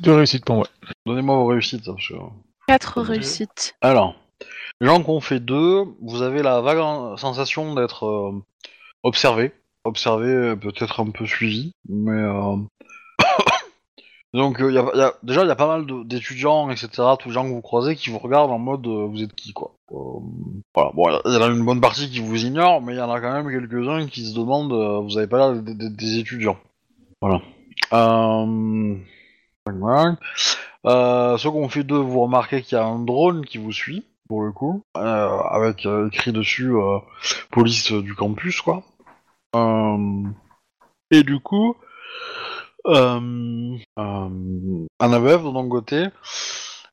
De 0.00 0.10
réussite 0.10 0.44
pour 0.44 0.56
moi. 0.56 0.66
Donnez-moi 1.06 1.36
vos 1.36 1.46
réussites. 1.46 1.84
parce 1.84 2.08
que- 2.08 2.14
Quatre 2.72 3.00
Ok. 3.02 3.06
réussites. 3.08 3.74
Alors, 3.82 4.14
les 4.80 4.86
gens 4.86 5.02
qui 5.02 5.10
ont 5.10 5.20
fait 5.20 5.40
deux, 5.40 5.84
vous 6.00 6.22
avez 6.22 6.42
la 6.42 6.60
vague 6.62 6.78
en- 6.78 7.16
sensation 7.18 7.74
d'être 7.74 8.06
euh, 8.06 8.32
observé. 9.02 9.52
Observé, 9.84 10.28
euh, 10.28 10.56
peut-être 10.56 11.00
un 11.00 11.10
peu 11.10 11.26
suivi. 11.26 11.72
Mais... 11.88 12.12
euh, 12.12 12.56
Donc 14.34 14.62
euh, 14.62 14.72
y 14.72 14.78
a, 14.78 14.84
y 14.94 15.00
a- 15.02 15.12
déjà, 15.22 15.42
il 15.42 15.48
y 15.48 15.50
a 15.50 15.56
pas 15.56 15.66
mal 15.66 15.84
d'étudiants, 16.06 16.70
etc., 16.70 16.88
tous 17.18 17.28
les 17.28 17.34
gens 17.34 17.44
que 17.44 17.50
vous 17.52 17.60
croisez 17.60 17.94
qui 17.96 18.08
vous 18.08 18.18
regardent 18.18 18.50
en 18.50 18.58
mode 18.58 18.86
euh, 18.86 19.06
vous 19.06 19.22
êtes 19.22 19.34
qui, 19.34 19.52
quoi. 19.52 19.74
Euh, 19.90 20.20
voilà, 20.74 20.90
bon, 20.94 21.10
il 21.26 21.32
y 21.34 21.36
en 21.36 21.42
a 21.42 21.48
une 21.48 21.64
bonne 21.66 21.82
partie 21.82 22.08
qui 22.08 22.20
vous 22.20 22.42
ignore, 22.42 22.80
mais 22.80 22.94
il 22.94 22.98
y 22.98 23.02
en 23.02 23.10
a 23.12 23.20
quand 23.20 23.32
même 23.32 23.50
quelques-uns 23.50 24.06
qui 24.06 24.24
se 24.30 24.34
demandent 24.34 24.72
euh, 24.72 25.00
vous 25.00 25.18
avez 25.18 25.26
pas 25.26 25.36
l'air 25.36 25.62
des, 25.62 25.74
des 25.90 26.18
étudiants. 26.18 26.56
Voilà. 27.20 27.42
Euh... 27.92 28.96
Euh, 29.68 31.38
ont 31.44 31.68
fait 31.68 31.84
deux, 31.84 31.98
vous 31.98 32.20
remarquez 32.20 32.62
qu'il 32.62 32.76
y 32.76 32.80
a 32.80 32.84
un 32.84 32.98
drone 32.98 33.44
qui 33.44 33.58
vous 33.58 33.72
suit, 33.72 34.04
pour 34.28 34.42
le 34.42 34.52
coup, 34.52 34.82
euh, 34.96 35.38
avec 35.50 35.86
euh, 35.86 36.08
écrit 36.08 36.32
dessus 36.32 36.74
euh, 36.74 36.98
police 37.50 37.92
du 37.92 38.14
campus, 38.14 38.60
quoi. 38.60 38.82
Et 41.10 41.22
du 41.22 41.38
coup, 41.40 41.76
euh, 42.86 43.76
Annabeth, 44.98 45.42
de 45.42 45.52
ton 45.52 45.68
côté, 45.68 46.06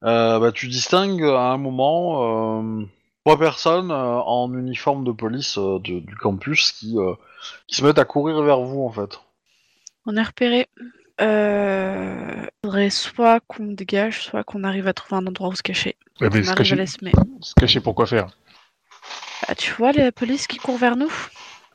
bah, 0.02 0.52
tu 0.54 0.68
distingues 0.68 1.24
à 1.24 1.52
un 1.52 1.58
moment 1.58 2.86
trois 3.26 3.40
personnes 3.40 3.92
en 3.92 4.54
uniforme 4.54 5.04
de 5.06 5.12
police 5.12 5.58
du 5.58 6.16
campus 6.22 6.74
qui, 6.74 6.98
qui 7.68 7.76
se 7.76 7.84
mettent 7.84 8.00
à 8.00 8.06
courir 8.06 8.42
vers 8.44 8.62
vous, 8.62 8.84
en 8.84 8.92
fait. 8.92 9.20
On 10.06 10.16
est 10.16 10.24
repéré. 10.24 10.68
Euh... 11.22 12.46
faudrait 12.64 12.90
soit 12.90 13.40
qu'on 13.48 13.68
dégage, 13.68 14.22
soit 14.22 14.44
qu'on 14.44 14.64
arrive 14.64 14.88
à 14.88 14.94
trouver 14.94 15.22
un 15.22 15.28
endroit 15.28 15.50
où 15.50 15.56
se 15.56 15.64
cacher. 15.64 15.96
Ouais, 16.22 16.30
mais 16.32 16.40
on 16.40 16.44
se 16.44 16.54
cacher, 16.54 16.86
se 17.42 17.54
cacher 17.56 17.80
pour 17.80 17.96
quoi 17.96 18.06
faire? 18.06 18.28
Ah, 19.48 19.56
tu 19.56 19.72
vois 19.74 19.92
la 19.92 20.12
police 20.12 20.48
qui 20.48 20.58
court 20.58 20.78
vers 20.78 20.96
nous 20.96 21.12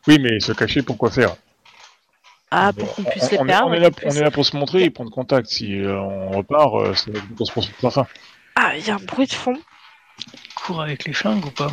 Oui, 0.06 0.18
mais 0.20 0.38
se 0.40 0.52
cacher, 0.52 0.82
pourquoi 0.82 1.10
faire? 1.10 1.34
Ah, 2.50 2.72
pour 2.72 2.94
qu'on 2.94 3.02
on- 3.02 3.04
puisse 3.06 3.24
on, 3.24 3.28
les 3.30 3.38
on 3.38 3.44
est- 3.44 3.46
perdre. 3.48 3.66
on 3.68 3.72
est 3.72 3.80
là, 3.80 3.90
on 4.04 4.10
est 4.10 4.30
pour 4.30 4.46
se 4.46 4.56
montrer 4.56 4.84
et 4.84 4.90
prendre 4.90 5.10
contact. 5.10 5.48
Si 5.48 5.80
euh, 5.80 5.98
on 5.98 6.30
repart, 6.30 6.74
euh, 6.76 6.94
ça 6.94 7.10
va 7.10 7.18
être 7.18 7.28
une 7.28 7.34
course 7.36 7.50
poursuite 7.50 7.76
sans 7.80 7.90
fin. 7.90 8.06
Ah, 8.54 8.76
il 8.76 8.86
y 8.86 8.90
a 8.90 8.94
un 8.94 8.98
bruit 8.98 9.26
de 9.26 9.32
fond. 9.32 9.58
Cours 10.54 10.80
avec 10.82 11.04
les 11.04 11.12
flingues 11.12 11.44
ou 11.44 11.50
pas? 11.50 11.72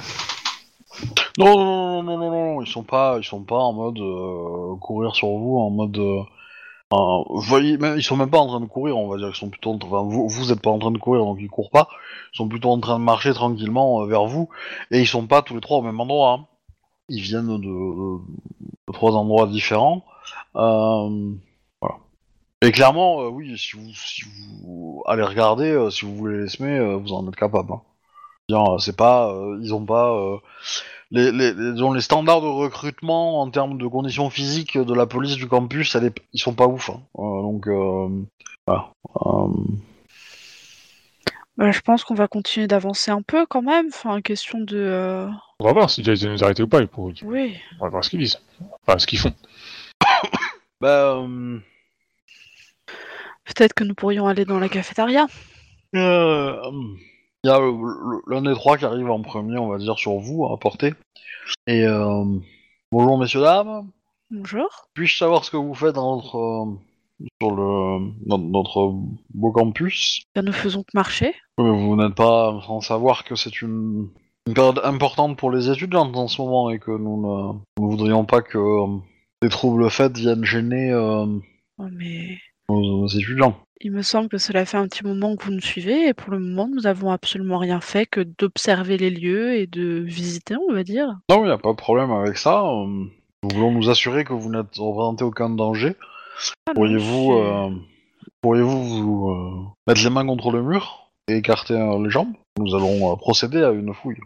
Non, 1.38 1.56
non, 1.56 2.04
non, 2.04 2.04
non, 2.04 2.18
non, 2.18 2.32
non, 2.56 2.62
ils 2.62 2.68
sont 2.68 2.84
pas, 2.84 3.18
ils 3.20 3.24
sont 3.24 3.44
pas 3.44 3.58
en 3.60 3.74
mode 3.74 4.00
euh, 4.00 4.76
courir 4.78 5.16
sur 5.16 5.28
vous, 5.28 5.58
en 5.60 5.70
mode. 5.70 6.26
Euh, 6.94 7.96
ils 7.98 8.04
sont 8.04 8.18
même 8.18 8.30
pas 8.30 8.40
en 8.40 8.48
train 8.48 8.60
de 8.60 8.66
courir, 8.66 8.98
on 8.98 9.08
va 9.08 9.18
dire 9.18 9.28
qu'ils 9.28 9.38
sont 9.38 9.50
plutôt. 9.50 9.72
en 9.72 9.78
train- 9.78 9.90
Enfin, 9.90 10.10
vous, 10.10 10.28
vous 10.28 10.56
pas 10.56 10.70
en 10.72 10.80
train 10.80 10.92
de 10.92 10.98
courir, 10.98 11.24
donc 11.24 11.38
ils 11.42 11.50
courent 11.50 11.72
pas. 11.72 11.88
Ils 12.34 12.38
sont 12.38 12.48
plutôt 12.48 12.70
en 12.72 12.80
train 12.80 13.00
de 13.00 13.04
marcher 13.04 13.34
tranquillement 13.34 14.02
euh, 14.04 14.06
vers 14.08 14.26
vous, 14.26 14.50
et 14.92 15.00
ils 15.00 15.08
sont 15.08 15.28
pas 15.28 15.42
tous 15.42 15.56
les 15.56 15.62
trois 15.62 15.78
au 15.78 15.82
même 15.82 16.00
endroit. 16.00 16.32
hein. 16.34 16.48
Ils 17.10 17.22
viennent 17.22 17.60
de, 17.60 18.92
trois 18.94 19.14
endroits 19.16 19.48
différents. 19.48 20.04
Euh. 20.56 21.34
Et 22.64 22.72
clairement, 22.72 23.28
oui, 23.30 23.58
si 23.58 23.76
vous, 23.76 25.02
allez 25.08 25.24
regarder, 25.24 25.88
si 25.92 26.06
vous 26.06 26.16
voulez 26.16 26.42
les 26.42 26.48
semer, 26.48 26.96
vous 26.96 27.12
en 27.14 27.28
êtes 27.28 27.36
capable. 27.36 27.74
Hein. 27.74 28.78
C'est 28.80 28.96
pas, 28.96 29.34
ils 29.62 29.74
ont 29.74 29.86
pas. 29.86 30.40
Les, 31.12 31.32
les, 31.32 31.54
les, 31.54 31.72
disons, 31.74 31.92
les 31.94 32.02
standards 32.02 32.42
de 32.42 32.48
recrutement 32.48 33.42
en 33.42 33.50
termes 33.52 33.78
de 33.78 33.88
conditions 33.88 34.30
physiques 34.30 34.78
de 34.78 34.94
la 34.94 35.06
police 35.06 35.36
du 35.36 35.48
campus, 35.48 35.94
elle 35.96 36.06
est- 36.06 36.22
ils 36.34 36.40
sont 36.42 36.54
pas 36.54 36.68
ouf. 36.68 36.90
hein. 36.90 37.02
Euh, 37.20 37.42
donc, 37.42 37.68
euh, 37.68 38.08
voilà. 38.66 38.90
Euh, 39.26 39.48
Bah, 41.58 41.72
je 41.72 41.82
pense 41.82 42.04
qu'on 42.04 42.16
va 42.16 42.28
continuer 42.28 42.66
d'avancer 42.68 43.12
un 43.12 43.22
peu 43.22 43.46
quand 43.46 43.62
même. 43.62 43.88
Enfin, 43.90 44.22
question 44.22 44.60
de. 44.60 44.78
euh, 44.78 45.28
On 45.60 45.66
va 45.66 45.74
voir 45.74 45.90
si 45.90 46.02
déjà 46.02 46.26
ils 46.28 46.32
nous 46.32 46.44
arrêter 46.44 46.64
ou 46.64 46.68
pas. 46.68 46.86
Pour... 46.88 47.12
Oui. 47.24 47.56
On 47.80 47.84
va 47.86 47.90
voir 47.90 48.04
ce 48.04 48.10
qu'ils 48.10 48.20
disent. 48.20 48.40
Enfin, 48.88 48.98
ce 48.98 49.06
qu'ils 49.06 49.20
font. 49.20 49.34
bah, 50.82 51.18
euh, 51.18 51.60
Peut-être 53.46 53.74
que 53.74 53.84
nous 53.84 53.94
pourrions 53.96 54.28
aller 54.28 54.46
dans 54.46 54.60
la 54.60 54.70
cafétéria. 54.70 55.28
euh, 55.96 56.56
il 57.44 57.48
y 57.48 57.52
a 57.52 57.60
l'un 58.28 58.42
des 58.44 58.54
trois 58.54 58.78
qui 58.78 58.86
arrive 58.86 59.10
en 59.10 59.22
premier, 59.22 59.58
on 59.58 59.70
va 59.70 59.78
dire, 59.78 59.98
sur 59.98 60.18
vous, 60.18 60.46
à 60.46 60.58
porter. 60.60 60.94
Et 61.66 61.86
euh, 61.86 62.24
bonjour 62.92 63.18
messieurs 63.18 63.42
dames. 63.42 63.90
Bonjour. 64.30 64.70
Puis-je 64.94 65.18
savoir 65.18 65.44
ce 65.44 65.52
que 65.52 65.58
vous 65.58 65.74
faites 65.74 65.96
dans 65.96 66.18
notre, 66.18 66.38
euh, 66.38 67.28
sur 67.42 67.52
le, 67.52 68.12
dans 68.28 68.38
notre 68.38 68.94
beau 69.34 69.52
campus? 69.52 70.22
Bien, 70.36 70.44
nous 70.44 70.54
faisons 70.54 70.84
que 70.84 70.92
marcher. 70.94 71.34
Mais 71.58 71.70
Vous 71.70 71.96
n'êtes 71.96 72.16
pas 72.16 72.62
sans 72.68 72.80
savoir 72.82 73.24
que 73.24 73.36
c'est 73.36 73.62
une, 73.64 74.10
une 74.48 74.54
période 74.54 74.80
importante 74.84 75.36
pour 75.36 75.50
les 75.52 75.70
étudiantes 75.72 76.16
en 76.16 76.28
ce 76.28 76.42
moment 76.42 76.70
et 76.70 76.78
que 76.78 76.92
nous 76.92 77.22
ne, 77.22 77.54
nous 77.80 77.90
voudrions 77.90 78.24
pas 78.24 78.42
que 78.42 78.60
euh, 78.60 79.00
des 79.42 79.50
troubles 79.50 79.90
faits 79.90 80.16
viennent 80.16 80.46
gêner 80.46 80.92
euh, 80.92 81.26
Oh, 81.80 81.88
mais 81.92 82.38
nos, 82.70 82.80
nos 82.80 83.08
étudiants. 83.08 83.58
Il 83.84 83.92
me 83.92 84.02
semble 84.02 84.30
que 84.30 84.38
cela 84.38 84.66
fait 84.66 84.78
un 84.78 84.88
petit 84.88 85.04
moment 85.04 85.36
que 85.36 85.44
vous 85.46 85.52
nous 85.52 85.62
suivez 85.62 86.08
et 86.08 86.14
pour 86.14 86.32
le 86.32 86.40
moment, 86.40 86.68
nous 86.68 86.88
avons 86.88 87.12
absolument 87.12 87.58
rien 87.58 87.82
fait 87.82 88.06
que 88.06 88.22
d'observer 88.22 88.98
les 88.98 89.10
lieux 89.10 89.56
et 89.56 89.68
de 89.68 90.02
visiter, 90.02 90.56
on 90.56 90.74
va 90.74 90.84
dire. 90.84 91.08
Non, 91.30 91.44
il 91.44 91.48
n'y 91.48 91.52
a 91.52 91.58
pas 91.58 91.72
de 91.72 91.78
problème 91.78 92.12
avec 92.12 92.38
ça. 92.38 92.62
nous 92.64 93.10
voulons 93.44 93.72
nous 93.72 93.90
assurer 93.90 94.24
que 94.24 94.34
vous 94.34 94.50
n'êtes 94.50 94.78
représenté 94.78 95.24
aucun 95.24 95.50
danger. 95.50 95.96
Ah 96.68 96.74
Pourriez-vous 96.76 97.34
euh, 97.34 97.70
pourriez-vous 98.42 98.84
vous 98.84 99.30
euh, 99.30 99.66
mettre 99.88 100.04
les 100.04 100.10
mains 100.10 100.26
contre 100.26 100.52
le 100.52 100.62
mur 100.62 101.12
et 101.28 101.38
écarter 101.38 101.74
euh, 101.74 102.04
les 102.04 102.10
jambes? 102.10 102.34
Nous 102.60 102.76
allons 102.76 103.12
euh, 103.12 103.16
procéder 103.16 103.64
à 103.64 103.72
une 103.72 103.94
fouille. 103.94 104.20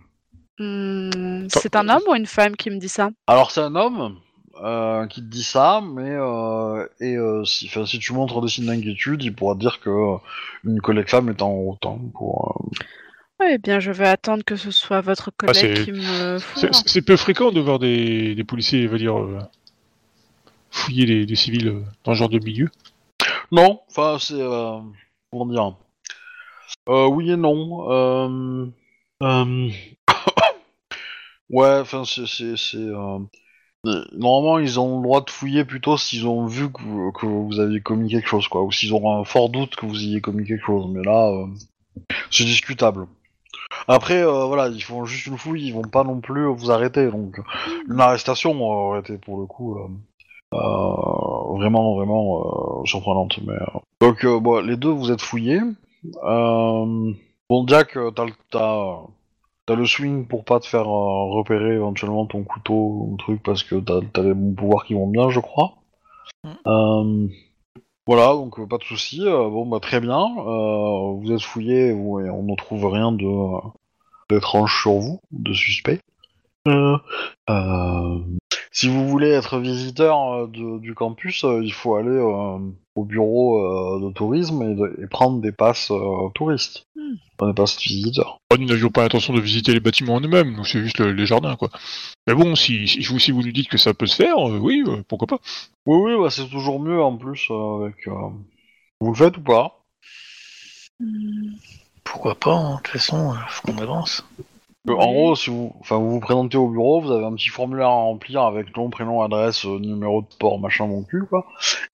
Hmm, 0.59 1.47
c'est 1.49 1.75
un 1.75 1.89
homme 1.89 2.03
ou 2.09 2.15
une 2.15 2.25
femme 2.25 2.55
qui 2.55 2.69
me 2.69 2.77
dit 2.77 2.89
ça? 2.89 3.09
Alors 3.27 3.51
c'est 3.51 3.61
un 3.61 3.75
homme 3.75 4.17
euh, 4.63 5.05
qui 5.07 5.21
te 5.21 5.27
dit 5.27 5.43
ça, 5.43 5.81
mais 5.81 6.09
euh, 6.11 6.87
et 6.99 7.15
euh, 7.17 7.43
si, 7.45 7.67
tu 7.99 8.13
montres 8.13 8.41
des 8.41 8.47
signes 8.47 8.65
d'inquiétude, 8.67 9.23
il 9.23 9.33
pourra 9.35 9.55
te 9.55 9.59
dire 9.59 9.79
que 9.79 9.89
euh, 9.89 10.17
une 10.63 10.81
collègue 10.81 11.07
femme 11.09 11.29
est 11.29 11.41
en 11.41 11.51
route 11.53 11.85
hein, 11.85 11.99
pour. 12.13 12.57
euh, 13.41 13.45
Eh 13.49 13.57
bien, 13.57 13.79
je 13.79 13.91
vais 13.91 14.07
attendre 14.07 14.43
que 14.43 14.55
ce 14.55 14.71
soit 14.71 15.01
votre 15.01 15.31
collègue 15.35 15.55
c'est- 15.75 15.83
qui 15.85 15.91
me 15.91 16.37
C'est 16.39 16.39
fouille. 16.39 16.69
c'est 16.85 17.01
peu 17.01 17.17
fréquent 17.17 17.51
de 17.51 17.59
voir 17.59 17.79
des, 17.79 18.33
des 18.35 18.43
policiers, 18.43 18.87
va 18.87 18.97
dire, 18.97 19.17
euh, 19.19 19.39
fouiller 20.71 21.05
les, 21.05 21.25
des 21.25 21.35
civils 21.35 21.67
euh, 21.67 21.81
dans 22.03 22.13
ce 22.13 22.19
genre 22.19 22.29
de 22.29 22.39
milieu. 22.39 22.69
Non, 23.51 23.81
enfin 23.89 24.17
c'est 24.19 24.33
euh, 24.39 24.79
comment 25.31 25.45
dire. 25.45 25.75
Euh, 26.89 27.07
oui 27.07 27.31
et 27.31 27.37
non. 27.37 27.91
Euh, 27.91 28.67
euh, 29.23 29.69
ouais, 31.49 31.79
enfin 31.79 32.03
c'est 32.05 32.25
euh, 33.85 34.05
Normalement, 34.13 34.59
ils 34.59 34.79
ont 34.79 34.97
le 34.97 35.03
droit 35.03 35.21
de 35.21 35.29
fouiller 35.29 35.65
plutôt 35.65 35.97
s'ils 35.97 36.27
ont 36.27 36.45
vu 36.45 36.71
que 36.71 36.81
vous, 36.81 37.11
que 37.11 37.25
vous 37.25 37.59
aviez 37.59 37.81
commis 37.81 38.09
quelque 38.09 38.27
chose, 38.27 38.47
quoi, 38.47 38.63
ou 38.63 38.71
s'ils 38.71 38.93
ont 38.93 39.19
un 39.19 39.23
fort 39.23 39.49
doute 39.49 39.75
que 39.75 39.85
vous 39.85 40.03
ayez 40.03 40.21
commis 40.21 40.45
quelque 40.45 40.65
chose. 40.65 40.87
Mais 40.89 41.03
là, 41.03 41.29
euh, 41.29 41.45
c'est 42.31 42.45
discutable. 42.45 43.07
Après, 43.87 44.21
euh, 44.23 44.45
voilà, 44.45 44.67
ils 44.69 44.83
font 44.83 45.05
juste 45.05 45.27
une 45.27 45.37
fouille, 45.37 45.67
ils 45.67 45.73
vont 45.73 45.81
pas 45.81 46.03
non 46.03 46.19
plus 46.19 46.47
vous 46.47 46.71
arrêter. 46.71 47.09
Donc, 47.09 47.39
une 47.89 47.99
arrestation 47.99 48.59
aurait 48.61 48.99
été 49.01 49.17
pour 49.17 49.39
le 49.39 49.45
coup 49.45 49.77
euh, 49.77 50.57
vraiment, 51.57 51.95
vraiment 51.95 52.83
surprenante. 52.85 53.39
Mais, 53.45 53.55
Donc, 54.01 54.25
bon, 54.25 54.65
les 54.65 54.77
deux, 54.77 54.89
vous 54.89 55.11
êtes 55.11 55.21
fouillés. 55.21 55.61
Bon, 56.23 57.67
Jack, 57.67 57.97
t'as 58.15 58.25
t'as 59.65 59.75
le 59.75 59.85
swing 59.85 60.27
pour 60.27 60.43
pas 60.45 60.59
te 60.59 60.67
faire 60.67 60.87
euh, 60.87 61.31
repérer 61.33 61.73
éventuellement 61.73 62.25
ton 62.25 62.43
couteau 62.43 62.73
ou 62.73 63.15
truc 63.17 63.41
parce 63.43 63.63
que 63.63 63.75
t'as 63.75 64.01
t'as 64.13 64.23
les 64.23 64.33
bons 64.33 64.53
pouvoirs 64.53 64.85
qui 64.85 64.93
vont 64.93 65.07
bien, 65.07 65.29
je 65.29 65.39
crois. 65.39 65.75
Euh, 66.67 67.27
voilà, 68.05 68.33
donc 68.33 68.59
euh, 68.59 68.67
pas 68.67 68.77
de 68.77 68.83
souci. 68.83 69.21
bon, 69.25 69.65
bah 69.65 69.79
très 69.79 69.99
bien. 69.99 70.27
vous 70.35 71.31
êtes 71.31 71.41
fouillés 71.41 71.91
vous- 71.91 72.19
et 72.19 72.29
on 72.29 72.43
ne 72.43 72.55
trouve 72.55 72.85
rien 72.85 73.11
de 73.11 73.25
d'étrange 74.29 74.81
sur 74.81 74.93
vous, 74.93 75.19
de 75.31 75.53
suspect. 75.53 75.99
Euh, 76.67 78.19
si 78.71 78.87
vous 78.87 79.07
voulez 79.07 79.29
être 79.29 79.59
visiteur 79.59 80.33
euh, 80.33 80.47
de- 80.47 80.79
du 80.79 80.93
campus, 80.95 81.43
euh, 81.43 81.61
il 81.63 81.71
faut 81.73 81.95
aller 81.95 82.09
euh, 82.09 82.57
au 82.95 83.03
bureau 83.05 83.59
euh, 83.59 84.07
de 84.07 84.11
tourisme 84.13 84.61
et, 84.63 84.75
de- 84.75 84.99
et 85.03 85.07
prendre 85.07 85.39
des 85.41 85.51
passes 85.51 85.91
euh, 85.91 86.29
touristes. 86.33 86.87
Pas 87.37 87.47
des 87.47 87.53
passes 87.53 87.77
visiteurs. 87.81 88.39
Oh, 88.51 88.57
nous 88.57 88.65
n'avions 88.67 88.89
pas 88.89 89.03
l'intention 89.03 89.33
de 89.33 89.41
visiter 89.41 89.73
les 89.73 89.79
bâtiments 89.79 90.15
en 90.15 90.21
eux-mêmes, 90.21 90.55
donc 90.55 90.67
c'est 90.67 90.81
juste 90.81 90.99
le- 90.99 91.11
les 91.11 91.25
jardins, 91.25 91.55
quoi. 91.55 91.69
Mais 92.27 92.33
bon, 92.33 92.55
si, 92.55 92.87
si, 92.87 93.01
vous, 93.01 93.19
si 93.19 93.31
vous 93.31 93.43
nous 93.43 93.51
dites 93.51 93.67
que 93.69 93.77
ça 93.77 93.93
peut 93.93 94.07
se 94.07 94.15
faire, 94.15 94.37
euh, 94.49 94.57
oui, 94.57 94.83
euh, 94.87 95.03
pourquoi 95.07 95.27
pas. 95.27 95.39
Oui, 95.85 95.97
oui, 96.13 96.21
bah, 96.21 96.29
c'est 96.29 96.47
toujours 96.49 96.79
mieux 96.79 97.01
en 97.01 97.15
plus 97.17 97.47
euh, 97.51 97.83
avec. 97.85 98.07
euh, 98.07 98.29
Vous 99.01 99.09
le 99.09 99.15
faites 99.15 99.37
ou 99.37 99.41
pas 99.41 99.81
Hmm, 100.99 101.55
Pourquoi 102.05 102.35
pas, 102.35 102.53
hein, 102.55 102.75
de 102.77 102.81
toute 102.83 102.87
façon, 102.93 103.33
faut 103.49 103.67
qu'on 103.67 103.77
avance. 103.79 104.23
Euh, 104.87 104.93
En 104.93 105.07
oui. 105.07 105.13
gros, 105.13 105.35
si 105.35 105.49
vous, 105.49 105.73
enfin, 105.79 105.97
vous 105.97 106.11
vous 106.11 106.19
présentez 106.19 106.57
au 106.57 106.67
bureau, 106.69 107.01
vous 107.01 107.11
avez 107.11 107.25
un 107.25 107.33
petit 107.33 107.49
formulaire 107.49 107.87
à 107.87 107.93
remplir 107.93 108.41
avec 108.43 108.75
nom, 108.77 108.89
prénom, 108.89 109.21
adresse, 109.23 109.65
euh, 109.65 109.79
numéro 109.79 110.21
de 110.21 110.27
port, 110.39 110.59
machin, 110.59 110.85
mon 110.87 111.03
cul, 111.03 111.23
quoi. 111.27 111.45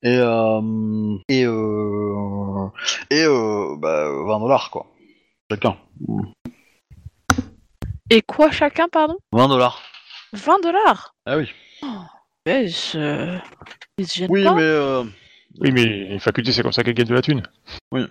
Et 0.04 0.18
euh, 0.18 1.18
et 1.30 1.46
euh, 1.46 2.68
et 3.10 3.24
euh, 3.24 3.76
bah, 3.78 4.10
20 4.28 4.40
dollars, 4.40 4.70
quoi. 4.72 4.88
Chacun. 5.50 5.78
Et 8.10 8.22
quoi 8.22 8.52
chacun, 8.52 8.88
pardon? 8.90 9.16
20 9.32 9.48
dollars. 9.48 9.82
20 10.34 10.62
dollars? 10.64 11.16
Ah 11.26 11.38
oui. 11.38 11.50
Ouais, 12.46 12.66
ils 12.66 12.72
se... 12.74 13.38
ils 13.98 14.08
se 14.08 14.24
Oui, 14.30 14.44
pas. 14.44 14.56
mais 14.56 14.62
euh, 14.62 15.04
Oui, 15.60 15.72
mais 15.72 15.86
les 15.86 16.20
facultés, 16.20 16.52
c'est 16.52 16.62
comme 16.64 16.72
ça 16.74 16.84
qu'elles 16.84 16.94
gagnent 16.96 17.08
de 17.08 17.14
la 17.14 17.22
thune. 17.22 17.44
Oui, 17.92 18.04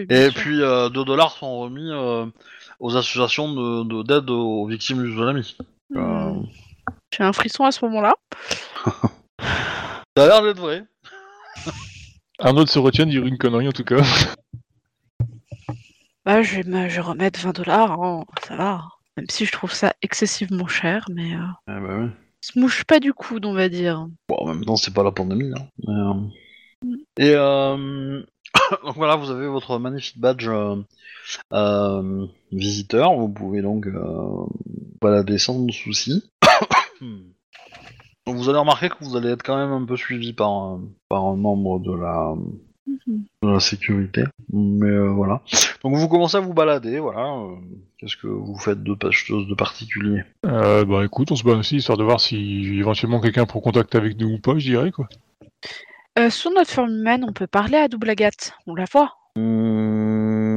et 0.00 0.04
bien 0.06 0.30
sûr. 0.30 0.40
puis 0.42 0.62
euh, 0.62 0.88
2 0.90 1.04
dollars 1.04 1.32
sont 1.32 1.60
remis 1.60 1.90
euh, 1.90 2.26
aux 2.80 2.96
associations 2.96 3.52
de 3.52 3.84
de- 3.84 4.02
d'aide 4.02 4.30
aux 4.30 4.66
victimes 4.66 5.02
du 5.02 5.12
tsunami. 5.12 5.56
Euh. 5.96 6.34
J'ai 7.16 7.22
un 7.24 7.32
frisson 7.32 7.64
à 7.64 7.72
ce 7.72 7.84
moment-là. 7.84 8.14
Ça 10.16 10.24
a 10.24 10.26
l'air 10.26 10.42
d'être 10.42 10.60
vrai. 10.60 10.84
Un 12.40 12.56
autre 12.56 12.70
se 12.70 12.78
retient 12.78 13.06
de 13.06 13.10
dire 13.10 13.24
une 13.26 13.38
connerie, 13.38 13.68
en 13.68 13.72
tout 13.72 13.84
cas. 13.84 14.02
Bah, 16.24 16.42
je 16.42 16.56
vais, 16.56 16.62
me- 16.64 16.88
je 16.88 16.96
vais 16.96 17.00
remettre 17.02 17.38
20 17.40 17.52
dollars, 17.54 17.92
hein, 18.02 18.24
ça 18.46 18.56
va. 18.56 18.82
Même 19.16 19.26
si 19.28 19.44
je 19.44 19.52
trouve 19.52 19.72
ça 19.72 19.92
excessivement 20.02 20.66
cher, 20.66 21.04
mais 21.12 21.34
euh, 21.34 21.38
Eh 21.68 21.80
bah 21.80 21.96
oui. 22.00 22.06
il 22.42 22.46
se 22.52 22.58
mouche 22.58 22.84
pas 22.84 22.98
du 22.98 23.12
coude, 23.12 23.44
on 23.46 23.52
va 23.54 23.68
dire. 23.68 24.06
Bon, 24.28 24.36
en 24.36 24.46
même 24.46 24.64
temps, 24.64 24.76
c'est 24.76 24.92
pas 24.94 25.04
la 25.04 25.12
pandémie. 25.12 25.52
Hein. 25.54 25.68
Mais, 25.86 26.90
euh, 26.90 26.96
Et 27.18 27.34
euh... 27.36 28.22
donc 28.84 28.96
voilà, 28.96 29.16
vous 29.16 29.30
avez 29.30 29.46
votre 29.46 29.78
magnifique 29.78 30.18
badge 30.18 30.48
euh, 30.48 30.76
euh, 31.52 32.26
visiteur. 32.52 33.14
Vous 33.14 33.28
pouvez 33.28 33.62
donc 33.62 33.86
euh, 33.86 34.46
balader 35.00 35.38
sans 35.38 35.66
souci. 35.70 36.24
Donc 38.26 38.36
vous 38.36 38.48
allez 38.48 38.58
remarquer 38.58 38.88
que 38.88 38.96
vous 39.04 39.16
allez 39.16 39.28
être 39.30 39.42
quand 39.42 39.56
même 39.56 39.72
un 39.72 39.84
peu 39.84 39.96
suivi 39.96 40.32
par, 40.32 40.50
un- 40.50 40.80
par 41.08 41.24
un 41.24 41.36
membre 41.36 41.78
de 41.80 41.92
la 41.94 42.34
de 43.42 43.48
la 43.48 43.60
sécurité. 43.60 44.24
Mais 44.50 44.88
euh, 44.88 45.08
voilà. 45.10 45.42
Donc 45.82 45.94
vous 45.96 46.08
commencez 46.08 46.36
à 46.38 46.40
vous 46.40 46.54
balader, 46.54 46.98
voilà. 47.00 47.34
euh, 47.34 47.54
Qu'est-ce 47.98 48.16
que 48.16 48.26
vous 48.26 48.58
faites 48.58 48.82
de 48.82 48.96
chose 49.10 49.46
de 49.46 49.54
particulier? 49.54 50.22
Euh, 50.46 50.84
bah 50.86 51.04
écoute, 51.04 51.30
on 51.32 51.36
se 51.36 51.44
bat 51.44 51.52
aussi, 51.54 51.76
histoire 51.76 51.98
de 51.98 52.04
voir 52.04 52.20
si 52.20 52.36
éventuellement 52.78 53.20
quelqu'un 53.20 53.44
prend 53.46 53.60
contact 53.60 53.94
avec 53.94 54.18
nous 54.18 54.34
ou 54.34 54.38
pas, 54.38 54.58
je 54.58 54.64
dirais, 54.70 54.90
quoi. 54.90 55.06
Euh, 56.18 56.30
sur 56.30 56.50
notre 56.52 56.70
forme 56.70 56.90
humaine, 56.92 57.24
on 57.28 57.32
peut 57.32 57.46
parler 57.48 57.76
à 57.76 57.88
double 57.88 58.10
agate. 58.10 58.52
On 58.66 58.74
la 58.74 58.84
voit. 58.90 59.14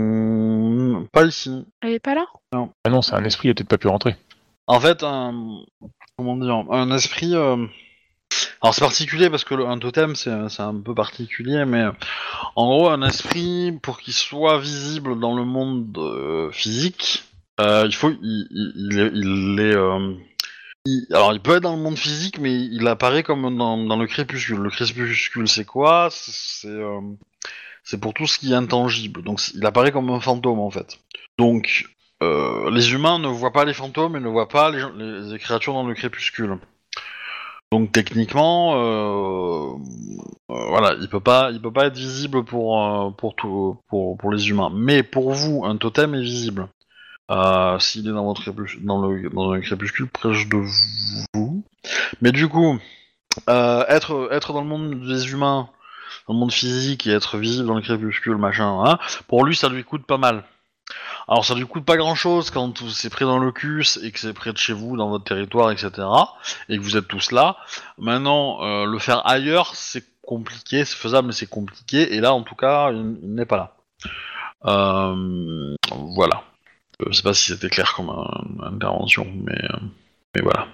Hum, 0.07 1.07
Pas 1.11 1.25
ici. 1.25 1.65
Elle 1.81 1.93
est 1.93 1.99
pas 1.99 2.15
là? 2.15 2.25
Ah 2.53 2.89
non, 2.89 3.01
c'est 3.01 3.15
un 3.15 3.23
esprit, 3.23 3.47
il 3.47 3.51
a 3.51 3.53
peut-être 3.55 3.67
pas 3.69 3.77
pu 3.77 3.87
rentrer. 3.87 4.15
En 4.67 4.79
fait, 4.79 5.01
un, 5.03 5.63
comment 6.17 6.35
dire, 6.37 6.63
un 6.71 6.91
esprit. 6.95 7.33
euh, 7.35 7.65
alors 8.61 8.73
c'est 8.73 8.81
particulier 8.81 9.29
parce 9.29 9.43
que 9.45 9.55
le, 9.55 9.65
un 9.67 9.77
totem 9.79 10.15
c'est 10.15 10.49
c'est 10.49 10.61
un 10.63 10.75
peu 10.81 10.93
particulier, 10.93 11.63
mais 11.65 11.83
euh, 11.83 11.91
en 12.55 12.67
gros 12.67 12.89
un 12.89 13.01
esprit 13.03 13.71
pour 13.81 13.99
qu'il 13.99 14.13
soit 14.13 14.59
visible 14.59 15.19
dans 15.19 15.35
le 15.35 15.45
monde 15.45 15.95
euh, 15.97 16.51
physique, 16.51 17.23
euh, 17.61 17.83
il 17.85 17.95
faut 17.95 18.09
il, 18.09 18.47
il, 18.51 18.73
il 18.75 18.99
est, 18.99 19.11
il 19.13 19.59
est, 19.59 19.75
euh, 19.75 20.13
alors 21.11 21.33
il 21.33 21.41
peut 21.41 21.55
être 21.55 21.63
dans 21.63 21.75
le 21.75 21.81
monde 21.81 21.97
physique, 21.97 22.39
mais 22.39 22.53
il 22.53 22.87
apparaît 22.87 23.23
comme 23.23 23.57
dans, 23.57 23.97
le 23.97 24.07
crépuscule. 24.07 24.57
Le 24.57 24.69
crépuscule 24.69 25.47
c'est 25.47 25.65
quoi? 25.65 26.09
C'est 26.11 26.67
euh, 26.67 26.99
c'est 27.83 27.99
pour 27.99 28.13
tout 28.13 28.27
ce 28.27 28.37
qui 28.39 28.51
est 28.51 28.55
intangible. 28.55 29.23
Donc 29.23 29.41
il 29.53 29.65
apparaît 29.65 29.91
comme 29.91 30.09
un 30.09 30.19
fantôme 30.19 30.59
en 30.59 30.69
fait. 30.69 30.99
Donc 31.37 31.85
euh, 32.23 32.69
les 32.71 32.93
humains 32.93 33.19
ne 33.19 33.27
voient 33.27 33.53
pas 33.53 33.65
les 33.65 33.73
fantômes 33.73 34.15
et 34.15 34.19
ne 34.19 34.29
voient 34.29 34.49
pas 34.49 34.71
les, 34.71 35.39
créatures 35.39 35.73
dans 35.73 35.87
le 35.87 35.93
crépuscule. 35.93 36.57
Donc 37.71 37.91
techniquement, 37.91 38.75
euh, 38.77 39.73
voilà, 40.47 40.95
il 41.01 41.09
peut 41.09 41.19
pas, 41.19 41.51
il 41.51 41.61
peut 41.61 41.73
pas 41.73 41.87
être 41.87 41.97
visible 41.97 42.45
pour 42.45 43.15
pour 43.17 43.35
tout, 43.35 43.77
pour 43.89 44.17
pour 44.17 44.31
les 44.31 44.49
humains. 44.49 44.71
Mais 44.73 45.03
pour 45.03 45.31
vous, 45.33 45.65
un 45.65 45.77
totem 45.77 46.15
est 46.15 46.21
visible. 46.21 46.69
S'il 47.29 48.07
est 48.07 48.11
dans 48.11 48.25
votre 48.25 48.43
le 48.45 49.61
crépuscule 49.61 50.07
proche 50.07 50.47
de 50.47 50.63
vous. 51.33 51.63
Mais 52.21 52.31
du 52.31 52.47
coup, 52.47 52.79
euh, 53.49 53.85
être 53.87 54.29
être 54.31 54.53
dans 54.53 54.61
le 54.61 54.67
monde 54.67 55.05
des 55.05 55.31
humains, 55.31 55.69
dans 56.27 56.33
le 56.33 56.39
monde 56.39 56.51
physique 56.51 57.07
et 57.07 57.11
être 57.11 57.37
visible 57.37 57.67
dans 57.67 57.75
le 57.75 57.81
crépuscule, 57.81 58.37
machin, 58.37 58.83
hein, 58.85 58.99
pour 59.27 59.45
lui, 59.45 59.55
ça 59.55 59.69
lui 59.69 59.83
coûte 59.83 60.05
pas 60.05 60.17
mal. 60.17 60.43
Alors 61.27 61.43
ça 61.43 61.55
lui 61.55 61.65
coûte 61.65 61.83
pas 61.83 61.97
grand 61.97 62.15
chose 62.15 62.51
quand 62.51 62.87
c'est 62.89 63.09
près 63.09 63.25
dans 63.25 63.37
le 63.37 63.49
et 63.49 64.11
que 64.11 64.19
c'est 64.19 64.33
près 64.33 64.53
de 64.53 64.57
chez 64.57 64.71
vous, 64.71 64.95
dans 64.95 65.09
votre 65.09 65.25
territoire, 65.25 65.71
etc. 65.71 65.91
Et 66.69 66.77
que 66.77 66.81
vous 66.81 66.95
êtes 66.95 67.07
tous 67.07 67.31
là. 67.31 67.57
Maintenant, 67.97 68.63
euh, 68.63 68.85
le 68.85 68.97
faire 68.99 69.27
ailleurs, 69.27 69.75
c'est 69.75 70.05
compliqué, 70.21 70.85
c'est 70.85 70.95
faisable, 70.95 71.27
mais 71.27 71.33
c'est 71.33 71.49
compliqué. 71.49 72.15
Et 72.15 72.21
là, 72.21 72.33
en 72.33 72.43
tout 72.43 72.55
cas, 72.55 72.91
il, 72.91 73.17
il 73.21 73.33
n'est 73.35 73.45
pas 73.45 73.57
là. 73.57 73.75
Euh, 74.65 75.75
voilà. 75.91 76.43
Je 77.05 77.11
sais 77.13 77.23
pas 77.23 77.33
si 77.33 77.51
c'était 77.51 77.69
clair 77.69 77.93
comme 77.93 78.09
intervention, 78.63 79.27
mais, 79.43 79.63
euh, 79.63 79.77
mais 80.35 80.41
voilà. 80.41 80.67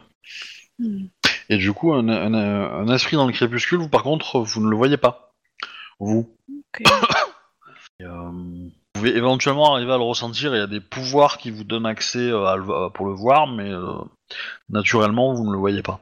Hmm. 0.79 1.05
Et 1.49 1.57
du 1.57 1.73
coup, 1.73 1.93
un, 1.93 2.07
un- 2.07 2.33
un 2.33 2.87
esprit 2.93 3.17
dans 3.17 3.27
le 3.27 3.33
crépuscule, 3.33 3.79
vous 3.79 3.89
par 3.89 4.03
contre, 4.03 4.39
vous 4.39 4.61
ne 4.63 4.69
le 4.69 4.75
voyez 4.77 4.97
pas. 4.97 5.33
Vous. 5.99 6.29
Et, 7.99 8.05
euh, 8.05 8.29
vous 8.31 8.71
pouvez 8.93 9.15
éventuellement 9.15 9.73
arriver 9.75 9.91
à 9.93 9.97
le 9.97 10.03
ressentir. 10.03 10.55
Il 10.55 10.57
y 10.57 10.61
a 10.61 10.67
des 10.67 10.79
pouvoirs 10.81 11.37
qui 11.37 11.51
vous 11.51 11.63
donnent 11.63 11.85
accès 11.85 12.19
euh, 12.29 12.45
à 12.45 12.55
le- 12.55 12.73
à- 12.73 12.89
pour 12.89 13.05
le 13.05 13.13
voir, 13.13 13.45
mais 13.47 13.69
euh, 13.69 13.97
naturellement, 14.69 15.33
vous 15.33 15.45
ne 15.45 15.51
le 15.51 15.57
voyez 15.57 15.83
pas. 15.83 15.99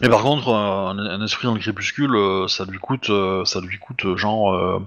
Mais 0.00 0.08
par 0.08 0.22
contre, 0.22 0.48
un, 0.48 1.22
esprit 1.22 1.46
dans 1.46 1.54
le 1.54 1.60
crépuscule, 1.60 2.14
euh, 2.14 2.48
ça 2.48 2.64
lui 2.64 2.78
coûte, 2.78 3.10
euh, 3.10 3.44
ça 3.44 3.60
lui 3.60 3.78
coûte 3.78 4.04
euh, 4.04 4.16
genre 4.16 4.80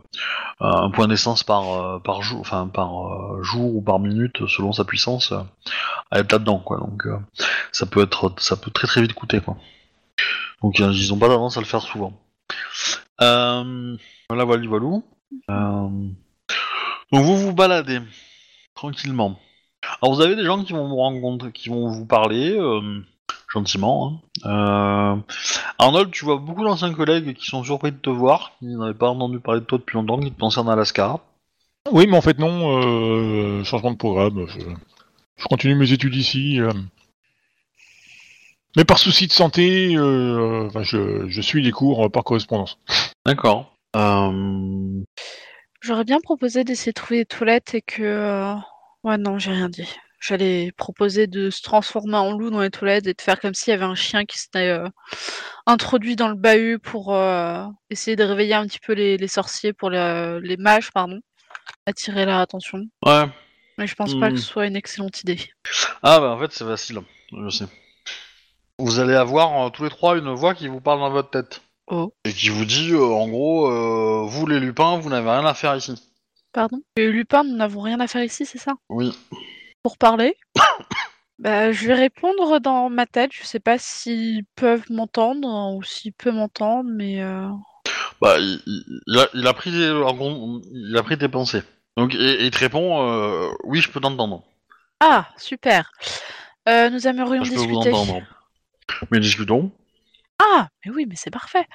un 0.59 0.89
point 0.89 1.07
d'essence 1.07 1.43
par 1.43 2.01
par 2.01 2.21
jour, 2.21 2.39
enfin 2.39 2.67
par 2.67 3.43
jour 3.43 3.75
ou 3.75 3.81
par 3.81 3.99
minute, 3.99 4.47
selon 4.47 4.71
sa 4.71 4.85
puissance, 4.85 5.33
à 6.11 6.19
être 6.19 6.31
là-dedans, 6.31 6.59
quoi. 6.59 6.77
Donc 6.77 7.07
ça 7.71 7.85
peut 7.85 8.01
être, 8.01 8.33
ça 8.37 8.55
peut 8.55 8.71
très 8.71 8.87
très 8.87 9.01
vite 9.01 9.13
coûter, 9.13 9.41
quoi. 9.41 9.57
Donc 10.61 10.79
ils 10.79 11.13
ont 11.13 11.19
pas 11.19 11.27
tendance 11.27 11.57
à 11.57 11.61
le 11.61 11.65
faire 11.65 11.81
souvent. 11.81 12.13
Euh, 13.21 13.97
voilà, 14.29 14.43
voilà, 14.43 14.67
voilà. 14.67 15.01
Donc 17.11 17.23
vous 17.23 17.37
vous 17.37 17.53
baladez 17.53 17.99
tranquillement. 18.73 19.39
Alors 20.01 20.15
vous 20.15 20.21
avez 20.21 20.35
des 20.35 20.43
gens 20.43 20.63
qui 20.63 20.73
vont 20.73 20.87
vous 20.87 20.95
rencontrer, 20.95 21.51
qui 21.51 21.69
vont 21.69 21.87
vous 21.87 22.05
parler 22.05 22.57
gentiment. 23.55 24.21
hein. 24.43 25.17
Euh, 25.17 25.33
Arnold, 25.79 26.11
tu 26.11 26.25
vois 26.25 26.37
beaucoup 26.37 26.63
d'anciens 26.63 26.93
collègues 26.93 27.33
qui 27.33 27.45
sont 27.47 27.63
surpris 27.63 27.91
de 27.91 27.97
te 27.97 28.09
voir, 28.09 28.51
qui 28.59 28.65
n'avaient 28.67 28.93
pas 28.93 29.09
entendu 29.09 29.39
parler 29.39 29.61
de 29.61 29.65
toi 29.65 29.77
depuis 29.77 29.95
longtemps, 29.95 30.19
qui 30.19 30.31
te 30.31 30.37
pensaient 30.37 30.59
en 30.59 30.67
Alaska. 30.67 31.19
Oui, 31.91 32.05
mais 32.07 32.17
en 32.17 32.21
fait, 32.21 32.37
non, 32.39 32.81
euh, 32.81 33.63
changement 33.63 33.91
de 33.91 33.97
programme. 33.97 34.45
Je, 34.47 34.59
je 35.37 35.45
continue 35.45 35.75
mes 35.75 35.91
études 35.91 36.15
ici. 36.15 36.59
euh. 36.59 36.71
Mais 38.75 38.83
par 38.85 38.97
souci 38.99 39.27
de 39.27 39.31
santé, 39.31 39.95
euh, 39.95 40.67
enfin, 40.67 40.83
je, 40.83 41.27
je 41.29 41.41
suis 41.41 41.61
les 41.63 41.71
cours 41.71 42.11
par 42.11 42.23
correspondance. 42.23 42.77
D'accord. 43.25 43.73
Euh, 43.95 45.01
J'aurais 45.81 46.03
bien 46.03 46.19
proposé 46.19 46.63
d'essayer 46.63 46.91
de 46.91 46.95
trouver 46.99 47.19
des 47.19 47.25
toilettes 47.25 47.73
et 47.75 47.81
que. 47.81 48.53
Ouais, 49.03 49.17
non, 49.17 49.37
j'ai 49.37 49.51
rien 49.51 49.69
dit. 49.69 49.87
J'allais 50.19 50.71
proposer 50.77 51.27
de 51.27 51.49
se 51.49 51.61
transformer 51.61 52.17
en 52.17 52.31
loup 52.37 52.49
dans 52.49 52.61
les 52.61 52.69
toilettes 52.71 53.05
et 53.07 53.13
de 53.13 53.21
faire 53.21 53.39
comme 53.39 53.53
s'il 53.53 53.71
y 53.71 53.73
avait 53.73 53.85
un 53.85 53.95
chien 53.95 54.25
qui 54.25 54.39
s'était 54.39 54.69
euh, 54.69 54.87
introduit 55.65 56.15
dans 56.15 56.29
le 56.29 56.35
bahut 56.35 56.79
pour 56.79 57.13
euh, 57.13 57.63
essayer 57.89 58.15
de 58.15 58.23
réveiller 58.23 58.55
un 58.55 58.65
petit 58.65 58.79
peu 58.79 58.93
les, 58.93 59.17
les 59.17 59.27
sorciers, 59.27 59.73
pour 59.73 59.89
les, 59.89 60.39
les 60.41 60.57
mages, 60.57 60.91
pardon. 60.91 61.19
Attirer 61.85 62.25
leur 62.25 62.39
attention. 62.39 62.79
Ouais. 63.05 63.25
Mais 63.77 63.87
je 63.87 63.95
pense 63.95 64.17
pas 64.19 64.29
Hmm. 64.29 64.33
que 64.33 64.39
ce 64.39 64.45
soit 64.45 64.67
une 64.67 64.75
excellente 64.75 65.21
idée. 65.21 65.39
Ah 66.01 66.19
bah 66.19 66.29
en 66.31 66.39
fait 66.39 66.51
c'est 66.51 66.63
facile, 66.65 67.01
je 67.31 67.49
sais. 67.49 67.65
Vous 68.79 68.99
allez 68.99 69.15
avoir 69.15 69.65
euh, 69.65 69.69
tous 69.69 69.83
les 69.83 69.89
trois 69.89 70.17
une 70.17 70.33
voix 70.33 70.55
qui 70.55 70.67
vous 70.67 70.81
parle 70.81 70.99
dans 70.99 71.09
votre 71.11 71.29
tête. 71.29 71.61
Oh. 71.87 72.13
Et 72.23 72.31
qui 72.33 72.49
vous 72.49 72.65
dit 72.65 72.95
en 72.95 73.27
gros, 73.27 74.25
vous 74.27 74.47
les 74.47 74.59
lupins, 74.59 74.97
vous 74.97 75.09
n'avez 75.09 75.29
rien 75.29 75.45
à 75.45 75.53
faire 75.53 75.75
ici. 75.75 75.93
Pardon? 76.51 76.79
Et 76.95 77.07
Lupin, 77.07 77.43
nous 77.43 77.55
n'avons 77.55 77.81
rien 77.81 77.99
à 77.99 78.07
faire 78.07 78.23
ici, 78.23 78.45
c'est 78.45 78.57
ça? 78.57 78.73
Oui. 78.89 79.13
Pour 79.85 79.99
parler? 79.99 80.35
Bah, 81.37 81.71
je 81.71 81.85
vais 81.85 81.93
répondre 81.93 82.59
dans 82.59 82.89
ma 82.89 83.05
tête. 83.05 83.29
Je 83.31 83.43
sais 83.43 83.59
pas 83.59 83.77
s'ils 83.77 84.43
peuvent 84.55 84.89
m'entendre 84.89 85.75
ou 85.75 85.83
s'ils 85.83 86.11
peuvent 86.11 86.33
m'entendre, 86.33 86.89
mais. 86.91 87.21
euh, 87.21 87.47
Bah 88.19 88.39
il, 88.39 89.19
a, 89.19 89.27
il 89.35 89.45
a 89.45 89.53
pris 89.53 89.69
des- 89.69 89.91
en 89.91 90.11
gros, 90.15 90.59
il 90.73 90.97
a 90.97 91.03
pris 91.03 91.19
tes 91.19 91.29
pensées. 91.29 91.61
Donc 91.97 92.15
il 92.15 92.49
te 92.49 92.57
répond 92.57 93.07
euh, 93.07 93.51
oui 93.63 93.79
je 93.79 93.91
peux 93.91 93.99
t'entendre. 94.01 94.41
Ah, 95.01 95.27
super. 95.37 95.91
Euh, 96.67 96.89
nous 96.89 97.05
aimerions 97.07 97.43
Je 97.43 97.53
peux 97.53 97.59
vous 97.59 97.67
discuter. 97.67 97.89
entendre. 97.93 98.23
Mais 99.11 99.19
discutons. 99.19 99.71
Ah, 100.41 100.67
mais 100.83 100.91
oui, 100.93 101.05
mais 101.07 101.15
c'est 101.15 101.29
parfait. 101.29 101.67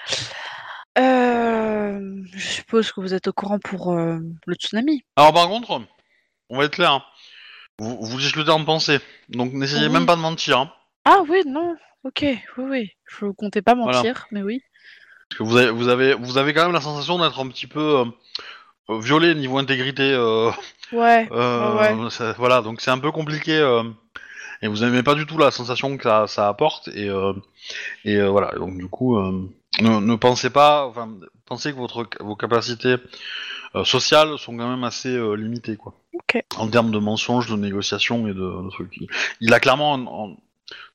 Euh, 0.98 2.22
je 2.34 2.44
suppose 2.44 2.90
que 2.90 3.00
vous 3.00 3.14
êtes 3.14 3.28
au 3.28 3.32
courant 3.32 3.60
pour 3.60 3.92
euh, 3.92 4.18
le 4.46 4.54
tsunami. 4.56 5.04
Alors 5.14 5.32
par 5.32 5.46
contre, 5.46 5.80
on 6.52 6.58
va 6.58 6.64
être 6.64 6.72
clair. 6.74 6.90
hein. 6.90 7.04
Vous, 7.80 7.96
vous 8.00 8.18
discutez 8.18 8.50
en 8.50 8.64
pensée. 8.64 9.00
Donc 9.30 9.52
n'essayez 9.52 9.86
Oui. 9.86 9.92
même 9.92 10.06
pas 10.06 10.14
de 10.16 10.20
mentir. 10.20 10.58
hein. 10.58 10.72
Ah 11.04 11.22
oui, 11.28 11.42
non. 11.46 11.74
Ok, 12.04 12.20
oui, 12.22 12.38
oui. 12.58 12.90
Je 13.18 13.26
comptais 13.26 13.62
pas 13.62 13.74
Voilà. 13.74 13.98
mentir, 13.98 14.26
mais 14.30 14.42
oui. 14.42 14.60
Parce 15.28 15.38
que 15.38 15.42
vous 15.44 15.56
avez, 15.56 15.70
vous 15.70 15.88
avez, 15.88 16.14
vous 16.14 16.38
avez 16.38 16.52
quand 16.54 16.62
même 16.64 16.72
la 16.72 16.80
sensation 16.80 17.18
d'être 17.18 17.38
un 17.40 17.48
petit 17.48 17.66
peu 17.66 17.80
euh, 18.00 18.04
euh, 18.90 19.00
violé 19.00 19.34
niveau 19.34 19.58
intégrité. 19.58 20.12
euh, 20.12 20.50
Ouais. 20.92 21.28
Euh, 21.32 21.76
Ouais, 22.04 22.10
ça- 22.10 22.34
voilà, 22.38 22.62
donc 22.62 22.80
c'est 22.80 22.90
un 22.90 22.98
peu 22.98 23.10
compliqué. 23.12 23.56
euh, 23.56 23.82
et 24.62 24.68
vous 24.68 24.78
n'aimez 24.80 25.02
pas 25.02 25.14
du 25.14 25.24
tout 25.26 25.38
la 25.38 25.50
sensation 25.50 25.96
que 25.96 26.02
ça, 26.02 26.26
ça 26.26 26.48
apporte. 26.48 26.88
Et, 26.88 27.08
euh, 27.08 27.32
et 28.04 28.16
euh, 28.16 28.28
voilà, 28.28 28.52
donc 28.58 28.76
du 28.76 28.88
coup, 28.88 29.16
euh, 29.18 29.48
ne, 29.80 30.00
ne 30.00 30.14
pensez 30.16 30.50
pas, 30.50 30.86
enfin, 30.86 31.08
pensez 31.46 31.72
que 31.72 31.76
votre, 31.76 32.08
vos 32.20 32.36
capacités 32.36 32.96
euh, 33.76 33.84
sociales 33.84 34.36
sont 34.38 34.56
quand 34.56 34.68
même 34.68 34.84
assez 34.84 35.08
euh, 35.14 35.34
limitées, 35.34 35.76
quoi. 35.76 35.94
En 36.56 36.68
termes 36.68 36.90
de 36.90 36.98
mensonges, 36.98 37.48
de 37.48 37.56
négociations 37.56 38.26
et 38.26 38.34
de, 38.34 38.64
de 38.64 38.70
trucs. 38.70 38.96
Il, 38.96 39.06
il 39.40 39.54
a 39.54 39.60
clairement, 39.60 39.94
un- 39.94 40.32
un- 40.32 40.36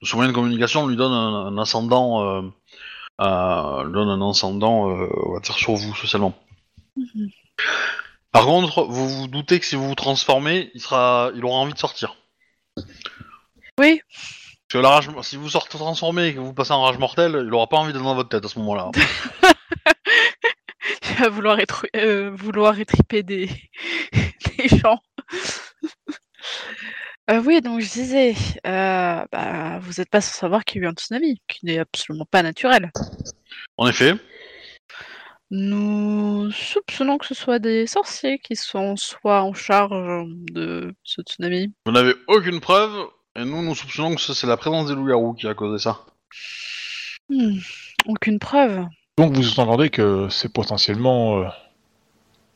son 0.03 0.17
moyen 0.17 0.29
de 0.31 0.35
communication 0.35 0.87
lui 0.87 0.95
donne 0.95 1.13
un, 1.13 1.47
un 1.47 1.57
ascendant, 1.57 2.23
euh, 2.23 2.41
donne 3.19 4.09
un 4.09 4.29
ascendant, 4.29 4.87
on 4.87 5.33
va 5.33 5.39
dire, 5.39 5.55
sur 5.55 5.73
vous 5.75 5.95
socialement. 5.95 6.37
Par 8.31 8.45
contre, 8.45 8.83
vous 8.83 9.07
vous 9.07 9.27
doutez 9.27 9.59
que 9.59 9.65
si 9.65 9.75
vous 9.77 9.87
vous 9.87 9.95
transformez, 9.95 10.69
il 10.73 10.81
sera, 10.81 11.31
il 11.35 11.45
aura 11.45 11.59
envie 11.59 11.73
de 11.73 11.77
sortir. 11.77 12.15
Oui. 13.79 14.01
Parce 14.67 14.81
que 14.81 14.83
la 14.83 14.89
rage, 14.89 15.09
si 15.21 15.37
vous 15.37 15.49
sortez 15.49 15.77
transformé 15.77 16.27
et 16.27 16.33
que 16.33 16.39
vous 16.39 16.53
passez 16.53 16.71
en 16.71 16.81
rage 16.81 16.97
mortelle, 16.97 17.43
il 17.45 17.53
aura 17.53 17.67
pas 17.67 17.77
envie 17.77 17.93
d'être 17.93 18.03
dans 18.03 18.15
votre 18.15 18.29
tête 18.29 18.45
à 18.45 18.47
ce 18.47 18.57
moment-là. 18.59 18.91
Il 21.09 21.15
va 21.21 21.29
vouloir, 21.29 21.59
être, 21.59 21.85
euh, 21.95 22.31
vouloir 22.33 22.79
étriper 22.79 23.23
des, 23.23 23.49
des 24.11 24.67
gens. 24.67 24.99
Euh, 27.31 27.41
oui, 27.43 27.59
donc 27.59 27.81
je 27.81 27.91
disais, 27.91 28.35
euh, 28.67 29.25
bah, 29.31 29.79
vous 29.79 29.93
n'êtes 29.97 30.11
pas 30.11 30.21
sans 30.21 30.37
savoir 30.37 30.63
qu'il 30.63 30.79
y 30.79 30.85
a 30.85 30.87
eu 30.87 30.91
un 30.91 30.93
tsunami, 30.93 31.41
qui 31.47 31.65
n'est 31.65 31.79
absolument 31.79 32.27
pas 32.29 32.43
naturel. 32.43 32.91
En 33.77 33.87
effet, 33.87 34.13
Nous 35.49 36.51
soupçonnons 36.51 37.17
que 37.17 37.25
ce 37.25 37.33
soit 37.33 37.57
des 37.57 37.87
sorciers 37.87 38.37
qui 38.37 38.55
sont 38.55 38.95
soit 38.95 39.41
en 39.41 39.55
charge 39.55 40.27
de 40.51 40.93
ce 41.03 41.23
tsunami. 41.23 41.73
Vous 41.87 41.93
n'avez 41.93 42.13
aucune 42.27 42.59
preuve, 42.59 43.07
et 43.35 43.45
nous, 43.45 43.61
nous 43.61 43.75
soupçonnons 43.75 44.15
que 44.15 44.21
c'est 44.21 44.47
la 44.47 44.57
présence 44.57 44.87
des 44.87 44.95
loups-garous 44.95 45.33
qui 45.33 45.47
a 45.47 45.53
causé 45.53 45.83
ça. 45.83 46.05
Hmm, 47.29 47.57
aucune 48.07 48.39
preuve. 48.39 48.85
Donc 49.17 49.33
vous 49.33 49.59
entendez 49.59 49.89
que 49.89 50.27
c'est 50.29 50.51
potentiellement 50.51 51.39
euh, 51.39 51.45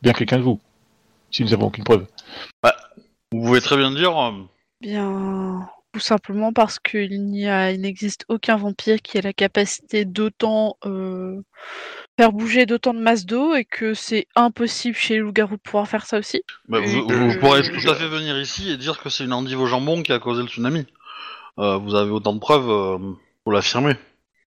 bien 0.01 0.13
quelqu'un 0.13 0.37
de 0.37 0.43
vous, 0.43 0.59
si 1.31 1.43
nous 1.43 1.53
avons 1.53 1.67
aucune 1.67 1.83
preuve. 1.83 2.05
Vous 3.31 3.41
pouvez 3.41 3.61
très 3.61 3.77
bien 3.77 3.91
dire, 3.91 4.17
euh, 4.17 4.31
Bien, 4.81 5.69
tout 5.93 5.99
simplement 5.99 6.53
parce 6.53 6.79
qu'il 6.79 7.25
n'y 7.25 7.47
a, 7.47 7.71
il 7.71 7.81
n'existe 7.81 8.25
aucun 8.27 8.57
vampire 8.57 9.01
qui 9.01 9.17
ait 9.17 9.21
la 9.21 9.33
capacité 9.33 10.05
d'autant 10.05 10.77
euh, 10.85 11.41
faire 12.19 12.33
bouger 12.33 12.65
d'autant 12.65 12.93
de 12.93 12.99
masse 12.99 13.25
d'eau 13.25 13.55
et 13.55 13.63
que 13.63 13.93
c'est 13.93 14.27
impossible 14.35 14.97
chez 14.97 15.13
les 15.13 15.19
loups-garous 15.21 15.55
de 15.55 15.61
pouvoir 15.61 15.87
faire 15.87 16.05
ça 16.05 16.19
aussi. 16.19 16.41
bah, 16.67 16.79
vous, 16.83 17.07
vous 17.07 17.39
pourrez 17.39 17.63
je- 17.63 17.71
tout 17.71 17.89
à 17.89 17.95
fait 17.95 18.09
venir 18.09 18.37
ici 18.37 18.69
et 18.69 18.75
dire 18.75 18.99
que 18.99 19.09
c'est 19.09 19.23
une 19.23 19.31
endive 19.31 19.61
au 19.61 19.65
jambon 19.67 20.03
qui 20.03 20.11
a 20.11 20.19
causé 20.19 20.41
le 20.41 20.49
tsunami. 20.49 20.85
Euh, 21.59 21.77
vous 21.77 21.95
avez 21.95 22.11
autant 22.11 22.33
de 22.33 22.39
preuves 22.39 22.69
euh, 22.69 22.97
pour 23.45 23.53
l'affirmer. 23.53 23.95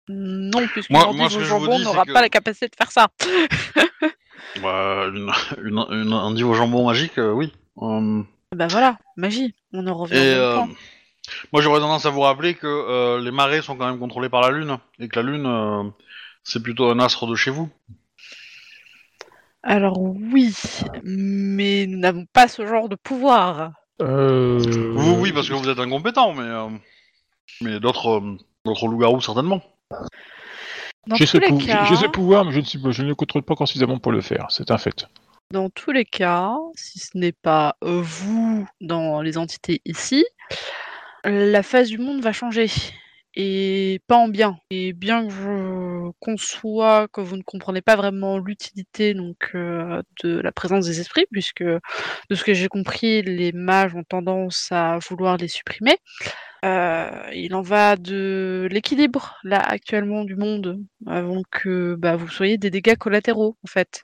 Non, 0.09 0.67
puisque 0.67 0.89
Moi- 0.89 1.07
au 1.07 1.29
jambon 1.43 1.79
n'aura 1.79 2.03
que- 2.03 2.11
pas 2.11 2.19
la 2.19 2.27
capacité 2.27 2.67
de 2.67 2.75
faire 2.75 2.91
ça. 2.91 3.07
Bah, 4.61 5.05
une, 5.13 5.31
une, 5.63 5.85
une 5.91 6.13
endive 6.13 6.49
au 6.49 6.53
jambon 6.53 6.85
magique, 6.85 7.17
euh, 7.19 7.31
oui. 7.31 7.53
Euh, 7.81 8.21
Bah 8.53 8.67
voilà, 8.67 8.97
magie, 9.15 9.55
on 9.71 9.87
en 9.87 9.93
revient 9.93 10.17
Et 10.17 10.35
au 10.35 10.57
même 10.57 10.65
point. 10.67 10.75
moi 11.53 11.61
j'aurais 11.61 11.79
tendance 11.79 12.05
à 12.05 12.09
vous 12.09 12.19
rappeler 12.19 12.55
que 12.55 12.67
euh, 12.67 13.21
les 13.21 13.31
marées 13.31 13.61
sont 13.61 13.77
quand 13.77 13.87
même 13.87 13.97
contrôlées 13.99 14.27
par 14.27 14.41
la 14.41 14.51
Lune 14.51 14.77
et 14.99 15.07
que 15.07 15.17
la 15.21 15.31
Lune 15.31 15.45
euh, 15.45 15.83
c'est 16.43 16.61
plutôt 16.61 16.89
un 16.89 16.99
astre 16.99 17.27
de 17.27 17.35
chez 17.35 17.51
vous. 17.51 17.69
Alors 19.63 19.99
oui, 20.01 20.55
mais 21.03 21.85
nous 21.87 21.99
n'avons 21.99 22.25
pas 22.33 22.47
ce 22.47 22.65
genre 22.65 22.89
de 22.89 22.95
pouvoir. 22.95 23.73
Euh... 24.01 24.57
Vous 24.95 25.13
oui 25.19 25.31
parce 25.31 25.47
que 25.47 25.53
vous 25.53 25.69
êtes 25.69 25.77
incompétent 25.77 26.33
mais 26.33 26.41
euh, 26.41 26.69
mais 27.61 27.79
d'autres 27.79 28.19
euh, 28.19 28.37
d'autres 28.65 28.87
loups-garous 28.87 29.21
certainement. 29.21 29.61
Dans 31.05 31.15
J'ai 31.15 31.25
ce, 31.27 31.37
tous 31.37 31.43
les 31.43 31.49
pou- 31.49 31.57
cas, 31.65 31.85
j'ai 31.85 31.95
ce 31.95 32.07
pouvoir, 32.07 32.45
mais 32.45 32.51
je 32.51 32.59
ne, 32.59 32.65
suis, 32.65 32.79
je 32.89 33.03
ne 33.03 33.07
le 33.09 33.15
contrôle 33.15 33.43
pas 33.43 33.55
suffisamment 33.65 33.99
pour 33.99 34.11
le 34.11 34.21
faire. 34.21 34.47
C'est 34.49 34.71
un 34.71 34.77
fait. 34.77 35.05
dans 35.51 35.69
tous 35.69 35.91
les 35.91 36.05
cas, 36.05 36.55
si 36.75 36.99
ce 36.99 37.17
n'est 37.17 37.31
pas 37.31 37.75
euh, 37.83 38.01
vous 38.03 38.67
dans 38.81 39.21
les 39.21 39.37
entités 39.37 39.81
ici, 39.85 40.25
la 41.23 41.61
face 41.63 41.89
du 41.89 41.97
monde 41.99 42.21
va 42.21 42.31
changer. 42.33 42.67
Et 43.35 44.01
pas 44.07 44.17
en 44.17 44.27
bien. 44.27 44.57
Et 44.71 44.91
bien 44.93 45.25
que 45.25 45.33
je 45.33 46.11
conçois 46.19 47.07
que 47.07 47.21
vous 47.21 47.37
ne 47.37 47.43
comprenez 47.43 47.81
pas 47.81 47.95
vraiment 47.95 48.37
l'utilité 48.37 49.13
donc 49.13 49.51
euh, 49.55 50.01
de 50.23 50.39
la 50.39 50.51
présence 50.51 50.85
des 50.85 50.99
esprits, 50.99 51.25
puisque 51.31 51.63
de 51.63 51.79
ce 52.35 52.43
que 52.43 52.53
j'ai 52.53 52.67
compris, 52.67 53.21
les 53.21 53.53
mages 53.53 53.95
ont 53.95 54.03
tendance 54.03 54.67
à 54.71 54.99
vouloir 55.09 55.37
les 55.37 55.47
supprimer. 55.47 55.97
euh, 56.65 57.09
il 57.33 57.55
en 57.55 57.61
va 57.61 57.95
de 57.95 58.67
l'équilibre 58.69 59.35
là 59.43 59.59
actuellement 59.59 60.23
du 60.25 60.35
monde 60.35 60.79
avant 61.07 61.41
que 61.49 61.95
bah, 61.95 62.15
vous 62.15 62.27
soyez 62.29 62.57
des 62.57 62.69
dégâts 62.69 62.97
collatéraux 62.97 63.57
en 63.63 63.67
fait. 63.67 64.03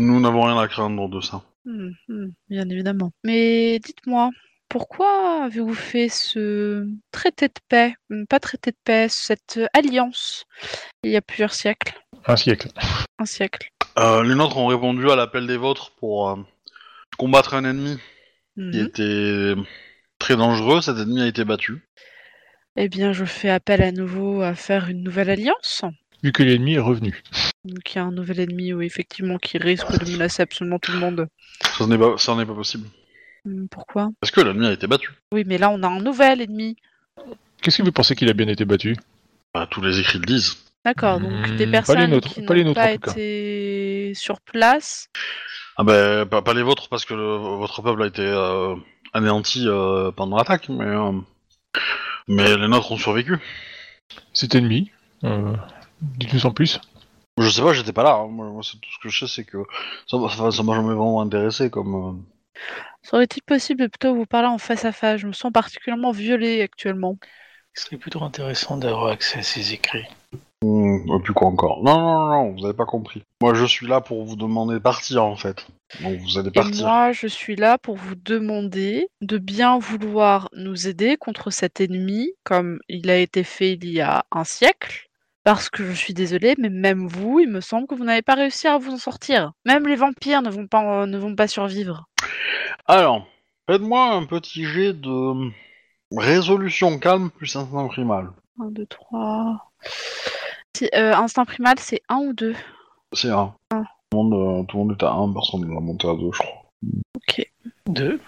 Nous 0.00 0.20
n'avons 0.20 0.42
rien 0.42 0.58
à 0.58 0.68
craindre 0.68 1.08
de 1.08 1.20
ça. 1.20 1.42
Hmm, 1.64 1.90
hmm, 2.08 2.26
bien 2.50 2.68
évidemment. 2.68 3.12
Mais 3.24 3.78
dites-moi, 3.78 4.30
pourquoi 4.72 5.44
avez-vous 5.44 5.74
fait 5.74 6.08
ce 6.08 6.86
traité 7.10 7.48
de 7.48 7.60
paix, 7.68 7.94
hmm, 8.08 8.24
pas 8.24 8.40
traité 8.40 8.70
de 8.70 8.76
paix, 8.84 9.06
cette 9.10 9.58
euh, 9.58 9.66
alliance 9.74 10.44
il 11.04 11.10
y 11.10 11.16
a 11.16 11.20
plusieurs 11.20 11.52
siècles, 11.52 11.92
Un 12.26 12.36
siècle. 12.36 12.68
un 13.18 13.26
siècle 13.26 13.68
Euh, 13.98 14.22
les 14.22 14.34
nôtres 14.34 14.56
ont 14.56 14.68
répondu 14.68 15.10
à 15.10 15.16
l'appel 15.16 15.46
des 15.46 15.58
vôtres 15.58 15.92
pour 15.96 16.30
euh, 16.30 16.36
combattre 17.18 17.52
un 17.54 17.64
ennemi 17.64 17.96
qui 18.56 18.62
Mhm. 18.62 18.86
était 18.86 19.54
très 20.18 20.36
dangereux. 20.36 20.80
Cet 20.80 20.96
ennemi 20.96 21.20
a 21.22 21.26
été 21.26 21.44
battu. 21.44 21.86
Eh 22.76 22.88
bien, 22.88 23.12
je 23.12 23.24
fais 23.26 23.50
appel 23.50 23.82
à 23.82 23.92
nouveau 23.92 24.40
à 24.40 24.54
faire 24.54 24.88
une 24.88 25.02
nouvelle 25.02 25.28
alliance. 25.28 25.82
Vu 26.22 26.32
que 26.32 26.42
l'ennemi 26.42 26.74
est 26.74 26.78
revenu. 26.78 27.22
Donc 27.64 27.92
il 27.92 27.96
y 27.96 27.98
a 27.98 28.04
un 28.04 28.12
nouvel 28.12 28.40
ennemi, 28.40 28.72
oui, 28.72 28.86
effectivement, 28.86 29.36
qui 29.38 29.58
risque 29.58 29.92
de 30.02 30.10
menacer 30.10 30.42
absolument 30.42 30.78
tout 30.78 30.92
le 30.92 30.98
monde. 30.98 31.28
Ça 31.78 31.86
n'est 31.86 31.98
pas, 31.98 32.16
ça 32.16 32.34
n'est 32.34 32.46
pas 32.46 32.54
possible. 32.54 32.86
Hmm, 33.44 33.66
Pourquoi? 33.70 34.10
Parce 34.20 34.30
que 34.30 34.40
l'ennemi 34.40 34.66
a 34.66 34.72
été 34.72 34.86
battu. 34.86 35.10
Oui, 35.32 35.44
mais 35.46 35.58
là, 35.58 35.70
on 35.70 35.82
a 35.82 35.88
un 35.88 36.00
nouvel 36.00 36.40
ennemi. 36.40 36.76
Qu'est-ce 37.60 37.78
que 37.78 37.82
vous 37.82 37.92
pensez 37.92 38.14
qu'il 38.14 38.28
a 38.28 38.32
bien 38.34 38.48
été 38.48 38.64
battu? 38.64 38.96
Bah, 39.54 39.66
tous 39.70 39.80
les 39.80 39.98
écrits 40.00 40.18
le 40.18 40.24
disent. 40.26 40.56
D'accord, 40.84 41.20
donc 41.20 41.30
Hmm, 41.32 41.42
pas 41.42 41.48
des 41.56 41.66
les 41.66 41.70
personnes 41.70 42.10
nôtres, 42.10 42.34
qui 42.34 42.42
pas 42.42 42.54
les 42.54 42.62
n'ont 42.64 42.68
nôtres, 42.74 42.80
pas 42.80 42.92
en 42.92 42.94
tout 42.96 43.00
cas. 43.00 43.12
été 43.12 44.12
sur 44.14 44.40
place. 44.40 45.08
Ah 45.76 45.84
ben, 45.84 46.26
pas, 46.26 46.42
pas 46.42 46.54
les 46.54 46.62
vôtres 46.62 46.88
parce 46.88 47.04
que 47.04 47.14
le- 47.14 47.36
votre 47.36 47.82
peuple 47.82 48.02
a 48.02 48.06
été 48.06 48.22
euh, 48.22 48.74
anéanti 49.12 49.64
euh, 49.66 50.10
pendant 50.12 50.36
l'attaque, 50.36 50.68
mais 50.68 50.84
euh, 50.84 51.12
mais 52.28 52.56
les 52.56 52.68
nôtres 52.68 52.90
ont 52.92 52.96
survécu. 52.96 53.38
Cet 54.32 54.54
ennemi 54.54 54.90
euh, 55.24 55.54
Dites-nous 56.00 56.46
en 56.46 56.50
plus. 56.52 56.80
Je 57.38 57.48
sais 57.48 57.62
pas, 57.62 57.72
j'étais 57.72 57.92
pas 57.92 58.02
là. 58.02 58.14
hein. 58.16 58.28
Moi, 58.28 58.46
moi, 58.50 58.62
c'est 58.62 58.78
tout 58.80 58.90
ce 58.92 58.98
que 59.02 59.08
je 59.08 59.24
sais, 59.26 59.32
c'est 59.34 59.44
que 59.44 59.58
ça 60.06 60.18
m'a 60.18 60.28
ça 60.28 60.42
m'a 60.62 60.74
jamais 60.74 60.94
vraiment 60.94 61.20
intéressé 61.22 61.70
comme. 61.70 62.24
Serait-il 63.02 63.42
possible 63.42 63.82
de 63.82 63.86
plutôt 63.88 64.14
vous 64.14 64.26
parler 64.26 64.48
en 64.48 64.58
face 64.58 64.84
à 64.84 64.92
face 64.92 65.20
Je 65.20 65.26
me 65.26 65.32
sens 65.32 65.52
particulièrement 65.52 66.12
violée 66.12 66.62
actuellement. 66.62 67.18
Ce 67.74 67.84
serait 67.84 67.96
plutôt 67.96 68.22
intéressant 68.22 68.76
d'avoir 68.76 69.08
accès 69.08 69.38
à 69.40 69.42
ces 69.42 69.72
écrits. 69.72 70.06
hmm, 70.62 71.16
et 71.16 71.22
puis 71.22 71.32
quoi 71.34 71.48
encore? 71.48 71.82
Non, 71.82 71.98
non, 71.98 72.18
non, 72.18 72.28
non, 72.28 72.52
vous 72.52 72.64
avez 72.64 72.74
pas 72.76 72.84
compris. 72.86 73.22
Moi, 73.40 73.54
je 73.54 73.64
suis 73.64 73.86
là 73.86 74.00
pour 74.00 74.24
vous 74.24 74.36
demander 74.36 74.74
de 74.74 74.78
partir 74.78 75.24
en 75.24 75.36
fait. 75.36 75.66
Donc 76.00 76.18
vous 76.20 76.38
allez 76.38 76.48
Et 76.48 76.52
partir. 76.52 76.86
moi, 76.86 77.12
je 77.12 77.26
suis 77.26 77.56
là 77.56 77.78
pour 77.78 77.96
vous 77.96 78.14
demander 78.14 79.08
de 79.20 79.38
bien 79.38 79.78
vouloir 79.78 80.48
nous 80.54 80.86
aider 80.86 81.16
contre 81.16 81.50
cet 81.50 81.80
ennemi, 81.80 82.30
comme 82.44 82.78
il 82.88 83.10
a 83.10 83.16
été 83.18 83.44
fait 83.44 83.72
il 83.72 83.90
y 83.90 84.00
a 84.00 84.24
un 84.30 84.44
siècle. 84.44 85.08
Parce 85.44 85.68
que 85.70 85.84
je 85.84 85.92
suis 85.92 86.14
désolée, 86.14 86.54
mais 86.58 86.70
même 86.70 87.08
vous, 87.08 87.40
il 87.40 87.48
me 87.48 87.60
semble 87.60 87.88
que 87.88 87.96
vous 87.96 88.04
n'avez 88.04 88.22
pas 88.22 88.34
réussi 88.34 88.68
à 88.68 88.78
vous 88.78 88.92
en 88.92 88.98
sortir. 88.98 89.52
Même 89.64 89.88
les 89.88 89.96
vampires 89.96 90.40
ne 90.40 90.50
vont 90.50 90.68
pas, 90.68 91.06
ne 91.06 91.18
vont 91.18 91.34
pas 91.34 91.48
survivre. 91.48 92.04
Alors, 92.86 93.26
faites-moi 93.68 94.12
un 94.12 94.24
petit 94.24 94.64
jet 94.64 94.92
de 94.92 95.50
résolution 96.16 96.98
calme 97.00 97.30
plus 97.30 97.56
instinct 97.56 97.88
primal. 97.88 98.30
1, 98.60 98.66
2, 98.70 98.86
3. 98.86 99.72
Si, 100.76 100.88
euh, 100.94 101.14
instinct 101.14 101.44
primal, 101.44 101.74
c'est 101.78 102.02
1 102.08 102.16
ou 102.18 102.32
2 102.34 102.54
C'est 103.12 103.30
un. 103.30 103.52
Un. 103.72 103.82
Tout, 104.10 104.18
le 104.18 104.22
monde, 104.22 104.34
euh, 104.34 104.62
tout 104.68 104.76
le 104.76 104.84
monde 104.84 104.96
est 105.00 105.04
à 105.04 105.10
1, 105.10 105.32
personne 105.32 105.62
ne 105.62 105.74
l'a 105.74 105.80
monté 105.80 106.08
à 106.08 106.14
2, 106.14 106.30
je 106.32 106.38
crois. 106.38 106.62
Ok. 107.16 107.50
Deux. 107.86 108.20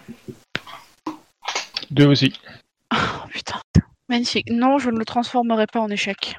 Deux 1.90 2.06
aussi. 2.06 2.32
Oh 2.96 3.26
putain. 3.28 3.60
Magnifique. 4.08 4.48
Non, 4.50 4.78
je 4.78 4.90
ne 4.90 4.98
le 4.98 5.04
transformerai 5.04 5.66
pas 5.66 5.80
en 5.80 5.88
échec. 5.88 6.36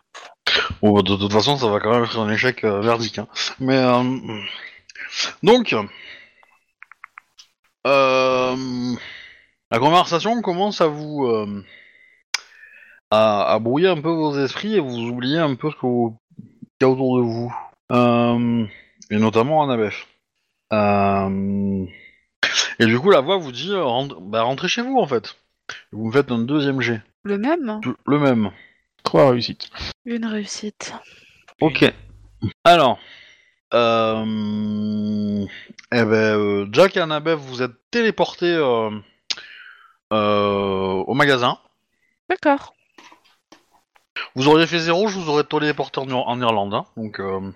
Bon, 0.81 0.93
bah, 0.93 1.01
de 1.01 1.15
toute 1.15 1.31
façon, 1.33 1.57
ça 1.57 1.67
va 1.67 1.79
quand 1.79 1.91
même 1.91 2.03
être 2.03 2.19
un 2.19 2.29
échec 2.31 2.63
euh, 2.63 2.81
verdict. 2.81 3.19
hein. 3.19 3.27
Mais, 3.59 3.77
euh, 3.77 4.03
donc, 5.43 5.75
euh, 7.87 8.95
la 9.71 9.79
conversation 9.79 10.41
commence 10.41 10.81
à 10.81 10.87
vous. 10.87 11.25
euh, 11.25 11.63
à, 13.11 13.53
à 13.53 13.59
brouiller 13.59 13.87
un 13.87 14.01
peu 14.01 14.09
vos 14.09 14.37
esprits 14.43 14.75
et 14.75 14.79
vous 14.79 14.97
oubliez 14.97 15.37
un 15.37 15.53
peu 15.55 15.69
ce 15.69 15.75
qu'il 15.75 16.17
y 16.81 16.83
a 16.83 16.89
autour 16.89 17.17
de 17.17 17.21
vous. 17.23 17.53
Et 19.11 19.17
notamment 19.17 19.63
Annabeth. 19.63 19.93
Euh, 20.73 21.85
et 22.79 22.85
du 22.87 22.99
coup, 22.99 23.11
la 23.11 23.21
voix 23.21 23.37
vous 23.37 23.51
dit 23.51 23.71
euh, 23.71 23.83
rentre- 23.83 24.19
bah, 24.19 24.41
rentrez 24.41 24.67
chez 24.67 24.81
vous 24.81 24.97
en 24.97 25.05
fait. 25.07 25.37
Vous 25.91 26.07
me 26.07 26.11
faites 26.11 26.31
un 26.31 26.39
deuxième 26.39 26.81
jet. 26.81 27.01
Le 27.23 27.37
même? 27.37 27.79
Le 28.07 28.19
même. 28.19 28.51
Trois 29.05 29.29
réussites. 29.31 29.69
Une 30.05 30.25
réussite. 30.25 30.93
Ok. 31.61 31.85
Alors, 32.65 32.99
euh, 33.73 35.45
eh 35.93 36.03
ben, 36.03 36.13
euh, 36.37 36.67
Jack 36.71 36.97
et 36.97 36.99
Annabeth, 36.99 37.39
vous 37.39 37.61
êtes 37.61 37.71
téléportés 37.91 38.51
euh, 38.53 38.89
euh, 40.11 41.03
au 41.07 41.13
magasin. 41.13 41.57
D'accord. 42.29 42.73
Vous 44.35 44.47
auriez 44.47 44.67
fait 44.67 44.79
zéro, 44.79 45.07
je 45.07 45.17
vous 45.17 45.29
aurais 45.29 45.43
téléporté 45.45 45.99
en, 45.99 46.07
Ir- 46.07 46.27
en 46.27 46.41
Irlande. 46.41 46.73
hein, 46.73 46.85
donc 46.97 47.19
euh, 47.19 47.51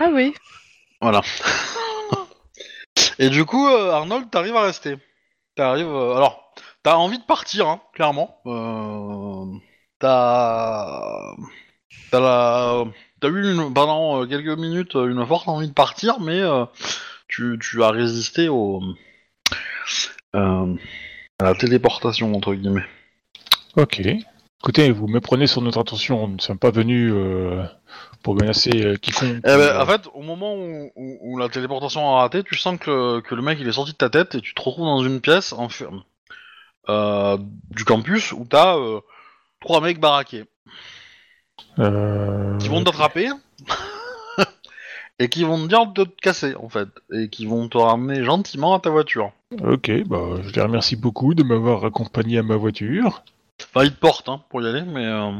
Ah 0.00 0.08
oui. 0.12 0.34
voilà. 1.00 1.20
et 3.18 3.28
du 3.30 3.44
coup, 3.44 3.68
euh, 3.68 3.92
Arnold, 3.92 4.30
t'arrives 4.30 4.56
à 4.56 4.62
rester. 4.62 4.96
T'arrives. 5.54 5.86
euh, 5.88 6.14
alors, 6.16 6.52
t'as 6.82 6.94
envie 6.96 7.18
de 7.18 7.24
partir, 7.24 7.68
hein, 7.68 7.80
clairement. 7.92 8.40
Euh, 8.46 9.25
t'as. 9.98 11.34
T'as 12.10 12.20
la. 12.20 12.84
T'as 13.20 13.28
eu 13.28 13.52
une- 13.52 13.72
pendant 13.72 14.22
euh, 14.22 14.26
quelques 14.26 14.58
minutes 14.58 14.94
euh, 14.96 15.08
une 15.08 15.24
forte 15.26 15.48
envie 15.48 15.68
de 15.68 15.72
partir, 15.72 16.20
mais 16.20 16.40
euh, 16.40 16.64
tu, 17.28 17.58
tu 17.60 17.82
as 17.82 17.90
résisté 17.90 18.48
au. 18.48 18.82
euh, 20.34 20.74
à 21.40 21.44
la 21.44 21.54
téléportation, 21.54 22.32
entre 22.34 22.54
guillemets. 22.54 22.84
Ok. 23.76 24.00
Écoutez, 24.62 24.90
vous 24.90 25.06
me 25.06 25.20
prenez 25.20 25.46
sur 25.46 25.62
notre 25.62 25.78
attention. 25.80 26.26
Nous 26.28 26.36
ne 26.36 26.40
sommes 26.40 26.58
pas 26.58 26.70
venus 26.70 27.12
euh, 27.14 27.62
pour 28.22 28.34
menacer 28.34 28.96
quiconque. 29.00 29.38
Eh 29.44 29.56
ben, 29.56 29.80
en 29.80 29.86
fait, 29.86 30.02
au 30.14 30.22
moment 30.22 30.54
où, 30.56 30.90
où- 30.96 31.18
où 31.22 31.38
la 31.38 31.48
téléportation 31.48 32.16
a 32.16 32.20
raté, 32.20 32.42
tu 32.42 32.56
sens 32.56 32.78
que, 32.78 33.20
que 33.20 33.34
le 33.34 33.42
mec 33.42 33.58
il 33.60 33.68
est 33.68 33.72
sorti 33.72 33.92
de 33.92 33.96
ta 33.96 34.10
tête 34.10 34.34
et 34.34 34.40
tu 34.40 34.54
te 34.54 34.60
retrouves 34.60 34.86
dans 34.86 35.02
une 35.04 35.20
pièce 35.20 35.54
euh, 36.88 37.38
du 37.70 37.84
campus 37.84 38.32
où 38.32 38.44
t'as 38.48 38.76
trois 39.66 39.80
mecs 39.80 39.98
baraqués 39.98 40.44
euh, 41.80 42.56
qui 42.58 42.68
vont 42.68 42.84
t'attraper 42.84 43.28
et 45.18 45.28
qui 45.28 45.42
vont 45.44 45.58
te 45.62 45.68
dire 45.68 45.86
de 45.86 46.04
te 46.04 46.20
casser 46.20 46.54
en 46.54 46.68
fait 46.68 46.88
et 47.12 47.28
qui 47.28 47.46
vont 47.46 47.68
te 47.68 47.78
ramener 47.78 48.22
gentiment 48.22 48.74
à 48.74 48.80
ta 48.80 48.90
voiture. 48.90 49.32
Ok, 49.60 49.90
bah, 50.06 50.40
je 50.42 50.52
les 50.52 50.62
remercie 50.62 50.96
beaucoup 50.96 51.34
de 51.34 51.42
m'avoir 51.42 51.84
accompagné 51.84 52.38
à 52.38 52.42
ma 52.44 52.56
voiture. 52.56 53.22
Enfin, 53.60 53.84
ils 53.84 53.92
te 53.92 53.98
portent 53.98 54.28
hein, 54.28 54.42
pour 54.50 54.62
y 54.62 54.68
aller, 54.68 54.82
mais 54.82 55.04
euh, 55.04 55.32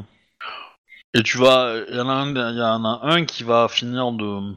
et 1.14 1.22
tu 1.22 1.38
vas, 1.38 1.76
il 1.88 1.96
y 1.96 2.00
en 2.00 2.08
a 2.08 2.12
un, 2.12 2.30
il 2.30 2.58
y 2.58 2.62
en 2.62 2.84
a 2.84 3.00
un 3.02 3.24
qui 3.24 3.42
va 3.44 3.68
finir 3.68 4.12
de, 4.12 4.54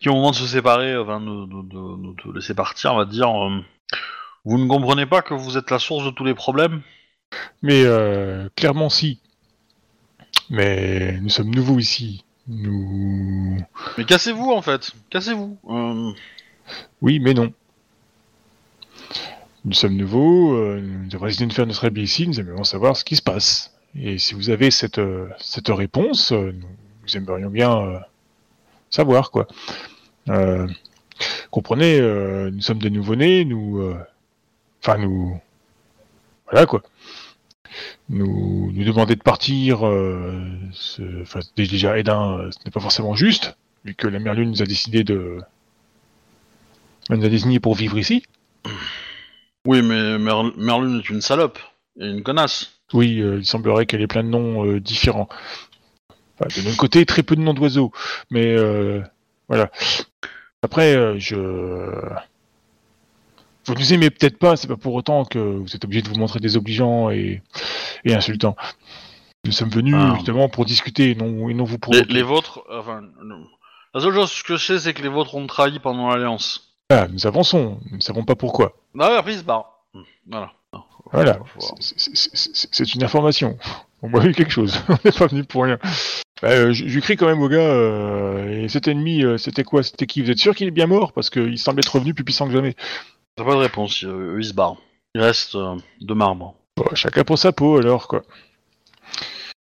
qui 0.00 0.08
au 0.08 0.14
moment 0.14 0.30
de 0.30 0.36
se 0.36 0.46
séparer, 0.46 0.96
enfin 0.96 1.20
de, 1.20 1.46
de, 1.46 1.62
de- 1.68 2.08
de 2.12 2.22
te 2.22 2.28
laisser 2.34 2.54
partir, 2.54 2.94
va 2.94 3.04
dire, 3.04 3.28
euh, 3.30 3.60
vous 4.44 4.58
ne 4.58 4.68
comprenez 4.68 5.06
pas 5.06 5.22
que 5.22 5.34
vous 5.34 5.58
êtes 5.58 5.70
la 5.70 5.78
source 5.78 6.04
de 6.04 6.10
tous 6.10 6.24
les 6.24 6.34
problèmes. 6.34 6.82
Mais 7.62 7.82
euh, 7.84 8.48
clairement, 8.56 8.88
si. 8.88 9.20
Mais 10.50 11.18
nous 11.20 11.28
sommes 11.28 11.54
nouveaux 11.54 11.78
ici. 11.78 12.24
Nous. 12.48 13.58
Mais 13.98 14.04
cassez-vous 14.04 14.52
en 14.52 14.62
fait, 14.62 14.92
cassez-vous. 15.10 15.58
Euh, 15.68 16.12
Oui, 17.02 17.18
mais 17.18 17.34
non. 17.34 17.52
Nous 19.64 19.72
sommes 19.72 19.96
nouveaux, 19.96 20.54
euh, 20.54 20.80
nous 20.80 21.14
avons 21.16 21.26
décidé 21.26 21.46
de 21.46 21.52
faire 21.52 21.66
notre 21.66 21.84
habit 21.86 22.02
ici, 22.02 22.28
nous 22.28 22.38
aimerions 22.38 22.62
savoir 22.62 22.96
ce 22.96 23.04
qui 23.04 23.16
se 23.16 23.22
passe. 23.22 23.74
Et 23.98 24.18
si 24.18 24.34
vous 24.34 24.50
avez 24.50 24.70
cette, 24.70 24.98
euh, 24.98 25.28
cette 25.38 25.68
réponse, 25.68 26.30
nous, 26.30 27.16
aimerions 27.16 27.50
bien 27.50 28.00
savoir, 28.90 29.30
quoi. 29.30 29.48
Comprenez, 31.50 32.00
nous 32.52 32.60
sommes 32.60 32.78
des 32.78 32.90
nouveau-nés, 32.90 33.44
nous... 33.44 33.94
Enfin, 34.82 34.98
nous... 34.98 35.40
Voilà, 36.50 36.66
quoi. 36.66 36.82
Nous, 38.08 38.70
nous 38.72 38.84
demander 38.84 39.16
de 39.16 39.22
partir, 39.22 39.86
euh, 39.86 40.40
enfin, 41.22 41.40
déjà, 41.56 41.98
Edin, 41.98 42.38
euh, 42.38 42.50
ce 42.50 42.58
n'est 42.64 42.70
pas 42.70 42.80
forcément 42.80 43.14
juste, 43.14 43.56
vu 43.84 43.94
que 43.94 44.06
la 44.06 44.18
Merlune 44.18 44.50
nous 44.50 44.62
a 44.62 44.66
décidé 44.66 45.04
de... 45.04 45.38
Elle 47.10 47.18
nous 47.18 47.26
a 47.26 47.28
désigné 47.28 47.60
pour 47.60 47.74
vivre 47.74 47.98
ici. 47.98 48.22
Oui, 49.66 49.82
mais 49.82 50.18
Mer- 50.18 50.56
Merlune 50.56 50.98
est 50.98 51.10
une 51.10 51.20
salope 51.20 51.58
et 52.00 52.08
une 52.08 52.22
connasse. 52.22 52.80
Oui, 52.92 53.20
euh, 53.20 53.38
il 53.38 53.44
semblerait 53.46 53.86
qu'elle 53.86 54.00
ait 54.02 54.06
plein 54.06 54.22
de 54.24 54.28
noms 54.28 54.64
euh, 54.64 54.80
différents. 54.80 55.28
Enfin, 56.38 56.48
de 56.60 56.64
notre 56.64 56.76
côté, 56.76 57.04
très 57.06 57.22
peu 57.22 57.34
de 57.34 57.40
noms 57.40 57.54
d'oiseaux. 57.54 57.92
Mais 58.30 58.56
voilà. 59.48 59.70
Après, 60.62 61.18
je. 61.18 61.36
Vous 63.66 63.74
nous 63.74 63.92
aimez 63.92 64.10
peut-être 64.10 64.38
pas, 64.38 64.56
c'est 64.56 64.68
pas 64.68 64.76
pour 64.76 64.94
autant 64.94 65.24
que 65.24 65.38
vous 65.38 65.74
êtes 65.74 65.84
obligé 65.84 66.02
de 66.02 66.08
vous 66.08 66.14
montrer 66.16 66.38
désobligeant 66.40 67.10
et, 67.10 67.42
et 68.04 68.14
insultant. 68.14 68.56
Nous 69.44 69.52
sommes 69.52 69.70
venus 69.70 69.94
Ah. 69.96 70.12
justement 70.16 70.48
pour 70.48 70.64
discuter 70.64 71.10
et 71.10 71.14
non, 71.14 71.48
et 71.48 71.54
non 71.54 71.64
vous 71.64 71.78
provoquer. 71.78 72.12
les 72.12 72.22
vôtres, 72.22 72.62
enfin, 72.70 73.02
non. 73.24 73.44
la 73.94 74.00
seule 74.00 74.14
chose 74.14 74.42
que 74.42 74.56
je 74.56 74.64
sais, 74.64 74.78
c'est 74.78 74.94
que 74.94 75.02
les 75.02 75.08
vôtres 75.08 75.34
ont 75.34 75.46
trahi 75.46 75.78
pendant 75.78 76.08
l'alliance. 76.08 76.72
Ah, 76.90 77.06
nous 77.10 77.26
avançons, 77.26 77.80
nous 77.90 77.96
ne 77.96 78.02
savons 78.02 78.24
pas 78.24 78.36
pourquoi. 78.36 78.72
Ah 78.98 79.10
ouais, 79.10 79.16
après 79.16 79.32
ils 79.34 79.38
se 79.38 79.44
barrent. 79.44 79.84
Voilà. 80.28 80.52
Voilà, 81.12 81.38
C'est- 81.80 82.94
une 82.94 83.04
information. 83.04 83.56
On 84.02 84.08
m'a 84.08 84.18
vu 84.18 84.32
quelque 84.34 84.52
chose. 84.52 84.78
On 84.88 84.96
n'est 85.04 85.12
pas 85.12 85.26
venu 85.26 85.44
pour 85.44 85.62
rien. 85.64 85.78
Bah, 86.42 86.48
euh, 86.50 86.72
je, 86.72 86.98
crie 87.00 87.16
quand 87.16 87.26
même 87.26 87.40
au 87.40 87.48
gars. 87.48 87.56
euh, 87.58 88.64
et 88.64 88.68
cet 88.68 88.88
ennemi, 88.88 89.24
euh, 89.24 89.38
c'était 89.38 89.64
quoi? 89.64 89.82
C'était 89.82 90.06
qui? 90.06 90.20
Vous 90.20 90.30
êtes 90.30 90.38
sûr 90.38 90.54
qu'il 90.54 90.66
est 90.66 90.72
bien 90.72 90.86
mort? 90.86 91.12
Parce 91.12 91.30
qu'il 91.30 91.58
semble 91.58 91.78
être 91.80 91.94
revenu 91.94 92.12
plus 92.12 92.24
puissant 92.24 92.46
que 92.46 92.52
jamais. 92.52 92.74
T'as 93.36 93.44
pas 93.44 93.52
de 93.52 93.58
réponse, 93.60 94.02
euh, 94.04 94.36
eux 94.36 94.40
ils 94.40 94.46
se 94.46 94.54
barrent. 94.54 94.76
Il 95.14 95.20
reste 95.20 95.54
euh, 95.54 95.76
de 96.00 96.14
marbre. 96.14 96.54
Bon, 96.76 96.84
chacun 96.94 97.24
pour 97.24 97.38
sa 97.38 97.52
peau 97.52 97.76
alors 97.78 98.08
quoi. 98.08 98.22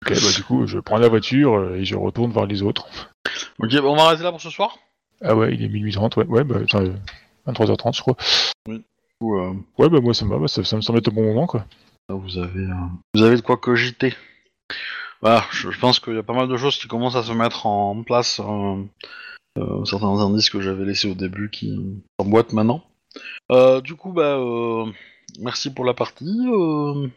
Ok, 0.05 0.09
bah 0.13 0.31
du 0.35 0.43
coup, 0.43 0.67
je 0.67 0.79
prends 0.79 0.97
la 0.97 1.07
voiture 1.07 1.55
euh, 1.55 1.75
et 1.75 1.85
je 1.85 1.95
retourne 1.95 2.31
voir 2.31 2.45
les 2.45 2.61
autres. 2.61 2.87
Ok, 3.59 3.71
bah, 3.73 3.81
on 3.85 3.95
va 3.95 4.03
arrêter 4.03 4.23
là 4.23 4.31
pour 4.31 4.41
ce 4.41 4.49
soir? 4.49 4.77
Ah 5.21 5.35
ouais, 5.35 5.53
il 5.53 5.63
est 5.63 5.69
minuit 5.69 5.93
30, 5.93 6.17
ouais, 6.17 6.25
ouais, 6.25 6.43
bah, 6.43 6.57
enfin, 6.63 6.83
euh, 6.83 6.93
23h30 7.47 7.95
je 7.95 8.01
crois. 8.01 8.15
Ou 9.21 9.35
euh, 9.39 9.53
Ouais, 9.77 9.89
bah 9.89 10.01
moi 10.01 10.13
ça 10.13 10.25
me 10.25 10.31
va, 10.31 10.37
bah, 10.39 10.47
ça, 10.47 10.63
ça 10.63 10.75
me 10.75 10.81
semble 10.81 10.99
être 10.99 11.07
au 11.07 11.11
bon 11.11 11.23
moment 11.23 11.47
quoi. 11.47 11.65
là, 12.09 12.15
vous 12.15 12.37
avez, 12.37 12.59
euh, 12.65 12.73
vous 13.15 13.23
avez 13.23 13.37
de 13.37 13.41
quoi 13.41 13.57
cogiter. 13.57 14.13
Voilà, 15.21 15.45
je, 15.51 15.71
je 15.71 15.79
pense 15.79 15.99
qu'il 16.01 16.15
y 16.15 16.17
a 16.17 16.23
pas 16.23 16.33
mal 16.33 16.49
de 16.49 16.57
choses 16.57 16.77
qui 16.77 16.87
commencent 16.89 17.15
à 17.15 17.23
se 17.23 17.31
mettre 17.31 17.65
en 17.65 18.03
place. 18.03 18.41
euh, 18.41 18.83
euh, 19.59 19.85
certains 19.85 20.07
indices 20.19 20.49
que 20.49 20.59
j'avais 20.61 20.83
laissés 20.83 21.09
au 21.09 21.13
début 21.13 21.49
qui 21.49 21.79
s'emboîtent 22.19 22.51
maintenant. 22.53 22.83
Euh, 23.51 23.81
du 23.81 23.95
coup, 23.95 24.11
bah, 24.11 24.37
euh, 24.37 24.85
merci 25.39 25.73
pour 25.73 25.85
la 25.85 25.93
partie. 25.93 26.25
euh, 26.47 27.07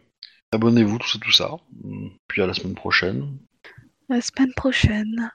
Abonnez-vous, 0.52 0.98
tout 0.98 1.08
ça, 1.08 1.18
tout 1.18 1.32
ça. 1.32 1.56
Puis 2.28 2.42
à 2.42 2.46
la 2.46 2.54
semaine 2.54 2.74
prochaine. 2.74 3.38
La 4.08 4.20
semaine 4.20 4.52
prochaine. 4.54 5.30